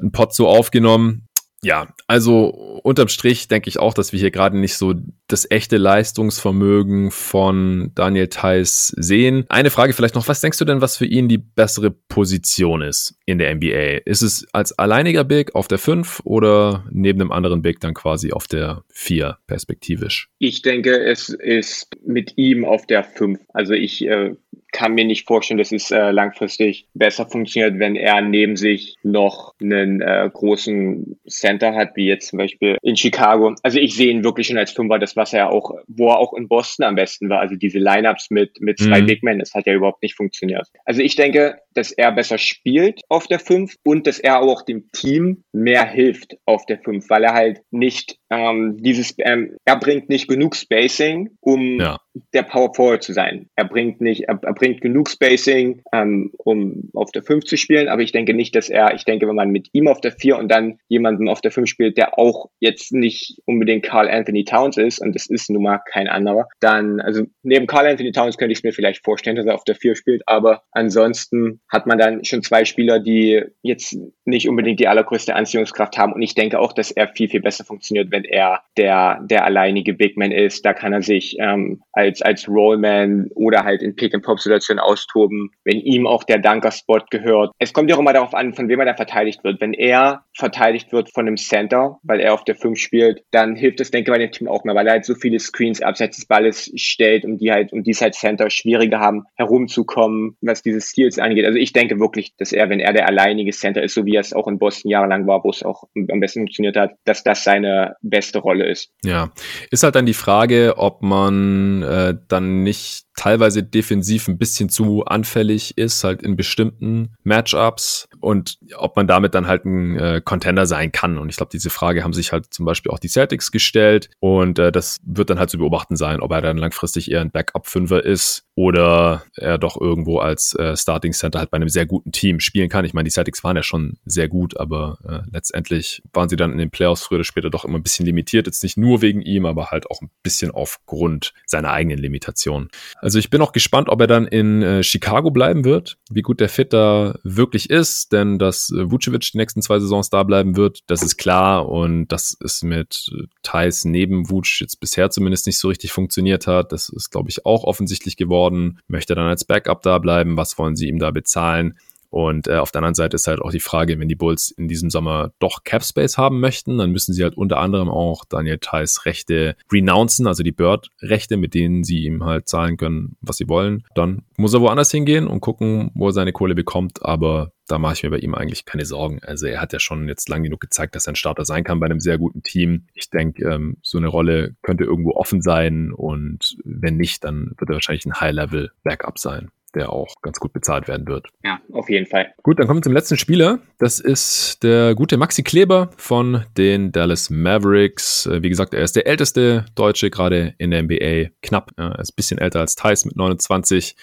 ein 0.00 0.12
Pod 0.12 0.34
so 0.34 0.48
aufgenommen 0.48 1.28
ja, 1.62 1.88
also 2.06 2.46
unterm 2.82 3.08
Strich 3.08 3.48
denke 3.48 3.68
ich 3.68 3.78
auch, 3.78 3.92
dass 3.92 4.12
wir 4.12 4.18
hier 4.18 4.30
gerade 4.30 4.58
nicht 4.58 4.74
so 4.74 4.94
das 5.28 5.50
echte 5.50 5.76
Leistungsvermögen 5.76 7.10
von 7.10 7.92
Daniel 7.94 8.28
Theiss 8.28 8.94
sehen. 8.96 9.44
Eine 9.50 9.70
Frage 9.70 9.92
vielleicht 9.92 10.14
noch, 10.14 10.26
was 10.26 10.40
denkst 10.40 10.58
du 10.58 10.64
denn, 10.64 10.80
was 10.80 10.96
für 10.96 11.04
ihn 11.04 11.28
die 11.28 11.36
bessere 11.36 11.90
Position 11.90 12.80
ist 12.80 13.14
in 13.26 13.38
der 13.38 13.54
NBA? 13.54 14.00
Ist 14.06 14.22
es 14.22 14.46
als 14.52 14.72
alleiniger 14.78 15.24
Big 15.24 15.54
auf 15.54 15.68
der 15.68 15.78
5 15.78 16.22
oder 16.24 16.86
neben 16.90 17.20
einem 17.20 17.32
anderen 17.32 17.60
Big 17.60 17.80
dann 17.80 17.92
quasi 17.92 18.32
auf 18.32 18.46
der 18.46 18.82
4 18.88 19.36
perspektivisch? 19.46 20.30
Ich 20.38 20.62
denke, 20.62 20.98
es 20.98 21.28
ist 21.28 21.94
mit 22.06 22.38
ihm 22.38 22.64
auf 22.64 22.86
der 22.86 23.04
5. 23.04 23.38
Also 23.52 23.74
ich 23.74 24.06
äh, 24.06 24.34
kann 24.72 24.94
mir 24.94 25.04
nicht 25.04 25.26
vorstellen, 25.26 25.58
dass 25.58 25.72
es 25.72 25.90
äh, 25.90 26.10
langfristig 26.10 26.86
besser 26.94 27.26
funktioniert, 27.26 27.78
wenn 27.78 27.96
er 27.96 28.20
neben 28.20 28.56
sich 28.56 28.96
noch 29.02 29.54
einen 29.60 30.00
äh, 30.00 30.28
großen 30.32 31.18
Center 31.28 31.74
hat, 31.74 31.96
wie 31.96 32.06
jetzt 32.06 32.28
zum 32.28 32.38
Beispiel 32.38 32.78
in 32.82 32.96
Chicago. 32.96 33.54
Also 33.62 33.78
ich 33.78 33.94
sehe 33.94 34.10
ihn 34.10 34.24
wirklich 34.24 34.46
schon 34.46 34.58
als 34.58 34.72
Fünfer, 34.72 34.98
das 34.98 35.16
was 35.16 35.32
er 35.32 35.50
auch, 35.50 35.72
wo 35.86 36.08
er 36.08 36.18
auch 36.18 36.34
in 36.34 36.48
Boston 36.48 36.84
am 36.84 36.94
besten 36.94 37.28
war. 37.28 37.40
Also 37.40 37.56
diese 37.56 37.78
Lineups 37.78 38.30
mit 38.30 38.60
mit 38.60 38.78
zwei 38.78 39.02
mhm. 39.02 39.06
Big 39.06 39.22
Men, 39.22 39.38
das 39.38 39.54
hat 39.54 39.66
ja 39.66 39.74
überhaupt 39.74 40.02
nicht 40.02 40.16
funktioniert. 40.16 40.68
Also 40.84 41.02
ich 41.02 41.16
denke, 41.16 41.58
dass 41.74 41.92
er 41.92 42.12
besser 42.12 42.38
spielt 42.38 43.02
auf 43.08 43.26
der 43.26 43.38
5 43.38 43.76
und 43.84 44.06
dass 44.06 44.18
er 44.18 44.40
auch 44.40 44.62
dem 44.62 44.90
Team 44.92 45.44
mehr 45.52 45.86
hilft 45.86 46.36
auf 46.46 46.66
der 46.66 46.78
5, 46.78 47.08
weil 47.08 47.24
er 47.24 47.34
halt 47.34 47.62
nicht 47.70 48.18
ähm, 48.30 48.76
dieses, 48.80 49.14
ähm, 49.18 49.56
er 49.64 49.76
bringt 49.76 50.08
nicht 50.08 50.28
genug 50.28 50.54
Spacing, 50.54 51.30
um 51.40 51.80
ja. 51.80 51.98
der 52.32 52.44
Power 52.44 52.72
Forward 52.74 53.02
zu 53.02 53.12
sein. 53.12 53.48
Er 53.56 53.64
bringt 53.64 54.00
nicht, 54.00 54.28
er, 54.28 54.38
er 54.42 54.54
bringt 54.54 54.80
genug 54.80 55.10
Spacing, 55.10 55.82
ähm, 55.92 56.30
um 56.38 56.90
auf 56.94 57.10
der 57.10 57.24
5 57.24 57.44
zu 57.44 57.56
spielen, 57.56 57.88
aber 57.88 58.02
ich 58.02 58.12
denke 58.12 58.32
nicht, 58.32 58.54
dass 58.54 58.68
er, 58.68 58.94
ich 58.94 59.04
denke, 59.04 59.26
wenn 59.26 59.34
man 59.34 59.50
mit 59.50 59.68
ihm 59.72 59.88
auf 59.88 60.00
der 60.00 60.12
4 60.12 60.38
und 60.38 60.48
dann 60.48 60.78
jemanden 60.88 61.28
auf 61.28 61.40
der 61.40 61.50
5 61.50 61.68
spielt, 61.68 61.96
der 61.96 62.18
auch 62.18 62.50
jetzt 62.60 62.92
nicht 62.92 63.38
unbedingt 63.46 63.84
Carl 63.84 64.08
Anthony 64.08 64.44
Towns 64.44 64.76
ist, 64.76 65.00
und 65.00 65.14
das 65.14 65.26
ist 65.26 65.50
nun 65.50 65.64
mal 65.64 65.80
kein 65.90 66.06
anderer, 66.08 66.46
dann, 66.60 67.00
also 67.00 67.24
neben 67.42 67.66
Carl 67.66 67.86
Anthony 67.86 68.12
Towns 68.12 68.38
könnte 68.38 68.52
ich 68.52 68.58
es 68.58 68.64
mir 68.64 68.72
vielleicht 68.72 69.04
vorstellen, 69.04 69.36
dass 69.36 69.46
er 69.46 69.56
auf 69.56 69.64
der 69.64 69.74
4 69.74 69.96
spielt, 69.96 70.22
aber 70.26 70.62
ansonsten 70.70 71.60
hat 71.70 71.86
man 71.86 71.98
dann 71.98 72.24
schon 72.24 72.42
zwei 72.42 72.64
Spieler, 72.64 72.98
die 72.98 73.42
jetzt 73.62 73.96
nicht 74.24 74.48
unbedingt 74.48 74.80
die 74.80 74.88
allergrößte 74.88 75.34
Anziehungskraft 75.34 75.96
haben 75.98 76.12
und 76.12 76.22
ich 76.22 76.34
denke 76.34 76.58
auch, 76.58 76.72
dass 76.72 76.90
er 76.90 77.08
viel, 77.08 77.28
viel 77.28 77.40
besser 77.40 77.64
funktioniert, 77.64 78.10
wenn 78.10 78.24
er 78.24 78.60
der, 78.76 79.20
der 79.22 79.44
alleinige 79.44 79.94
Big 79.94 80.16
Man 80.16 80.32
ist. 80.32 80.64
Da 80.64 80.72
kann 80.72 80.92
er 80.92 81.02
sich 81.02 81.36
ähm, 81.38 81.82
als, 81.92 82.22
als 82.22 82.48
Rollman 82.48 83.30
oder 83.34 83.64
halt 83.64 83.82
in 83.82 83.94
Pick-and-Pop-Situationen 83.94 84.80
austoben, 84.80 85.50
wenn 85.64 85.80
ihm 85.80 86.06
auch 86.06 86.24
der 86.24 86.38
Dunker-Spot 86.38 87.04
gehört. 87.10 87.52
Es 87.58 87.72
kommt 87.72 87.90
ja 87.90 87.96
auch 87.96 88.00
immer 88.00 88.12
darauf 88.12 88.34
an, 88.34 88.54
von 88.54 88.68
wem 88.68 88.80
er 88.80 88.86
da 88.86 88.94
verteidigt 88.94 89.44
wird. 89.44 89.60
Wenn 89.60 89.72
er 89.72 90.24
verteidigt 90.34 90.92
wird 90.92 91.12
von 91.12 91.26
einem 91.26 91.36
Center, 91.36 91.98
weil 92.02 92.20
er 92.20 92.34
auf 92.34 92.44
der 92.44 92.56
5 92.56 92.78
spielt, 92.78 93.22
dann 93.30 93.54
hilft 93.56 93.80
das, 93.80 93.90
denke 93.90 94.10
ich, 94.10 94.16
bei 94.16 94.18
dem 94.18 94.32
Team 94.32 94.48
auch 94.48 94.64
mehr, 94.64 94.74
weil 94.74 94.86
er 94.86 94.94
halt 94.94 95.04
so 95.04 95.14
viele 95.14 95.38
Screens 95.38 95.82
abseits 95.82 96.16
des 96.16 96.26
Balles 96.26 96.72
stellt 96.74 97.24
und 97.24 97.38
die 97.38 97.52
halt, 97.52 97.72
und 97.72 97.86
die 97.86 97.92
halt 97.92 98.14
Center 98.14 98.50
schwieriger 98.50 99.00
haben, 99.00 99.24
herumzukommen, 99.34 100.36
was 100.40 100.62
diese 100.62 100.80
Steals 100.80 101.18
angeht. 101.18 101.44
Also 101.44 101.58
ich 101.60 101.72
denke 101.72 101.98
wirklich, 102.00 102.34
dass 102.36 102.52
er, 102.52 102.68
wenn 102.70 102.80
er 102.80 102.92
der 102.92 103.06
alleinige 103.06 103.52
Center 103.52 103.82
ist, 103.82 103.94
so 103.94 104.04
wie 104.06 104.16
er 104.16 104.20
es 104.20 104.32
auch 104.32 104.48
in 104.48 104.58
Boston 104.58 104.90
jahrelang 104.90 105.26
war, 105.26 105.44
wo 105.44 105.50
es 105.50 105.62
auch 105.62 105.84
am 105.94 106.20
besten 106.20 106.40
funktioniert 106.40 106.76
hat, 106.76 106.92
dass 107.04 107.22
das 107.22 107.44
seine 107.44 107.96
beste 108.02 108.38
Rolle 108.38 108.66
ist. 108.66 108.90
Ja, 109.04 109.30
ist 109.70 109.82
halt 109.82 109.94
dann 109.94 110.06
die 110.06 110.14
Frage, 110.14 110.74
ob 110.76 111.02
man 111.02 111.82
äh, 111.82 112.14
dann 112.28 112.62
nicht 112.62 113.04
teilweise 113.20 113.62
defensiv 113.62 114.28
ein 114.28 114.38
bisschen 114.38 114.70
zu 114.70 115.04
anfällig 115.04 115.76
ist, 115.76 116.04
halt 116.04 116.22
in 116.22 116.36
bestimmten 116.36 117.14
Matchups 117.22 118.08
und 118.20 118.58
ob 118.76 118.96
man 118.96 119.06
damit 119.06 119.34
dann 119.34 119.46
halt 119.46 119.66
ein 119.66 119.98
äh, 119.98 120.22
Contender 120.24 120.64
sein 120.64 120.90
kann. 120.90 121.18
Und 121.18 121.28
ich 121.28 121.36
glaube, 121.36 121.50
diese 121.52 121.68
Frage 121.68 122.02
haben 122.02 122.14
sich 122.14 122.32
halt 122.32 122.52
zum 122.54 122.64
Beispiel 122.64 122.90
auch 122.90 122.98
die 122.98 123.08
Celtics 123.08 123.50
gestellt 123.50 124.08
und 124.20 124.58
äh, 124.58 124.72
das 124.72 124.96
wird 125.04 125.28
dann 125.28 125.38
halt 125.38 125.50
zu 125.50 125.58
beobachten 125.58 125.96
sein, 125.96 126.20
ob 126.20 126.32
er 126.32 126.40
dann 126.40 126.56
langfristig 126.56 127.10
eher 127.10 127.20
ein 127.20 127.30
Backup-Fünfer 127.30 128.02
ist 128.02 128.46
oder 128.60 129.24
er 129.36 129.56
doch 129.56 129.80
irgendwo 129.80 130.18
als 130.18 130.54
äh, 130.54 130.76
Starting 130.76 131.14
Center 131.14 131.38
halt 131.38 131.50
bei 131.50 131.56
einem 131.56 131.70
sehr 131.70 131.86
guten 131.86 132.12
Team 132.12 132.40
spielen 132.40 132.68
kann. 132.68 132.84
Ich 132.84 132.92
meine, 132.92 133.04
die 133.04 133.10
Celtics 133.10 133.42
waren 133.42 133.56
ja 133.56 133.62
schon 133.62 133.96
sehr 134.04 134.28
gut, 134.28 134.60
aber 134.60 134.98
äh, 135.08 135.30
letztendlich 135.32 136.02
waren 136.12 136.28
sie 136.28 136.36
dann 136.36 136.52
in 136.52 136.58
den 136.58 136.70
Playoffs 136.70 137.04
früher 137.04 137.16
oder 137.16 137.24
später 137.24 137.48
doch 137.48 137.64
immer 137.64 137.78
ein 137.78 137.82
bisschen 137.82 138.04
limitiert. 138.04 138.46
Jetzt 138.46 138.62
nicht 138.62 138.76
nur 138.76 139.00
wegen 139.00 139.22
ihm, 139.22 139.46
aber 139.46 139.70
halt 139.70 139.90
auch 139.90 140.02
ein 140.02 140.10
bisschen 140.22 140.50
aufgrund 140.50 141.32
seiner 141.46 141.70
eigenen 141.70 141.96
Limitationen. 141.96 142.68
Also 142.96 143.18
ich 143.18 143.30
bin 143.30 143.40
auch 143.40 143.52
gespannt, 143.52 143.88
ob 143.88 143.98
er 144.02 144.06
dann 144.06 144.26
in 144.26 144.62
äh, 144.62 144.82
Chicago 144.82 145.30
bleiben 145.30 145.64
wird, 145.64 145.96
wie 146.10 146.20
gut 146.20 146.40
der 146.40 146.50
Fit 146.50 146.74
da 146.74 147.18
wirklich 147.22 147.70
ist, 147.70 148.12
denn 148.12 148.38
dass 148.38 148.70
äh, 148.70 148.90
Vucevic 148.90 149.32
die 149.32 149.38
nächsten 149.38 149.62
zwei 149.62 149.78
Saisons 149.78 150.10
da 150.10 150.22
bleiben 150.22 150.56
wird, 150.56 150.80
das 150.86 151.02
ist 151.02 151.16
klar 151.16 151.66
und 151.66 152.08
das 152.08 152.36
ist 152.38 152.62
mit 152.62 153.10
äh, 153.14 153.24
Thais 153.42 153.86
neben 153.86 154.28
Vuc 154.28 154.60
jetzt 154.60 154.80
bisher 154.80 155.08
zumindest 155.08 155.46
nicht 155.46 155.58
so 155.58 155.68
richtig 155.68 155.92
funktioniert 155.92 156.46
hat. 156.46 156.72
Das 156.72 156.90
ist, 156.90 157.08
glaube 157.08 157.30
ich, 157.30 157.46
auch 157.46 157.64
offensichtlich 157.64 158.18
geworden. 158.18 158.49
Möchte 158.88 159.12
er 159.14 159.16
dann 159.16 159.28
als 159.28 159.44
Backup 159.44 159.82
da 159.82 159.98
bleiben? 159.98 160.36
Was 160.36 160.58
wollen 160.58 160.76
sie 160.76 160.88
ihm 160.88 160.98
da 160.98 161.10
bezahlen? 161.10 161.78
Und 162.10 162.48
äh, 162.48 162.56
auf 162.56 162.72
der 162.72 162.80
anderen 162.80 162.94
Seite 162.94 163.14
ist 163.14 163.26
halt 163.28 163.40
auch 163.40 163.52
die 163.52 163.60
Frage, 163.60 163.98
wenn 163.98 164.08
die 164.08 164.16
Bulls 164.16 164.50
in 164.50 164.68
diesem 164.68 164.90
Sommer 164.90 165.32
doch 165.38 165.62
Cap 165.64 165.84
Space 165.84 166.18
haben 166.18 166.40
möchten, 166.40 166.78
dann 166.78 166.90
müssen 166.90 167.14
sie 167.14 167.22
halt 167.22 167.36
unter 167.36 167.58
anderem 167.58 167.88
auch 167.88 168.24
Daniel 168.24 168.58
Theiss 168.58 169.06
Rechte 169.06 169.56
renouncen, 169.72 170.26
also 170.26 170.42
die 170.42 170.52
Bird-Rechte, 170.52 171.36
mit 171.36 171.54
denen 171.54 171.84
sie 171.84 172.04
ihm 172.04 172.24
halt 172.24 172.48
zahlen 172.48 172.76
können, 172.76 173.16
was 173.20 173.36
sie 173.36 173.48
wollen. 173.48 173.84
Dann 173.94 174.22
muss 174.36 174.54
er 174.54 174.60
woanders 174.60 174.90
hingehen 174.90 175.28
und 175.28 175.40
gucken, 175.40 175.90
wo 175.94 176.08
er 176.08 176.12
seine 176.12 176.32
Kohle 176.32 176.54
bekommt. 176.54 177.02
Aber 177.02 177.52
da 177.68 177.78
mache 177.78 177.94
ich 177.94 178.02
mir 178.02 178.10
bei 178.10 178.18
ihm 178.18 178.34
eigentlich 178.34 178.64
keine 178.64 178.84
Sorgen. 178.84 179.20
Also 179.22 179.46
er 179.46 179.60
hat 179.60 179.72
ja 179.72 179.78
schon 179.78 180.08
jetzt 180.08 180.28
lang 180.28 180.42
genug 180.42 180.60
gezeigt, 180.60 180.96
dass 180.96 181.06
er 181.06 181.12
ein 181.12 181.16
Starter 181.16 181.44
sein 181.44 181.62
kann 181.62 181.78
bei 181.78 181.86
einem 181.86 182.00
sehr 182.00 182.18
guten 182.18 182.42
Team. 182.42 182.86
Ich 182.94 183.10
denke, 183.10 183.44
ähm, 183.44 183.76
so 183.82 183.98
eine 183.98 184.08
Rolle 184.08 184.56
könnte 184.62 184.84
irgendwo 184.84 185.12
offen 185.12 185.40
sein 185.40 185.92
und 185.92 186.56
wenn 186.64 186.96
nicht, 186.96 187.22
dann 187.22 187.52
wird 187.58 187.70
er 187.70 187.74
wahrscheinlich 187.74 188.06
ein 188.06 188.20
High-Level-Backup 188.20 189.18
sein 189.18 189.50
der 189.74 189.92
auch 189.92 190.14
ganz 190.22 190.38
gut 190.38 190.52
bezahlt 190.52 190.88
werden 190.88 191.06
wird. 191.06 191.28
Ja, 191.44 191.60
auf 191.72 191.88
jeden 191.88 192.06
Fall. 192.06 192.32
Gut, 192.42 192.58
dann 192.58 192.66
kommen 192.66 192.78
wir 192.78 192.84
zum 192.84 192.92
letzten 192.92 193.16
Spieler. 193.16 193.60
Das 193.78 194.00
ist 194.00 194.62
der 194.62 194.94
gute 194.94 195.16
Maxi 195.16 195.42
Kleber 195.42 195.90
von 195.96 196.44
den 196.56 196.92
Dallas 196.92 197.30
Mavericks. 197.30 198.26
Äh, 198.26 198.42
wie 198.42 198.48
gesagt, 198.48 198.74
er 198.74 198.82
ist 198.82 198.96
der 198.96 199.06
älteste 199.06 199.66
Deutsche 199.74 200.10
gerade 200.10 200.54
in 200.58 200.70
der 200.70 200.82
NBA. 200.82 201.30
Knapp. 201.42 201.72
Er 201.76 201.98
ist 201.98 202.12
ein 202.12 202.16
bisschen 202.16 202.38
älter 202.38 202.60
als 202.60 202.74
Thais 202.74 203.04
mit 203.04 203.16
29. 203.16 203.96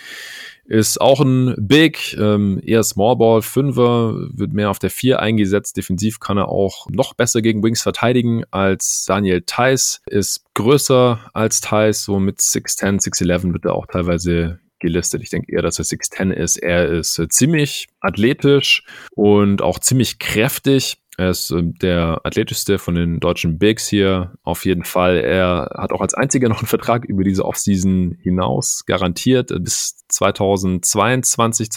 Ist 0.67 0.99
auch 0.99 1.21
ein 1.21 1.55
Big, 1.57 2.17
ähm, 2.19 2.59
eher 2.61 2.83
Smallball, 2.83 3.41
Fünfer, 3.41 4.15
wird 4.33 4.51
mehr 4.51 4.69
auf 4.69 4.79
der 4.79 4.89
Vier 4.89 5.21
eingesetzt. 5.21 5.77
Defensiv 5.77 6.19
kann 6.19 6.37
er 6.37 6.49
auch 6.49 6.87
noch 6.89 7.13
besser 7.13 7.41
gegen 7.41 7.63
Wings 7.63 7.81
verteidigen 7.81 8.43
als 8.51 9.05
Daniel 9.07 9.43
Theiss. 9.45 10.01
Ist 10.07 10.43
größer 10.55 11.29
als 11.33 11.61
Theiss, 11.61 12.03
so 12.03 12.19
mit 12.19 12.39
6'10, 12.39 13.01
6'11 13.01 13.53
wird 13.53 13.63
er 13.63 13.75
auch 13.75 13.87
teilweise 13.87 14.59
gelistet. 14.79 15.21
Ich 15.21 15.29
denke 15.29 15.51
eher, 15.51 15.61
dass 15.61 15.79
er 15.79 15.85
6'10 15.85 16.31
ist. 16.31 16.57
Er 16.57 16.87
ist 16.87 17.19
äh, 17.19 17.27
ziemlich 17.27 17.87
athletisch 17.99 18.83
und 19.15 19.61
auch 19.61 19.79
ziemlich 19.79 20.19
kräftig. 20.19 20.97
Er 21.17 21.31
ist 21.31 21.51
äh, 21.51 21.63
der 21.63 22.21
athletischste 22.23 22.77
von 22.77 22.95
den 22.95 23.19
deutschen 23.19 23.57
Bigs 23.57 23.87
hier. 23.87 24.33
Auf 24.43 24.65
jeden 24.65 24.83
Fall. 24.83 25.17
Er 25.17 25.71
hat 25.75 25.91
auch 25.91 26.01
als 26.01 26.13
einziger 26.13 26.47
noch 26.49 26.59
einen 26.59 26.67
Vertrag 26.67 27.05
über 27.05 27.23
diese 27.23 27.43
Offseason 27.45 28.17
hinaus 28.21 28.85
garantiert 28.85 29.51
bis 29.63 30.05
2022, 30.09 31.69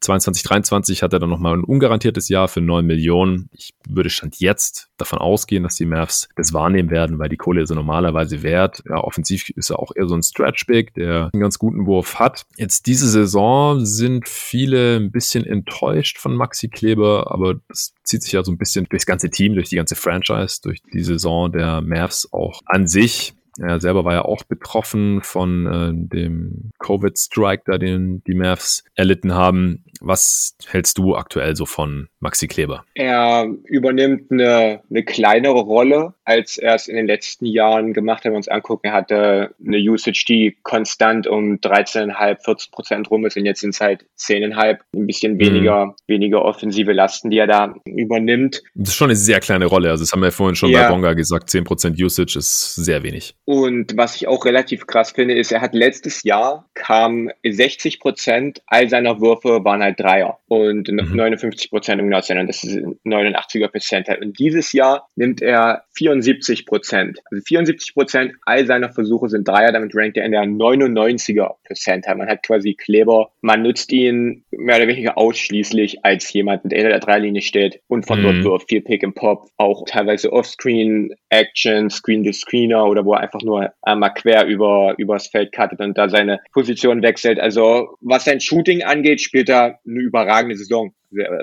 2022, 0.00 0.66
2023 0.66 1.02
hat 1.02 1.12
er 1.12 1.18
dann 1.18 1.30
nochmal 1.30 1.54
ein 1.54 1.64
ungarantiertes 1.64 2.28
Jahr 2.28 2.48
für 2.48 2.60
9 2.60 2.84
Millionen. 2.84 3.48
Ich 3.52 3.74
würde 3.88 4.10
Stand 4.10 4.38
jetzt 4.38 4.88
davon 4.96 5.18
ausgehen, 5.18 5.62
dass 5.62 5.76
die 5.76 5.86
Mavs 5.86 6.28
das 6.36 6.52
wahrnehmen 6.52 6.90
werden, 6.90 7.18
weil 7.18 7.28
die 7.28 7.36
Kohle 7.36 7.62
ist 7.62 7.70
er 7.70 7.76
normalerweise 7.76 8.42
wert. 8.42 8.82
Ja, 8.88 8.98
offensiv 8.98 9.48
ist 9.50 9.70
er 9.70 9.78
auch 9.78 9.92
eher 9.94 10.08
so 10.08 10.14
ein 10.14 10.22
Stretch-Big, 10.22 10.94
der 10.94 11.30
einen 11.32 11.40
ganz 11.40 11.58
guten 11.58 11.86
Wurf 11.86 12.18
hat. 12.18 12.46
Jetzt 12.56 12.86
diese 12.86 13.08
Saison 13.08 13.84
sind 13.84 14.28
viele 14.28 14.96
ein 14.96 15.10
bisschen 15.10 15.44
enttäuscht 15.44 16.18
von 16.18 16.34
Maxi 16.34 16.68
Kleber, 16.68 17.30
aber 17.30 17.54
das 17.68 17.94
zieht 18.04 18.22
sich 18.22 18.32
ja 18.32 18.44
so 18.44 18.52
ein 18.52 18.58
bisschen 18.58 18.86
durchs 18.88 19.06
ganze 19.06 19.30
Team, 19.30 19.54
durch 19.54 19.68
die 19.68 19.76
ganze 19.76 19.96
Franchise, 19.96 20.60
durch 20.62 20.80
die 20.92 21.02
Saison 21.02 21.50
der 21.50 21.80
Mavs 21.80 22.28
auch 22.32 22.60
an 22.66 22.86
sich. 22.86 23.34
Er 23.58 23.80
selber 23.80 24.04
war 24.04 24.14
ja 24.14 24.24
auch 24.24 24.44
betroffen 24.44 25.20
von 25.22 25.66
äh, 25.66 25.90
dem 25.92 26.70
Covid-Strike, 26.78 27.62
da 27.66 27.78
den 27.78 28.22
die 28.26 28.34
Mavs 28.34 28.84
erlitten 28.94 29.34
haben. 29.34 29.84
Was 30.00 30.56
hältst 30.66 30.98
du 30.98 31.16
aktuell 31.16 31.56
so 31.56 31.66
von 31.66 32.08
Maxi 32.20 32.48
Kleber? 32.48 32.84
Er 32.94 33.46
übernimmt 33.64 34.30
eine, 34.30 34.82
eine 34.90 35.04
kleinere 35.04 35.60
Rolle, 35.60 36.14
als 36.26 36.58
er 36.58 36.74
es 36.74 36.88
in 36.88 36.96
den 36.96 37.06
letzten 37.06 37.46
Jahren 37.46 37.92
gemacht 37.92 38.18
hat. 38.18 38.26
Wenn 38.26 38.32
wir 38.32 38.38
uns 38.38 38.48
angucken, 38.48 38.88
er 38.88 38.92
hatte 38.92 39.54
eine 39.64 39.78
Usage, 39.78 40.24
die 40.28 40.56
konstant 40.62 41.26
um 41.26 41.54
13,5, 41.56 42.44
14 42.44 42.70
Prozent 42.72 43.10
rum 43.10 43.24
ist 43.24 43.36
und 43.36 43.46
jetzt 43.46 43.60
sind 43.60 43.70
es 43.70 43.80
halt 43.80 44.04
10,5, 44.18 44.78
ein 44.94 45.06
bisschen 45.06 45.34
mhm. 45.34 45.40
weniger, 45.40 45.86
mhm. 45.86 45.92
weniger 46.08 46.44
offensive 46.44 46.92
Lasten, 46.92 47.30
die 47.30 47.38
er 47.38 47.46
da 47.46 47.74
übernimmt. 47.84 48.62
Das 48.74 48.90
ist 48.90 48.96
schon 48.96 49.08
eine 49.08 49.16
sehr 49.16 49.40
kleine 49.40 49.66
Rolle. 49.66 49.90
Also 49.90 50.02
das 50.02 50.12
haben 50.12 50.22
wir 50.22 50.32
vorhin 50.32 50.56
schon 50.56 50.70
ja. 50.70 50.88
bei 50.88 50.94
Bonga 50.94 51.12
gesagt, 51.12 51.48
10 51.48 51.64
Prozent 51.64 52.00
Usage 52.00 52.38
ist 52.38 52.74
sehr 52.74 53.04
wenig. 53.04 53.36
Und 53.44 53.96
was 53.96 54.16
ich 54.16 54.26
auch 54.26 54.44
relativ 54.44 54.86
krass 54.86 55.12
finde, 55.12 55.34
ist, 55.34 55.52
er 55.52 55.60
hat 55.60 55.74
letztes 55.74 56.24
Jahr 56.24 56.68
kam 56.74 57.30
60 57.46 58.00
Prozent 58.00 58.62
all 58.66 58.88
seiner 58.88 59.20
Würfe 59.20 59.64
waren 59.64 59.82
halt 59.82 60.00
Dreier 60.00 60.38
und 60.48 60.88
mhm. 60.88 61.14
59 61.14 61.70
Prozent 61.70 62.00
um 62.00 62.08
genau 62.08 62.20
zu 62.20 62.28
sein. 62.28 62.46
Das 62.46 62.64
ist 62.64 62.76
89er 63.04 63.68
Percentile. 63.68 64.18
Und 64.20 64.38
dieses 64.38 64.72
Jahr 64.72 65.08
nimmt 65.14 65.40
er 65.40 65.84
74 66.22 66.66
Prozent. 66.66 67.20
Also 67.30 67.42
74 67.46 67.94
Prozent 67.94 68.32
all 68.44 68.66
seiner 68.66 68.92
Versuche 68.92 69.28
sind 69.28 69.46
Dreier. 69.46 69.72
Damit 69.72 69.94
rankt 69.94 70.16
er 70.16 70.24
in 70.24 70.32
der 70.32 70.42
99er 70.42 71.56
Percentile. 71.64 72.16
Man 72.16 72.28
hat 72.28 72.42
quasi 72.42 72.74
Kleber. 72.74 73.30
Man 73.40 73.62
nutzt 73.62 73.92
ihn 73.92 74.44
mehr 74.50 74.76
oder 74.76 74.88
weniger 74.88 75.18
ausschließlich 75.18 76.04
als 76.04 76.32
jemanden, 76.32 76.70
der 76.70 76.78
in 76.78 76.88
der 76.88 77.00
Dreilinie 77.00 77.42
steht 77.42 77.80
und 77.88 78.06
von 78.06 78.22
dort 78.22 78.36
mhm. 78.36 78.44
wirft. 78.44 78.68
Viel 78.68 78.80
Pick 78.80 79.04
and 79.04 79.14
Pop, 79.14 79.48
auch 79.56 79.84
teilweise 79.86 80.32
Offscreen 80.32 81.14
Action, 81.28 81.90
Screen 81.90 82.24
to 82.24 82.32
Screener 82.32 82.86
oder 82.86 83.04
wo 83.04 83.14
er 83.14 83.20
einfach 83.20 83.42
nur 83.42 83.72
einmal 83.82 84.14
quer 84.14 84.46
über 84.46 84.94
übers 84.98 85.28
Feld 85.28 85.52
cuttet 85.52 85.80
und 85.80 85.96
da 85.96 86.08
seine 86.08 86.40
Position 86.52 87.02
wechselt. 87.02 87.38
Also 87.38 87.96
was 88.00 88.24
sein 88.24 88.40
Shooting 88.40 88.82
angeht, 88.82 89.20
spielt 89.20 89.48
er 89.48 89.78
eine 89.86 90.00
überragende 90.00 90.56
Saison 90.56 90.92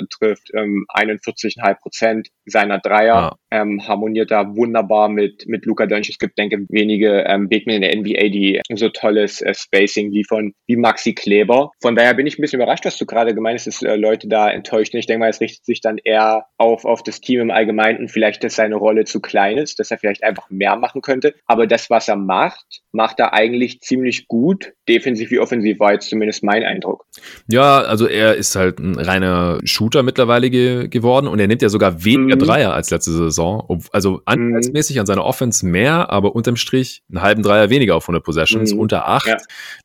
trifft 0.09 0.49
ähm, 0.53 0.85
41,5 0.93 1.79
Prozent 1.81 2.27
seiner 2.45 2.79
Dreier, 2.79 3.37
ja. 3.51 3.61
ähm, 3.61 3.87
harmoniert 3.87 4.31
da 4.31 4.55
wunderbar 4.55 5.09
mit, 5.09 5.45
mit 5.47 5.65
Luca 5.65 5.85
Doncic. 5.85 6.13
Es 6.13 6.19
gibt, 6.19 6.37
denke 6.37 6.57
ich, 6.57 6.67
wenige 6.69 7.23
ähm, 7.27 7.49
Bigmen 7.49 7.75
in 7.75 7.81
der 7.81 7.95
NBA, 7.95 8.29
die 8.29 8.61
so 8.73 8.89
tolles 8.89 9.41
äh, 9.41 9.53
Spacing 9.53 10.11
liefern 10.11 10.53
wie 10.67 10.75
Maxi 10.75 11.13
Kleber. 11.13 11.71
Von 11.81 11.95
daher 11.95 12.13
bin 12.13 12.27
ich 12.27 12.37
ein 12.37 12.41
bisschen 12.41 12.61
überrascht, 12.61 12.85
was 12.85 12.97
du 12.97 13.05
gerade 13.05 13.33
gemeint 13.33 13.59
hast, 13.59 13.67
dass 13.67 13.81
äh, 13.81 13.95
Leute 13.95 14.27
da 14.27 14.49
enttäuscht 14.49 14.91
sind. 14.91 14.99
Ich 14.99 15.07
denke 15.07 15.19
mal, 15.19 15.29
es 15.29 15.41
richtet 15.41 15.65
sich 15.65 15.81
dann 15.81 15.97
eher 16.03 16.45
auf, 16.57 16.85
auf 16.85 17.03
das 17.03 17.21
Team 17.21 17.41
im 17.41 17.51
Allgemeinen 17.51 17.99
und 17.99 18.11
vielleicht, 18.11 18.43
dass 18.43 18.55
seine 18.55 18.75
Rolle 18.75 19.05
zu 19.05 19.21
klein 19.21 19.57
ist, 19.57 19.79
dass 19.79 19.91
er 19.91 19.97
vielleicht 19.97 20.23
einfach 20.23 20.49
mehr 20.49 20.75
machen 20.75 21.01
könnte. 21.01 21.35
Aber 21.45 21.67
das, 21.67 21.89
was 21.89 22.07
er 22.07 22.15
macht, 22.15 22.81
macht 22.91 23.19
er 23.19 23.33
eigentlich 23.33 23.81
ziemlich 23.81 24.27
gut. 24.27 24.73
Defensiv 24.87 25.31
wie 25.31 25.39
offensiv 25.39 25.79
war 25.79 25.93
jetzt 25.93 26.09
zumindest 26.09 26.43
mein 26.43 26.63
Eindruck. 26.63 27.05
Ja, 27.47 27.81
also 27.81 28.07
er 28.07 28.35
ist 28.35 28.55
halt 28.55 28.79
ein 28.79 28.95
reiner 28.95 29.59
Shooter 29.65 30.03
mittlerweile 30.03 30.49
ge 30.49 30.87
geworden 30.87 31.27
und 31.27 31.39
er 31.39 31.47
nimmt 31.47 31.61
ja 31.61 31.69
sogar 31.69 32.03
weniger 32.03 32.35
mhm. 32.35 32.39
Dreier 32.39 32.73
als 32.73 32.89
letzte 32.89 33.11
Saison. 33.11 33.81
Also 33.91 34.21
anteilsmäßig 34.25 34.99
an 34.99 35.05
seiner 35.05 35.25
Offense 35.25 35.65
mehr, 35.65 36.09
aber 36.09 36.35
unterm 36.35 36.55
Strich 36.55 37.03
einen 37.09 37.21
halben 37.21 37.43
Dreier 37.43 37.69
weniger 37.69 37.95
auf 37.95 38.03
100 38.03 38.23
Possessions, 38.23 38.73
mhm. 38.73 38.79
unter 38.79 39.07
8. 39.07 39.27
Ja. 39.27 39.37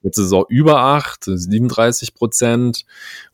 Letzte 0.03 0.23
Saison 0.23 0.45
über 0.49 0.81
8, 0.81 1.25
37 1.25 2.15
Prozent. 2.15 2.85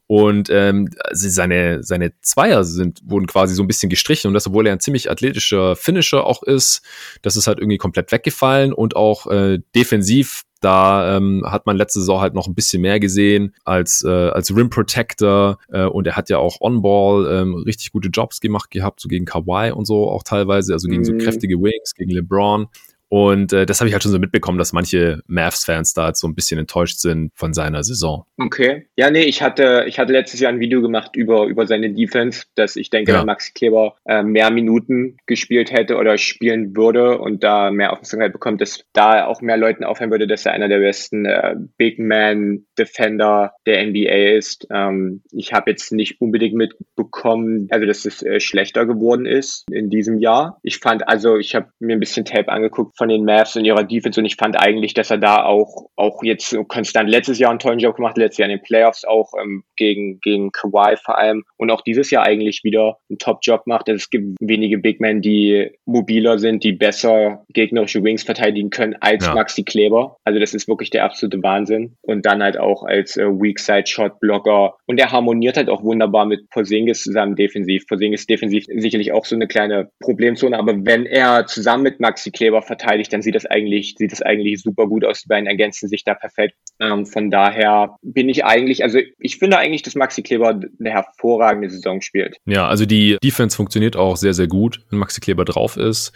Und 0.07 0.51
ähm, 0.51 0.91
seine, 1.13 1.83
seine 1.83 2.13
Zweier 2.21 2.65
sind, 2.65 3.01
wurden 3.05 3.27
quasi 3.27 3.55
so 3.55 3.63
ein 3.63 3.67
bisschen 3.67 3.89
gestrichen 3.89 4.29
und 4.29 4.35
das, 4.35 4.47
obwohl 4.47 4.67
er 4.67 4.75
ein 4.75 4.81
ziemlich 4.81 5.11
athletischer 5.11 5.77
Finisher 5.77 6.27
auch 6.27 6.43
ist, 6.43 6.83
das 7.23 7.37
ist 7.37 7.47
halt 7.47 7.59
irgendwie 7.59 7.79
komplett 7.79 8.13
weggefallen 8.13 8.75
und 8.75 8.97
auch 8.97 9.27
äh, 9.29 9.61
defensiv 9.75 10.45
da 10.65 11.17
ähm, 11.17 11.45
hat 11.47 11.67
man 11.67 11.77
letzte 11.77 12.01
Saison 12.01 12.21
halt 12.21 12.35
noch 12.35 12.47
ein 12.47 12.55
bisschen 12.55 12.83
mehr 12.83 12.99
gesehen 12.99 13.55
als, 13.65 14.03
äh, 14.03 14.09
als 14.09 14.55
Rim 14.55 14.71
Protector 14.71 15.59
äh, 15.69 15.85
und 15.85 16.07
er 16.07 16.17
hat 16.17 16.31
ja 16.31 16.39
auch 16.39 16.61
On-Ball 16.61 17.27
ähm, 17.31 17.55
richtig 17.55 17.93
gute 17.93 18.09
Jobs 18.09 18.41
gemacht 18.41 18.71
gehabt, 18.71 19.01
so 19.01 19.09
gegen 19.09 19.25
Kawhi 19.25 19.73
und 19.73 19.85
so 19.87 20.09
auch 20.11 20.23
teilweise, 20.23 20.73
also 20.73 20.89
gegen 20.89 21.03
mhm. 21.03 21.05
so 21.05 21.17
kräftige 21.17 21.57
Wings, 21.57 21.95
gegen 21.95 22.11
LeBron. 22.11 22.69
Und 23.09 23.53
äh, 23.53 23.67
das 23.67 23.81
habe 23.81 23.89
ich 23.89 23.95
halt 23.95 24.03
schon 24.03 24.13
so 24.13 24.19
mitbekommen, 24.19 24.59
dass 24.59 24.73
manche 24.73 25.21
Mavs-Fans 25.27 25.95
da 25.95 26.05
halt 26.05 26.17
so 26.17 26.27
ein 26.27 26.35
bisschen 26.35 26.59
enttäuscht 26.59 26.99
sind 26.99 27.31
von 27.35 27.55
seiner 27.55 27.85
Saison. 27.85 28.25
Okay. 28.39 28.87
Ja, 28.97 29.11
nee, 29.11 29.23
ich 29.23 29.43
hatte, 29.43 29.85
ich 29.87 29.99
hatte 29.99 30.13
letztes 30.13 30.41
Jahr 30.41 30.53
ein 30.53 30.61
Video 30.61 30.83
gemacht 30.83 31.15
über, 31.15 31.47
über 31.47 31.67
seine 31.67 31.93
Defense, 31.93 32.45
dass 32.55 32.77
ich 32.77 32.91
denke, 32.91 33.13
ja. 33.13 33.21
wenn 33.21 33.27
Maxi 33.27 33.53
Kleber 33.53 33.97
äh, 34.05 34.23
mehr 34.23 34.51
Minuten 34.51 35.17
gespielt 35.27 35.71
hätte 35.73 35.97
oder 35.97 36.19
spielen 36.19 36.77
würde 36.77 37.19
und 37.19 37.45
da 37.45 37.71
mehr 37.71 37.93
Aufmerksamkeit 37.93 38.33
bekommt, 38.33 38.61
dass 38.61 38.85
da 38.93 39.27
auch 39.27 39.41
mehr 39.41 39.57
Leuten 39.57 39.85
auffallen 39.85 40.11
würde, 40.11 40.27
dass 40.27 40.47
er 40.47 40.53
einer 40.53 40.69
der 40.69 40.79
besten 40.79 41.27
äh, 41.27 41.55
Big 41.77 41.99
Man 41.99 42.67
Defender 42.79 43.53
der 43.67 43.87
NBA 43.87 44.37
ist. 44.37 44.67
Ähm, 44.71 45.23
ich 45.31 45.53
habe 45.53 45.71
jetzt 45.71 45.93
nicht 45.93 46.21
unbedingt 46.21 46.55
mitbekommen, 46.55 47.69
also 47.71 47.87
dass 47.87 48.05
es 48.05 48.23
äh, 48.23 48.41
schlechter 48.41 48.87
geworden 48.87 49.27
ist 49.27 49.65
in 49.71 49.91
diesem 49.91 50.19
Jahr. 50.19 50.59
Ich 50.63 50.79
fand 50.79 51.07
also, 51.09 51.37
ich 51.37 51.55
habe 51.55 51.69
mir 51.79 51.95
ein 51.95 52.01
bisschen 52.01 52.25
Tape 52.25 52.51
angeguckt, 52.51 52.94
von 52.97 53.09
den 53.09 53.25
Mavs 53.25 53.57
und 53.57 53.65
ihrer 53.65 53.85
Defense 53.85 54.21
und 54.21 54.27
ich 54.27 54.37
fand 54.37 54.59
eigentlich, 54.59 54.95
dass 54.95 55.11
er 55.11 55.19
da 55.19 55.45
auch, 55.45 55.91
auch 55.97 56.23
jetzt 56.23 56.57
konstant 56.69 57.11
letztes 57.11 57.39
Jahr 57.39 57.51
einen 57.51 57.59
tollen 57.59 57.79
Job 57.79 57.97
gemacht, 57.97 58.17
letztes 58.17 58.39
Jahr 58.39 58.49
in 58.49 58.57
den 58.57 58.63
Playoffs 58.63 59.05
auch 59.05 59.33
ähm, 59.41 59.65
gegen, 59.77 60.21
gegen 60.21 60.53
Kawhi 60.53 60.97
vor 60.97 61.19
allem 61.19 61.45
und 61.57 61.71
auch 61.71 61.81
dieses 61.81 62.11
Jahr 62.11 62.25
eigentlich 62.25 62.63
wieder 62.63 62.99
einen 63.09 63.19
Top-Job 63.19 63.67
macht. 63.67 63.89
Es 63.89 64.11
gibt 64.11 64.37
wenige 64.41 64.79
Big 64.79 65.01
Men, 65.01 65.21
die 65.21 65.71
mobiler 65.85 66.39
sind, 66.39 66.65
die 66.65 66.73
besser 66.73 67.45
gegnerische 67.51 68.03
Wings 68.03 68.23
verteidigen 68.23 68.71
können 68.71 68.97
als 69.01 69.27
ja. 69.27 69.35
Maxi 69.35 69.65
Kleber. 69.65 70.17
Also 70.25 70.39
das 70.39 70.55
ist 70.55 70.69
wirklich 70.69 70.91
der 70.91 71.05
absolute 71.05 71.43
Wahnsinn. 71.43 71.97
Und 72.03 72.27
dann 72.27 72.43
halt 72.43 72.59
auch 72.59 72.85
als 72.85 73.17
äh, 73.17 73.27
Weak-Side-Shot-Blocker. 73.27 74.75
Und 74.87 75.01
er 75.01 75.11
harmoniert 75.11 75.57
halt 75.57 75.69
auch 75.69 75.83
wunderbar 75.83 76.27
mit 76.27 76.49
Porzingis 76.51 77.03
zusammen 77.03 77.37
defensiv. 77.37 77.87
Porzingis 77.87 78.27
defensiv 78.27 78.65
sicherlich 78.67 79.13
auch 79.13 79.25
so 79.25 79.35
eine 79.35 79.49
kleine 79.49 79.91
Problemzone, 80.01 80.59
aber 80.59 80.75
wenn 80.85 81.07
er 81.07 81.47
zusammen 81.47 81.83
mit 81.83 82.01
Maxi 82.01 82.31
Kleber 82.31 82.63
verteidigt, 82.63 82.84
dann 82.85 83.23
sieht 83.23 83.35
das 83.35 83.47
eigentlich, 83.47 83.95
sieht 83.99 84.13
das 84.13 84.23
eigentlich 84.23 84.63
super 84.63 84.87
gut 84.87 85.05
aus. 85.05 85.23
Die 85.23 85.29
beiden 85.29 85.47
ergänzen 85.47 85.89
sich 85.89 86.05
da 86.05 86.15
perfekt. 86.15 86.55
Ähm, 86.81 87.07
von 87.07 87.31
daher 87.31 87.97
bin 88.03 88.29
ich 88.29 88.45
eigentlich, 88.45 88.83
also 88.83 88.99
ich 89.19 89.39
finde 89.39 89.59
eigentlich, 89.59 89.83
dass 89.83 89.95
Maxi 89.95 90.23
Kleber 90.23 90.49
eine 90.51 90.91
hervorragende 90.91 91.71
Saison 91.71 92.01
spielt. 92.01 92.37
Ja, 92.47 92.67
also 92.69 92.87
die 92.87 93.17
Defense 93.23 93.57
funktioniert 93.57 93.97
auch 93.97 94.17
sehr, 94.17 94.35
sehr 94.35 94.47
gut, 94.49 94.81
wenn 94.91 94.99
Maxi 94.99 95.21
Kleber 95.21 95.45
drauf 95.45 95.77
ist. 95.77 96.13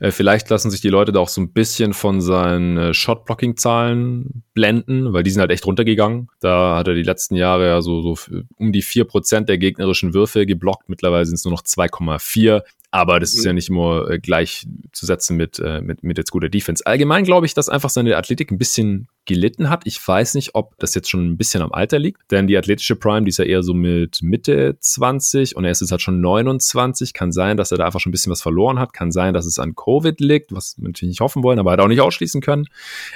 Äh, 0.00 0.10
vielleicht 0.10 0.48
lassen 0.50 0.70
sich 0.70 0.80
die 0.80 0.88
Leute 0.88 1.12
da 1.12 1.20
auch 1.20 1.28
so 1.28 1.40
ein 1.40 1.52
bisschen 1.52 1.92
von 1.92 2.20
seinen 2.20 2.76
äh, 2.76 2.94
Shot-Blocking-Zahlen 2.94 4.44
blenden, 4.54 5.12
weil 5.12 5.22
die 5.22 5.30
sind 5.30 5.40
halt 5.40 5.50
echt 5.50 5.66
runtergegangen. 5.66 6.28
Da 6.40 6.76
hat 6.76 6.88
er 6.88 6.94
die 6.94 7.02
letzten 7.02 7.36
Jahre 7.36 7.66
ja 7.66 7.82
so, 7.82 8.02
so 8.02 8.16
um 8.56 8.72
die 8.72 8.82
vier 8.82 9.04
Prozent 9.04 9.48
der 9.48 9.58
gegnerischen 9.58 10.14
Würfe 10.14 10.46
geblockt. 10.46 10.88
Mittlerweile 10.88 11.26
sind 11.26 11.36
es 11.36 11.44
nur 11.44 11.52
noch 11.52 11.62
2,4. 11.62 12.62
Aber 12.90 13.20
das 13.20 13.34
ist 13.34 13.44
ja 13.44 13.52
mhm. 13.52 13.56
nicht 13.56 13.68
immer 13.68 14.08
äh, 14.08 14.18
gleich 14.18 14.66
zu 14.92 15.04
setzen 15.04 15.36
mit, 15.36 15.58
äh, 15.58 15.80
mit, 15.82 16.02
mit 16.02 16.16
jetzt 16.16 16.30
guter 16.30 16.48
Defense. 16.48 16.86
Allgemein 16.86 17.24
glaube 17.24 17.46
ich, 17.46 17.54
dass 17.54 17.68
einfach 17.68 17.90
seine 17.90 18.16
Athletik 18.16 18.50
ein 18.50 18.58
bisschen 18.58 19.08
gelitten 19.28 19.70
hat. 19.70 19.82
Ich 19.84 20.06
weiß 20.06 20.34
nicht, 20.34 20.54
ob 20.54 20.76
das 20.78 20.94
jetzt 20.94 21.08
schon 21.08 21.24
ein 21.24 21.36
bisschen 21.36 21.62
am 21.62 21.72
Alter 21.72 21.98
liegt, 21.98 22.32
denn 22.32 22.48
die 22.48 22.56
athletische 22.56 22.96
Prime, 22.96 23.24
die 23.24 23.28
ist 23.28 23.38
ja 23.38 23.44
eher 23.44 23.62
so 23.62 23.74
mit 23.74 24.22
Mitte 24.22 24.76
20 24.80 25.54
und 25.54 25.64
er 25.64 25.70
ist 25.70 25.80
jetzt 25.80 25.92
halt 25.92 26.02
schon 26.02 26.20
29. 26.20 27.12
Kann 27.12 27.30
sein, 27.30 27.56
dass 27.56 27.70
er 27.70 27.78
da 27.78 27.84
einfach 27.84 28.00
schon 28.00 28.10
ein 28.10 28.12
bisschen 28.12 28.32
was 28.32 28.42
verloren 28.42 28.78
hat. 28.78 28.92
Kann 28.92 29.12
sein, 29.12 29.34
dass 29.34 29.46
es 29.46 29.58
an 29.58 29.74
Covid 29.76 30.18
liegt, 30.18 30.52
was 30.52 30.76
wir 30.78 30.88
natürlich 30.88 31.10
nicht 31.10 31.20
hoffen 31.20 31.42
wollen, 31.42 31.58
aber 31.58 31.70
halt 31.70 31.80
auch 31.80 31.88
nicht 31.88 32.00
ausschließen 32.00 32.40
können. 32.40 32.66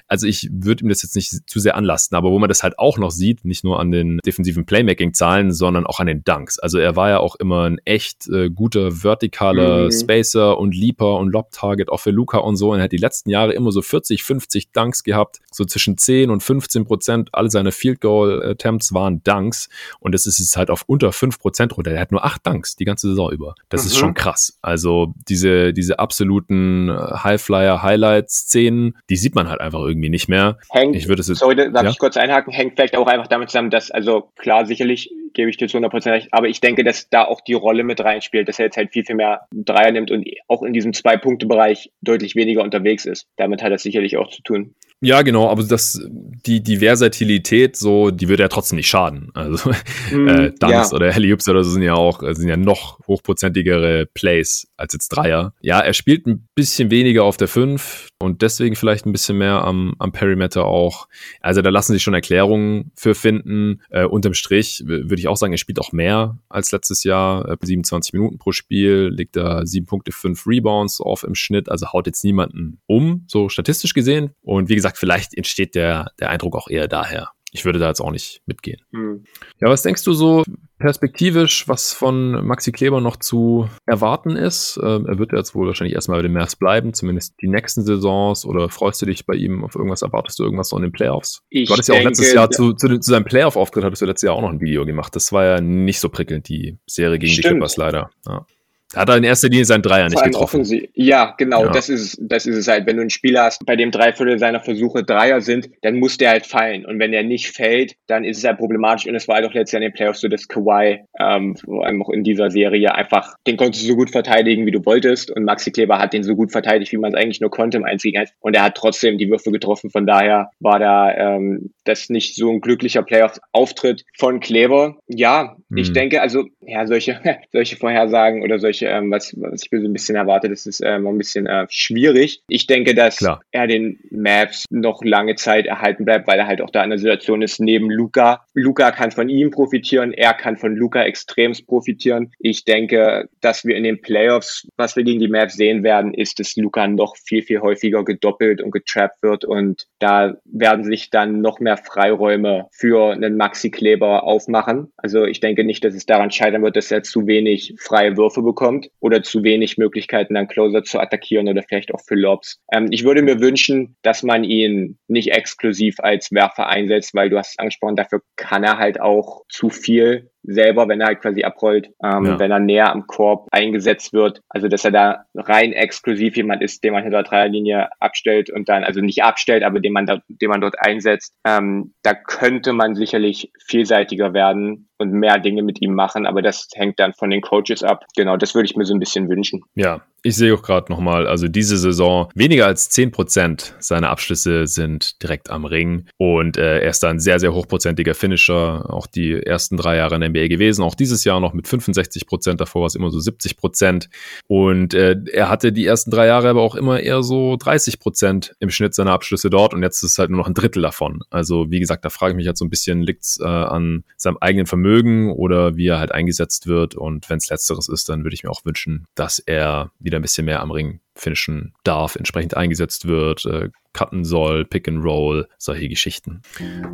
Also 0.06 0.26
ich 0.26 0.48
würde 0.52 0.84
ihm 0.84 0.90
das 0.90 1.02
jetzt 1.02 1.16
nicht 1.16 1.48
zu 1.48 1.58
sehr 1.58 1.76
anlasten, 1.76 2.16
aber 2.16 2.30
wo 2.30 2.38
man 2.38 2.48
das 2.48 2.62
halt 2.62 2.78
auch 2.78 2.98
noch 2.98 3.10
sieht, 3.10 3.44
nicht 3.44 3.64
nur 3.64 3.80
an 3.80 3.90
den 3.90 4.18
defensiven 4.24 4.66
Playmaking-Zahlen, 4.66 5.52
sondern 5.52 5.86
auch 5.86 5.98
an 5.98 6.06
den 6.06 6.22
Dunks. 6.22 6.58
Also 6.58 6.78
er 6.78 6.94
war 6.94 7.08
ja 7.08 7.18
auch 7.20 7.36
immer 7.36 7.64
ein 7.64 7.78
echt 7.86 8.28
äh, 8.28 8.50
guter 8.50 8.92
vertikaler 8.92 9.86
mhm. 9.86 9.92
Spacer 9.92 10.58
und 10.58 10.74
Leaper 10.74 11.16
und 11.16 11.32
Lob-Target 11.32 11.88
auch 11.88 12.00
für 12.00 12.10
Luca 12.10 12.38
und 12.38 12.56
so. 12.56 12.72
Und 12.72 12.78
er 12.78 12.84
hat 12.84 12.92
die 12.92 12.98
letzten 12.98 13.30
Jahre 13.30 13.54
immer 13.54 13.72
so 13.72 13.80
40, 13.80 14.22
50 14.22 14.72
Dunks 14.72 15.02
gehabt, 15.04 15.40
so 15.50 15.64
zwischen 15.64 15.96
10 16.04 16.30
und 16.30 16.42
15 16.42 16.84
Prozent 16.84 17.28
alle 17.32 17.50
seine 17.50 17.72
Field 17.72 18.00
Goal 18.00 18.44
Attempts 18.44 18.92
waren 18.92 19.22
Dunks 19.24 19.68
und 20.00 20.12
das 20.12 20.26
ist 20.26 20.38
jetzt 20.38 20.56
halt 20.56 20.70
auf 20.70 20.84
unter 20.86 21.12
5 21.12 21.38
Prozent 21.38 21.76
runter. 21.76 21.92
Er 21.92 22.00
hat 22.00 22.12
nur 22.12 22.24
8 22.24 22.46
Dunks 22.46 22.76
die 22.76 22.84
ganze 22.84 23.08
Saison 23.08 23.30
über. 23.30 23.54
Das 23.68 23.82
mhm. 23.82 23.86
ist 23.88 23.96
schon 23.96 24.14
krass. 24.14 24.58
Also 24.62 25.14
diese, 25.28 25.72
diese 25.72 25.98
absoluten 25.98 26.90
Highflyer 26.90 27.82
Highlights 27.82 28.42
Szenen, 28.42 28.96
die 29.08 29.16
sieht 29.16 29.34
man 29.34 29.48
halt 29.48 29.60
einfach 29.60 29.80
irgendwie 29.80 30.08
nicht 30.08 30.28
mehr. 30.28 30.58
Hängt, 30.70 30.96
ich 30.96 31.08
würde 31.08 31.20
es 31.20 31.26
sorry, 31.26 31.56
darf 31.56 31.84
ja? 31.84 31.90
ich 31.90 31.98
kurz 31.98 32.16
einhaken, 32.16 32.52
hängt 32.52 32.74
vielleicht 32.74 32.96
auch 32.96 33.06
einfach 33.06 33.26
damit 33.26 33.50
zusammen, 33.50 33.70
dass, 33.70 33.90
also 33.90 34.30
klar, 34.36 34.66
sicherlich 34.66 35.10
gebe 35.34 35.50
ich 35.50 35.56
dir 35.56 35.68
zu 35.68 35.78
100% 35.78 36.10
recht. 36.10 36.28
Aber 36.32 36.48
ich 36.48 36.60
denke, 36.60 36.84
dass 36.84 37.08
da 37.08 37.24
auch 37.24 37.40
die 37.40 37.54
Rolle 37.54 37.84
mit 37.84 38.00
reinspielt, 38.00 38.48
dass 38.48 38.58
er 38.58 38.66
jetzt 38.66 38.76
halt 38.76 38.92
viel, 38.92 39.04
viel 39.04 39.16
mehr 39.16 39.42
Dreier 39.52 39.92
nimmt 39.92 40.10
und 40.10 40.26
auch 40.48 40.62
in 40.62 40.72
diesem 40.72 40.92
Zwei-Punkte-Bereich 40.92 41.90
deutlich 42.02 42.36
weniger 42.36 42.62
unterwegs 42.62 43.06
ist. 43.06 43.26
Damit 43.36 43.62
hat 43.62 43.72
das 43.72 43.82
sicherlich 43.82 44.16
auch 44.16 44.30
zu 44.30 44.42
tun. 44.42 44.74
Ja, 45.04 45.22
genau, 45.22 45.48
aber 45.50 45.64
das, 45.64 46.00
die, 46.46 46.62
die 46.62 46.76
Versatilität, 46.78 47.76
so, 47.76 48.12
die 48.12 48.28
würde 48.28 48.44
ja 48.44 48.48
trotzdem 48.48 48.76
nicht 48.76 48.86
schaden. 48.86 49.30
Also, 49.34 49.70
mm, 50.12 50.28
äh, 50.28 50.52
Dunks 50.52 50.90
ja. 50.90 50.92
oder 50.92 51.12
Heliups 51.12 51.48
oder 51.48 51.64
so 51.64 51.70
sind 51.70 51.82
ja 51.82 51.94
auch, 51.94 52.20
sind 52.20 52.48
ja 52.48 52.56
noch 52.56 53.00
hochprozentigere 53.08 54.06
Plays 54.14 54.68
als 54.76 54.92
jetzt 54.92 55.08
Dreier. 55.08 55.54
Ja, 55.60 55.80
er 55.80 55.92
spielt 55.92 56.26
ein 56.26 56.46
bisschen 56.54 56.92
weniger 56.92 57.24
auf 57.24 57.36
der 57.36 57.48
5 57.48 58.10
und 58.22 58.42
deswegen 58.42 58.76
vielleicht 58.76 59.04
ein 59.04 59.12
bisschen 59.12 59.38
mehr 59.38 59.64
am, 59.64 59.94
am 59.98 60.12
Perimeter 60.12 60.64
auch. 60.64 61.08
Also, 61.40 61.60
da 61.60 61.70
lassen 61.70 61.92
sich 61.92 62.02
schon 62.02 62.14
Erklärungen 62.14 62.92
für 62.96 63.14
finden. 63.14 63.82
Äh, 63.90 64.04
unterm 64.04 64.34
Strich 64.34 64.84
würde 64.86 65.16
ich 65.16 65.28
auch 65.28 65.36
sagen, 65.36 65.52
er 65.52 65.58
spielt 65.58 65.80
auch 65.80 65.92
mehr 65.92 66.38
als 66.48 66.72
letztes 66.72 67.04
Jahr. 67.04 67.48
Äh, 67.48 67.56
27 67.60 68.12
Minuten 68.12 68.38
pro 68.38 68.52
Spiel, 68.52 69.10
legt 69.12 69.36
da 69.36 69.66
7 69.66 69.86
Punkte, 69.86 70.12
5 70.12 70.46
Rebounds 70.46 71.00
auf 71.00 71.24
im 71.24 71.34
Schnitt, 71.34 71.68
also 71.68 71.92
haut 71.92 72.06
jetzt 72.06 72.24
niemanden 72.24 72.80
um, 72.86 73.24
so 73.26 73.48
statistisch 73.48 73.94
gesehen. 73.94 74.30
Und 74.42 74.68
wie 74.68 74.74
gesagt, 74.74 74.98
vielleicht 74.98 75.34
entsteht 75.34 75.74
der, 75.74 76.12
der 76.20 76.30
Eindruck 76.30 76.56
auch 76.56 76.68
eher 76.68 76.88
daher. 76.88 77.30
Ich 77.54 77.66
würde 77.66 77.78
da 77.78 77.88
jetzt 77.88 78.00
auch 78.00 78.10
nicht 78.10 78.40
mitgehen. 78.46 78.80
Hm. 78.92 79.24
Ja, 79.60 79.68
was 79.68 79.82
denkst 79.82 80.02
du 80.04 80.14
so 80.14 80.42
perspektivisch, 80.78 81.68
was 81.68 81.92
von 81.92 82.46
Maxi 82.46 82.72
Kleber 82.72 83.02
noch 83.02 83.16
zu 83.16 83.68
erwarten 83.86 84.36
ist? 84.36 84.80
Ähm, 84.82 85.04
er 85.06 85.18
wird 85.18 85.32
jetzt 85.32 85.54
wohl 85.54 85.66
wahrscheinlich 85.66 85.94
erstmal 85.94 86.18
bei 86.18 86.22
den 86.22 86.32
Mavs 86.32 86.56
bleiben, 86.56 86.94
zumindest 86.94 87.34
die 87.42 87.48
nächsten 87.48 87.82
Saisons. 87.82 88.46
Oder 88.46 88.70
freust 88.70 89.02
du 89.02 89.06
dich 89.06 89.26
bei 89.26 89.34
ihm 89.34 89.64
auf 89.64 89.74
irgendwas? 89.74 90.00
Erwartest 90.00 90.38
du 90.38 90.44
irgendwas 90.44 90.70
so 90.70 90.76
in 90.76 90.82
den 90.82 90.92
Playoffs? 90.92 91.42
Ich 91.50 91.68
du 91.68 91.74
hattest 91.74 91.90
ja 91.90 91.96
auch 91.96 92.02
letztes 92.02 92.32
Jahr 92.32 92.50
zu, 92.50 92.72
zu, 92.72 92.88
zu 92.88 93.10
seinem 93.10 93.24
Playoff-Auftritt 93.24 93.84
hattest 93.84 94.00
du 94.00 94.06
letztes 94.06 94.26
Jahr 94.26 94.34
auch 94.34 94.42
noch 94.42 94.50
ein 94.50 94.60
Video 94.60 94.86
gemacht. 94.86 95.14
Das 95.14 95.30
war 95.30 95.44
ja 95.44 95.60
nicht 95.60 96.00
so 96.00 96.08
prickelnd, 96.08 96.48
die 96.48 96.78
Serie 96.86 97.18
gegen 97.18 97.32
Stimmt. 97.32 97.44
die 97.44 97.48
Clippers 97.50 97.76
leider. 97.76 98.10
Ja. 98.26 98.46
Hat 98.94 99.08
er 99.08 99.16
in 99.16 99.24
erster 99.24 99.48
Linie 99.48 99.64
seinen 99.64 99.82
Dreier 99.82 100.08
nicht 100.08 100.22
getroffen. 100.22 100.64
Ja, 100.94 101.34
genau, 101.38 101.64
ja. 101.64 101.72
das 101.72 101.88
ist 101.88 102.18
das 102.20 102.46
ist 102.46 102.56
es 102.56 102.68
halt. 102.68 102.86
Wenn 102.86 102.96
du 102.96 103.02
einen 103.02 103.10
Spieler 103.10 103.44
hast, 103.44 103.64
bei 103.66 103.76
dem 103.76 103.90
drei 103.90 104.12
Viertel 104.12 104.38
seiner 104.38 104.60
Versuche 104.60 105.04
Dreier 105.04 105.40
sind, 105.40 105.70
dann 105.82 105.96
muss 105.96 106.16
der 106.16 106.30
halt 106.30 106.46
fallen. 106.46 106.84
Und 106.84 106.98
wenn 106.98 107.12
er 107.12 107.22
nicht 107.22 107.48
fällt, 107.48 107.94
dann 108.06 108.24
ist 108.24 108.38
es 108.38 108.44
halt 108.44 108.58
problematisch. 108.58 109.06
Und 109.06 109.14
es 109.14 109.28
war 109.28 109.36
halt 109.36 109.46
auch 109.46 109.54
letztes 109.54 109.72
Jahr 109.72 109.82
in 109.82 109.88
den 109.88 109.94
Playoffs 109.94 110.20
so, 110.20 110.28
dass 110.28 110.48
Kawhi 110.48 111.00
ähm, 111.18 111.56
vor 111.56 111.86
allem 111.86 112.02
auch 112.02 112.10
in 112.10 112.24
dieser 112.24 112.50
Serie 112.50 112.94
einfach, 112.94 113.34
den 113.46 113.56
konntest 113.56 113.84
du 113.84 113.88
so 113.88 113.96
gut 113.96 114.10
verteidigen, 114.10 114.66
wie 114.66 114.70
du 114.70 114.84
wolltest. 114.84 115.30
Und 115.30 115.44
Maxi 115.44 115.70
Kleber 115.70 115.98
hat 115.98 116.12
den 116.12 116.24
so 116.24 116.34
gut 116.34 116.52
verteidigt, 116.52 116.92
wie 116.92 116.98
man 116.98 117.12
es 117.12 117.18
eigentlich 117.20 117.40
nur 117.40 117.50
konnte 117.50 117.78
im 117.78 117.84
einzigen 117.84 118.24
Und 118.40 118.54
er 118.54 118.64
hat 118.64 118.76
trotzdem 118.76 119.18
die 119.18 119.30
Würfe 119.30 119.50
getroffen. 119.50 119.90
Von 119.90 120.06
daher 120.06 120.50
war 120.60 120.78
da 120.78 121.14
ähm, 121.14 121.70
das 121.84 122.08
nicht 122.08 122.36
so 122.36 122.50
ein 122.50 122.60
glücklicher 122.60 123.02
Playoff-Auftritt 123.02 124.04
von 124.18 124.40
Kleber. 124.40 124.96
Ja, 125.08 125.56
mhm. 125.68 125.78
ich 125.78 125.92
denke, 125.92 126.20
also 126.20 126.44
ja, 126.60 126.86
solche, 126.86 127.20
solche 127.52 127.76
Vorhersagen 127.76 128.42
oder 128.42 128.58
solche 128.58 128.81
ähm, 128.82 129.10
was, 129.10 129.34
was 129.40 129.62
ich 129.64 129.70
mir 129.70 129.80
so 129.80 129.88
ein 129.88 129.92
bisschen 129.92 130.16
erwarte, 130.16 130.48
das 130.48 130.66
ist 130.66 130.80
ähm, 130.84 131.06
ein 131.06 131.18
bisschen 131.18 131.46
äh, 131.46 131.66
schwierig. 131.70 132.42
Ich 132.48 132.66
denke, 132.66 132.94
dass 132.94 133.18
Klar. 133.18 133.40
er 133.50 133.66
den 133.66 133.98
Maps 134.10 134.64
noch 134.70 135.02
lange 135.04 135.34
Zeit 135.36 135.66
erhalten 135.66 136.04
bleibt, 136.04 136.26
weil 136.26 136.38
er 136.38 136.46
halt 136.46 136.60
auch 136.60 136.70
da 136.70 136.82
in 136.82 136.90
der 136.90 136.98
Situation 136.98 137.42
ist, 137.42 137.60
neben 137.60 137.90
Luca. 137.90 138.44
Luca 138.54 138.90
kann 138.92 139.10
von 139.10 139.28
ihm 139.28 139.50
profitieren, 139.50 140.12
er 140.12 140.34
kann 140.34 140.56
von 140.56 140.76
Luca 140.76 141.02
extremst 141.02 141.66
profitieren. 141.66 142.32
Ich 142.38 142.64
denke, 142.64 143.28
dass 143.40 143.64
wir 143.64 143.76
in 143.76 143.84
den 143.84 144.00
Playoffs, 144.00 144.68
was 144.76 144.96
wir 144.96 145.04
gegen 145.04 145.20
die 145.20 145.28
Maps 145.28 145.54
sehen 145.54 145.82
werden, 145.82 146.14
ist, 146.14 146.38
dass 146.38 146.56
Luca 146.56 146.86
noch 146.86 147.16
viel, 147.16 147.42
viel 147.42 147.60
häufiger 147.60 148.04
gedoppelt 148.04 148.62
und 148.62 148.70
getrappt 148.70 149.22
wird 149.22 149.44
und 149.44 149.86
da 149.98 150.36
werden 150.44 150.84
sich 150.84 151.10
dann 151.10 151.40
noch 151.40 151.60
mehr 151.60 151.76
Freiräume 151.76 152.66
für 152.72 153.12
einen 153.12 153.36
Maxi 153.36 153.70
Kleber 153.70 154.24
aufmachen. 154.24 154.92
Also 154.96 155.24
ich 155.24 155.40
denke 155.40 155.64
nicht, 155.64 155.84
dass 155.84 155.94
es 155.94 156.06
daran 156.06 156.30
scheitern 156.30 156.62
wird, 156.62 156.76
dass 156.76 156.90
er 156.90 157.02
zu 157.02 157.26
wenig 157.26 157.74
freie 157.78 158.16
Würfe 158.16 158.42
bekommt 158.42 158.71
oder 159.00 159.22
zu 159.22 159.42
wenig 159.42 159.78
Möglichkeiten, 159.78 160.34
dann 160.34 160.48
Closer 160.48 160.82
zu 160.82 160.98
attackieren 160.98 161.48
oder 161.48 161.62
vielleicht 161.62 161.94
auch 161.94 162.00
für 162.00 162.14
Lobs. 162.14 162.58
Ähm, 162.72 162.88
ich 162.90 163.04
würde 163.04 163.22
mir 163.22 163.40
wünschen, 163.40 163.96
dass 164.02 164.22
man 164.22 164.44
ihn 164.44 164.98
nicht 165.08 165.32
exklusiv 165.32 166.00
als 166.00 166.32
Werfer 166.32 166.68
einsetzt, 166.68 167.14
weil 167.14 167.30
du 167.30 167.38
hast 167.38 167.50
es 167.50 167.58
angesprochen, 167.58 167.96
dafür 167.96 168.22
kann 168.36 168.64
er 168.64 168.78
halt 168.78 169.00
auch 169.00 169.42
zu 169.48 169.70
viel 169.70 170.31
selber, 170.42 170.88
wenn 170.88 171.00
er 171.00 171.08
halt 171.08 171.20
quasi 171.20 171.44
abrollt, 171.44 171.88
ähm, 172.02 172.26
ja. 172.26 172.38
wenn 172.38 172.50
er 172.50 172.58
näher 172.58 172.92
am 172.92 173.06
Korb 173.06 173.48
eingesetzt 173.50 174.12
wird. 174.12 174.40
Also 174.48 174.68
dass 174.68 174.84
er 174.84 174.90
da 174.90 175.24
rein 175.34 175.72
exklusiv 175.72 176.36
jemand 176.36 176.62
ist, 176.62 176.82
den 176.84 176.92
man 176.92 177.02
hinter 177.02 177.22
der 177.22 177.30
Dreierlinie 177.30 177.88
abstellt 178.00 178.50
und 178.50 178.68
dann, 178.68 178.84
also 178.84 179.00
nicht 179.00 179.22
abstellt, 179.22 179.62
aber 179.62 179.80
den 179.80 179.92
man 179.92 180.06
da, 180.06 180.20
den 180.28 180.50
man 180.50 180.60
dort 180.60 180.76
einsetzt. 180.78 181.34
Ähm, 181.44 181.94
da 182.02 182.14
könnte 182.14 182.72
man 182.72 182.94
sicherlich 182.94 183.52
vielseitiger 183.66 184.34
werden 184.34 184.88
und 184.98 185.12
mehr 185.12 185.38
Dinge 185.38 185.62
mit 185.62 185.80
ihm 185.80 185.94
machen, 185.94 186.26
aber 186.26 186.42
das 186.42 186.68
hängt 186.74 186.98
dann 186.98 187.14
von 187.14 187.30
den 187.30 187.40
Coaches 187.40 187.82
ab. 187.82 188.04
Genau, 188.16 188.36
das 188.36 188.54
würde 188.54 188.66
ich 188.66 188.76
mir 188.76 188.84
so 188.84 188.94
ein 188.94 189.00
bisschen 189.00 189.28
wünschen. 189.28 189.62
Ja, 189.74 190.02
ich 190.22 190.36
sehe 190.36 190.54
auch 190.54 190.62
gerade 190.62 190.90
nochmal, 190.90 191.26
also 191.26 191.48
diese 191.48 191.76
Saison, 191.76 192.28
weniger 192.34 192.66
als 192.66 192.90
10% 192.90 193.72
seiner 193.80 194.10
Abschlüsse 194.10 194.66
sind 194.66 195.22
direkt 195.22 195.50
am 195.50 195.64
Ring. 195.64 196.06
Und 196.16 196.56
äh, 196.56 196.80
er 196.80 196.90
ist 196.90 197.02
da 197.02 197.10
ein 197.10 197.20
sehr, 197.20 197.40
sehr 197.40 197.52
hochprozentiger 197.52 198.14
Finisher, 198.14 198.92
auch 198.92 199.06
die 199.06 199.32
ersten 199.32 199.76
drei 199.76 199.96
Jahre 199.96 200.14
in 200.14 200.20
der 200.20 200.30
NBA 200.30 200.48
gewesen, 200.48 200.82
auch 200.82 200.94
dieses 200.94 201.24
Jahr 201.24 201.40
noch 201.40 201.52
mit 201.52 201.66
65%, 201.66 202.54
davor 202.54 202.82
war 202.82 202.86
es 202.86 202.94
immer 202.94 203.10
so 203.10 203.18
70% 203.18 204.08
und 204.46 204.94
äh, 204.94 205.16
er 205.32 205.48
hatte 205.48 205.72
die 205.72 205.86
ersten 205.86 206.10
drei 206.10 206.26
Jahre 206.26 206.50
aber 206.50 206.62
auch 206.62 206.74
immer 206.74 207.00
eher 207.00 207.22
so 207.22 207.54
30% 207.54 208.52
im 208.60 208.70
Schnitt 208.70 208.94
seiner 208.94 209.12
Abschlüsse 209.12 209.50
dort 209.50 209.74
und 209.74 209.82
jetzt 209.82 210.02
ist 210.02 210.12
es 210.12 210.18
halt 210.18 210.30
nur 210.30 210.38
noch 210.38 210.46
ein 210.46 210.54
Drittel 210.54 210.82
davon. 210.82 211.20
Also 211.30 211.70
wie 211.70 211.80
gesagt, 211.80 212.04
da 212.04 212.10
frage 212.10 212.32
ich 212.32 212.36
mich 212.36 212.46
halt 212.46 212.58
so 212.58 212.64
ein 212.64 212.70
bisschen, 212.70 213.02
liegt 213.02 213.22
es 213.22 213.40
äh, 213.40 213.46
an 213.46 214.04
seinem 214.16 214.38
eigenen 214.40 214.66
Vermögen 214.66 215.32
oder 215.32 215.76
wie 215.76 215.88
er 215.88 215.98
halt 215.98 216.12
eingesetzt 216.12 216.66
wird? 216.66 216.94
Und 216.94 217.28
wenn 217.28 217.38
es 217.38 217.48
letzteres 217.48 217.88
ist, 217.88 218.08
dann 218.08 218.24
würde 218.24 218.34
ich 218.34 218.44
mir 218.44 218.50
auch 218.50 218.64
wünschen, 218.64 219.06
dass 219.14 219.38
er 219.38 219.90
wieder 219.98 220.11
wieder 220.12 220.18
ein 220.18 220.22
bisschen 220.22 220.44
mehr 220.44 220.60
am 220.60 220.70
Ring 220.70 221.00
finishen 221.14 221.74
darf, 221.84 222.16
entsprechend 222.16 222.56
eingesetzt 222.56 223.06
wird, 223.06 223.44
äh, 223.44 223.68
cutten 223.92 224.24
soll, 224.24 224.64
Pick 224.64 224.88
and 224.88 225.04
Roll, 225.04 225.46
solche 225.58 225.88
Geschichten. 225.88 226.40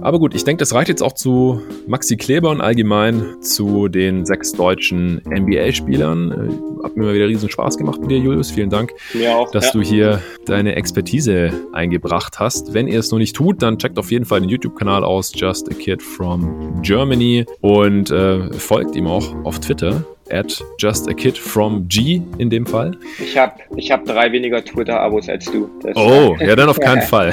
Aber 0.00 0.18
gut, 0.18 0.34
ich 0.34 0.42
denke, 0.42 0.58
das 0.60 0.74
reicht 0.74 0.88
jetzt 0.88 1.02
auch 1.02 1.12
zu 1.12 1.62
Maxi 1.86 2.16
Kleber 2.16 2.50
und 2.50 2.60
allgemein 2.60 3.40
zu 3.40 3.86
den 3.86 4.24
sechs 4.24 4.52
deutschen 4.52 5.22
NBA-Spielern. 5.24 6.32
Äh, 6.32 6.84
hat 6.84 6.96
mir 6.96 7.04
mal 7.04 7.14
wieder 7.14 7.28
riesen 7.28 7.48
Spaß 7.48 7.78
gemacht 7.78 8.00
mit 8.00 8.10
dir, 8.10 8.18
Julius. 8.18 8.50
Vielen 8.50 8.70
Dank, 8.70 8.92
auch, 9.28 9.50
dass 9.52 9.66
ja. 9.66 9.72
du 9.72 9.82
hier 9.82 10.22
deine 10.46 10.74
Expertise 10.74 11.52
eingebracht 11.72 12.40
hast. 12.40 12.74
Wenn 12.74 12.88
ihr 12.88 12.98
es 12.98 13.12
noch 13.12 13.18
nicht 13.18 13.36
tut, 13.36 13.62
dann 13.62 13.78
checkt 13.78 13.98
auf 13.98 14.10
jeden 14.10 14.24
Fall 14.24 14.40
den 14.40 14.48
YouTube-Kanal 14.48 15.04
aus, 15.04 15.32
Just 15.34 15.70
a 15.70 15.74
Kid 15.74 16.02
from 16.02 16.82
Germany 16.82 17.46
und 17.60 18.10
äh, 18.10 18.52
folgt 18.52 18.96
ihm 18.96 19.06
auch 19.06 19.32
auf 19.44 19.60
Twitter 19.60 20.04
at 20.30 20.62
just 20.78 21.08
a 21.08 21.14
kid 21.14 21.36
from 21.36 21.86
G 21.88 22.22
in 22.38 22.50
dem 22.50 22.66
Fall. 22.66 22.92
Ich 23.18 23.36
habe 23.36 23.54
ich 23.76 23.90
hab 23.90 24.04
drei 24.04 24.30
weniger 24.32 24.64
Twitter-Abos 24.64 25.28
als 25.28 25.46
du. 25.46 25.68
Das 25.82 25.96
oh, 25.96 26.36
ja, 26.40 26.56
dann 26.56 26.68
auf 26.68 26.80
keinen 26.80 27.02
Fall. 27.08 27.32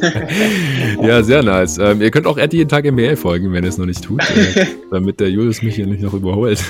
ja, 1.02 1.22
sehr 1.22 1.42
nice. 1.42 1.78
Ähm, 1.78 2.00
ihr 2.00 2.10
könnt 2.10 2.26
auch 2.26 2.38
at 2.38 2.52
jeden 2.52 2.68
Tag 2.68 2.84
MBA 2.90 3.16
folgen, 3.16 3.52
wenn 3.52 3.64
ihr 3.64 3.68
es 3.68 3.78
noch 3.78 3.86
nicht 3.86 4.02
tut, 4.02 4.22
äh, 4.30 4.66
damit 4.90 5.20
der 5.20 5.30
Julius 5.30 5.62
mich 5.62 5.76
hier 5.76 5.86
nicht 5.86 6.02
noch 6.02 6.14
überholt. 6.14 6.62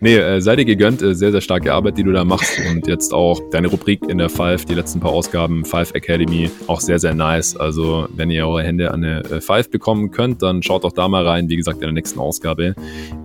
nee, 0.00 0.16
äh, 0.16 0.40
sei 0.40 0.56
dir 0.56 0.64
gegönnt. 0.64 1.02
Äh, 1.02 1.14
sehr, 1.14 1.32
sehr 1.32 1.40
starke 1.40 1.72
Arbeit, 1.72 1.98
die 1.98 2.04
du 2.04 2.12
da 2.12 2.24
machst 2.24 2.60
und 2.70 2.86
jetzt 2.86 3.12
auch 3.12 3.40
deine 3.50 3.68
Rubrik 3.68 4.00
in 4.08 4.18
der 4.18 4.28
Five, 4.28 4.64
die 4.64 4.74
letzten 4.74 5.00
paar 5.00 5.12
Ausgaben, 5.12 5.64
Five 5.64 5.92
Academy, 5.94 6.50
auch 6.66 6.80
sehr, 6.80 6.98
sehr 6.98 7.14
nice. 7.14 7.56
Also, 7.56 8.06
wenn 8.14 8.30
ihr 8.30 8.46
eure 8.46 8.62
Hände 8.62 8.90
an 8.90 9.04
eine 9.04 9.20
äh, 9.24 9.40
Five 9.40 9.70
bekommen 9.70 10.10
könnt, 10.10 10.42
dann 10.42 10.62
schaut 10.62 10.84
doch 10.84 10.92
da 10.92 11.08
mal 11.08 11.26
rein. 11.26 11.48
Wie 11.48 11.56
gesagt, 11.56 11.76
in 11.76 11.82
der 11.82 11.92
nächsten 11.92 12.18
Ausgabe 12.18 12.74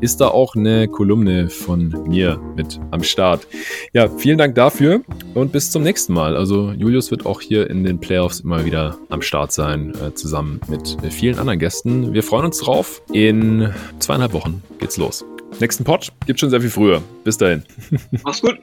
ist 0.02 0.22
da 0.22 0.30
auch 0.30 0.56
eine 0.56 0.88
Kolumne 0.88 1.50
von 1.50 1.90
mir 2.08 2.40
mit 2.56 2.80
am 2.92 3.04
Start. 3.04 3.48
Ja, 3.94 4.08
vielen 4.10 4.38
Dank 4.38 4.56
dafür 4.56 5.02
und 5.34 5.52
bis 5.52 5.72
zum 5.72 5.84
nächsten 5.84 6.14
Mal. 6.14 6.36
Also 6.36 6.72
Julius 6.72 7.12
wird 7.12 7.26
auch 7.26 7.42
hier 7.42 7.70
in 7.70 7.84
den 7.84 8.00
Playoffs 8.00 8.42
immer 8.42 8.66
wieder 8.66 8.98
am 9.10 9.22
Start 9.22 9.52
sein, 9.52 9.94
äh, 9.96 10.14
zusammen 10.14 10.60
mit 10.68 10.98
vielen 11.10 11.40
anderen 11.40 11.60
Gästen. 11.60 12.14
Wir 12.14 12.24
freuen 12.24 12.46
uns 12.46 12.60
drauf. 12.60 13.02
In 13.12 13.74
zweieinhalb 14.00 14.34
Wochen 14.34 14.62
geht's 14.80 14.98
los. 14.98 15.26
Nächsten 15.60 15.84
Pod 15.84 16.12
gibt 16.26 16.40
schon 16.40 16.50
sehr 16.50 16.62
viel 16.62 16.70
früher. 16.70 17.02
Bis 17.24 17.38
dahin. 17.38 17.64
Mach's 18.24 18.42
gut. 18.42 18.60